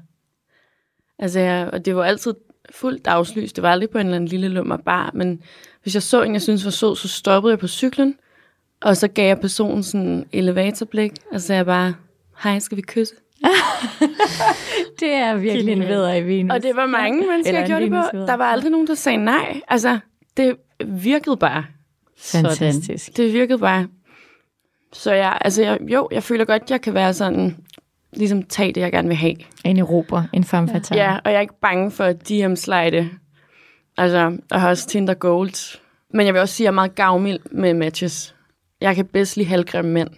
altså 1.18 1.40
jeg, 1.40 1.70
og 1.72 1.84
det 1.84 1.96
var 1.96 2.04
altid 2.04 2.34
fuldt 2.70 3.04
dagslys, 3.04 3.52
det 3.52 3.62
var 3.62 3.70
aldrig 3.70 3.90
på 3.90 3.98
en 3.98 4.06
eller 4.06 4.16
anden 4.16 4.28
lille 4.28 4.48
lummer 4.48 4.76
bar, 4.76 5.10
men 5.14 5.42
hvis 5.82 5.94
jeg 5.94 6.02
så 6.02 6.22
en, 6.22 6.32
jeg 6.32 6.42
synes 6.42 6.64
var 6.64 6.70
sød, 6.70 6.96
så 6.96 7.08
stoppede 7.08 7.52
jeg 7.52 7.58
på 7.58 7.68
cyklen, 7.68 8.14
og 8.80 8.96
så 8.96 9.08
gav 9.08 9.26
jeg 9.26 9.40
personen 9.40 9.82
sådan 9.82 10.06
en 10.06 10.26
elevatorblik, 10.32 11.12
og 11.32 11.40
så 11.40 11.46
sagde 11.46 11.56
jeg 11.56 11.66
bare, 11.66 11.94
hej, 12.42 12.58
skal 12.58 12.76
vi 12.76 12.82
kysse? 12.82 13.14
Det 15.00 15.12
er 15.12 15.36
virkelig 15.36 15.72
en 15.72 15.80
vædder 15.80 16.14
i 16.14 16.22
Venus. 16.22 16.54
Og 16.54 16.62
det 16.62 16.76
var 16.76 16.86
mange 16.86 17.26
mennesker, 17.26 17.60
en 17.60 17.66
gjorde 17.66 17.82
det 17.84 17.90
på. 17.90 18.18
Der 18.18 18.34
var 18.34 18.44
aldrig 18.44 18.70
nogen, 18.70 18.86
der 18.86 18.94
sagde 18.94 19.18
nej. 19.18 19.60
Altså, 19.68 19.98
det 20.36 20.56
virkede 20.86 21.36
bare. 21.36 21.64
Fantastisk. 22.18 23.16
Det 23.16 23.32
virkede 23.32 23.58
bare. 23.58 23.88
Så 24.92 25.12
jeg, 25.12 25.38
altså 25.40 25.62
jeg, 25.62 25.78
jo, 25.82 26.08
jeg 26.12 26.22
føler 26.22 26.44
godt, 26.44 26.70
jeg 26.70 26.80
kan 26.80 26.94
være 26.94 27.14
sådan, 27.14 27.56
ligesom 28.12 28.42
tage 28.42 28.72
det, 28.72 28.80
jeg 28.80 28.92
gerne 28.92 29.08
vil 29.08 29.16
have. 29.16 29.36
En 29.64 29.78
erober, 29.78 30.22
en 30.32 30.44
femme 30.44 30.68
fatale. 30.68 31.02
Ja, 31.02 31.18
og 31.24 31.30
jeg 31.30 31.36
er 31.36 31.40
ikke 31.40 31.60
bange 31.60 31.90
for 31.90 32.04
at 32.04 32.28
DM-slide. 32.28 33.10
Altså, 33.96 34.38
jeg 34.50 34.60
har 34.60 34.68
også 34.68 34.86
Tinder 34.88 35.14
Gold. 35.14 35.78
Men 36.14 36.26
jeg 36.26 36.34
vil 36.34 36.40
også 36.40 36.54
sige, 36.54 36.64
at 36.64 36.66
jeg 36.66 36.70
er 36.70 36.74
meget 36.74 36.94
gavmild 36.94 37.38
med 37.50 37.74
matches. 37.74 38.34
Jeg 38.80 38.96
kan 38.96 39.06
bedst 39.06 39.36
lide 39.36 39.48
halvgrimme 39.48 39.90
mænd. 39.90 40.10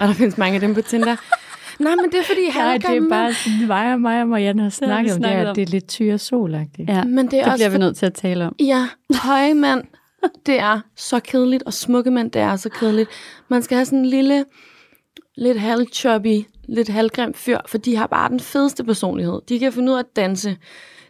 Og 0.00 0.08
der 0.08 0.14
findes 0.14 0.38
mange 0.38 0.54
af 0.54 0.60
dem 0.60 0.74
på 0.74 0.82
Tinder. 0.82 1.16
Nej, 1.78 1.94
men 1.94 2.04
det 2.04 2.18
er 2.18 2.24
fordi 2.24 2.48
Nej, 2.56 2.76
det 2.76 2.96
er 2.96 3.08
bare 3.08 3.32
sådan, 3.32 3.66
mig 3.66 3.92
og 3.92 4.00
mig 4.00 4.22
og 4.22 4.28
Marianne 4.28 4.62
har 4.62 4.70
snakket 4.70 5.14
om 5.14 5.22
det, 5.22 5.30
her, 5.30 5.52
det 5.52 5.62
er 5.62 5.66
lidt 5.66 5.88
tyre 5.88 6.18
solagtigt. 6.18 6.90
Ja, 6.90 7.04
Men 7.04 7.26
det 7.26 7.38
er 7.38 7.44
det 7.44 7.52
også 7.52 7.64
bliver 7.64 7.70
vi 7.70 7.78
nødt 7.78 7.96
til 7.96 8.06
at 8.06 8.14
tale 8.14 8.46
om. 8.46 8.54
Ja, 8.60 8.88
høje 9.22 9.54
mand, 9.54 9.84
det 10.46 10.60
er 10.60 10.80
så 10.96 11.20
kedeligt, 11.20 11.62
og 11.62 11.72
smukke 11.72 12.10
mænd, 12.10 12.30
det 12.30 12.42
er 12.42 12.56
så 12.56 12.68
kedeligt. 12.68 13.10
Man 13.48 13.62
skal 13.62 13.76
have 13.76 13.84
sådan 13.84 13.98
en 13.98 14.06
lille, 14.06 14.44
lidt 15.36 15.60
halvchubby, 15.60 16.44
lidt 16.68 16.88
halvgrim 16.88 17.34
fyr, 17.34 17.58
for 17.66 17.78
de 17.78 17.96
har 17.96 18.06
bare 18.06 18.28
den 18.28 18.40
fedeste 18.40 18.84
personlighed. 18.84 19.40
De 19.48 19.58
kan 19.58 19.72
finde 19.72 19.92
ud 19.92 19.96
af 19.96 20.00
at 20.00 20.16
danse. 20.16 20.56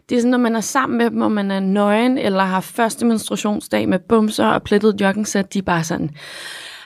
Det 0.09 0.15
er 0.15 0.19
sådan, 0.19 0.31
når 0.31 0.37
man 0.37 0.55
er 0.55 0.61
sammen 0.61 0.97
med 0.97 1.09
dem, 1.09 1.21
og 1.21 1.31
man 1.31 1.51
er 1.51 1.59
nøgen, 1.59 2.17
eller 2.17 2.43
har 2.43 2.61
første 2.61 3.05
menstruationsdag 3.05 3.89
med 3.89 3.99
bumser 3.99 4.45
og 4.45 4.63
plettet 4.63 5.01
joggingsæt, 5.01 5.53
de 5.53 5.59
er 5.59 5.63
bare 5.63 5.83
sådan, 5.83 6.09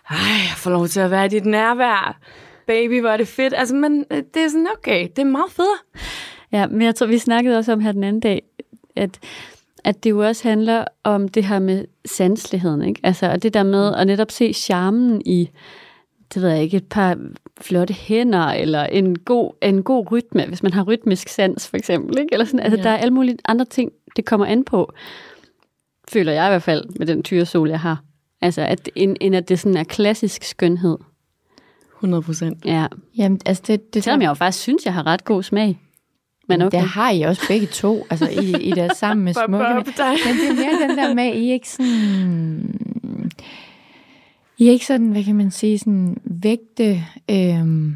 ej, 0.09 0.17
jeg 0.17 0.53
får 0.57 0.71
lov 0.71 0.88
til 0.88 0.99
at 0.99 1.11
være 1.11 1.25
i 1.25 1.29
dit 1.29 1.45
nærvær. 1.45 2.19
Baby, 2.68 2.99
hvor 3.01 3.09
er 3.09 3.18
det 3.18 3.28
fedt. 3.28 3.53
Altså, 3.57 3.76
men 3.76 4.05
øh, 4.11 4.18
det 4.34 4.43
er 4.43 4.47
sådan, 4.49 4.68
okay, 4.78 5.07
det 5.16 5.20
er 5.20 5.26
meget 5.26 5.51
federe. 5.51 5.78
Ja, 6.51 6.68
men 6.68 6.82
jeg 6.82 6.95
tror, 6.95 7.07
vi 7.07 7.18
snakkede 7.18 7.57
også 7.57 7.74
om 7.74 7.80
her 7.80 7.91
den 7.91 8.03
anden 8.03 8.20
dag, 8.20 8.41
at, 8.95 9.20
at 9.84 10.03
det 10.03 10.09
jo 10.09 10.20
også 10.28 10.47
handler 10.49 10.86
om 11.03 11.28
det 11.28 11.45
her 11.45 11.59
med 11.59 11.86
sansligheden, 12.05 12.82
ikke? 12.82 12.99
Altså, 13.03 13.32
og 13.32 13.43
det 13.43 13.53
der 13.53 13.64
med 13.64 13.93
at 13.95 14.07
netop 14.07 14.32
se 14.32 14.53
charmen 14.53 15.22
i, 15.26 15.49
det 16.34 16.41
ved 16.41 16.49
jeg 16.49 16.61
ikke, 16.64 16.78
et 16.78 16.88
par 16.89 17.18
flotte 17.61 17.93
hænder, 17.93 18.45
eller 18.47 18.84
en 18.84 19.20
god, 19.20 19.51
en 19.61 19.84
god 19.84 20.11
rytme, 20.11 20.45
hvis 20.47 20.64
man 20.64 20.74
har 20.74 20.84
rytmisk 20.84 21.28
sans, 21.28 21.68
for 21.68 21.78
eksempel, 21.78 22.20
ikke? 22.20 22.34
Eller 22.34 22.45
sådan, 22.45 22.59
altså, 22.59 22.78
Ja. 22.78 22.84
der 22.84 22.89
er 22.89 22.97
alle 22.97 23.14
mulige 23.14 23.38
andre 23.45 23.66
ting, 23.66 23.91
det 24.16 24.26
kommer 24.26 24.45
an 24.45 24.64
på, 24.64 24.93
føler 26.09 26.32
jeg 26.32 26.47
i 26.47 26.49
hvert 26.51 26.64
fald, 26.64 26.86
med 26.99 27.07
den 27.07 27.24
tyresol, 27.24 27.70
jeg 27.70 27.80
har. 27.80 28.03
Altså, 28.41 28.61
at, 28.61 28.89
end, 28.95 29.18
end 29.22 29.36
at 29.36 29.49
det 29.49 29.59
sådan 29.59 29.78
er 29.78 29.84
klassisk 29.84 30.43
skønhed. 30.43 30.97
100 32.03 32.21
procent. 32.23 32.65
Ja. 32.65 32.87
Jamen, 33.17 33.39
altså 33.45 33.63
det, 33.67 33.93
det 33.93 34.03
Selvom 34.03 34.21
jeg 34.21 34.29
jo 34.29 34.33
faktisk 34.33 34.63
synes, 34.63 34.85
jeg 34.85 34.93
har 34.93 35.07
ret 35.07 35.25
god 35.25 35.43
smag. 35.43 35.79
Men 36.49 36.61
okay. 36.61 36.79
Det 36.79 36.87
har 36.87 37.11
I 37.11 37.21
også 37.21 37.41
begge 37.47 37.67
to, 37.67 38.05
altså 38.09 38.29
I, 38.29 38.61
I 38.61 38.71
der 38.71 38.93
sammen 38.93 39.25
med 39.25 39.33
smukke. 39.33 39.73
Men 39.75 39.85
det 39.85 39.99
er 39.99 40.55
mere 40.55 40.89
den 40.89 40.97
der 40.97 41.13
med, 41.13 41.23
at 41.23 41.35
I 41.35 41.49
er 41.49 41.53
ikke 41.53 41.69
sådan... 41.69 42.79
I 44.57 44.67
er 44.67 44.71
ikke 44.71 44.85
sådan, 44.85 45.09
hvad 45.09 45.23
kan 45.23 45.35
man 45.35 45.51
sige, 45.51 45.79
sådan 45.79 46.17
vægte... 46.23 47.03
Øhm, 47.31 47.95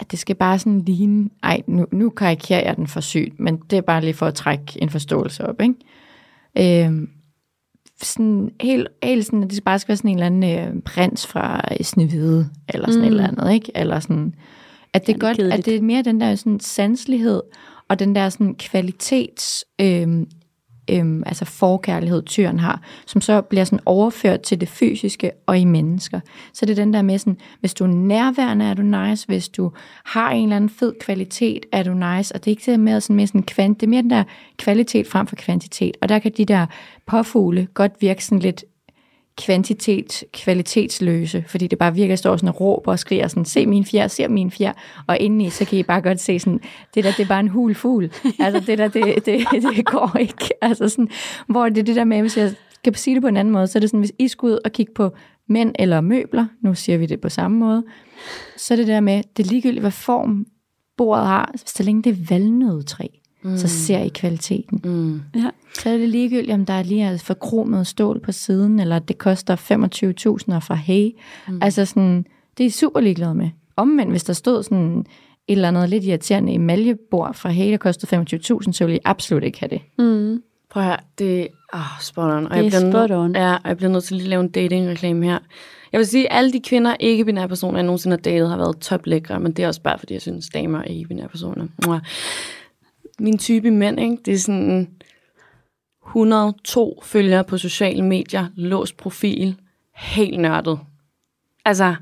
at 0.00 0.10
det 0.10 0.18
skal 0.18 0.36
bare 0.36 0.58
sådan 0.58 0.80
ligne... 0.80 1.30
Ej, 1.42 1.62
nu, 1.66 1.86
nu 1.92 2.10
karikerer 2.10 2.66
jeg 2.66 2.76
den 2.76 2.86
for 2.86 3.00
sygt, 3.00 3.40
men 3.40 3.56
det 3.70 3.76
er 3.76 3.80
bare 3.80 4.00
lige 4.00 4.14
for 4.14 4.26
at 4.26 4.34
trække 4.34 4.82
en 4.82 4.90
forståelse 4.90 5.46
op, 5.46 5.60
ikke? 5.60 6.84
Øhm, 6.86 7.10
sådan 8.02 8.50
helt, 8.60 8.88
helt 9.02 9.26
sådan, 9.26 9.42
at 9.42 9.50
det 9.50 9.64
bare 9.64 9.78
skal 9.78 9.88
være 9.88 9.96
sådan 9.96 10.10
en 10.10 10.16
eller 10.16 10.26
anden 10.26 10.76
øh, 10.76 10.82
prins 10.82 11.26
fra 11.26 11.60
øh, 11.70 11.84
Snevide, 11.84 12.48
eller 12.68 12.86
sådan 12.90 13.00
mm. 13.00 13.04
et 13.04 13.10
eller 13.10 13.28
andet, 13.28 13.52
ikke? 13.52 13.72
Eller 13.74 14.00
sådan, 14.00 14.34
at 14.92 15.06
det 15.06 15.12
er 15.12 15.16
Ja, 15.22 15.26
godt, 15.26 15.36
kedeligt. 15.36 15.58
at 15.58 15.66
det 15.66 15.76
er 15.76 15.80
mere 15.82 16.02
den 16.02 16.20
der 16.20 16.34
sådan 16.34 16.60
sanslighed, 16.60 17.42
og 17.88 17.98
den 17.98 18.14
der 18.14 18.28
sådan 18.28 18.54
kvalitets, 18.54 19.64
øhm, 19.80 20.26
øhm, 20.88 21.22
altså 21.26 21.44
forkærlighed, 21.44 22.22
tyren 22.22 22.58
har, 22.58 22.82
som 23.06 23.20
så 23.20 23.40
bliver 23.40 23.64
sådan 23.64 23.80
overført 23.86 24.40
til 24.40 24.60
det 24.60 24.68
fysiske 24.68 25.30
og 25.46 25.58
i 25.58 25.64
mennesker. 25.64 26.20
Så 26.52 26.66
det 26.66 26.78
er 26.78 26.84
den 26.84 26.94
der 26.94 27.02
med 27.02 27.18
sådan, 27.18 27.36
hvis 27.60 27.74
du 27.74 27.84
er 27.84 27.88
nærværende, 27.88 28.64
er 28.64 28.74
du 28.74 28.82
nice, 28.82 29.26
hvis 29.26 29.48
du 29.48 29.72
har 30.04 30.30
en 30.30 30.42
eller 30.42 30.56
anden 30.56 30.70
fed 30.70 30.94
kvalitet, 31.00 31.66
er 31.72 31.82
du 31.82 31.94
nice, 31.94 32.34
og 32.34 32.44
det 32.44 32.46
er 32.46 32.52
ikke 32.52 32.70
det 32.70 32.80
med 32.80 33.00
sådan 33.00 33.16
mere 33.16 33.26
sådan 33.26 33.42
kvant, 33.42 33.80
det 33.80 33.86
er 33.86 33.90
mere 33.90 34.02
den 34.02 34.10
der 34.10 34.24
kvalitet 34.56 35.06
frem 35.06 35.26
for 35.26 35.36
kvantitet, 35.36 35.96
og 36.02 36.08
der 36.08 36.18
kan 36.18 36.32
de 36.36 36.44
der 36.44 36.66
påfugle 37.06 37.68
godt 37.74 37.92
virke 38.00 38.24
sådan 38.24 38.38
lidt 38.38 38.64
kvantitet, 39.38 40.24
kvalitetsløse, 40.32 41.44
fordi 41.46 41.66
det 41.66 41.78
bare 41.78 41.94
virker, 41.94 42.12
at 42.12 42.18
står 42.18 42.36
sådan 42.36 42.48
og 42.48 42.60
råber 42.60 42.92
og 42.92 42.98
skriger 42.98 43.28
sådan, 43.28 43.44
se 43.44 43.66
min 43.66 43.84
fjer, 43.84 44.08
se 44.08 44.28
min 44.28 44.50
fjer, 44.50 44.72
og 45.06 45.18
indeni, 45.18 45.50
så 45.50 45.64
kan 45.64 45.78
I 45.78 45.82
bare 45.82 46.00
godt 46.00 46.20
se 46.20 46.38
sådan, 46.38 46.60
det 46.94 47.04
der, 47.04 47.10
det 47.10 47.20
er 47.20 47.28
bare 47.28 47.40
en 47.40 47.48
hul 47.48 47.74
fugl. 47.74 48.10
Altså 48.40 48.62
det 48.66 48.78
der, 48.78 48.88
det, 48.88 49.26
det, 49.26 49.46
det 49.76 49.86
går 49.86 50.16
ikke. 50.20 50.48
Altså 50.62 50.88
sådan, 50.88 51.08
hvor 51.46 51.68
det 51.68 51.78
er 51.78 51.82
det 51.82 51.96
der 51.96 52.04
med, 52.04 52.20
hvis 52.20 52.36
jeg 52.36 52.52
skal 52.72 52.96
sige 52.96 53.14
det 53.14 53.22
på 53.22 53.28
en 53.28 53.36
anden 53.36 53.52
måde, 53.52 53.66
så 53.66 53.78
er 53.78 53.80
det 53.80 53.90
sådan, 53.90 54.00
hvis 54.00 54.12
I 54.18 54.28
skulle 54.28 54.54
ud 54.54 54.58
og 54.64 54.72
kigge 54.72 54.92
på 54.94 55.10
mænd 55.48 55.74
eller 55.78 56.00
møbler, 56.00 56.46
nu 56.62 56.74
siger 56.74 56.98
vi 56.98 57.06
det 57.06 57.20
på 57.20 57.28
samme 57.28 57.58
måde, 57.58 57.84
så 58.56 58.74
er 58.74 58.76
det 58.76 58.86
der 58.86 59.00
med, 59.00 59.22
det 59.36 59.46
er 59.46 59.50
ligegyldigt, 59.50 59.82
hvad 59.82 59.90
form 59.90 60.46
bordet 60.96 61.26
har, 61.26 61.52
så 61.66 61.82
længe 61.82 62.02
det 62.02 62.10
er 62.10 62.26
valnødetræ, 62.28 63.06
mm. 63.48 63.56
så 63.56 63.68
ser 63.68 63.98
I 63.98 64.08
kvaliteten. 64.08 64.80
Mm. 64.84 65.20
Ja. 65.34 65.50
Så 65.74 65.90
er 65.90 65.98
det 65.98 66.08
ligegyldigt, 66.08 66.54
om 66.54 66.66
der 66.66 66.82
lige 66.82 67.02
er 67.02 67.18
forkromet 67.18 67.86
stål 67.86 68.20
på 68.20 68.32
siden, 68.32 68.80
eller 68.80 68.96
at 68.96 69.08
det 69.08 69.18
koster 69.18 69.56
25.000 70.48 70.54
og 70.54 70.62
fra 70.62 70.74
hey. 70.74 71.10
Mm. 71.48 71.58
Altså 71.62 71.84
sådan, 71.84 72.26
det 72.58 72.64
er 72.64 72.68
I 72.68 72.70
super 72.70 73.00
ligeglade 73.00 73.34
med. 73.34 73.50
Omvendt, 73.76 74.10
hvis 74.10 74.24
der 74.24 74.32
stod 74.32 74.62
sådan 74.62 74.98
et 74.98 75.06
eller 75.48 75.68
andet 75.68 75.88
lidt 75.88 76.04
irriterende 76.04 76.52
emaljebord 76.52 77.34
fra 77.34 77.48
hey, 77.48 77.70
der 77.70 77.76
kostede 77.76 78.16
25.000, 78.20 78.72
så 78.72 78.84
ville 78.84 78.96
I 78.96 79.00
absolut 79.04 79.44
ikke 79.44 79.60
have 79.60 79.70
det. 79.70 79.80
Mm. 79.98 80.42
Prøv 80.70 80.82
at 80.82 80.88
høre, 80.88 80.96
det 81.18 81.40
er 81.40 81.46
oh, 81.72 82.00
spot 82.00 82.30
on. 82.30 82.46
Og 82.46 82.50
Det 82.50 82.58
er 82.58 82.62
jeg 82.62 82.70
bliver 82.70 82.92
spot 82.92 83.10
on. 83.10 83.36
Ja, 83.36 83.52
og 83.52 83.68
jeg 83.68 83.76
bliver 83.76 83.90
nødt 83.90 84.04
til 84.04 84.16
lige 84.16 84.24
at 84.24 84.28
lave 84.28 84.40
en 84.40 84.48
dating-reklame 84.48 85.26
her. 85.26 85.38
Jeg 85.92 85.98
vil 85.98 86.06
sige, 86.06 86.32
at 86.32 86.38
alle 86.38 86.52
de 86.52 86.60
kvinder, 86.60 86.96
ikke-binære 87.00 87.48
personer, 87.48 87.78
jeg 87.78 87.84
nogensinde 87.84 88.16
har 88.16 88.20
datet, 88.20 88.48
har 88.48 88.56
været 88.56 88.78
toplækre, 88.78 89.40
men 89.40 89.52
det 89.52 89.62
er 89.62 89.66
også 89.66 89.82
bare, 89.82 89.98
fordi 89.98 90.14
jeg 90.14 90.22
synes, 90.22 90.48
damer 90.48 90.78
er 90.78 90.84
ikke-binære 90.84 91.28
personer. 91.28 91.66
Mwah. 91.86 92.00
Min 93.18 93.38
type 93.38 93.70
mænd, 93.70 94.00
ikke? 94.00 94.18
det 94.24 94.34
er 94.34 94.38
sådan 94.38 94.90
102 96.06 97.00
følgere 97.04 97.44
på 97.44 97.58
sociale 97.58 98.02
medier, 98.02 98.46
låst 98.54 98.96
profil, 98.96 99.56
helt 99.96 100.40
nørdet. 100.40 100.78
Altså, 101.64 101.94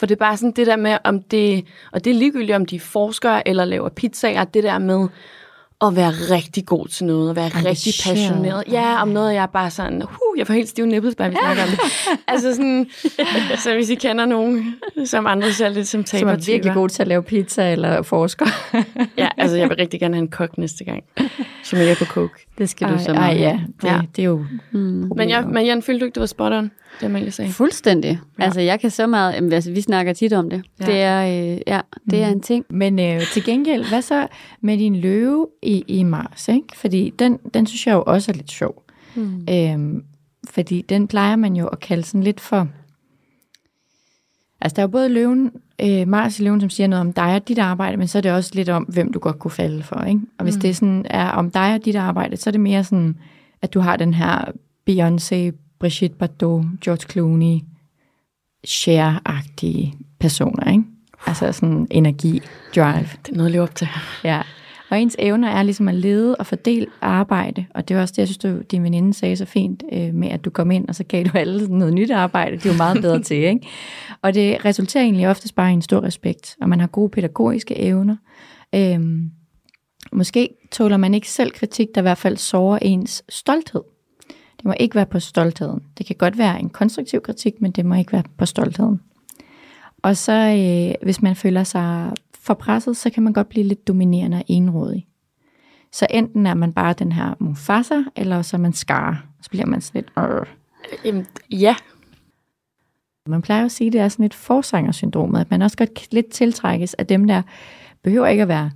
for 0.00 0.06
det 0.06 0.14
er 0.14 0.18
bare 0.18 0.36
sådan 0.36 0.52
det 0.52 0.66
der 0.66 0.76
med, 0.76 0.98
om 1.04 1.22
det, 1.22 1.66
og 1.92 2.04
det 2.04 2.10
er 2.10 2.14
ligegyldigt, 2.14 2.56
om 2.56 2.66
de 2.66 2.76
er 2.76 2.80
forskere 2.80 3.48
eller 3.48 3.64
laver 3.64 3.88
pizzaer, 3.88 4.44
det 4.44 4.62
der 4.64 4.78
med 4.78 5.08
at 5.86 5.96
være 5.96 6.10
rigtig 6.10 6.66
god 6.66 6.86
til 6.88 7.04
noget, 7.06 7.30
og 7.30 7.36
være 7.36 7.44
rigtig 7.44 7.60
Engageret. 7.60 8.16
passioneret. 8.16 8.62
Ja, 8.70 9.02
om 9.02 9.08
noget, 9.08 9.34
jeg 9.34 9.42
er 9.42 9.46
bare 9.46 9.70
sådan, 9.70 10.02
huh, 10.02 10.38
jeg 10.38 10.46
får 10.46 10.54
helt 10.54 10.68
stive 10.68 10.86
nipples, 10.86 11.14
bare 11.14 11.30
vi 11.30 11.36
snakker 11.40 11.62
om 11.62 11.68
det. 11.68 11.78
Altså 12.28 12.54
sådan, 12.54 12.86
så 13.58 13.74
hvis 13.74 13.90
I 13.90 13.94
kender 13.94 14.24
nogen, 14.26 14.74
som 15.04 15.26
andre 15.26 15.52
ser 15.52 15.68
lidt 15.68 15.88
som 15.88 16.00
Som 16.06 16.18
taber 16.18 16.32
er 16.32 16.36
virkelig 16.46 16.74
god 16.74 16.88
til 16.88 17.02
at 17.02 17.08
lave 17.08 17.22
pizza 17.22 17.72
eller 17.72 18.02
forsker. 18.02 18.46
Ja, 19.18 19.28
altså 19.36 19.56
jeg 19.56 19.68
vil 19.68 19.76
rigtig 19.76 20.00
gerne 20.00 20.14
have 20.14 20.22
en 20.22 20.30
kok 20.30 20.58
næste 20.58 20.84
gang, 20.84 21.02
som 21.64 21.78
ikke 21.78 21.90
er 21.92 21.96
på 21.96 22.04
coke. 22.04 22.46
Det 22.58 22.68
skal 22.70 22.88
du 22.88 22.92
ej, 22.94 22.98
så 23.02 23.12
ej, 23.12 23.18
meget. 23.20 23.40
ja, 23.40 23.60
det, 23.82 23.88
Ja. 23.88 24.00
det 24.16 24.22
er 24.22 24.26
jo 24.26 24.44
Mm. 24.72 25.10
Men, 25.16 25.28
jeg, 25.30 25.44
men 25.46 25.66
Jan, 25.66 25.82
følte 25.82 26.00
du 26.00 26.04
ikke, 26.04 26.14
det 26.14 26.20
var 26.20 26.26
spot 26.26 26.52
on, 26.52 26.70
det 27.00 27.06
Amalie 27.06 27.30
sagde? 27.30 27.52
Fuldstændig. 27.52 28.20
Ja. 28.38 28.44
Altså, 28.44 28.60
jeg 28.60 28.80
kan 28.80 28.90
så 28.90 29.06
meget... 29.06 29.34
Jamen, 29.34 29.52
altså, 29.52 29.70
vi 29.70 29.80
snakker 29.80 30.12
tit 30.12 30.32
om 30.32 30.50
det. 30.50 30.62
Ja. 30.80 30.86
Det 30.86 31.00
er, 31.00 31.52
øh, 31.52 31.60
ja, 31.66 31.80
det 32.10 32.22
er 32.22 32.28
en 32.28 32.40
ting. 32.40 32.64
Men 32.70 32.98
øh, 32.98 33.20
til 33.32 33.44
gengæld, 33.44 33.88
hvad 33.88 34.02
så 34.02 34.26
med 34.60 34.78
din 34.78 34.96
løve 34.96 35.48
i, 35.62 35.84
i 35.88 36.02
Mars? 36.02 36.48
Ikke? 36.48 36.66
Fordi 36.74 37.12
den, 37.18 37.38
den 37.54 37.66
synes 37.66 37.86
jeg 37.86 37.92
jo 37.92 38.02
også 38.06 38.32
er 38.32 38.36
lidt 38.36 38.50
sjov. 38.50 38.82
Mm. 39.14 39.46
Øhm, 39.50 40.04
fordi 40.50 40.84
den 40.88 41.08
plejer 41.08 41.36
man 41.36 41.56
jo 41.56 41.66
at 41.66 41.80
kalde 41.80 42.02
sådan 42.02 42.22
lidt 42.22 42.40
for... 42.40 42.68
Altså 44.60 44.76
der 44.76 44.82
er 44.82 44.86
jo 44.86 44.90
både 44.90 45.08
løven, 45.08 45.50
øh, 45.82 46.08
Mars 46.08 46.40
i 46.40 46.42
løven, 46.42 46.60
som 46.60 46.70
siger 46.70 46.86
noget 46.86 47.00
om 47.00 47.12
dig 47.12 47.34
og 47.34 47.48
dit 47.48 47.58
arbejde, 47.58 47.96
men 47.96 48.08
så 48.08 48.18
er 48.18 48.22
det 48.22 48.32
også 48.32 48.50
lidt 48.54 48.68
om, 48.68 48.82
hvem 48.82 49.12
du 49.12 49.18
godt 49.18 49.38
kunne 49.38 49.50
falde 49.50 49.82
for. 49.82 50.04
Ikke? 50.04 50.20
Og 50.38 50.44
hvis 50.44 50.54
mm. 50.54 50.60
det 50.60 50.76
sådan 50.76 51.06
er 51.10 51.30
om 51.30 51.50
dig 51.50 51.74
og 51.74 51.84
dit 51.84 51.96
arbejde, 51.96 52.36
så 52.36 52.50
er 52.50 52.52
det 52.52 52.60
mere 52.60 52.84
sådan, 52.84 53.18
at 53.62 53.74
du 53.74 53.80
har 53.80 53.96
den 53.96 54.14
her 54.14 54.44
Beyoncé, 54.90 55.63
Brigitte 55.80 56.16
Bardot, 56.16 56.64
George 56.84 57.06
Clooney, 57.10 57.58
Cher-agtige 58.66 59.94
personer. 60.20 60.72
Ikke? 60.72 60.84
Altså 61.26 61.52
sådan 61.52 61.86
energi, 61.90 62.42
drive. 62.76 63.08
Det 63.26 63.32
er 63.32 63.36
noget 63.36 63.48
at 63.48 63.52
leve 63.52 63.62
op 63.62 63.74
til. 63.74 63.88
Ja, 64.24 64.42
og 64.90 65.00
ens 65.00 65.16
evner 65.18 65.48
er 65.48 65.62
ligesom 65.62 65.88
at 65.88 65.94
lede 65.94 66.36
og 66.36 66.46
fordele 66.46 66.86
arbejde, 67.00 67.66
og 67.74 67.88
det 67.88 67.96
er 67.96 68.00
også 68.00 68.12
det, 68.12 68.18
jeg 68.18 68.28
synes, 68.28 68.38
du, 68.38 68.62
din 68.70 68.82
veninde 68.82 69.14
sagde 69.14 69.36
så 69.36 69.44
fint 69.44 69.82
øh, 69.92 70.14
med, 70.14 70.28
at 70.28 70.44
du 70.44 70.50
kom 70.50 70.70
ind, 70.70 70.88
og 70.88 70.94
så 70.94 71.04
gav 71.04 71.24
du 71.24 71.38
alle 71.38 71.78
noget 71.78 71.94
nyt 71.94 72.10
arbejde. 72.10 72.56
Det 72.56 72.66
er 72.66 72.70
jo 72.70 72.76
meget 72.76 73.02
bedre 73.02 73.22
til, 73.22 73.36
ikke? 73.36 73.66
Og 74.22 74.34
det 74.34 74.64
resulterer 74.64 75.04
egentlig 75.04 75.28
oftest 75.28 75.54
bare 75.54 75.70
i 75.70 75.72
en 75.72 75.82
stor 75.82 76.02
respekt, 76.02 76.56
og 76.60 76.68
man 76.68 76.80
har 76.80 76.86
gode 76.86 77.08
pædagogiske 77.08 77.78
evner. 77.78 78.16
Øhm, 78.74 79.30
måske 80.12 80.48
tåler 80.72 80.96
man 80.96 81.14
ikke 81.14 81.30
selv 81.30 81.50
kritik, 81.50 81.88
der 81.94 82.00
i 82.00 82.02
hvert 82.02 82.18
fald 82.18 82.36
sårer 82.36 82.78
ens 82.82 83.24
stolthed. 83.28 83.82
Det 84.64 84.68
må 84.68 84.74
ikke 84.80 84.94
være 84.94 85.06
på 85.06 85.20
stoltheden. 85.20 85.82
Det 85.98 86.06
kan 86.06 86.16
godt 86.16 86.38
være 86.38 86.60
en 86.60 86.70
konstruktiv 86.70 87.20
kritik, 87.20 87.60
men 87.60 87.70
det 87.72 87.86
må 87.86 87.94
ikke 87.94 88.12
være 88.12 88.22
på 88.36 88.46
stoltheden. 88.46 89.00
Og 90.02 90.16
så 90.16 90.32
øh, 90.32 91.04
hvis 91.04 91.22
man 91.22 91.36
føler 91.36 91.64
sig 91.64 92.12
for 92.34 92.54
presset, 92.54 92.96
så 92.96 93.10
kan 93.10 93.22
man 93.22 93.32
godt 93.32 93.48
blive 93.48 93.66
lidt 93.66 93.88
dominerende 93.88 94.36
og 94.36 94.44
enrådig. 94.48 95.06
Så 95.92 96.06
enten 96.10 96.46
er 96.46 96.54
man 96.54 96.72
bare 96.72 96.92
den 96.92 97.12
her 97.12 97.34
Mufasa, 97.38 98.02
eller 98.16 98.42
så 98.42 98.56
er 98.56 98.60
man 98.60 98.72
Scar. 98.72 99.26
Så 99.42 99.50
bliver 99.50 99.66
man 99.66 99.80
sådan 99.80 100.02
lidt... 100.02 100.30
Øh. 100.30 100.46
Jamen, 101.04 101.26
ja. 101.50 101.76
Man 103.26 103.42
plejer 103.42 103.60
jo 103.60 103.64
at 103.64 103.72
sige, 103.72 103.86
at 103.86 103.92
det 103.92 104.00
er 104.00 104.08
sådan 104.08 104.26
et 104.26 104.34
forsangersyndrom, 104.34 105.34
at 105.34 105.50
man 105.50 105.62
også 105.62 105.76
godt 105.76 106.12
lidt 106.12 106.30
tiltrækkes 106.30 106.94
af 106.94 107.06
dem, 107.06 107.26
der 107.26 107.42
behøver 108.02 108.26
ikke 108.26 108.42
at 108.42 108.48
være 108.48 108.70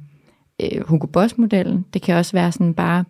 øh, 0.63 0.83
Hugo 0.87 1.07
Boss-modellen. 1.07 1.85
Det 1.95 2.03
kan 2.03 2.17
også 2.17 2.33
være 2.33 2.53
sådan 2.53 2.75
bare 2.75 3.05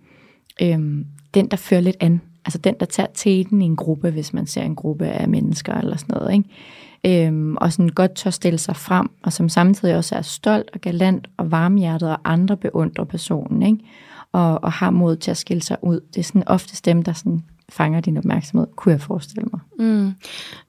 øh, 0.62 1.04
den, 1.34 1.48
der 1.50 1.56
fører 1.56 1.80
lidt 1.80 1.96
an. 2.00 2.20
Altså 2.48 2.58
den, 2.58 2.74
der 2.80 2.86
tager 2.86 3.06
teten 3.14 3.62
i 3.62 3.64
en 3.64 3.76
gruppe, 3.76 4.10
hvis 4.10 4.32
man 4.32 4.46
ser 4.46 4.62
en 4.62 4.74
gruppe 4.74 5.06
af 5.06 5.28
mennesker 5.28 5.74
eller 5.74 5.96
sådan 5.96 6.14
noget. 6.18 6.32
ikke? 6.32 6.48
øhm, 7.06 7.56
og 7.56 7.72
sådan 7.72 7.88
godt 7.88 8.14
tør 8.14 8.30
stille 8.30 8.58
sig 8.58 8.76
frem, 8.76 9.10
og 9.22 9.32
som 9.32 9.48
samtidig 9.48 9.96
også 9.96 10.14
er 10.14 10.22
stolt 10.22 10.70
og 10.74 10.80
galant 10.80 11.28
og 11.36 11.50
varmhjertet, 11.50 12.10
og 12.10 12.18
andre 12.24 12.56
beundrer 12.56 13.04
personen, 13.04 13.62
ikke? 13.62 13.78
Og, 14.32 14.64
og 14.64 14.72
har 14.72 14.90
mod 14.90 15.16
til 15.16 15.30
at 15.30 15.36
skille 15.36 15.62
sig 15.62 15.76
ud. 15.82 16.00
Det 16.14 16.20
er 16.20 16.24
sådan 16.24 16.48
oftest 16.48 16.84
dem, 16.84 17.02
der 17.02 17.12
sådan 17.12 17.44
fanger 17.68 18.00
din 18.00 18.16
opmærksomhed, 18.16 18.66
kunne 18.76 18.92
jeg 18.92 19.00
forestille 19.00 19.48
mig. 19.52 19.60
Mm. 19.78 20.12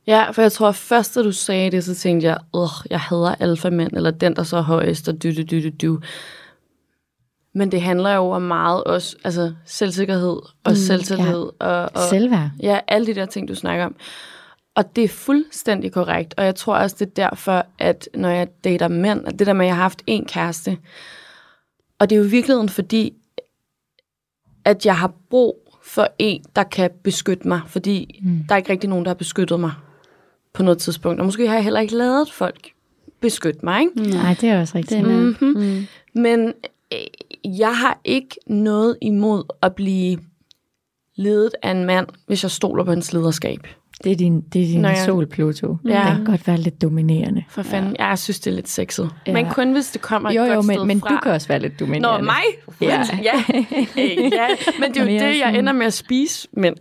Ja, 0.07 0.31
for 0.31 0.41
jeg 0.41 0.51
tror, 0.51 0.69
at 0.69 0.75
først 0.75 1.15
da 1.15 1.23
du 1.23 1.31
sagde 1.31 1.71
det, 1.71 1.83
så 1.83 1.95
tænkte 1.95 2.27
jeg, 2.27 2.37
åh, 2.53 2.69
jeg 2.89 2.99
hader 2.99 3.35
alfamænd, 3.35 3.91
eller 3.93 4.11
den, 4.11 4.35
der 4.35 4.43
så 4.43 4.57
er 4.57 4.61
højest, 4.61 5.07
og 5.07 5.23
du, 5.23 5.29
du, 5.35 5.43
du, 5.51 5.61
du, 5.61 5.69
du. 5.81 5.99
Men 7.59 7.71
det 7.71 7.81
handler 7.81 8.15
jo 8.15 8.29
om 8.29 8.41
meget 8.41 8.83
også, 8.83 9.15
altså 9.23 9.53
selvsikkerhed 9.65 10.37
og 10.63 10.71
mm, 10.71 10.75
selvtillid. 10.75 11.45
Ja. 11.61 11.67
Og, 11.67 11.89
og, 11.93 12.01
Selvværd. 12.09 12.49
Ja, 12.63 12.79
alle 12.87 13.07
de 13.07 13.15
der 13.15 13.25
ting, 13.25 13.47
du 13.47 13.55
snakker 13.55 13.85
om. 13.85 13.95
Og 14.75 14.95
det 14.95 15.03
er 15.03 15.07
fuldstændig 15.07 15.91
korrekt. 15.91 16.33
Og 16.37 16.45
jeg 16.45 16.55
tror 16.55 16.75
også, 16.75 16.95
det 16.99 17.05
er 17.05 17.29
derfor, 17.29 17.65
at 17.79 18.09
når 18.13 18.29
jeg 18.29 18.47
dater 18.63 18.87
mænd, 18.87 19.25
at 19.27 19.39
det 19.39 19.47
der 19.47 19.53
med, 19.53 19.65
at 19.65 19.67
jeg 19.67 19.75
har 19.75 19.81
haft 19.81 20.01
en 20.07 20.25
kæreste, 20.25 20.77
og 21.99 22.09
det 22.09 22.15
er 22.15 22.19
jo 22.19 22.25
i 22.25 22.29
virkeligheden 22.29 22.69
fordi, 22.69 23.13
at 24.65 24.85
jeg 24.85 24.97
har 24.97 25.11
brug 25.29 25.77
for 25.83 26.07
en, 26.19 26.43
der 26.55 26.63
kan 26.63 26.89
beskytte 27.03 27.47
mig, 27.47 27.61
fordi 27.67 28.21
mm. 28.23 28.43
der 28.49 28.55
er 28.55 28.57
ikke 28.57 28.71
rigtig 28.71 28.89
nogen, 28.89 29.05
der 29.05 29.09
har 29.09 29.15
beskyttet 29.15 29.59
mig 29.59 29.71
på 30.53 30.63
noget 30.63 30.77
tidspunkt. 30.77 31.19
Og 31.19 31.25
måske 31.25 31.47
har 31.47 31.55
jeg 31.55 31.63
heller 31.63 31.79
ikke 31.79 31.95
lavet 31.95 32.31
folk 32.31 32.71
beskytte 33.21 33.59
mig, 33.63 33.81
ikke? 33.81 34.09
Nej, 34.09 34.35
det 34.41 34.49
er 34.49 34.61
også 34.61 34.77
rigtigt. 34.77 35.07
Mm-hmm. 35.07 35.47
Mm. 35.47 35.87
Men 36.13 36.53
øh, 36.93 36.99
jeg 37.45 37.77
har 37.77 37.99
ikke 38.05 38.35
noget 38.47 38.97
imod 39.01 39.43
at 39.61 39.75
blive 39.75 40.17
ledet 41.15 41.51
af 41.63 41.71
en 41.71 41.85
mand, 41.85 42.07
hvis 42.27 42.43
jeg 42.43 42.51
stoler 42.51 42.83
på 42.83 42.91
hans 42.91 43.13
lederskab. 43.13 43.59
Det 44.03 44.11
er 44.11 44.15
din, 44.15 44.41
det 44.41 44.61
er 44.63 44.67
din 44.67 44.81
jeg- 44.81 44.97
sol, 45.05 45.27
Pluto. 45.27 45.77
Ja. 45.85 45.91
Den 46.07 46.15
kan 46.15 46.25
godt 46.25 46.47
være 46.47 46.57
lidt 46.57 46.81
dominerende. 46.81 47.43
For 47.49 47.61
fanden, 47.61 47.95
ja. 47.99 48.07
jeg 48.07 48.19
synes, 48.19 48.39
det 48.39 48.51
er 48.51 48.55
lidt 48.55 48.69
sexet. 48.69 49.09
Ja. 49.27 49.33
Men 49.33 49.45
kun 49.49 49.71
hvis 49.71 49.91
det 49.91 50.01
kommer 50.01 50.29
et 50.29 50.35
Jo, 50.35 50.43
jo, 50.43 50.53
godt 50.53 50.65
men, 50.65 50.75
sted 50.75 50.85
men 50.85 50.99
fra. 50.99 51.09
du 51.09 51.17
kan 51.23 51.31
også 51.31 51.47
være 51.47 51.59
lidt 51.59 51.79
dominerende. 51.79 52.17
Nå, 52.17 52.23
mig? 52.23 52.43
Ja. 52.81 53.03
ja. 53.23 53.43
Ja. 54.31 54.47
Men 54.79 54.93
det 54.93 54.97
er 54.97 55.01
jo 55.01 55.07
det, 55.07 55.21
jeg 55.21 55.35
sådan- 55.43 55.55
ender 55.55 55.73
med 55.73 55.85
at 55.85 55.93
spise 55.93 56.47
mænd. 56.53 56.75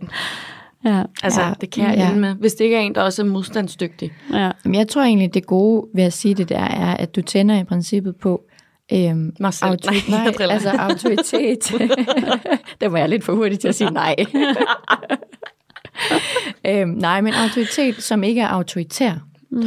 Ja. 0.85 1.03
Altså, 1.23 1.41
ja. 1.41 1.53
det 1.61 1.69
kan 1.71 1.83
jeg 1.83 1.97
ja. 1.97 2.09
ende 2.09 2.19
med. 2.21 2.35
Hvis 2.35 2.53
det 2.53 2.63
ikke 2.65 2.75
er 2.75 2.79
en, 2.81 2.95
der 2.95 3.01
også 3.01 3.21
er 3.21 3.25
modstandsdygtig. 3.25 4.11
Ja. 4.33 4.51
Men 4.65 4.75
jeg 4.75 4.87
tror 4.87 5.01
egentlig, 5.03 5.33
det 5.33 5.45
gode 5.45 5.87
ved 5.95 6.03
at 6.03 6.13
sige 6.13 6.35
det 6.35 6.49
der, 6.49 6.59
er, 6.59 6.97
at 6.97 7.15
du 7.15 7.21
tænder 7.21 7.59
i 7.59 7.63
princippet 7.63 8.15
på 8.15 8.41
øhm, 8.93 9.33
Mig 9.39 9.53
selv. 9.53 9.71
autori- 9.71 10.11
Nej, 10.11 10.31
driller. 10.37 10.53
altså 10.53 10.69
autoritet. 10.69 11.63
der 12.81 12.87
var 12.89 12.97
jeg 12.97 13.09
lidt 13.09 13.23
for 13.23 13.33
hurtig 13.33 13.59
til 13.59 13.67
at 13.67 13.75
sige 13.75 13.91
nej. 13.91 14.15
øhm, 16.67 16.89
nej, 16.89 17.21
men 17.21 17.33
autoritet, 17.33 18.03
som 18.03 18.23
ikke 18.23 18.41
er 18.41 18.47
autoritær. 18.47 19.13
Mm. 19.51 19.63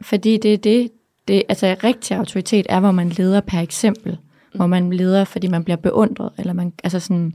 Fordi 0.00 0.36
det 0.36 0.54
er 0.54 0.58
det, 0.58 0.90
det, 1.28 1.42
altså 1.48 1.76
rigtig 1.84 2.16
autoritet 2.16 2.66
er, 2.68 2.80
hvor 2.80 2.90
man 2.90 3.08
leder 3.08 3.40
per 3.40 3.58
eksempel. 3.60 4.18
Hvor 4.54 4.66
man 4.66 4.92
leder, 4.92 5.24
fordi 5.24 5.46
man 5.46 5.64
bliver 5.64 5.76
beundret. 5.76 6.30
Eller 6.38 6.52
man, 6.52 6.72
altså 6.84 7.00
sådan, 7.00 7.32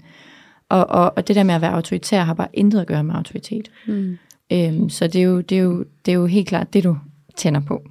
og, 0.70 0.86
og, 0.90 1.14
og 1.18 1.28
det 1.28 1.36
der 1.36 1.44
med 1.44 1.56
at 1.56 1.62
være 1.62 1.72
autoritær 1.74 2.24
har 2.24 2.34
bare 2.34 2.48
intet 2.54 2.80
at 2.82 2.88
gøre 2.88 3.04
med 3.04 3.16
autoritet. 3.16 3.72
Mm. 3.88 4.18
Øhm, 4.52 4.90
så 4.90 5.08
det 5.08 5.20
er, 5.20 5.24
jo, 5.24 5.42
det, 5.42 5.58
er 5.58 5.62
jo, 5.62 5.86
det 6.06 6.12
er 6.12 6.16
jo 6.16 6.26
helt 6.26 6.48
klart 6.48 6.74
det, 6.74 6.84
du 6.84 6.98
tænder 7.38 7.60
på. 7.60 7.82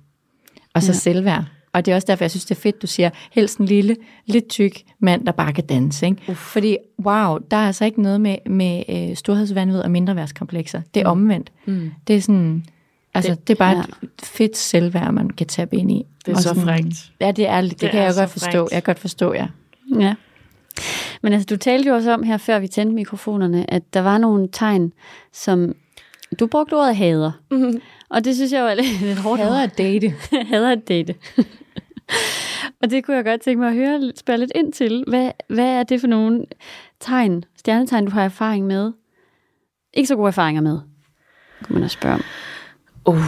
Og 0.75 0.83
så 0.83 0.93
ja. 0.93 0.97
selvværd. 0.99 1.45
Og 1.75 1.87
det 1.87 1.93
er 1.93 1.97
også 1.97 2.07
derfor, 2.07 2.25
jeg 2.25 2.31
synes, 2.31 2.45
det 2.45 2.55
er 2.57 2.61
fedt, 2.61 2.83
du 2.83 2.87
siger, 2.87 3.11
helst 3.33 3.59
en 3.59 3.67
lille, 3.67 3.97
lidt 4.27 4.49
tyk 4.49 4.83
mand, 4.99 5.27
der 5.27 5.33
bare 5.33 5.53
kan 5.53 5.67
danse. 5.67 6.07
Ikke? 6.07 6.35
Fordi, 6.35 6.77
wow, 7.05 7.39
der 7.51 7.57
er 7.57 7.67
altså 7.67 7.85
ikke 7.85 8.03
noget 8.03 8.21
med, 8.21 8.37
med 8.47 8.83
øh, 8.89 9.17
storhedsvandvid 9.17 9.81
og 9.81 9.91
mindreværdskomplekser. 9.91 10.83
Det 10.95 11.03
er 11.03 11.07
omvendt. 11.09 11.53
Mm. 11.67 11.91
Det 12.07 12.17
er 12.17 12.21
sådan, 12.21 12.65
altså, 13.15 13.31
det, 13.31 13.49
det 13.49 13.55
er 13.55 13.59
bare 13.59 13.77
ja. 13.77 13.83
et 14.03 14.09
fedt 14.23 14.57
selvværd, 14.57 15.13
man 15.13 15.31
kan 15.31 15.47
tabe 15.47 15.77
ind 15.77 15.91
i. 15.91 16.07
Det 16.27 16.33
er 16.33 16.37
Og 16.37 16.43
så 16.43 16.49
sådan, 16.49 16.63
frækt. 16.63 17.13
Ja, 17.21 17.31
det 17.31 17.49
er 17.49 17.61
det. 17.61 17.71
Det, 17.71 17.81
Det 17.81 17.91
kan 17.91 18.01
er 18.01 18.05
jeg 18.05 18.15
godt 18.17 18.31
forstå. 18.31 18.51
frækt. 18.51 18.73
Jeg 18.73 18.83
kan 18.83 18.91
godt 18.95 18.99
forstå, 18.99 19.35
ja. 19.35 19.47
Ja. 20.01 20.15
Men 21.23 21.33
altså, 21.33 21.47
du 21.51 21.57
talte 21.57 21.89
jo 21.89 21.95
også 21.95 22.13
om 22.15 22.23
her, 22.23 22.37
før 22.37 22.59
vi 22.59 22.69
tændte 22.69 22.95
mikrofonerne, 22.95 23.71
at 23.71 23.95
der 23.95 24.01
var 24.01 24.19
nogle 24.19 24.49
tegn, 24.53 24.93
som... 25.33 25.75
Du 26.41 26.47
brugte 26.47 26.75
ordet 26.75 26.97
hader. 26.97 27.33
Mm-hmm. 27.51 27.81
Og 28.11 28.25
det 28.25 28.35
synes 28.37 28.53
jeg 28.53 28.65
var 28.65 28.75
lidt, 28.75 29.01
lidt 29.01 29.19
hårdt. 29.19 29.43
Hader 29.43 29.63
at 29.63 29.79
date. 29.79 30.15
hader 30.51 30.73
at 30.73 30.89
date. 30.89 31.15
og 32.83 32.91
det 32.91 33.05
kunne 33.05 33.17
jeg 33.17 33.25
godt 33.25 33.41
tænke 33.41 33.61
mig 33.61 33.69
at 33.69 33.75
høre, 33.75 34.13
spørge 34.17 34.39
lidt 34.39 34.53
ind 34.55 34.73
til. 34.73 35.05
Hvad, 35.09 35.31
hvad 35.49 35.67
er 35.67 35.83
det 35.83 36.01
for 36.01 36.09
nogle 36.09 36.45
tegn, 37.01 37.45
stjernetegn, 37.57 38.05
du 38.05 38.11
har 38.11 38.25
erfaring 38.25 38.67
med? 38.67 38.93
Ikke 39.95 40.07
så 40.07 40.17
gode 40.17 40.29
erfaringer 40.29 40.63
med, 40.63 40.81
kunne 41.63 41.75
man 41.75 41.83
også 41.83 41.95
spørge 41.95 42.23
om. 43.05 43.19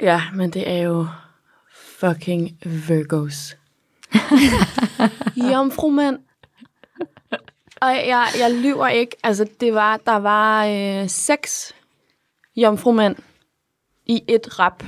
Ja, 0.00 0.22
men 0.34 0.50
det 0.50 0.70
er 0.70 0.82
jo 0.82 1.06
fucking 1.74 2.58
Virgos. 2.88 3.56
Jomfrumænd. 5.52 6.18
Og 7.80 7.88
jeg, 7.88 8.28
jeg 8.38 8.52
lyver 8.52 8.88
ikke. 8.88 9.16
Altså, 9.22 9.46
det 9.60 9.74
var, 9.74 9.96
der 9.96 10.16
var 10.16 10.66
øh, 10.66 11.08
seks 11.08 11.74
jomfrumænd 12.56 13.16
i 14.06 14.24
et 14.28 14.58
rap. 14.58 14.84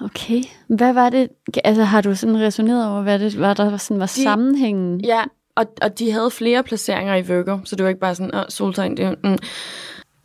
Okay. 0.00 0.42
Hvad 0.68 0.92
var 0.92 1.10
det? 1.10 1.28
Altså, 1.64 1.84
har 1.84 2.00
du 2.00 2.14
sådan 2.14 2.40
resoneret 2.40 2.88
over, 2.90 3.02
hvad 3.02 3.18
det 3.18 3.40
var, 3.40 3.54
der 3.54 3.76
sådan 3.76 4.00
var 4.00 4.06
De- 4.06 4.22
sammenhængen? 4.22 5.00
Ja, 5.04 5.22
og, 5.56 5.66
og 5.82 5.98
de 5.98 6.12
havde 6.12 6.30
flere 6.30 6.62
placeringer 6.62 7.14
i 7.16 7.22
Virgo, 7.22 7.58
så 7.64 7.76
det 7.76 7.82
var 7.82 7.88
ikke 7.88 8.00
bare 8.00 8.14
sådan, 8.14 8.34
åh, 8.34 8.42
soltegn, 8.48 8.96
det, 8.96 9.04
er 9.04 9.14
mm. 9.24 9.38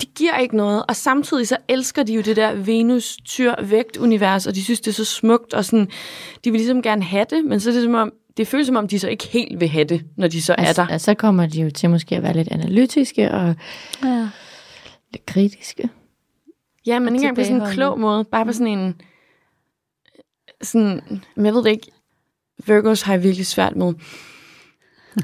De 0.02 0.06
giver 0.16 0.38
ikke 0.38 0.58
noget, 0.58 0.84
og 0.90 0.96
samtidig 0.96 1.48
så 1.48 1.58
elsker 1.68 2.04
de 2.04 2.14
jo 2.14 2.22
det 2.22 2.36
der 2.36 2.54
venus 2.54 3.18
tyr 3.26 3.54
vægt 3.64 3.98
univers 3.98 4.48
og 4.48 4.56
de 4.56 4.64
synes, 4.64 4.80
det 4.82 4.88
er 4.88 4.94
så 4.96 5.06
smukt, 5.06 5.54
og 5.54 5.66
sådan, 5.66 5.88
de 6.44 6.52
vil 6.52 6.60
ligesom 6.60 6.82
gerne 6.82 7.04
have 7.04 7.26
det, 7.30 7.46
men 7.46 7.60
så 7.60 7.70
er 7.70 7.74
det 7.74 7.84
som 7.84 7.94
om, 7.96 8.12
det 8.38 8.48
føles 8.48 8.68
som 8.68 8.76
om, 8.76 8.88
de 8.88 9.00
så 9.00 9.08
ikke 9.08 9.28
helt 9.28 9.60
vil 9.60 9.68
have 9.70 9.84
det, 9.84 10.02
når 10.18 10.28
de 10.28 10.42
så 10.42 10.54
er 10.58 10.66
Altså, 10.66 10.82
der. 10.82 10.88
altså, 10.88 11.06
så 11.06 11.14
kommer 11.14 11.46
de 11.46 11.62
jo 11.62 11.70
til 11.72 11.90
måske 11.90 12.16
at 12.16 12.24
være 12.24 12.34
lidt 12.34 12.48
analytiske 12.52 13.32
og 13.32 13.56
Ja. 14.04 14.28
lidt 15.12 15.26
kritiske. 15.26 15.90
Ja, 16.86 17.00
men 17.00 17.08
og 17.08 17.14
ikke 17.14 17.22
engang 17.28 17.36
på 17.36 17.44
sådan 17.44 17.62
en 17.62 17.72
klog 17.74 18.00
måde, 18.00 18.24
bare 18.24 18.46
på 18.46 18.52
sådan 18.54 18.68
en, 18.80 18.96
sådan, 20.64 21.22
men 21.36 21.46
jeg 21.46 21.54
ved 21.54 21.64
det 21.64 21.72
ikke, 21.72 21.92
Virgos 22.66 23.02
har 23.02 23.14
jeg 23.14 23.24
virkelig 23.24 23.46
svært 23.46 23.76
med. 23.76 23.94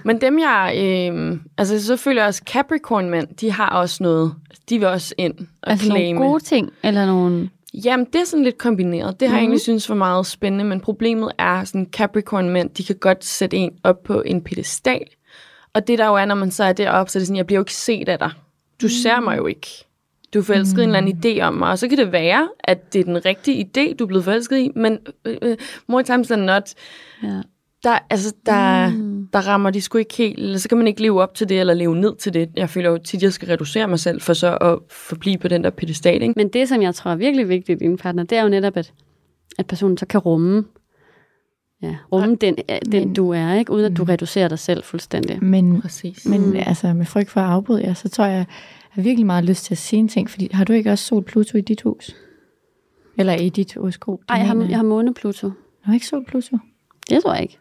Men 0.06 0.22
dem 0.22 0.40
jeg, 0.40 0.74
øh, 0.78 1.38
altså 1.58 1.86
så 1.86 1.96
føler 1.96 2.22
jeg 2.22 2.28
også 2.28 2.44
Capricorn-mænd, 2.50 3.28
de 3.36 3.52
har 3.52 3.70
også 3.70 4.04
noget, 4.04 4.36
de 4.70 4.80
vil 4.80 4.88
også 4.88 5.16
ind 5.18 5.34
og 5.62 5.72
Altså 5.72 5.90
nogle 5.90 6.02
claime. 6.02 6.20
gode 6.20 6.44
ting, 6.44 6.70
eller 6.84 7.06
nogle... 7.06 7.50
Jamen, 7.74 8.06
det 8.06 8.22
er 8.22 8.26
sådan 8.26 8.44
lidt 8.44 8.58
kombineret. 8.58 9.20
Det 9.20 9.28
har 9.30 9.36
jeg 9.36 9.42
egentlig 9.42 9.62
synes 9.62 9.90
var 9.90 9.96
meget 9.96 10.26
spændende, 10.26 10.66
men 10.66 10.80
problemet 10.80 11.32
er, 11.38 11.64
sådan 11.64 11.88
Capricorn-mænd, 11.92 12.70
de 12.70 12.84
kan 12.84 12.96
godt 12.96 13.26
sætte 13.26 13.58
en 13.58 13.72
op 13.84 14.04
på 14.04 14.22
en 14.22 14.42
pedestal. 14.42 15.06
Og 15.74 15.88
det 15.88 16.00
der 16.00 16.08
jo 16.08 16.16
er, 16.16 16.26
når 16.26 16.36
man 16.36 16.52
så 16.52 16.64
er 16.64 16.74
deroppe, 16.74 17.12
så 17.12 17.20
er 17.20 17.20
det 17.20 17.28
sådan, 17.28 17.38
jeg 17.38 17.46
bliver 17.46 17.58
jo 17.58 17.62
ikke 17.62 17.74
set 17.74 18.10
af 18.10 18.20
dig. 18.20 18.32
Du 18.82 18.86
mm. 18.86 18.90
ser 18.90 19.20
mig 19.20 19.38
jo 19.38 19.46
ikke. 19.46 19.86
Du 20.34 20.40
er 20.40 20.44
forelsket 20.44 20.80
i 20.80 20.84
en 20.84 20.90
eller 20.96 21.00
anden 21.00 21.22
idé 21.26 21.42
om 21.42 21.54
mig, 21.54 21.70
og 21.70 21.80
så 21.80 21.88
kan 21.88 21.98
det 21.98 22.12
være, 22.12 22.50
at 22.64 22.94
det 22.94 23.00
er 23.00 23.04
den 23.04 23.26
rigtige 23.26 23.66
idé, 23.66 23.96
du 23.96 24.04
er 24.04 24.08
blevet 24.08 24.24
forelsket 24.24 24.58
i, 24.58 24.72
men 24.76 24.98
øh, 25.26 25.38
øh, 25.42 25.58
more 25.88 26.04
times 26.04 26.28
than 26.28 26.40
not, 26.40 26.74
Ja. 27.24 27.42
der, 27.84 28.00
altså, 28.10 28.34
der, 28.46 28.90
mm. 28.90 29.28
der 29.34 29.48
rammer 29.48 29.70
de 29.70 29.82
sgu 29.82 29.98
ikke 29.98 30.16
helt, 30.18 30.40
eller 30.40 30.58
så 30.58 30.70
kan 30.70 30.78
man 30.78 30.88
ikke 30.88 31.02
leve 31.02 31.22
op 31.22 31.34
til 31.36 31.50
det, 31.50 31.60
eller 31.60 31.74
leve 31.74 31.96
ned 31.96 32.16
til 32.16 32.34
det. 32.34 32.50
Jeg 32.56 32.70
føler 32.70 32.90
jo 32.90 32.98
tit, 32.98 33.18
at 33.18 33.24
jeg 33.24 33.34
skal 33.34 33.48
reducere 33.48 33.88
mig 33.88 34.00
selv, 34.00 34.22
for 34.22 34.34
så 34.34 34.58
at 34.58 34.78
forblive 34.90 35.38
på 35.38 35.48
den 35.48 35.64
der 35.64 35.70
pedestal, 35.70 36.22
ikke? 36.22 36.34
Men 36.38 36.48
det, 36.50 36.70
som 36.70 36.82
jeg 36.82 36.96
tror 36.96 37.12
er 37.12 37.16
virkelig 37.16 37.50
vigtigt 37.50 37.82
i 37.82 37.86
din 37.86 37.98
partner, 37.98 38.24
det 38.24 38.38
er 38.38 38.44
jo 38.44 38.50
netop, 38.50 38.78
at, 38.78 38.94
at 39.60 39.68
personen 39.68 39.98
så 39.98 40.06
kan 40.06 40.20
rumme, 40.20 40.64
ja, 41.82 41.96
rumme 42.12 42.36
den, 42.36 42.56
den 42.92 43.08
Men- 43.08 43.14
du 43.14 43.30
er, 43.30 43.54
ikke? 43.54 43.72
uden 43.72 43.86
at 43.92 43.98
du 43.98 44.04
reducerer 44.04 44.48
dig 44.48 44.60
selv 44.60 44.84
fuldstændig. 44.84 45.44
Men, 45.44 45.82
Præcis. 45.82 46.26
men 46.26 46.50
mm. 46.50 46.56
altså, 46.56 46.94
med 46.94 47.06
frygt 47.06 47.30
for 47.30 47.42
at 47.42 47.50
afbryde 47.50 47.84
jer, 47.84 47.94
så 47.94 48.10
tror 48.10 48.26
jeg 48.26 48.46
har 48.90 49.02
virkelig 49.02 49.26
meget 49.26 49.44
lyst 49.44 49.66
til 49.66 49.74
at 49.74 49.78
sige 49.78 50.00
en 50.00 50.08
ting, 50.08 50.30
fordi 50.30 50.50
har 50.54 50.64
du 50.64 50.74
ikke 50.74 50.92
også 50.92 51.06
sol 51.06 51.24
Pluto 51.24 51.58
i 51.58 51.62
dit 51.62 51.82
hus? 51.82 52.16
Eller 53.18 53.34
i 53.34 53.50
dit 53.50 53.74
horoskop? 53.74 54.20
Det 54.20 54.30
Ej, 54.30 54.36
jeg 54.38 54.48
har, 54.48 54.54
mener 54.54 54.70
jeg 54.70 54.78
har 54.78 54.84
måne 54.84 55.14
Pluto. 55.14 55.48
Du 55.48 55.54
har 55.84 55.94
ikke 55.94 56.08
sol 56.08 56.26
Pluto? 56.26 56.58
Det 57.10 57.22
tror 57.24 57.34
jeg 57.34 57.42
ikke. 57.42 57.58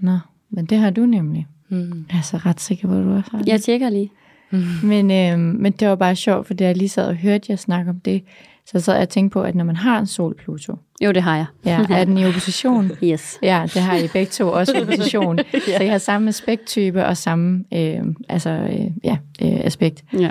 Nå, 0.00 0.18
men 0.50 0.64
det 0.66 0.78
har 0.78 0.90
du 0.90 1.06
nemlig. 1.06 1.46
Mm. 1.68 2.04
Jeg 2.12 2.18
er 2.18 2.22
så 2.22 2.36
ret 2.36 2.60
sikker 2.60 2.88
på, 2.88 2.94
at 2.94 3.04
du 3.04 3.12
også 3.14 3.30
har 3.30 3.38
det. 3.38 3.48
Jeg 3.48 3.60
tjekker 3.62 3.90
lige. 3.90 4.12
Men, 4.84 5.10
øh, 5.10 5.38
men 5.38 5.72
det 5.72 5.88
var 5.88 5.94
bare 5.94 6.16
sjovt, 6.16 6.46
for 6.46 6.54
da 6.54 6.64
jeg 6.64 6.76
lige 6.76 6.88
sad 6.88 7.06
og 7.08 7.14
hørte 7.16 7.46
jer 7.50 7.56
snakke 7.56 7.90
om 7.90 8.00
det, 8.00 8.22
så 8.66 8.80
sad 8.80 8.94
jeg 8.94 9.02
og 9.02 9.08
tænkte 9.08 9.32
på, 9.32 9.42
at 9.42 9.54
når 9.54 9.64
man 9.64 9.76
har 9.76 9.98
en 9.98 10.06
sol 10.06 10.34
Pluto, 10.34 10.76
Jo, 11.04 11.12
det 11.12 11.22
har 11.22 11.36
jeg. 11.36 11.46
ja, 11.64 11.86
er 11.90 12.04
den 12.04 12.18
i 12.18 12.26
opposition? 12.26 12.90
Yes. 13.04 13.38
Ja, 13.42 13.62
det 13.74 13.82
har 13.82 13.96
I 13.96 14.08
begge 14.12 14.30
to 14.30 14.48
også 14.52 14.72
i 14.76 14.80
opposition. 14.82 15.38
ja. 15.68 15.76
Så 15.76 15.82
I 15.82 15.86
har 15.86 15.98
samme 15.98 16.28
aspekttype 16.28 17.06
og 17.06 17.16
samme 17.16 17.64
øh, 17.74 18.00
altså, 18.28 18.50
øh, 18.50 18.90
ja, 19.04 19.18
øh, 19.42 19.60
aspekt. 19.64 20.04
Ja. 20.18 20.30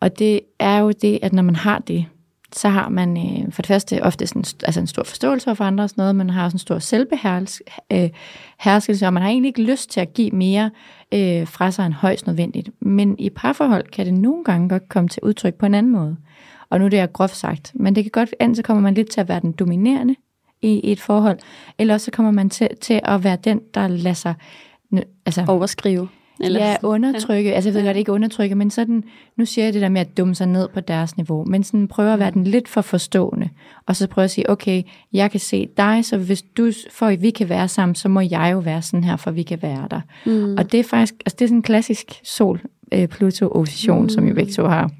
Og 0.00 0.18
det 0.18 0.40
er 0.58 0.78
jo 0.78 0.90
det, 0.90 1.18
at 1.22 1.32
når 1.32 1.42
man 1.42 1.56
har 1.56 1.78
det, 1.78 2.06
så 2.52 2.68
har 2.68 2.88
man 2.88 3.16
øh, 3.16 3.52
for 3.52 3.62
det 3.62 3.68
første 3.68 4.02
ofte 4.02 4.26
sådan, 4.26 4.44
altså 4.64 4.80
en 4.80 4.86
stor 4.86 5.02
forståelse 5.02 5.54
for 5.54 5.64
andre 5.64 5.84
og 5.84 5.90
sådan 5.90 6.02
noget, 6.02 6.16
man 6.16 6.30
har 6.30 6.44
også 6.44 6.54
en 6.54 6.58
stor 6.58 6.78
selvbeherskelse, 6.78 9.04
øh, 9.04 9.08
og 9.08 9.12
man 9.12 9.22
har 9.22 9.30
egentlig 9.30 9.48
ikke 9.48 9.62
lyst 9.62 9.90
til 9.90 10.00
at 10.00 10.14
give 10.14 10.30
mere 10.30 10.70
øh, 11.14 11.48
fra 11.48 11.70
sig 11.70 11.86
end 11.86 11.94
højst 11.94 12.26
nødvendigt. 12.26 12.70
Men 12.80 13.18
i 13.18 13.30
parforhold 13.30 13.84
kan 13.84 14.06
det 14.06 14.14
nogle 14.14 14.44
gange 14.44 14.68
godt 14.68 14.88
komme 14.88 15.08
til 15.08 15.22
udtryk 15.22 15.54
på 15.54 15.66
en 15.66 15.74
anden 15.74 15.92
måde. 15.92 16.16
Og 16.70 16.78
nu 16.78 16.84
er 16.84 16.88
det 16.88 16.98
er 16.98 17.06
groft 17.06 17.36
sagt, 17.36 17.72
men 17.74 17.94
det 17.94 18.04
kan 18.04 18.10
godt, 18.10 18.34
enten 18.40 18.56
så 18.56 18.62
kommer 18.62 18.82
man 18.82 18.94
lidt 18.94 19.10
til 19.10 19.20
at 19.20 19.28
være 19.28 19.40
den 19.40 19.52
dominerende 19.52 20.14
i, 20.62 20.68
i 20.68 20.92
et 20.92 21.00
forhold, 21.00 21.38
eller 21.78 21.94
også 21.94 22.04
så 22.04 22.10
kommer 22.10 22.32
man 22.32 22.50
til, 22.50 22.68
til 22.80 23.00
at 23.04 23.24
være 23.24 23.38
den, 23.44 23.60
der 23.74 23.88
lader 23.88 24.14
sig 24.14 24.34
altså, 25.26 25.44
Overskrive 25.48 26.08
eller 26.40 26.66
ja, 26.66 26.76
undertrykke. 26.82 27.50
Ja. 27.50 27.54
Altså 27.54 27.70
jeg 27.70 27.74
ved 27.74 27.84
godt, 27.84 27.96
ikke 27.96 28.12
undertrykke, 28.12 28.54
men 28.54 28.70
sådan, 28.70 29.04
nu 29.36 29.44
siger 29.44 29.64
jeg 29.64 29.74
det 29.74 29.82
der 29.82 29.88
med 29.88 30.00
at 30.00 30.16
dumme 30.16 30.34
sig 30.34 30.46
ned 30.46 30.68
på 30.68 30.80
deres 30.80 31.16
niveau, 31.16 31.44
men 31.44 31.64
sådan 31.64 31.88
prøver 31.88 32.12
at 32.12 32.18
være 32.18 32.30
den 32.30 32.44
lidt 32.44 32.68
for 32.68 32.80
forstående, 32.80 33.48
og 33.86 33.96
så 33.96 34.08
prøver 34.08 34.24
at 34.24 34.30
sige, 34.30 34.50
okay, 34.50 34.82
jeg 35.12 35.30
kan 35.30 35.40
se 35.40 35.68
dig, 35.76 36.04
så 36.04 36.18
hvis 36.18 36.42
du, 36.42 36.70
for 36.90 37.06
at 37.06 37.22
vi 37.22 37.30
kan 37.30 37.48
være 37.48 37.68
sammen, 37.68 37.94
så 37.94 38.08
må 38.08 38.20
jeg 38.20 38.50
jo 38.52 38.58
være 38.58 38.82
sådan 38.82 39.04
her, 39.04 39.16
for 39.16 39.30
vi 39.30 39.42
kan 39.42 39.62
være 39.62 39.88
der. 39.90 40.00
Mm. 40.26 40.56
Og 40.58 40.72
det 40.72 40.80
er 40.80 40.84
faktisk, 40.84 41.14
altså 41.26 41.36
det 41.38 41.44
er 41.44 41.48
sådan 41.48 41.58
en 41.58 41.62
klassisk 41.62 42.06
sol-Pluto-opposition, 42.24 44.02
mm. 44.02 44.08
som 44.08 44.26
vi 44.26 44.32
begge 44.32 44.52
to 44.52 44.66
har. 44.66 44.90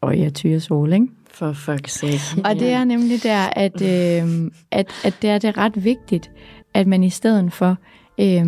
Og 0.00 0.18
ja, 0.18 0.30
tyre 0.30 0.60
sol, 0.60 0.92
ikke? 0.92 1.06
For 1.30 1.52
fuck's 1.52 1.88
sake. 1.88 2.42
Og 2.48 2.54
det 2.54 2.70
er 2.70 2.84
nemlig 2.84 3.22
der, 3.22 3.48
at, 3.52 3.82
øh, 3.82 4.50
at, 4.70 4.92
at 5.04 5.14
det 5.22 5.30
er 5.30 5.38
det 5.38 5.58
ret 5.58 5.84
vigtigt, 5.84 6.30
at 6.74 6.86
man 6.86 7.04
i 7.04 7.10
stedet 7.10 7.52
for, 7.52 7.76
øh, 8.20 8.46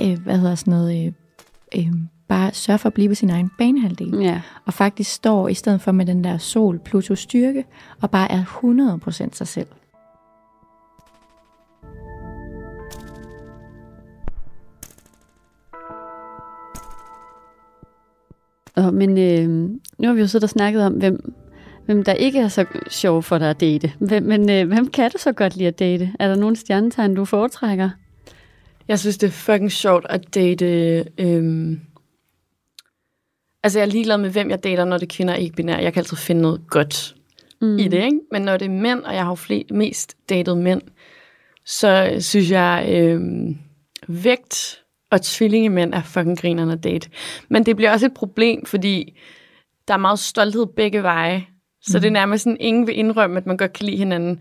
øh, 0.00 0.18
hvad 0.24 0.38
hedder 0.38 0.54
sådan 0.54 0.70
noget, 0.70 1.06
øh, 1.06 1.12
øh, 1.74 1.92
bare 2.28 2.52
sørge 2.52 2.78
for 2.78 2.86
at 2.86 2.94
blive 2.94 3.08
på 3.08 3.14
sin 3.14 3.30
egen 3.30 3.50
banehalvdel. 3.58 4.18
Ja. 4.20 4.40
Og 4.66 4.74
faktisk 4.74 5.12
står 5.12 5.48
i 5.48 5.54
stedet 5.54 5.80
for 5.80 5.92
med 5.92 6.06
den 6.06 6.24
der 6.24 6.38
sol 6.38 6.78
Pluto 6.78 7.14
styrke, 7.14 7.64
og 8.02 8.10
bare 8.10 8.32
er 8.32 8.44
100% 8.44 9.28
sig 9.32 9.48
selv. 9.48 9.66
Og, 18.76 18.94
men 18.94 19.18
øh, 19.18 19.48
nu 19.98 20.08
har 20.08 20.12
vi 20.12 20.20
jo 20.20 20.26
siddet 20.26 20.44
og 20.44 20.50
snakket 20.50 20.82
om, 20.82 20.92
hvem, 20.92 21.34
hvem 21.86 22.04
der 22.04 22.12
ikke 22.12 22.38
er 22.38 22.48
så 22.48 22.64
sjov 22.88 23.22
for 23.22 23.38
dig 23.38 23.50
at 23.50 23.60
date. 23.60 23.92
Hvem, 23.98 24.22
men 24.22 24.50
øh, 24.50 24.68
hvem 24.68 24.86
kan 24.86 25.10
du 25.10 25.18
så 25.18 25.32
godt 25.32 25.56
lide 25.56 25.68
at 25.68 25.78
date? 25.78 26.12
Er 26.18 26.28
der 26.28 26.36
nogle 26.36 26.56
stjernetegn, 26.56 27.14
du 27.14 27.24
foretrækker? 27.24 27.90
Jeg 28.88 28.98
synes, 28.98 29.18
det 29.18 29.26
er 29.26 29.30
fucking 29.30 29.72
sjovt 29.72 30.06
at 30.08 30.34
date... 30.34 31.04
Øhm... 31.18 31.80
Altså, 33.62 33.78
jeg 33.78 33.86
er 33.86 33.90
ligeglad 33.90 34.18
med, 34.18 34.30
hvem 34.30 34.50
jeg 34.50 34.64
dater, 34.64 34.84
når 34.84 34.98
det 34.98 35.06
er 35.12 35.16
kvinder 35.16 35.34
ikke 35.34 35.56
binære. 35.56 35.82
Jeg 35.82 35.92
kan 35.92 36.00
altid 36.00 36.16
finde 36.16 36.42
noget 36.42 36.60
godt 36.70 37.14
mm. 37.60 37.78
i 37.78 37.88
det, 37.88 38.04
ikke? 38.04 38.20
Men 38.32 38.42
når 38.42 38.56
det 38.56 38.66
er 38.66 38.70
mænd, 38.70 39.02
og 39.02 39.14
jeg 39.14 39.22
har 39.22 39.30
jo 39.30 39.34
flest, 39.34 39.70
mest 39.70 40.16
datet 40.28 40.58
mænd, 40.58 40.82
så 41.64 42.16
synes 42.20 42.50
jeg, 42.50 42.86
øhm, 42.90 43.58
vægt 44.08 44.82
og 45.10 45.22
tvillingemænd 45.22 45.94
er 45.94 46.02
fucking 46.02 46.38
grinerne 46.38 46.72
at 46.72 46.84
date. 46.84 47.10
Men 47.48 47.66
det 47.66 47.76
bliver 47.76 47.92
også 47.92 48.06
et 48.06 48.14
problem, 48.14 48.66
fordi 48.66 49.18
der 49.88 49.94
er 49.94 49.98
meget 49.98 50.18
stolthed 50.18 50.66
begge 50.66 51.02
veje. 51.02 51.46
Så 51.82 51.98
mm. 51.98 52.00
det 52.00 52.08
er 52.08 52.12
nærmest 52.12 52.44
sådan, 52.44 52.56
ingen 52.60 52.86
vil 52.86 52.98
indrømme, 52.98 53.36
at 53.36 53.46
man 53.46 53.56
godt 53.56 53.72
kan 53.72 53.86
lide 53.86 53.96
hinanden. 53.96 54.40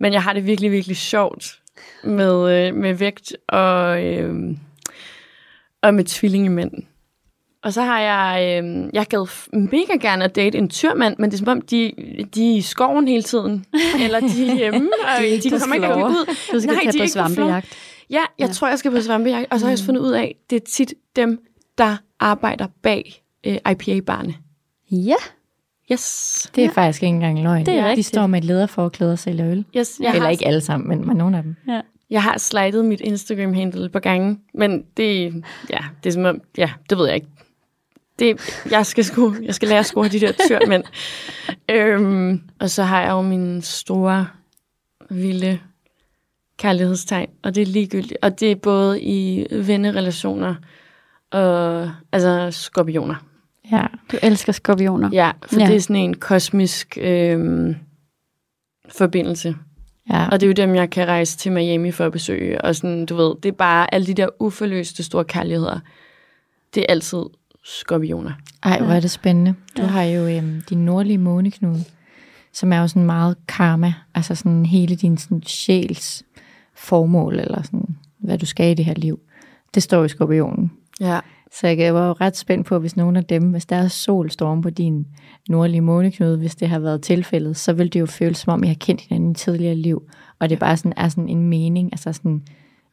Men 0.00 0.12
jeg 0.12 0.22
har 0.22 0.32
det 0.32 0.46
virkelig, 0.46 0.72
virkelig 0.72 0.96
sjovt 0.96 1.61
med, 2.04 2.66
øh, 2.66 2.74
med 2.74 2.94
vægt 2.94 3.36
og, 3.48 4.04
øh, 4.04 4.56
og 5.82 5.94
med 5.94 6.04
tvillingemænd. 6.04 6.72
Og 7.62 7.72
så 7.72 7.82
har 7.82 8.00
jeg, 8.00 8.62
øh, 8.64 8.90
jeg 8.92 9.06
gad 9.06 9.48
mega 9.52 9.96
gerne 10.00 10.24
at 10.24 10.36
date 10.36 10.58
en 10.58 10.68
tyrmand, 10.68 11.16
men 11.18 11.30
det 11.30 11.36
er 11.36 11.38
som 11.38 11.48
om, 11.48 11.60
de, 11.60 11.92
de 12.34 12.52
er 12.52 12.56
i 12.56 12.60
skoven 12.60 13.08
hele 13.08 13.22
tiden. 13.22 13.64
Eller 14.04 14.20
de 14.20 14.50
er 14.50 14.54
hjemme, 14.54 14.88
og 15.16 15.22
de, 15.22 15.50
de 15.50 15.60
kommer 15.60 15.74
ikke 15.74 15.88
ud. 15.88 16.36
Du 16.52 16.60
skal 16.60 16.74
Nej, 16.74 16.82
tage 16.82 16.92
de 16.92 16.98
på 16.98 17.06
svampejagt. 17.06 17.66
Ja, 18.10 18.22
jeg 18.38 18.46
ja. 18.46 18.52
tror, 18.52 18.68
jeg 18.68 18.78
skal 18.78 18.90
på 18.90 19.00
svampejagt. 19.00 19.52
Og 19.52 19.60
så 19.60 19.66
har 19.66 19.70
jeg 19.70 19.74
også 19.74 19.84
fundet 19.84 20.00
ud 20.00 20.12
af, 20.12 20.36
det 20.50 20.56
er 20.56 20.66
tit 20.66 20.94
dem, 21.16 21.38
der 21.78 21.96
arbejder 22.20 22.66
bag 22.82 23.22
øh, 23.46 23.56
IPA-barne. 23.70 24.34
Ja, 24.90 25.16
Yes. 25.92 26.50
Det 26.54 26.64
er 26.64 26.66
ja. 26.66 26.72
faktisk 26.72 27.02
ikke 27.02 27.14
engang 27.14 27.42
løgn. 27.42 27.66
Det 27.66 27.74
er 27.74 27.82
De 27.82 27.88
rigtigt. 27.88 28.06
står 28.06 28.26
med 28.26 28.38
et 28.38 28.44
lederforklæde 28.44 29.12
og 29.12 29.18
sælger 29.18 29.50
øl. 29.50 29.64
yes 29.76 29.98
jeg, 30.00 30.08
Eller 30.08 30.22
har, 30.22 30.30
ikke 30.30 30.46
alle 30.46 30.60
sammen, 30.60 30.88
men, 30.88 31.06
men 31.06 31.16
nogle 31.16 31.36
af 31.36 31.42
dem. 31.42 31.56
ja. 31.68 31.80
jeg 32.10 32.22
har 32.22 32.38
slidet 32.38 32.84
mit 32.84 33.00
Instagram-handle 33.00 33.88
på 33.88 33.98
gange, 33.98 34.38
men 34.54 34.84
det, 34.96 35.34
ja, 35.70 35.78
det 36.04 36.10
er 36.10 36.12
som 36.12 36.24
om, 36.24 36.40
ja, 36.56 36.70
det 36.90 36.98
ved 36.98 37.06
jeg 37.06 37.14
ikke. 37.14 37.26
Det, 38.18 38.60
jeg, 38.70 38.86
skal 38.86 39.04
sku, 39.04 39.34
jeg 39.42 39.54
skal 39.54 39.68
lære 39.68 39.78
at 39.78 39.86
score 39.86 40.08
de 40.08 40.20
der 40.20 40.32
tyrmænd. 40.48 40.84
øhm, 41.70 42.40
og 42.60 42.70
så 42.70 42.82
har 42.82 43.00
jeg 43.02 43.10
jo 43.10 43.20
min 43.22 43.62
store, 43.62 44.26
vilde 45.10 45.58
kærlighedstegn, 46.58 47.28
og 47.42 47.54
det 47.54 47.62
er 47.62 47.66
ligegyldigt. 47.66 48.16
Og 48.22 48.40
det 48.40 48.50
er 48.50 48.56
både 48.56 49.02
i 49.02 49.46
vennerelationer 49.50 50.54
og 51.30 51.90
altså 52.12 52.48
skorpioner. 52.50 53.14
Ja. 53.70 53.86
Du 54.12 54.16
elsker 54.22 54.52
skorpioner. 54.52 55.10
Ja, 55.12 55.30
for 55.46 55.60
Ja. 55.60 55.66
det 55.66 55.76
er 55.76 55.80
sådan 55.80 55.96
en 55.96 56.14
kosmisk 56.14 56.98
øhm, 57.00 57.74
forbindelse. 58.88 59.56
ja. 60.10 60.28
Og 60.28 60.40
det 60.40 60.46
er 60.46 60.48
jo 60.48 60.52
dem, 60.66 60.74
jeg 60.74 60.90
kan 60.90 61.08
rejse 61.08 61.38
til 61.38 61.52
Miami 61.52 61.90
for 61.90 62.06
at 62.06 62.12
besøge. 62.12 62.60
Og 62.64 62.76
sådan, 62.76 63.06
du 63.06 63.16
ved, 63.16 63.34
det 63.42 63.48
er 63.48 63.52
bare 63.52 63.94
alle 63.94 64.06
de 64.06 64.14
der 64.14 64.28
uforløste 64.40 65.02
store 65.02 65.24
kærligheder. 65.24 65.80
Det 66.74 66.80
er 66.80 66.86
altid 66.88 67.22
skorpioner. 67.64 68.32
Ej, 68.62 68.80
hvor 68.82 68.92
er 68.92 69.00
det 69.00 69.10
spændende. 69.10 69.54
Du 69.76 69.82
har 69.82 70.02
jo 70.02 70.26
øhm, 70.28 70.62
din 70.68 70.84
nordlige 70.84 71.18
måneknude, 71.18 71.84
som 72.52 72.72
er 72.72 72.80
jo 72.80 72.88
sådan 72.88 73.04
meget 73.04 73.36
karma, 73.48 73.94
altså 74.14 74.34
sådan 74.34 74.66
hele 74.66 74.96
din 74.96 75.18
sådan, 75.18 75.42
sjæls 75.42 76.22
formål, 76.74 77.38
eller 77.38 77.62
sådan, 77.62 77.96
hvad 78.18 78.38
du 78.38 78.46
skal 78.46 78.70
i 78.70 78.74
det 78.74 78.84
her 78.84 78.94
liv. 78.94 79.20
Det 79.74 79.82
står 79.82 80.04
i 80.04 80.08
skorpionen. 80.08 80.72
Ja. 81.00 81.20
Så 81.60 81.68
jeg 81.68 81.94
var 81.94 82.06
jo 82.06 82.12
ret 82.12 82.36
spændt 82.36 82.66
på, 82.66 82.78
hvis 82.78 82.96
nogen 82.96 83.16
af 83.16 83.24
dem, 83.24 83.42
hvis 83.42 83.66
der 83.66 83.76
er 83.76 83.88
sol 83.88 84.30
står 84.30 84.48
oven 84.48 84.62
på 84.62 84.70
din 84.70 85.06
nordlige 85.48 85.80
måneknude, 85.80 86.38
hvis 86.38 86.54
det 86.54 86.68
har 86.68 86.78
været 86.78 87.02
tilfældet, 87.02 87.56
så 87.56 87.72
vil 87.72 87.92
det 87.92 88.00
jo 88.00 88.06
føles 88.06 88.38
som 88.38 88.52
om, 88.52 88.64
I 88.64 88.66
har 88.66 88.76
kendt 88.80 89.00
hinanden 89.00 89.30
i 89.30 89.34
tidligere 89.34 89.74
liv. 89.74 90.02
Og 90.38 90.50
det 90.50 90.58
bare 90.58 90.76
sådan, 90.76 90.92
er 90.96 91.08
sådan 91.08 91.28
en 91.28 91.48
mening, 91.48 91.88
altså 91.92 92.12
sådan 92.12 92.42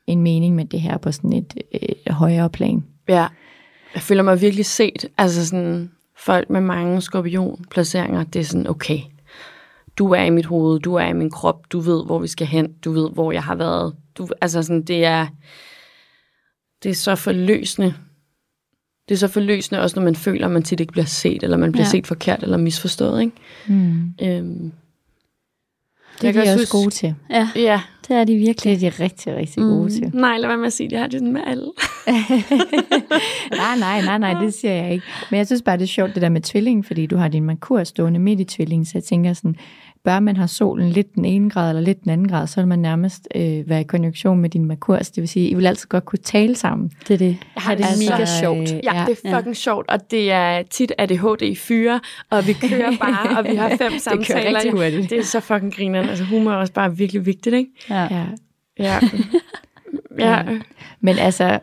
en 0.07 0.22
mening 0.22 0.55
med 0.55 0.66
det 0.66 0.82
her 0.82 0.97
på 0.97 1.12
sådan 1.12 1.34
et, 1.34 1.53
et 1.72 2.14
højere 2.14 2.49
plan. 2.49 2.84
ja. 3.07 3.28
Jeg 3.93 4.01
føler 4.01 4.24
mig 4.24 4.41
virkelig 4.41 4.66
set. 4.66 5.05
Altså 5.18 5.47
sådan, 5.47 5.91
folk 6.18 6.49
med 6.49 6.62
mange 6.62 7.01
skorpionplaceringer, 7.01 8.24
det 8.24 8.39
er 8.39 8.43
sådan, 8.43 8.68
okay, 8.68 8.99
du 9.97 10.12
er 10.12 10.22
i 10.24 10.30
mit 10.30 10.45
hoved, 10.45 10.80
du 10.80 10.95
er 10.95 11.05
i 11.05 11.14
min 11.14 11.32
krop, 11.32 11.72
du 11.72 11.80
ved, 11.80 12.05
hvor 12.05 12.20
vi 12.20 12.28
skal 12.28 12.47
hen, 12.47 12.74
du 12.74 12.91
ved, 12.91 13.10
hvor 13.14 13.32
jeg 13.32 13.43
har 13.43 13.55
været. 13.55 13.95
Du, 14.18 14.28
altså 14.41 14.64
sådan, 14.64 14.84
det 14.84 15.05
er, 15.05 15.28
det 16.84 16.89
er 16.89 16.95
så 16.95 17.16
forløsende. 17.16 17.93
Det 19.10 19.16
er 19.16 19.20
så 19.20 19.28
forløsende 19.28 19.82
også, 19.82 19.95
når 19.99 20.03
man 20.03 20.16
føler, 20.16 20.45
at 20.45 20.51
man 20.51 20.64
tit 20.64 20.80
ikke 20.80 20.91
bliver 20.91 21.05
set, 21.05 21.43
eller 21.43 21.57
man 21.57 21.72
bliver 21.72 21.86
Ja. 21.86 21.89
set 21.89 22.07
forkert 22.07 22.43
eller 22.43 22.57
misforstået. 22.57 23.22
Ikke? 23.22 23.34
Mm. 23.68 24.14
Øhm, 24.22 24.72
Det 26.22 26.28
er 26.28 26.32
de 26.32 26.39
også 26.39 26.53
også 26.53 26.72
gode 26.72 26.89
til. 26.89 27.16
Ja, 27.30 27.49
ja, 27.55 27.82
det 28.07 28.16
er 28.18 28.24
de 28.24 28.32
Det 28.34 28.39
virkelig. 28.39 28.74
er 28.74 28.78
de 28.91 29.03
rigtig, 29.03 29.36
rigtig 29.36 29.64
gode 29.64 29.84
Mm. 29.84 29.89
til. 29.89 30.12
nej, 30.14 30.38
lad 30.38 30.47
være 30.49 30.57
med 30.57 30.68
at 30.68 30.74
sige, 30.74 30.88
det 30.89 30.93
jeg 30.93 31.01
har 31.01 31.07
det 31.07 31.20
sådan 31.20 31.34
med 31.34 31.41
alle. 31.47 31.66
nej, 33.51 33.78
nej, 33.80 34.01
nej, 34.05 34.18
nej, 34.18 34.41
det 34.43 34.53
siger 34.53 34.74
jeg 34.74 34.91
ikke. 34.93 35.05
Men 35.32 35.38
jeg 35.38 35.45
synes 35.45 35.62
bare, 35.62 35.78
det 35.78 35.84
er 35.84 35.88
sjovt, 35.88 36.14
det 36.16 36.22
der 36.22 36.30
med 36.30 36.41
tvillingen, 36.41 36.84
fordi 36.84 37.05
du 37.05 37.18
har 37.18 37.28
din 37.28 37.43
Merkur 37.43 37.84
stående 37.84 38.20
midt 38.20 38.39
i 38.39 38.43
tvillingen, 38.43 38.86
så 38.86 38.91
jeg 38.93 39.03
tænker 39.03 39.34
sådan, 39.34 39.55
bør 40.04 40.20
man 40.20 40.38
have 40.38 40.47
solen 40.47 40.89
lidt 40.89 41.16
den 41.16 41.26
ene 41.26 41.50
grad 41.50 41.70
eller 41.70 41.82
lidt 41.82 42.04
den 42.04 42.12
anden 42.12 42.28
grad, 42.28 42.47
så 42.47 42.62
vil 42.62 42.68
man 42.68 42.80
nærmest 42.80 43.28
øh, 43.36 43.70
være 43.70 43.82
i 43.82 43.84
konjunktion 43.84 44.39
med 44.39 44.50
din 44.50 44.66
Merkur. 44.66 44.97
Så 45.04 45.12
det 45.16 45.22
vil 45.22 45.30
sige, 45.30 45.50
I 45.50 45.54
vil 45.54 45.66
altid 45.68 45.88
godt 45.89 46.06
kunne 46.06 46.20
tale 46.20 46.56
sammen. 46.56 46.91
Det 47.08 47.14
er 47.14 47.18
det. 47.18 47.38
Jeg 47.56 47.64
har 47.64 47.76
det 47.76 47.86
Altså, 47.86 48.12
mega 48.12 48.26
sjovt. 48.26 48.60
øh, 48.74 48.80
Ja, 48.84 49.00
ja, 49.00 49.06
det 49.06 49.20
er 49.26 49.36
fucking 49.38 49.56
sjovt, 49.56 49.89
og 49.89 50.12
det 50.12 50.32
er 50.32 50.62
tit 50.64 50.91
ADHD 50.97 51.41
i 51.41 51.56
fyre, 51.56 52.00
og 52.30 52.47
vi 52.47 52.54
kører 52.54 52.91
bare, 53.02 53.38
og 53.38 53.45
vi 53.52 53.56
har 53.56 53.70
fem 53.78 54.00
samtaler. 54.00 54.55
rigtig 54.58 54.71
hurtigt. 54.71 55.09
Det 55.09 55.20
er 55.20 55.24
så 55.24 55.39
fucking 55.39 55.76
grineren. 55.76 56.09
Altså 56.09 56.24
humor 56.24 56.51
er 56.51 56.55
også 56.55 56.74
bare 56.74 56.97
virkelig 56.97 57.26
vigtigt, 57.26 57.55
ikke? 57.55 57.71
Ja. 57.89 58.08
Ja. 58.12 58.26
Ja. 58.80 59.00
ja. 60.20 60.43
Men 61.01 61.17
altså, 61.17 61.59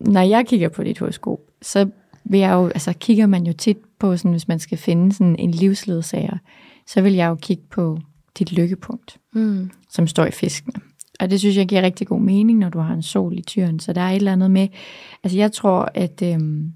når 0.00 0.20
jeg 0.20 0.46
kigger 0.46 0.68
på 0.68 0.82
dit 0.84 0.98
horoskop, 0.98 1.38
så 1.62 1.88
vil 2.24 2.40
jeg 2.40 2.52
jo, 2.52 2.66
altså 2.66 2.92
kigger 3.00 3.26
man 3.26 3.44
jo 3.46 3.52
tit 3.52 3.76
på, 3.98 4.16
sådan, 4.16 4.30
hvis 4.30 4.48
man 4.48 4.58
skal 4.58 4.78
finde 4.78 5.12
sådan 5.12 5.36
en 5.38 5.50
livsledsager, 5.50 6.36
så 6.86 7.00
vil 7.00 7.12
jeg 7.12 7.28
jo 7.28 7.34
kigge 7.34 7.62
på 7.70 7.98
dit 8.38 8.52
lykkepunkt, 8.52 9.16
Mm. 9.32 9.70
som 9.90 10.06
står 10.06 10.24
i 10.26 10.30
fiskene. 10.30 10.74
Og 11.20 11.30
det 11.30 11.40
synes 11.40 11.56
jeg 11.56 11.66
giver 11.68 11.82
rigtig 11.82 12.06
god 12.06 12.20
mening, 12.20 12.58
når 12.58 12.68
du 12.68 12.78
har 12.78 12.94
en 12.94 13.02
sol 13.02 13.38
i 13.38 13.42
tyren. 13.42 13.80
Så 13.80 13.92
der 13.92 14.00
er 14.00 14.10
et 14.10 14.16
eller 14.16 14.32
andet 14.32 14.50
med, 14.50 14.68
altså 15.24 15.38
jeg 15.38 15.52
tror, 15.52 15.90
at 15.94 16.22
øhm, 16.22 16.72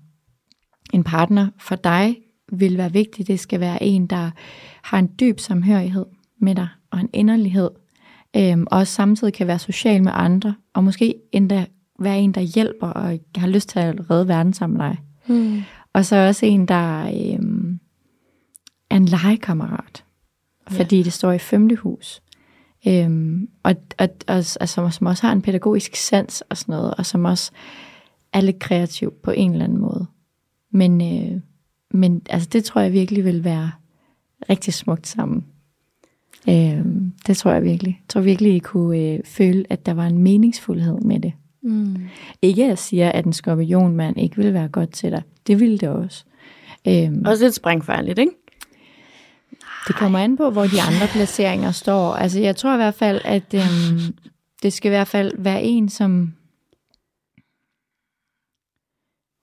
en 0.93 1.05
partner 1.05 1.49
for 1.59 1.77
dig 1.77 2.17
vil 2.53 2.77
være 2.79 2.93
vigtig. 2.93 3.27
Det 3.27 3.41
skal 3.41 3.61
være 3.61 3.83
en, 3.83 4.07
der 4.07 4.31
har 4.83 4.99
en 4.99 5.11
dyb 5.21 5.41
samhørighed 5.41 6.07
med 6.39 6.55
dig, 6.55 6.69
og 6.91 7.01
en 7.01 7.09
inderlighed, 7.13 7.71
øhm, 8.37 8.67
og 8.71 8.79
også 8.79 8.93
samtidig 8.95 9.35
kan 9.35 9.47
være 9.47 9.59
social 9.59 10.03
med 10.03 10.13
andre, 10.15 10.55
og 10.75 10.85
måske 10.85 11.15
endda 11.33 11.67
være 11.99 12.19
en, 12.21 12.33
der 12.33 12.41
hjælper 12.41 12.87
og 12.87 13.19
har 13.37 13.49
lyst 13.49 13.69
til 13.69 13.79
at 13.79 14.11
redde 14.11 14.29
verden 14.29 14.53
sammen 14.53 14.79
med 14.79 14.87
dig. 14.87 14.99
Mm. 15.27 15.63
Og 15.93 16.05
så 16.05 16.17
også 16.17 16.47
en, 16.47 16.67
der 16.69 17.13
øhm, 17.35 17.80
er 18.91 18.97
en 18.97 19.05
legekammerat. 19.05 20.05
fordi 20.71 21.03
det 21.03 21.13
står 21.13 21.33
i 21.33 21.39
femte 21.39 21.77
hus. 21.77 22.23
Øhm, 22.89 23.49
og, 23.63 23.75
og, 23.99 24.09
og 24.27 24.35
altså, 24.37 24.89
som 24.91 25.07
også 25.07 25.27
har 25.27 25.33
en 25.33 25.43
pædagogisk 25.43 25.97
sans 25.97 26.41
og 26.51 26.57
sådan 26.57 26.73
noget, 26.73 26.95
og 26.95 27.07
som 27.07 27.25
også 27.25 27.51
er 28.33 28.41
lidt 28.41 28.59
kreativ 28.59 29.13
på 29.23 29.31
en 29.31 29.53
eller 29.53 29.65
anden 29.65 29.79
måde. 29.79 30.07
Men, 30.73 31.01
øh, 31.01 31.41
men 31.91 32.23
altså, 32.31 32.49
det 32.53 32.65
tror 32.65 32.81
jeg 32.81 32.93
virkelig 32.93 33.25
vil 33.25 33.45
være 33.45 33.71
rigtig 34.51 34.75
smukt 34.75 35.07
sammen. 35.07 35.45
Øh, 36.49 36.85
det 37.27 37.37
tror 37.37 37.53
jeg 37.53 37.63
virkelig. 37.63 38.01
Jeg 38.03 38.09
tror 38.09 38.21
virkelig, 38.21 38.55
I 38.55 38.59
kunne 38.59 38.99
øh, 38.99 39.21
føle, 39.25 39.65
at 39.71 39.87
der 39.87 39.95
var 39.95 40.07
en 40.07 40.19
meningsfuldhed 40.19 41.01
med 41.01 41.21
det. 41.21 41.33
Mm. 41.63 41.97
Ikke 42.43 42.63
at 42.63 42.69
jeg 42.69 42.79
siger, 42.79 43.11
at 43.13 43.25
en 43.27 43.33
skorpionmand 43.33 44.21
ikke 44.21 44.37
vil 44.37 44.55
være 44.55 44.69
godt 44.69 44.91
til 44.93 45.11
dig. 45.11 45.23
Det 45.47 45.61
ville 45.61 45.79
det 45.79 45.89
også. 45.89 46.25
Øhm, 46.89 47.23
Også 47.27 47.45
lidt 47.45 47.55
sprængfarligt, 47.55 48.19
ikke? 48.19 48.33
Det 49.87 49.97
kommer 49.97 50.19
an 50.19 50.37
på, 50.37 50.51
hvor 50.51 50.63
de 50.63 50.83
andre 50.83 51.07
placeringer 51.13 51.71
står. 51.73 52.15
Altså, 52.15 52.41
jeg 52.41 52.57
tror 52.57 52.73
i 52.75 52.77
hvert 52.77 52.95
fald, 52.95 53.21
at 53.25 53.55
øhm, 53.55 54.15
det 54.63 54.73
skal 54.73 54.89
i 54.89 54.95
hvert 54.95 55.09
fald 55.09 55.33
være 55.39 55.63
en, 55.63 55.89
som 55.89 56.35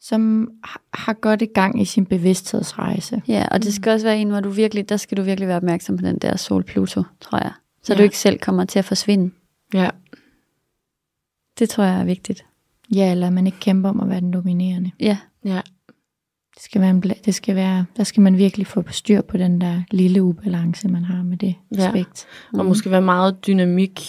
som 0.02 0.52
har- 0.94 1.14
godt 1.14 1.42
i 1.42 1.46
gang 1.46 1.82
i 1.82 1.86
sin 1.86 2.06
bevidsthedsrejse. 2.06 3.22
Ja, 3.28 3.46
og 3.52 3.64
det 3.64 3.74
skal 3.74 3.92
også 3.94 4.06
være 4.08 4.18
en, 4.18 4.30
hvor 4.30 4.40
du 4.40 4.50
virkelig, 4.50 4.90
der 4.90 4.98
skal 4.98 5.18
du 5.18 5.22
virkelig 5.22 5.48
være 5.48 5.58
opmærksom 5.58 5.98
på 5.98 6.06
den 6.06 6.18
der 6.18 6.38
sol-Pluto, 6.38 7.04
tror 7.22 7.38
jeg. 7.38 7.52
Så 7.84 7.94
Ja. 7.94 7.98
du 7.98 8.04
ikke 8.04 8.18
selv 8.18 8.40
kommer 8.40 8.66
til 8.66 8.80
at 8.80 8.86
forsvinde. 8.86 9.32
Ja. 9.74 9.90
Det 11.60 11.70
tror 11.70 11.84
jeg 11.84 12.00
er 12.00 12.04
vigtigt. 12.04 12.46
Ja, 12.96 13.12
eller 13.12 13.30
man 13.30 13.46
ikke 13.48 13.60
kæmper 13.60 13.90
om 13.90 14.00
at 14.00 14.10
være 14.10 14.20
den 14.22 14.34
dominerende. 14.34 14.92
Ja, 15.00 15.18
Ja. 15.46 15.62
Det 16.58 16.64
skal 16.64 16.82
være, 16.82 16.90
en 16.90 17.04
det 17.26 17.36
skal 17.36 17.56
være, 17.56 17.86
der 17.98 18.04
skal 18.04 18.22
man 18.22 18.38
virkelig 18.38 18.68
få 18.68 18.84
styr 18.92 19.22
på 19.22 19.38
den 19.38 19.62
der 19.62 19.82
lille 19.92 20.24
ubalance, 20.24 20.88
man 20.88 21.04
har 21.04 21.24
med 21.24 21.38
det 21.38 21.56
Ja. 21.78 21.88
aspekt. 21.88 22.26
Og 22.54 22.66
måske 22.66 22.92
være 22.92 23.02
meget 23.02 23.48
dynamik 23.48 24.02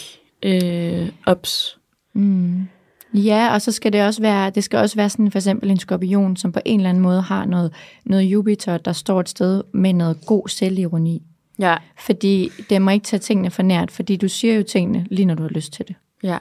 øh, 0.42 1.08
ops. 1.26 1.78
Mm. 2.12 2.68
Ja, 3.14 3.54
og 3.54 3.62
så 3.62 3.72
skal 3.72 3.92
det 3.92 4.02
også 4.04 4.22
være, 4.22 4.50
det 4.50 4.64
skal 4.64 4.78
også 4.78 4.96
være 4.96 5.10
sådan 5.10 5.30
for 5.30 5.38
eksempel 5.38 5.70
en 5.70 5.78
skorpion, 5.78 6.36
som 6.36 6.52
på 6.52 6.60
en 6.64 6.80
eller 6.80 6.90
anden 6.90 7.02
måde 7.02 7.20
har 7.22 7.44
noget, 7.44 7.72
noget 8.04 8.22
Jupiter, 8.24 8.78
der 8.78 8.92
står 8.92 9.20
et 9.20 9.28
sted 9.28 9.62
med 9.72 9.92
noget 9.92 10.26
god 10.26 10.48
selvironi. 10.48 11.22
Ja. 11.58 11.76
Fordi 11.98 12.50
det 12.70 12.82
må 12.82 12.90
ikke 12.90 13.04
tage 13.04 13.20
tingene 13.20 13.50
for 13.50 13.62
nært, 13.62 13.90
fordi 13.90 14.16
du 14.16 14.28
siger 14.28 14.54
jo 14.54 14.62
tingene 14.62 15.06
lige 15.10 15.26
når 15.26 15.34
du 15.34 15.42
har 15.42 15.50
lyst 15.50 15.72
til 15.72 15.88
det. 15.88 15.96
Ja. 16.22 16.38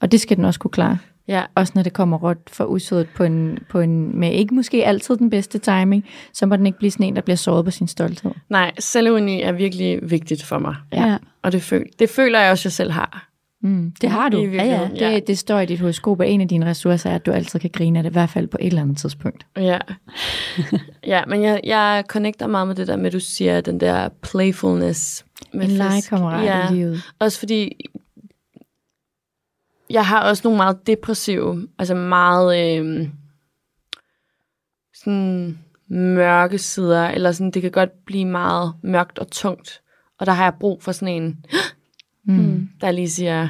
Og 0.00 0.12
det 0.12 0.20
skal 0.20 0.36
den 0.36 0.44
også 0.44 0.60
kunne 0.60 0.70
klare. 0.70 0.98
Ja. 1.28 1.42
Også 1.54 1.72
når 1.76 1.82
det 1.82 1.92
kommer 1.92 2.16
råt 2.16 2.38
for 2.52 2.64
usødet 2.64 3.08
på 3.16 3.24
en, 3.24 3.58
på 3.68 3.80
en, 3.80 4.18
med 4.20 4.32
ikke 4.32 4.54
måske 4.54 4.86
altid 4.86 5.16
den 5.16 5.30
bedste 5.30 5.58
timing, 5.58 6.04
så 6.32 6.46
må 6.46 6.56
den 6.56 6.66
ikke 6.66 6.78
blive 6.78 6.90
sådan 6.90 7.06
en, 7.06 7.16
der 7.16 7.22
bliver 7.22 7.36
såret 7.36 7.64
på 7.64 7.70
sin 7.70 7.88
stolthed. 7.88 8.30
Nej, 8.48 8.72
selvironi 8.78 9.42
er 9.42 9.52
virkelig 9.52 9.98
vigtigt 10.10 10.42
for 10.44 10.58
mig. 10.58 10.74
Ja. 10.92 11.06
ja. 11.06 11.16
Og 11.42 11.52
det, 11.52 11.62
føl- 11.62 11.90
det 11.98 12.10
føler 12.10 12.40
jeg 12.40 12.50
også, 12.50 12.66
jeg 12.66 12.72
selv 12.72 12.90
har. 12.90 13.28
Mm, 13.62 13.92
det 14.00 14.10
har 14.10 14.28
du. 14.28 14.42
I 14.42 14.46
virkeligheden, 14.46 14.90
Det, 14.90 15.00
ja. 15.00 15.18
det 15.26 15.38
står 15.38 15.60
i 15.60 15.66
dit 15.66 15.80
horoskop, 15.80 16.20
at 16.20 16.30
en 16.30 16.40
af 16.40 16.48
dine 16.48 16.66
ressourcer 16.66 17.10
er, 17.10 17.14
at 17.14 17.26
du 17.26 17.30
altid 17.32 17.60
kan 17.60 17.70
grine 17.72 17.98
af 17.98 18.02
det, 18.02 18.10
i 18.10 18.12
hvert 18.12 18.30
fald 18.30 18.46
på 18.46 18.56
et 18.60 18.66
eller 18.66 18.82
andet 18.82 18.98
tidspunkt. 18.98 19.46
Ja. 19.56 19.78
ja, 21.06 21.22
men 21.28 21.42
jeg, 21.42 21.60
jeg 21.64 22.04
connecter 22.08 22.46
meget 22.46 22.66
med 22.68 22.74
det 22.76 22.86
der 22.86 22.96
med, 22.96 23.06
at 23.06 23.12
du 23.12 23.20
siger, 23.20 23.60
den 23.60 23.80
der 23.80 24.08
playfulness. 24.22 25.24
Med 25.54 25.64
En 25.64 25.70
legekammerat 25.70 26.44
ja. 26.44 26.70
i 26.70 26.74
livet. 26.74 27.02
Også 27.18 27.38
fordi, 27.38 27.72
jeg 29.94 30.06
har 30.06 30.28
også 30.28 30.40
nogle 30.44 30.56
meget 30.56 30.86
depressive, 30.86 31.68
altså 31.78 31.94
meget 31.94 32.78
øh, 32.78 33.08
sådan 34.94 35.58
mørke 35.88 36.58
sider, 36.58 37.08
eller 37.08 37.32
sådan, 37.32 37.50
det 37.50 37.62
kan 37.62 37.70
godt 37.70 38.04
blive 38.06 38.24
meget 38.24 38.74
mørkt 38.82 39.18
og 39.18 39.30
tungt. 39.30 39.82
Og 40.18 40.26
der 40.26 40.32
har 40.32 40.44
jeg 40.44 40.54
brug 40.60 40.82
for 40.82 40.92
sådan 40.92 41.22
en, 41.22 41.44
Mm. 42.26 42.68
der 42.80 42.90
lige 42.90 43.10
siger, 43.10 43.48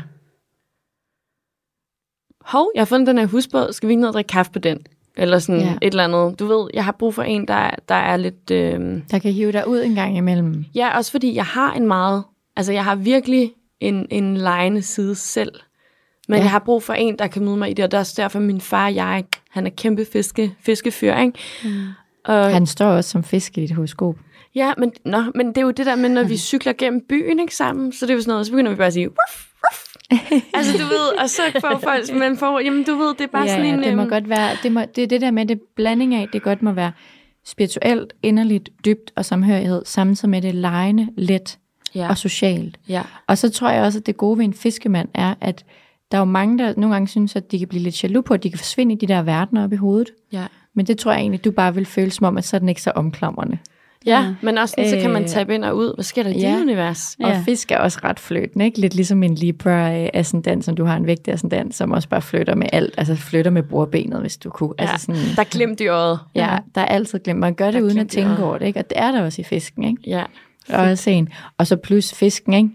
hov, 2.41 2.71
jeg 2.75 2.81
har 2.81 2.85
fundet 2.87 3.07
den 3.07 3.19
her 3.19 3.27
husbåd, 3.27 3.73
skal 3.73 3.87
vi 3.89 3.93
ikke 3.93 4.01
ned 4.01 4.09
og 4.09 4.15
drikke 4.15 4.29
kaffe 4.29 4.53
på 4.53 4.59
den? 4.59 4.87
Eller 5.17 5.39
sådan 5.39 5.61
Ja. 5.61 5.77
et 5.83 5.91
eller 5.91 6.05
andet. 6.05 6.39
Du 6.39 6.47
ved, 6.47 6.71
jeg 6.75 6.85
har 6.85 6.93
brug 6.93 7.15
for 7.15 7.23
en, 7.23 7.49
der, 7.49 7.71
der 7.89 7.95
er 7.95 8.17
lidt... 8.17 8.51
Øh, 8.51 9.03
Der 9.11 9.19
kan 9.19 9.33
hive 9.33 9.53
dig 9.53 9.69
ud 9.69 9.83
en 9.83 9.95
gang 9.95 10.17
imellem. 10.17 10.65
Ja, 10.75 10.97
også 10.97 11.11
fordi 11.11 11.35
jeg 11.35 11.45
har 11.45 11.73
en 11.73 11.87
meget... 11.87 12.25
Altså, 12.57 12.73
jeg 12.73 12.85
har 12.85 12.95
virkelig 12.95 13.53
en, 13.81 14.07
en 14.11 14.37
lejende 14.37 14.83
side 14.83 15.15
selv. 15.15 15.53
Men 16.29 16.37
Ja. 16.39 16.43
jeg 16.43 16.51
har 16.51 16.59
brug 16.59 16.83
for 16.83 16.93
en, 16.93 17.19
der 17.19 17.27
kan 17.27 17.45
møde 17.45 17.57
mig 17.57 17.71
i 17.71 17.75
det, 17.75 17.85
og 17.85 17.91
der 17.91 17.99
er 17.99 18.01
også 18.01 18.15
derfor 18.17 18.39
min 18.41 18.61
far 18.61 18.87
og 18.87 18.95
jeg, 18.95 19.25
han 19.51 19.67
er 19.67 19.71
kæmpe 19.71 20.07
fiske, 20.13 20.55
fiskefyr, 20.61 21.15
ikke? 21.17 21.39
Mm. 21.65 21.71
Og, 22.25 22.53
Han 22.53 22.67
står 22.67 22.87
også 22.87 23.11
som 23.11 23.25
fisk 23.25 23.59
i 23.59 23.61
dit 23.61 23.71
horoskop. 23.75 24.15
ja, 24.55 24.73
men, 24.79 24.93
nå, 25.05 25.23
men 25.35 25.49
det 25.49 25.59
er 25.59 25.63
jo 25.63 25.71
det 25.71 25.87
der 25.87 25.97
med, 25.97 26.09
når 26.09 26.23
vi 26.23 26.37
cykler 26.51 26.73
gennem 26.73 27.01
byen, 27.09 27.41
ikke 27.41 27.57
sammen, 27.57 27.93
så 27.93 28.07
det 28.07 28.11
er 28.11 28.15
jo 28.15 28.21
sådan 28.21 28.33
noget, 28.33 28.47
så 28.47 28.53
begynder 28.53 28.71
vi 28.71 28.77
bare 28.77 28.87
at 28.87 28.93
sige, 28.93 29.09
ruff. 29.09 29.47
altså, 30.55 30.73
du 30.79 30.85
ved, 30.85 31.19
og 31.23 31.31
så 31.31 31.43
får 31.61 31.79
folk, 31.83 32.15
men 32.19 32.37
for, 32.39 32.59
jamen, 32.61 32.85
du 32.85 32.95
ved, 32.97 33.09
det 33.15 33.21
er 33.21 33.27
bare 33.27 33.43
ja, 33.43 33.49
sådan 33.49 33.67
en... 33.67 33.83
det 33.83 33.97
må 33.97 34.03
øhm, 34.03 34.11
godt 34.11 34.29
være, 34.29 34.51
det, 34.63 34.73
må, 34.73 34.81
det 34.97 35.03
er 35.05 35.09
det 35.09 35.21
der 35.21 35.31
med 35.31 35.47
det 35.47 35.61
blanding 35.77 36.15
af, 36.15 36.29
det 36.33 36.43
godt 36.43 36.63
må 36.63 36.73
være 36.73 36.93
spirituelt, 37.47 38.13
inderligt, 38.23 38.69
dybt 38.85 39.13
og 39.17 39.25
samhørighed, 39.25 39.83
samtidig 39.85 40.31
med 40.31 40.43
det 40.43 40.55
lejende, 40.55 41.09
let 41.17 41.59
ja, 41.95 42.09
og 42.09 42.19
socialt. 42.19 42.79
ja, 42.89 43.03
Og 43.27 43.39
så 43.39 43.51
tror 43.51 43.71
jeg 43.71 43.83
også, 43.83 43.99
at 43.99 44.07
det 44.07 44.17
gode 44.17 44.39
ved 44.39 44.45
en 44.45 44.55
fiskemand 44.55 45.09
er, 45.15 45.35
at 45.41 45.65
der 46.15 46.19
er 46.21 46.21
jo 46.21 46.31
mange, 46.31 46.59
der 46.59 46.75
nogle 46.77 46.95
gange 46.95 47.09
synes, 47.09 47.37
at 47.37 47.51
de 47.53 47.59
kan 47.59 47.69
blive 47.69 47.83
lidt 47.83 48.03
jaloux 48.05 48.25
på, 48.27 48.35
at 48.35 48.43
de 48.43 48.51
kan 48.51 48.59
forsvinde 48.59 48.95
i 48.95 48.99
de 48.99 49.07
der 49.07 49.23
verdener 49.23 49.65
op 49.65 49.73
i 49.73 49.77
hovedet. 49.77 50.09
ja. 50.33 50.47
Men 50.77 50.87
det 50.87 50.99
tror 50.99 51.13
jeg 51.13 51.21
egentlig, 51.21 51.45
du 51.45 51.51
bare 51.51 51.75
vil 51.75 51.87
føle 51.87 52.11
som 52.11 52.27
om, 52.27 52.37
at 52.39 52.45
så 52.45 52.57
er 52.57 52.59
den 52.59 52.69
ikke 52.69 52.83
så 52.83 52.91
omklamrende. 52.91 53.59
Ja, 54.07 54.35
men 54.43 54.59
også 54.59 54.75
sådan, 54.79 54.91
så 54.91 54.99
kan 55.01 55.11
man 55.11 55.23
Øh, 55.23 55.29
tabe 55.29 55.55
ind 55.55 55.65
og 55.65 55.77
ud. 55.77 55.95
Hvad 55.97 56.05
sker 56.05 56.23
der 56.23 56.31
i 56.31 56.39
ja. 56.41 56.55
dit 56.57 56.63
univers? 56.63 57.17
Og 57.23 57.29
Ja. 57.31 57.43
fisk 57.45 57.71
er 57.73 57.79
også 57.79 57.99
ret 58.05 58.21
fløtende, 58.21 58.65
ikke? 58.65 58.81
Lidt 58.81 58.95
ligesom 58.95 59.23
en 59.23 59.35
Libra-ascendant, 59.35 60.65
som 60.65 60.77
du 60.77 60.85
har 60.85 60.97
en 60.97 61.07
vægtig 61.07 61.35
ascendant, 61.35 61.75
som 61.75 61.93
også 61.93 62.09
bare 62.09 62.23
flytter 62.23 62.55
med 62.55 62.67
alt, 62.73 62.95
altså 62.99 63.15
flytter 63.15 63.51
med 63.51 63.63
bordbenet, 63.63 64.21
hvis 64.21 64.37
du 64.37 64.51
kunne. 64.51 64.75
Ja, 64.79 64.85
Altså 64.85 65.07
sådan, 65.07 65.21
der 65.37 65.45
glemte 65.45 65.85
i 65.85 65.87
øjet. 65.87 66.19
ja, 66.35 66.59
der 66.75 66.81
er 66.81 66.85
altid 66.87 67.19
glemt. 67.19 67.41
Man 67.41 67.55
gør 67.55 67.65
det 67.67 67.75
Der 67.75 67.81
uden 67.83 67.99
at 67.99 68.09
tænke 68.09 68.45
over 68.45 68.59
det, 68.59 68.67
ikke? 68.67 68.79
Og 68.79 68.91
det 68.91 68.99
er 68.99 69.11
der 69.13 69.23
også 69.23 69.41
i 69.41 69.45
fisken, 69.45 69.85
ikke? 69.85 70.03
Ja, 70.07 70.23
Og 70.69 70.83
også 70.85 71.11
en. 71.11 71.29
Og 71.59 71.67
så 71.67 71.77
plus 71.77 72.15
fisken, 72.15 72.53
ikke? 72.55 72.69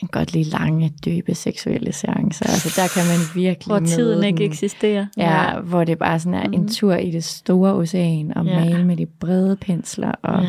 Han 0.00 0.08
kan 0.08 0.20
godt 0.20 0.32
lide 0.32 0.50
lange, 0.50 0.92
dybe 1.04 1.34
seksuelle 1.34 1.92
seancer. 1.92 2.46
Altså 2.46 2.80
der 2.82 2.88
kan 2.88 3.02
man 3.06 3.42
virkelig 3.42 3.78
Hvor 3.78 3.86
tiden 3.86 4.24
ikke 4.24 4.38
den. 4.38 4.50
eksisterer. 4.50 5.06
Ja, 5.16 5.60
hvor 5.60 5.84
det 5.84 5.98
bare 5.98 6.20
sådan 6.20 6.34
er 6.34 6.42
en 6.42 6.68
tur 6.68 6.94
i 6.94 7.10
det 7.10 7.24
store 7.24 7.74
ocean, 7.74 8.32
og 8.36 8.44
Ja. 8.46 8.60
male 8.64 8.84
med 8.84 8.96
de 8.96 9.06
brede 9.06 9.56
pensler. 9.56 10.12
Og, 10.22 10.42
ja. 10.42 10.48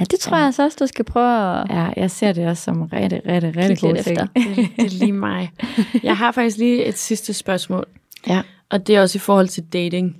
Ja, 0.00 0.04
det 0.10 0.18
tror 0.20 0.36
jeg 0.36 0.46
altså 0.46 0.62
også, 0.64 0.76
du 0.80 0.86
skal 0.86 1.04
prøve 1.04 1.60
at 1.60 1.66
ja, 1.70 1.88
jeg 1.96 2.10
ser 2.10 2.32
det 2.32 2.46
også 2.48 2.62
som 2.62 2.82
rigtig, 2.82 3.20
rigtig, 3.26 3.56
rigtig 3.56 3.78
god 3.78 3.94
ting. 3.96 3.98
efter. 3.98 4.26
Det, 4.56 4.68
det 4.76 4.84
er 4.84 4.98
lige 4.98 5.12
mig. 5.12 5.50
Jeg 6.02 6.16
har 6.16 6.32
faktisk 6.32 6.56
lige 6.58 6.84
et 6.84 6.98
sidste 6.98 7.32
spørgsmål, 7.32 7.86
Ja. 8.26 8.42
og 8.70 8.86
det 8.86 8.96
er 8.96 9.00
også 9.02 9.18
i 9.18 9.20
forhold 9.20 9.48
til 9.48 9.64
dating. 9.72 10.16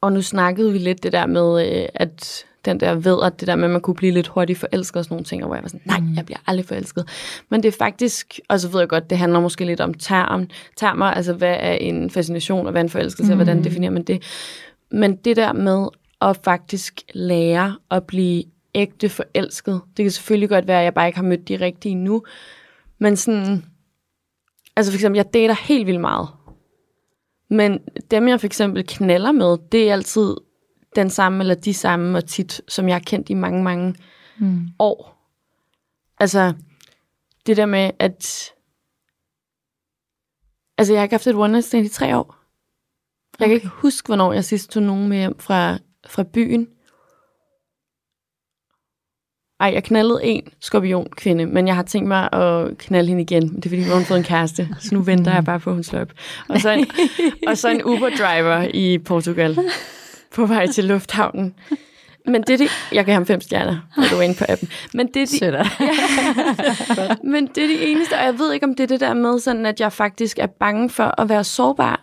Og 0.00 0.12
nu 0.12 0.22
snakkede 0.22 0.72
vi 0.72 0.78
lidt 0.78 1.02
det 1.02 1.12
der 1.12 1.26
med, 1.26 1.66
øh, 1.82 1.88
at 1.94 2.44
den 2.64 2.80
der 2.80 2.94
ved, 2.94 3.18
at 3.22 3.40
det 3.40 3.48
der 3.48 3.56
med, 3.56 3.64
at 3.64 3.70
man 3.70 3.80
kunne 3.80 3.94
blive 3.94 4.12
lidt 4.12 4.28
hurtigt 4.28 4.58
forelsket 4.58 4.96
og 4.96 5.04
sådan 5.04 5.14
nogle 5.14 5.24
ting, 5.24 5.42
og 5.42 5.46
hvor 5.46 5.56
jeg 5.56 5.62
var 5.62 5.68
sådan, 5.68 5.80
nej, 5.84 6.00
jeg 6.16 6.26
bliver 6.26 6.38
aldrig 6.46 6.66
forelsket. 6.66 7.08
Men 7.48 7.62
det 7.62 7.68
er 7.68 7.76
faktisk, 7.78 8.40
og 8.48 8.60
så 8.60 8.68
ved 8.68 8.80
jeg 8.80 8.88
godt, 8.88 9.10
det 9.10 9.18
handler 9.18 9.40
måske 9.40 9.64
lidt 9.64 9.80
om 9.80 9.94
term, 9.94 10.48
termer, 10.76 11.06
altså 11.06 11.32
hvad 11.32 11.56
er 11.60 11.72
en 11.72 12.10
fascination, 12.10 12.66
og 12.66 12.72
hvad 12.72 12.80
er 12.80 12.84
en 12.84 12.90
forelskelse, 12.90 13.34
mm. 13.34 13.40
og 13.40 13.44
hvordan 13.44 13.64
definerer 13.64 13.90
man 13.90 14.02
det. 14.02 14.22
Men 14.90 15.16
det 15.16 15.36
der 15.36 15.52
med 15.52 15.88
at 16.20 16.36
faktisk 16.44 17.02
lære 17.14 17.76
at 17.90 18.04
blive 18.04 18.44
ægte 18.74 19.08
forelsket, 19.08 19.80
det 19.96 20.04
kan 20.04 20.10
selvfølgelig 20.10 20.48
godt 20.48 20.66
være, 20.66 20.78
at 20.78 20.84
jeg 20.84 20.94
bare 20.94 21.06
ikke 21.06 21.18
har 21.18 21.26
mødt 21.26 21.48
de 21.48 21.56
rigtige 21.56 21.94
nu, 21.94 22.22
men 22.98 23.16
sådan, 23.16 23.64
altså 24.76 24.92
for 24.92 24.96
eksempel, 24.96 25.16
jeg 25.16 25.34
dater 25.34 25.54
helt 25.54 25.86
vildt 25.86 26.00
meget. 26.00 26.28
Men 27.50 27.78
dem, 28.10 28.28
jeg 28.28 28.40
for 28.40 28.46
eksempel 28.46 28.84
knaller 28.86 29.32
med, 29.32 29.56
det 29.72 29.88
er 29.88 29.92
altid 29.92 30.36
den 30.96 31.10
samme 31.10 31.40
eller 31.42 31.54
de 31.54 31.74
samme, 31.74 32.18
og 32.18 32.24
tit, 32.28 32.60
som 32.68 32.88
jeg 32.88 32.94
har 32.94 33.00
kendt 33.00 33.30
i 33.30 33.34
mange, 33.34 33.62
mange 33.62 33.94
Mm. 34.38 34.68
år. 34.78 35.28
Altså, 36.20 36.52
det 37.46 37.56
der 37.56 37.66
med, 37.66 37.90
at... 37.98 38.52
Altså, 40.78 40.92
jeg 40.92 41.00
har 41.00 41.02
ikke 41.02 41.12
haft 41.14 41.26
et 41.26 41.34
one 41.34 41.52
night 41.52 41.64
stand 41.66 41.86
i 41.86 41.88
tre 41.88 42.16
år. 42.16 42.36
Jeg 43.38 43.48
kan 43.48 43.54
ikke 43.54 43.66
huske, 43.66 44.06
hvornår 44.06 44.32
jeg 44.32 44.44
sidst 44.44 44.70
tog 44.70 44.82
nogen 44.82 45.08
med 45.08 45.18
hjem 45.18 45.38
fra, 45.38 45.78
fra 46.06 46.22
byen. 46.22 46.68
Ej, 49.60 49.70
jeg 49.74 49.84
knaldede 49.84 50.24
en 50.24 50.42
skorpion 50.60 51.08
kvinde, 51.16 51.46
men 51.46 51.66
jeg 51.66 51.74
har 51.76 51.82
tænkt 51.82 52.08
mig 52.08 52.32
at 52.32 52.78
knalde 52.78 53.08
hende 53.08 53.22
igen. 53.22 53.42
Det 53.56 53.66
er 53.66 53.68
fordi, 53.70 53.82
hun 53.82 53.90
har 53.98 54.04
fået 54.04 54.18
en 54.18 54.24
kæreste, 54.24 54.68
så 54.80 54.94
nu 54.94 55.00
venter 55.02 55.32
jeg 55.34 55.44
bare 55.44 55.60
på, 55.60 55.70
at 55.70 55.76
hun 55.76 55.82
slår 55.84 56.00
op. 56.00 56.12
Og 56.48 56.60
så 56.60 56.70
en, 56.70 56.86
og 57.46 57.58
så 57.58 57.68
en 57.68 57.82
Uber-driver 57.92 58.68
i 58.74 58.98
Portugal 58.98 59.58
på 60.34 60.46
vej 60.46 60.66
til 60.66 60.84
lufthavnen. 60.84 61.54
Men 62.26 62.42
det 62.42 62.50
er 62.50 62.56
det, 62.58 62.70
jeg 62.92 63.04
kan 63.04 63.14
have 63.14 63.26
fem 63.26 63.40
stjerner, 63.40 63.78
når 63.96 64.04
du 64.10 64.16
er 64.16 64.22
inde 64.22 64.34
på 64.38 64.44
appen. 64.48 64.68
Men 64.94 65.06
det 65.06 65.30
de, 65.30 65.38
Sødt. 65.38 65.54
men 67.32 67.46
det 67.46 67.62
er 67.64 67.66
det 67.68 67.90
eneste, 67.92 68.12
og 68.14 68.24
jeg 68.24 68.38
ved 68.38 68.52
ikke, 68.52 68.66
om 68.66 68.74
det 68.74 68.82
er 68.82 68.86
det 68.88 69.00
der 69.00 69.14
med, 69.14 69.38
sådan 69.40 69.66
at 69.66 69.80
jeg 69.80 69.92
faktisk 69.92 70.38
er 70.38 70.46
bange 70.46 70.90
for 70.90 71.20
at 71.20 71.28
være 71.28 71.44
sårbar. 71.44 72.00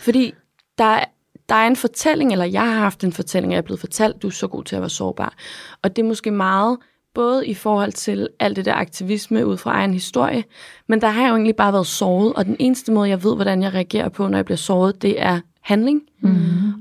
Fordi 0.00 0.34
der, 0.78 0.84
er- 0.84 1.04
der 1.48 1.54
er 1.54 1.66
en 1.66 1.76
fortælling, 1.76 2.32
eller 2.32 2.44
jeg 2.44 2.62
har 2.62 2.78
haft 2.80 3.04
en 3.04 3.12
fortælling, 3.12 3.50
og 3.50 3.52
jeg 3.52 3.58
er 3.58 3.62
blevet 3.62 3.80
fortalt, 3.80 4.22
du 4.22 4.26
er 4.26 4.30
så 4.32 4.46
god 4.48 4.64
til 4.64 4.76
at 4.76 4.82
være 4.82 4.90
sårbar. 4.90 5.34
Og 5.82 5.96
det 5.96 6.02
er 6.02 6.06
måske 6.06 6.30
meget 6.30 6.78
både 7.14 7.46
i 7.46 7.54
forhold 7.54 7.92
til 7.92 8.28
alt 8.40 8.56
det 8.56 8.64
der 8.64 8.74
aktivisme 8.74 9.46
ud 9.46 9.56
fra 9.56 9.70
egen 9.72 9.92
historie, 9.92 10.44
men 10.88 11.00
der 11.00 11.08
har 11.08 11.22
jeg 11.22 11.28
jo 11.28 11.34
egentlig 11.34 11.56
bare 11.56 11.72
været 11.72 11.86
såret, 11.86 12.32
og 12.32 12.44
den 12.44 12.56
eneste 12.58 12.92
måde, 12.92 13.08
jeg 13.08 13.24
ved, 13.24 13.34
hvordan 13.34 13.62
jeg 13.62 13.74
reagerer 13.74 14.08
på, 14.08 14.28
når 14.28 14.38
jeg 14.38 14.44
bliver 14.44 14.56
såret, 14.56 15.02
det 15.02 15.22
er 15.22 15.40
handling. 15.60 16.02
Mm. 16.20 16.34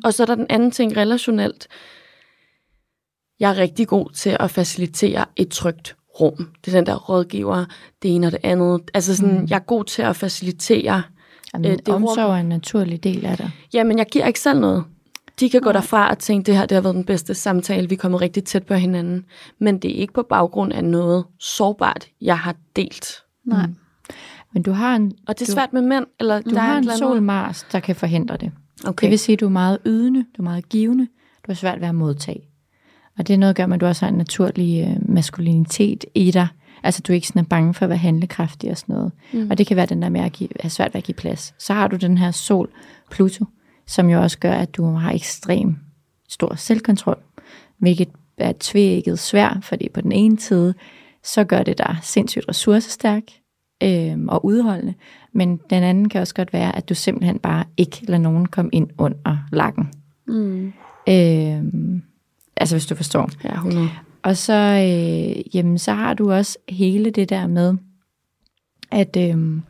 Og 0.03 0.13
så 0.13 0.23
er 0.23 0.27
der 0.27 0.35
den 0.35 0.45
anden 0.49 0.71
ting 0.71 0.97
relationelt. 0.97 1.67
Jeg 3.39 3.49
er 3.51 3.57
rigtig 3.57 3.87
god 3.87 4.09
til 4.13 4.37
at 4.39 4.51
facilitere 4.51 5.25
et 5.35 5.49
trygt 5.49 5.95
rum. 6.21 6.49
Det 6.65 6.73
er 6.73 6.77
den 6.77 6.85
der 6.85 6.95
rådgiver, 6.95 7.65
det 8.01 8.15
ene 8.15 8.27
og 8.27 8.31
det 8.31 8.39
andet. 8.43 8.81
Altså 8.93 9.15
sådan, 9.15 9.39
mm. 9.39 9.47
jeg 9.49 9.55
er 9.55 9.59
god 9.59 9.83
til 9.83 10.01
at 10.01 10.15
facilitere. 10.15 11.03
Jamen, 11.53 11.71
Øh, 11.71 11.77
det 11.77 11.89
rum- 11.89 11.93
omsorg 11.93 12.31
er 12.31 12.35
en 12.39 12.49
naturlig 12.49 13.03
del 13.03 13.25
af 13.25 13.37
dig. 13.37 13.51
Jamen, 13.73 13.97
jeg 13.97 14.05
giver 14.11 14.25
ikke 14.27 14.39
selv 14.39 14.59
noget. 14.59 14.83
De 15.39 15.49
kan 15.49 15.61
gå 15.61 15.71
derfra 15.71 16.09
og 16.09 16.19
tænke, 16.19 16.45
det 16.45 16.57
her 16.57 16.65
det 16.65 16.75
har 16.75 16.81
været 16.81 16.95
den 16.95 17.05
bedste 17.05 17.33
samtale, 17.33 17.89
vi 17.89 17.95
er 17.95 17.99
kommet 17.99 18.21
rigtig 18.21 18.43
tæt 18.43 18.65
på 18.65 18.73
hinanden. 18.73 19.25
Men 19.59 19.77
det 19.77 19.91
er 19.91 19.95
ikke 19.95 20.13
på 20.13 20.23
baggrund 20.23 20.73
af 20.73 20.83
noget 20.83 21.25
sårbart, 21.39 22.07
jeg 22.21 22.39
har 22.39 22.55
delt. 22.75 23.07
Nej. 23.45 23.67
Men 24.53 24.63
du 24.63 24.71
har 24.71 24.95
en, 24.95 25.13
Og 25.27 25.39
det 25.39 25.41
er 25.41 25.45
du, 25.45 25.51
svært 25.51 25.73
med 25.73 25.81
mænd, 25.81 26.05
eller 26.19 26.41
du 26.41 26.49
der 26.49 26.57
er 26.57 26.61
har 26.61 26.77
en 26.77 26.97
sol-Mars, 26.97 27.65
der 27.71 27.79
kan 27.79 27.95
forhindre 27.95 28.37
det. 28.37 28.51
Okay. 28.85 29.05
Det 29.05 29.11
vil 29.11 29.19
sige, 29.19 29.33
at 29.33 29.39
du 29.39 29.45
er 29.45 29.49
meget 29.49 29.77
ydende, 29.85 30.19
du 30.37 30.41
er 30.41 30.43
meget 30.43 30.69
givende, 30.69 31.03
du 31.45 31.45
har 31.47 31.53
svært 31.53 31.81
ved 31.81 31.87
at 31.87 31.95
modtage. 31.95 32.41
Og 33.17 33.27
det 33.27 33.33
er 33.33 33.37
noget 33.37 33.49
at 33.49 33.55
gøre 33.55 33.67
med, 33.67 33.75
at 33.75 33.81
du 33.81 33.85
også 33.85 34.05
har 34.05 34.11
en 34.11 34.17
naturlig 34.17 34.87
øh, 34.87 35.09
maskulinitet 35.09 36.05
i 36.15 36.31
dig. 36.31 36.47
Altså, 36.83 37.01
du 37.01 37.13
er 37.13 37.15
ikke 37.15 37.27
sådan 37.27 37.39
er 37.39 37.47
bange 37.49 37.73
for 37.73 37.85
at 37.85 37.89
være 37.89 37.97
handlekraftig 37.97 38.71
og 38.71 38.77
sådan 38.77 38.95
noget. 38.95 39.11
Mm. 39.33 39.47
Og 39.51 39.57
det 39.57 39.67
kan 39.67 39.77
være 39.77 39.85
den 39.85 40.01
der 40.01 40.09
med 40.09 40.21
at 40.21 40.31
give, 40.31 40.49
have 40.59 40.69
svært 40.69 40.93
ved 40.93 40.97
at 40.97 41.03
give 41.03 41.15
plads. 41.15 41.53
Så 41.59 41.73
har 41.73 41.87
du 41.87 41.95
den 41.95 42.17
her 42.17 42.31
sol, 42.31 42.69
Pluto, 43.11 43.45
som 43.91 44.09
jo 44.09 44.21
også 44.21 44.39
gør, 44.39 44.53
at 44.53 44.75
du 44.75 44.85
har 44.93 45.11
ekstrem 45.11 45.75
stor 46.29 46.55
selvkontrol, 46.55 47.17
hvilket 47.77 48.09
er 48.37 48.49
et 48.49 48.57
tvækket 48.57 49.19
svær, 49.19 49.59
fordi 49.61 49.89
på 49.89 50.01
den 50.01 50.11
ene 50.11 50.39
side, 50.39 50.73
så 51.23 51.43
gør 51.43 51.63
det 51.63 51.77
dig 51.77 51.97
sindssygt 52.01 52.45
ressourcestærk 52.49 53.23
øh, 53.83 54.17
og 54.27 54.45
udholdende, 54.45 54.93
men 55.33 55.59
den 55.69 55.83
anden 55.83 56.09
kan 56.09 56.21
også 56.21 56.35
godt 56.35 56.53
være, 56.53 56.75
at 56.75 56.89
du 56.89 56.95
simpelthen 56.95 57.39
bare 57.39 57.63
ikke 57.77 58.05
lader 58.05 58.21
nogen 58.21 58.45
komme 58.45 58.69
ind 58.73 58.89
under 58.97 59.37
lakken. 59.51 59.91
Mm. 60.27 60.73
Øh, 61.09 61.63
altså 62.57 62.75
hvis 62.75 62.85
du 62.85 62.95
forstår. 62.95 63.29
Ja, 63.43 63.53
100. 63.53 63.89
Og 64.23 64.37
så, 64.37 64.53
øh, 64.53 65.55
jamen, 65.55 65.77
så 65.77 65.93
har 65.93 66.13
du 66.13 66.31
også 66.31 66.57
hele 66.69 67.09
det 67.09 67.29
der 67.29 67.47
med, 67.47 67.77
at, 68.91 69.17
øh, 69.17 69.61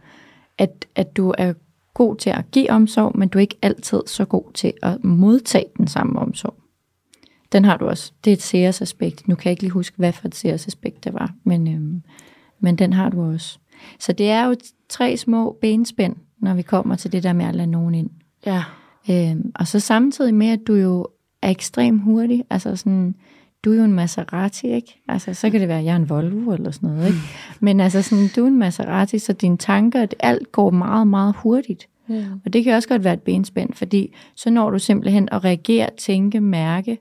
at, 0.58 0.86
at 0.96 1.18
du 1.18 1.34
er 1.38 1.54
god 1.94 2.16
til 2.16 2.30
at 2.30 2.52
give 2.52 2.72
omsorg, 2.72 3.18
men 3.18 3.30
du 3.30 3.38
er 3.38 3.42
ikke 3.42 3.58
altid 3.62 4.02
så 4.06 4.26
god 4.26 4.54
til 4.54 4.74
at 4.82 5.04
modtage 5.04 5.66
den 5.78 5.88
samme 5.88 6.20
omsorg. 6.20 6.56
Den 7.52 7.66
har 7.66 7.78
du 7.78 7.88
også. 7.88 8.12
Det 8.26 8.32
er 8.32 8.36
et 8.36 8.42
seersaspekt. 8.42 9.28
Nu 9.28 9.36
kan 9.36 9.46
jeg 9.46 9.52
ikke 9.52 9.64
lige 9.64 9.72
huske, 9.72 9.98
hvad 9.98 10.14
for 10.14 10.28
et 10.28 10.36
seersaspekt 10.36 11.04
det 11.04 11.14
var, 11.14 11.34
men, 11.44 11.68
øh, 11.68 12.02
men 12.60 12.76
den 12.76 12.94
har 12.94 13.10
du 13.10 13.24
også. 13.34 13.60
Så 14.00 14.14
det 14.14 14.30
er 14.30 14.46
jo 14.46 14.56
tre 14.90 15.18
små 15.18 15.58
benspænd, 15.62 16.16
når 16.40 16.54
vi 16.54 16.62
kommer 16.62 16.96
til 16.96 17.12
det 17.12 17.24
der 17.24 17.34
med 17.34 17.46
at 17.46 17.56
lade 17.56 17.72
nogen 17.72 17.96
ind. 17.96 18.10
Ja. 18.46 18.64
Øhm, 19.10 19.52
og 19.56 19.68
så 19.68 19.80
samtidig 19.80 20.34
med, 20.34 20.48
at 20.48 20.60
du 20.68 20.74
jo 20.74 21.08
er 21.42 21.50
ekstremt 21.50 22.04
hurtig, 22.04 22.44
altså 22.50 22.76
sådan, 22.76 23.16
du 23.64 23.72
er 23.72 23.76
jo 23.76 23.84
en 23.84 23.94
Maserati, 23.94 24.68
ikke? 24.68 25.02
Altså, 25.08 25.34
så 25.34 25.50
kan 25.50 25.60
det 25.60 25.68
være, 25.68 25.80
at 25.80 25.86
jeg 25.86 25.92
er 25.92 25.96
en 25.96 26.10
Volvo 26.10 26.54
eller 26.54 26.72
sådan 26.72 26.90
noget, 26.90 27.08
ikke? 27.08 27.20
Men 27.60 27.80
altså 27.80 28.02
sådan, 28.02 28.28
du 28.36 28.44
er 28.44 28.48
en 28.48 28.60
Maserati, 28.60 29.20
så 29.20 29.34
dine 29.34 29.58
tanker, 29.58 30.08
alt 30.20 30.52
går 30.52 30.70
meget, 30.70 31.08
meget 31.08 31.36
hurtigt. 31.38 31.88
Ja. 32.10 32.26
Og 32.46 32.54
det 32.54 32.64
kan 32.64 32.76
også 32.76 32.90
godt 32.90 33.04
være 33.04 33.14
et 33.14 33.22
benspænd, 33.22 33.74
fordi 33.74 34.16
så 34.36 34.50
når 34.50 34.70
du 34.70 34.80
simpelthen 34.80 35.30
at 35.32 35.44
reagere, 35.44 35.90
tænke, 35.98 36.42
mærke, 36.42 36.98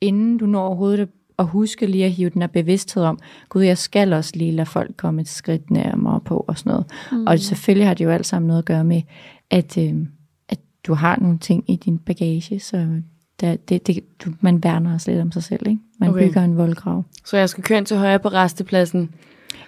inden 0.00 0.38
du 0.38 0.46
når 0.46 0.66
overhovedet 0.66 1.08
at 1.38 1.46
huske 1.46 1.86
lige 1.86 2.04
at 2.04 2.12
hive 2.12 2.30
den 2.30 2.42
her 2.42 2.46
bevidsthed 2.46 3.02
om, 3.02 3.18
gud, 3.48 3.62
jeg 3.62 3.78
skal 3.78 4.12
også 4.12 4.32
lige 4.34 4.52
lade 4.52 4.66
folk 4.66 4.96
komme 4.96 5.20
et 5.20 5.28
skridt 5.28 5.70
nærmere 5.70 6.20
på 6.20 6.44
og 6.48 6.58
sådan 6.58 6.70
noget. 6.70 6.86
Mm. 7.12 7.26
Og 7.26 7.38
selvfølgelig 7.38 7.86
har 7.86 7.94
det 7.94 8.04
jo 8.04 8.10
alt 8.10 8.26
sammen 8.26 8.46
noget 8.46 8.58
at 8.58 8.64
gøre 8.64 8.84
med, 8.84 9.02
at, 9.50 9.78
øh, 9.78 9.94
at 10.48 10.58
du 10.86 10.94
har 10.94 11.18
nogle 11.20 11.38
ting 11.38 11.64
i 11.70 11.76
din 11.76 11.98
bagage, 11.98 12.60
så 12.60 13.00
der, 13.44 13.56
det, 13.56 13.86
det, 13.86 14.00
du, 14.24 14.32
man 14.40 14.64
værner 14.64 14.94
også 14.94 15.10
lidt 15.10 15.20
om 15.22 15.32
sig 15.32 15.42
selv, 15.42 15.68
ikke? 15.68 15.80
Man 16.00 16.08
Okay. 16.10 16.26
bygger 16.28 16.42
en 16.44 16.56
voldgrav. 16.56 17.04
Så 17.24 17.36
jeg 17.36 17.48
skal 17.48 17.64
køre 17.64 17.78
ind 17.78 17.86
til 17.86 17.96
højre 17.96 18.18
på 18.18 18.28
restepladsen. 18.28 19.10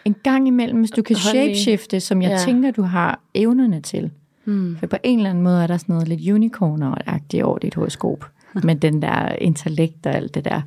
En 0.05 0.15
gang 0.23 0.49
imellem, 0.49 0.79
hvis 0.79 0.91
du 0.91 1.03
kan 1.03 1.17
Hold 1.17 1.35
shapeshifte, 1.35 2.01
som 2.01 2.23
jeg 2.23 2.31
Ja. 2.31 2.39
tænker, 2.39 2.71
du 2.71 2.83
har 2.83 3.21
evnerne 3.35 3.81
til, 3.81 4.11
Mm. 4.49 4.77
For 4.81 4.87
på 4.87 4.97
en 5.03 5.19
eller 5.19 5.31
anden 5.31 5.45
måde 5.45 5.63
er 5.63 5.67
der 5.67 5.77
sådan 5.77 5.93
noget 5.93 6.09
lidt 6.09 6.21
unicorner-agtigt 6.21 7.43
over 7.43 7.59
dit 7.59 7.75
horoskop, 7.75 8.31
med 8.65 8.77
den 8.77 9.03
der 9.03 9.29
intellekt 9.41 10.07
og 10.07 10.15
alt 10.15 10.35
det 10.35 10.45
der. 10.45 10.61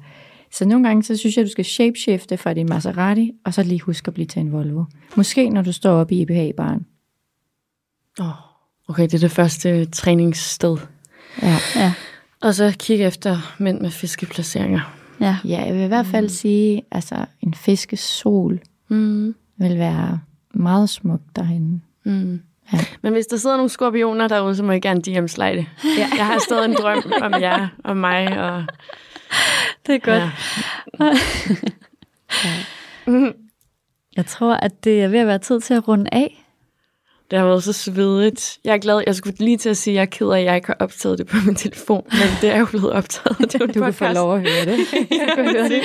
Så 0.52 0.66
nogle 0.66 0.88
gange, 0.88 1.04
så 1.04 1.18
synes 1.18 1.38
jeg, 1.38 1.46
du 1.46 1.50
skal 1.52 1.66
shapeshifte 1.66 2.38
fra 2.38 2.54
din 2.54 2.66
Maserati, 2.70 3.32
og 3.46 3.54
så 3.54 3.64
lige 3.64 3.80
huske 3.82 4.08
at 4.08 4.14
blive 4.14 4.26
til 4.26 4.40
en 4.40 4.52
Volvo. 4.52 4.84
Måske 5.16 5.50
når 5.50 5.62
du 5.62 5.72
står 5.72 5.92
oppe 5.92 6.16
i 6.16 6.22
IPH-baren. 6.22 6.86
Oh, 8.20 8.28
okay, 8.88 9.04
det 9.04 9.14
er 9.14 9.20
det 9.20 9.32
første 9.32 9.86
træningssted. 9.86 10.78
Ja. 11.42 11.58
Ja. 11.76 11.94
Og 12.42 12.54
så 12.56 12.76
kigge 12.80 13.06
efter 13.06 13.56
mænd 13.58 13.82
med 13.82 13.92
fiskeplaceringer. 13.92 14.96
Ja. 15.22 15.38
ja, 15.46 15.64
jeg 15.66 15.76
vil 15.76 15.84
i 15.84 15.88
hvert 15.88 16.06
fald 16.06 16.26
mm. 16.26 16.30
sige, 16.30 16.84
altså 16.92 17.26
en 17.42 17.54
fiskesol 17.54 18.60
Mm. 18.92 19.36
vil 19.58 19.78
være 19.78 20.20
meget 20.54 20.90
smuk 20.90 21.20
derhen. 21.36 21.84
Mm. 22.04 22.42
Ja. 22.74 22.80
Men 23.02 23.14
hvis 23.14 23.26
der 23.26 23.38
sidder 23.38 23.56
nogle 23.58 23.70
skorpioner 23.70 24.28
derude, 24.28 24.56
så 24.56 24.64
må 24.64 24.72
I 24.72 24.80
gerne 24.80 25.02
DM 25.02 25.28
slide. 25.28 25.66
Ja. 25.98 26.08
Jeg 26.18 26.26
har 26.26 26.40
stadig 26.40 26.66
en 26.66 26.74
drøm 26.76 27.12
om 27.22 27.34
jer 27.42 27.68
og 27.84 27.98
mig. 27.98 28.40
Og, 28.40 28.64
Det 29.88 29.96
er 29.96 30.00
godt. 30.00 30.24
ja. 32.46 33.32
Jeg 34.16 34.26
tror, 34.26 34.54
at 34.54 34.84
det 34.84 35.04
er 35.04 35.08
ved 35.08 35.20
at 35.20 35.28
være 35.28 35.40
tid 35.40 35.62
til 35.62 35.74
at 35.74 35.88
runde 35.88 36.10
af. 36.12 36.46
Det 37.32 37.40
har 37.40 37.46
været 37.46 37.64
så 37.64 37.74
svedigt. 37.74 38.60
Jeg 38.66 38.74
er 38.74 38.78
glad. 38.78 39.04
Jeg 39.08 39.16
skulle 39.16 39.36
lige 39.40 39.58
til 39.58 39.70
at 39.70 39.78
sige, 39.78 39.92
at 39.94 39.96
jeg 39.96 40.02
er 40.02 40.06
ked 40.06 40.28
af, 40.28 40.40
at 40.40 40.46
jeg 40.46 40.56
ikke 40.56 40.68
har 40.68 40.78
optaget 40.80 41.18
det 41.18 41.28
på 41.28 41.36
min 41.46 41.56
telefon. 41.56 42.04
Men 42.12 42.22
det 42.42 42.50
er 42.50 42.60
jo 42.60 42.66
blevet 42.66 42.92
optaget. 42.92 43.38
Det 43.52 43.54
Du 43.54 43.68
kan 43.68 43.74
få 43.74 43.82
podcast. 43.84 44.16
lov 44.16 44.36
at 44.36 44.42
høre 44.42 44.66
det. 44.66 44.78
Du 45.12 45.36
kan 45.36 45.50
høre 45.52 45.64
det. 45.70 45.82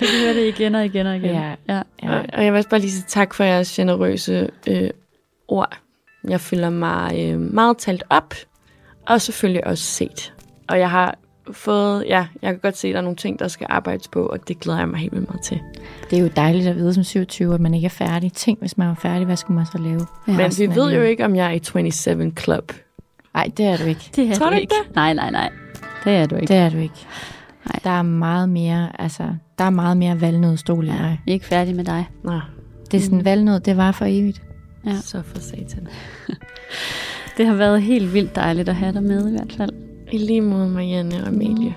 Du 0.00 0.06
kan 0.06 0.20
høre 0.24 0.34
det 0.34 0.46
igen 0.48 0.74
og 0.74 0.84
igen 0.84 1.06
og 1.06 1.16
igen. 1.16 1.30
Ja. 1.34 1.54
ja. 1.68 1.82
Ja. 2.02 2.18
Og- 2.18 2.24
Og 2.32 2.44
jeg 2.44 2.52
vil 2.52 2.58
også 2.58 2.68
bare 2.70 2.80
lige 2.80 2.90
sige 2.92 3.04
tak 3.08 3.34
for 3.34 3.44
jeres 3.44 3.72
generøse 3.72 4.50
øh, 4.68 4.90
ord. 5.48 5.76
Jeg 6.28 6.40
føler 6.40 6.70
mig 6.70 7.14
øh, 7.30 7.40
meget 7.40 7.78
talt 7.78 8.02
op, 8.10 8.34
og 9.06 9.20
selvfølgelig 9.20 9.66
også 9.66 9.84
set. 9.84 10.32
Og 10.68 10.78
jeg 10.78 10.90
har 10.90 11.18
fået, 11.52 12.04
ja, 12.08 12.26
jeg 12.42 12.50
kan 12.52 12.58
godt 12.58 12.76
se, 12.76 12.88
at 12.88 12.92
der 12.92 12.98
er 12.98 13.02
nogle 13.02 13.16
ting, 13.16 13.38
der 13.38 13.48
skal 13.48 13.66
arbejdes 13.70 14.08
på, 14.08 14.26
og 14.26 14.48
det 14.48 14.60
glæder 14.60 14.78
jeg 14.78 14.88
mig 14.88 14.98
helt 15.00 15.12
vildt 15.12 15.28
meget 15.28 15.42
til. 15.42 15.60
Det 16.10 16.18
er 16.18 16.22
jo 16.22 16.30
dejligt 16.36 16.66
at 16.68 16.76
vide 16.76 16.94
som 16.94 17.04
27, 17.04 17.54
at 17.54 17.60
man 17.60 17.74
ikke 17.74 17.84
er 17.84 17.88
færdig. 17.88 18.32
Tænk, 18.32 18.60
hvis 18.60 18.78
man 18.78 18.88
var 18.88 18.94
færdig, 18.94 19.26
hvad 19.26 19.36
skulle 19.36 19.56
man 19.56 19.66
så 19.66 19.78
lave? 19.78 20.06
Ja. 20.28 20.32
Men 20.36 20.52
vi 20.58 20.74
ved 20.80 20.92
jo 20.94 21.02
ikke, 21.02 21.24
om 21.24 21.36
jeg 21.36 21.46
er 21.46 21.50
i 21.50 21.60
27 21.64 22.32
Club. 22.40 22.72
Nej, 23.34 23.50
det 23.56 23.66
er 23.66 23.76
du 23.76 23.84
ikke. 23.84 24.10
Det 24.16 24.30
er 24.30 24.34
Tror 24.34 24.46
du 24.50 24.54
ikke. 24.56 24.62
ikke 24.62 24.94
Nej, 24.94 25.14
nej, 25.14 25.30
nej. 25.30 25.50
Det 26.04 26.12
er 26.12 26.26
du 26.26 26.34
ikke. 26.34 26.46
Det 26.46 26.56
er 26.56 26.68
du 26.70 26.76
ikke. 26.76 27.06
Nej. 27.66 27.80
Der 27.84 27.90
er 27.90 28.02
meget 28.02 28.48
mere, 28.48 29.00
altså, 29.00 29.22
der 29.58 29.64
er 29.64 29.70
meget 29.70 29.96
mere 29.96 30.20
valnødstol 30.20 30.84
i 30.86 30.90
Ja, 30.90 30.92
dig. 30.96 31.20
vi 31.24 31.30
er 31.30 31.34
ikke 31.34 31.46
færdige 31.46 31.74
med 31.74 31.84
dig. 31.84 32.08
Nå, 32.24 32.40
Det 32.90 32.96
er 32.98 33.00
sådan, 33.02 33.24
valnød, 33.24 33.60
det 33.60 33.76
var 33.76 33.92
for 33.92 34.04
evigt. 34.08 34.42
Ja. 34.86 34.96
så 35.00 35.22
for 35.22 35.38
satan. 35.40 35.88
Det 37.36 37.46
har 37.46 37.54
været 37.54 37.82
helt 37.82 38.14
vildt 38.14 38.36
dejligt 38.36 38.68
at 38.68 38.74
have 38.74 38.92
dig 38.92 39.02
med 39.02 39.28
i 39.28 39.30
hvert 39.30 39.52
fald. 39.56 39.70
I 40.12 40.18
lige 40.18 40.40
måde, 40.40 40.68
Marianne 40.68 41.22
og 41.22 41.28
Amelie. 41.28 41.76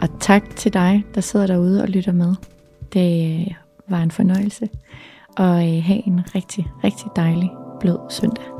Og 0.00 0.08
tak 0.20 0.56
til 0.56 0.72
dig, 0.72 1.04
der 1.14 1.20
sidder 1.20 1.46
derude 1.46 1.82
og 1.82 1.88
lytter 1.88 2.12
med. 2.12 2.34
Det 2.92 3.40
øh, 3.40 3.54
var 3.88 4.02
en 4.02 4.10
fornøjelse. 4.10 4.68
Og 5.36 5.76
øh, 5.76 5.82
have 5.82 6.06
en 6.06 6.20
rigtig, 6.34 6.66
rigtig 6.84 7.06
dejlig 7.16 7.50
blød 7.80 7.98
søndag. 8.10 8.57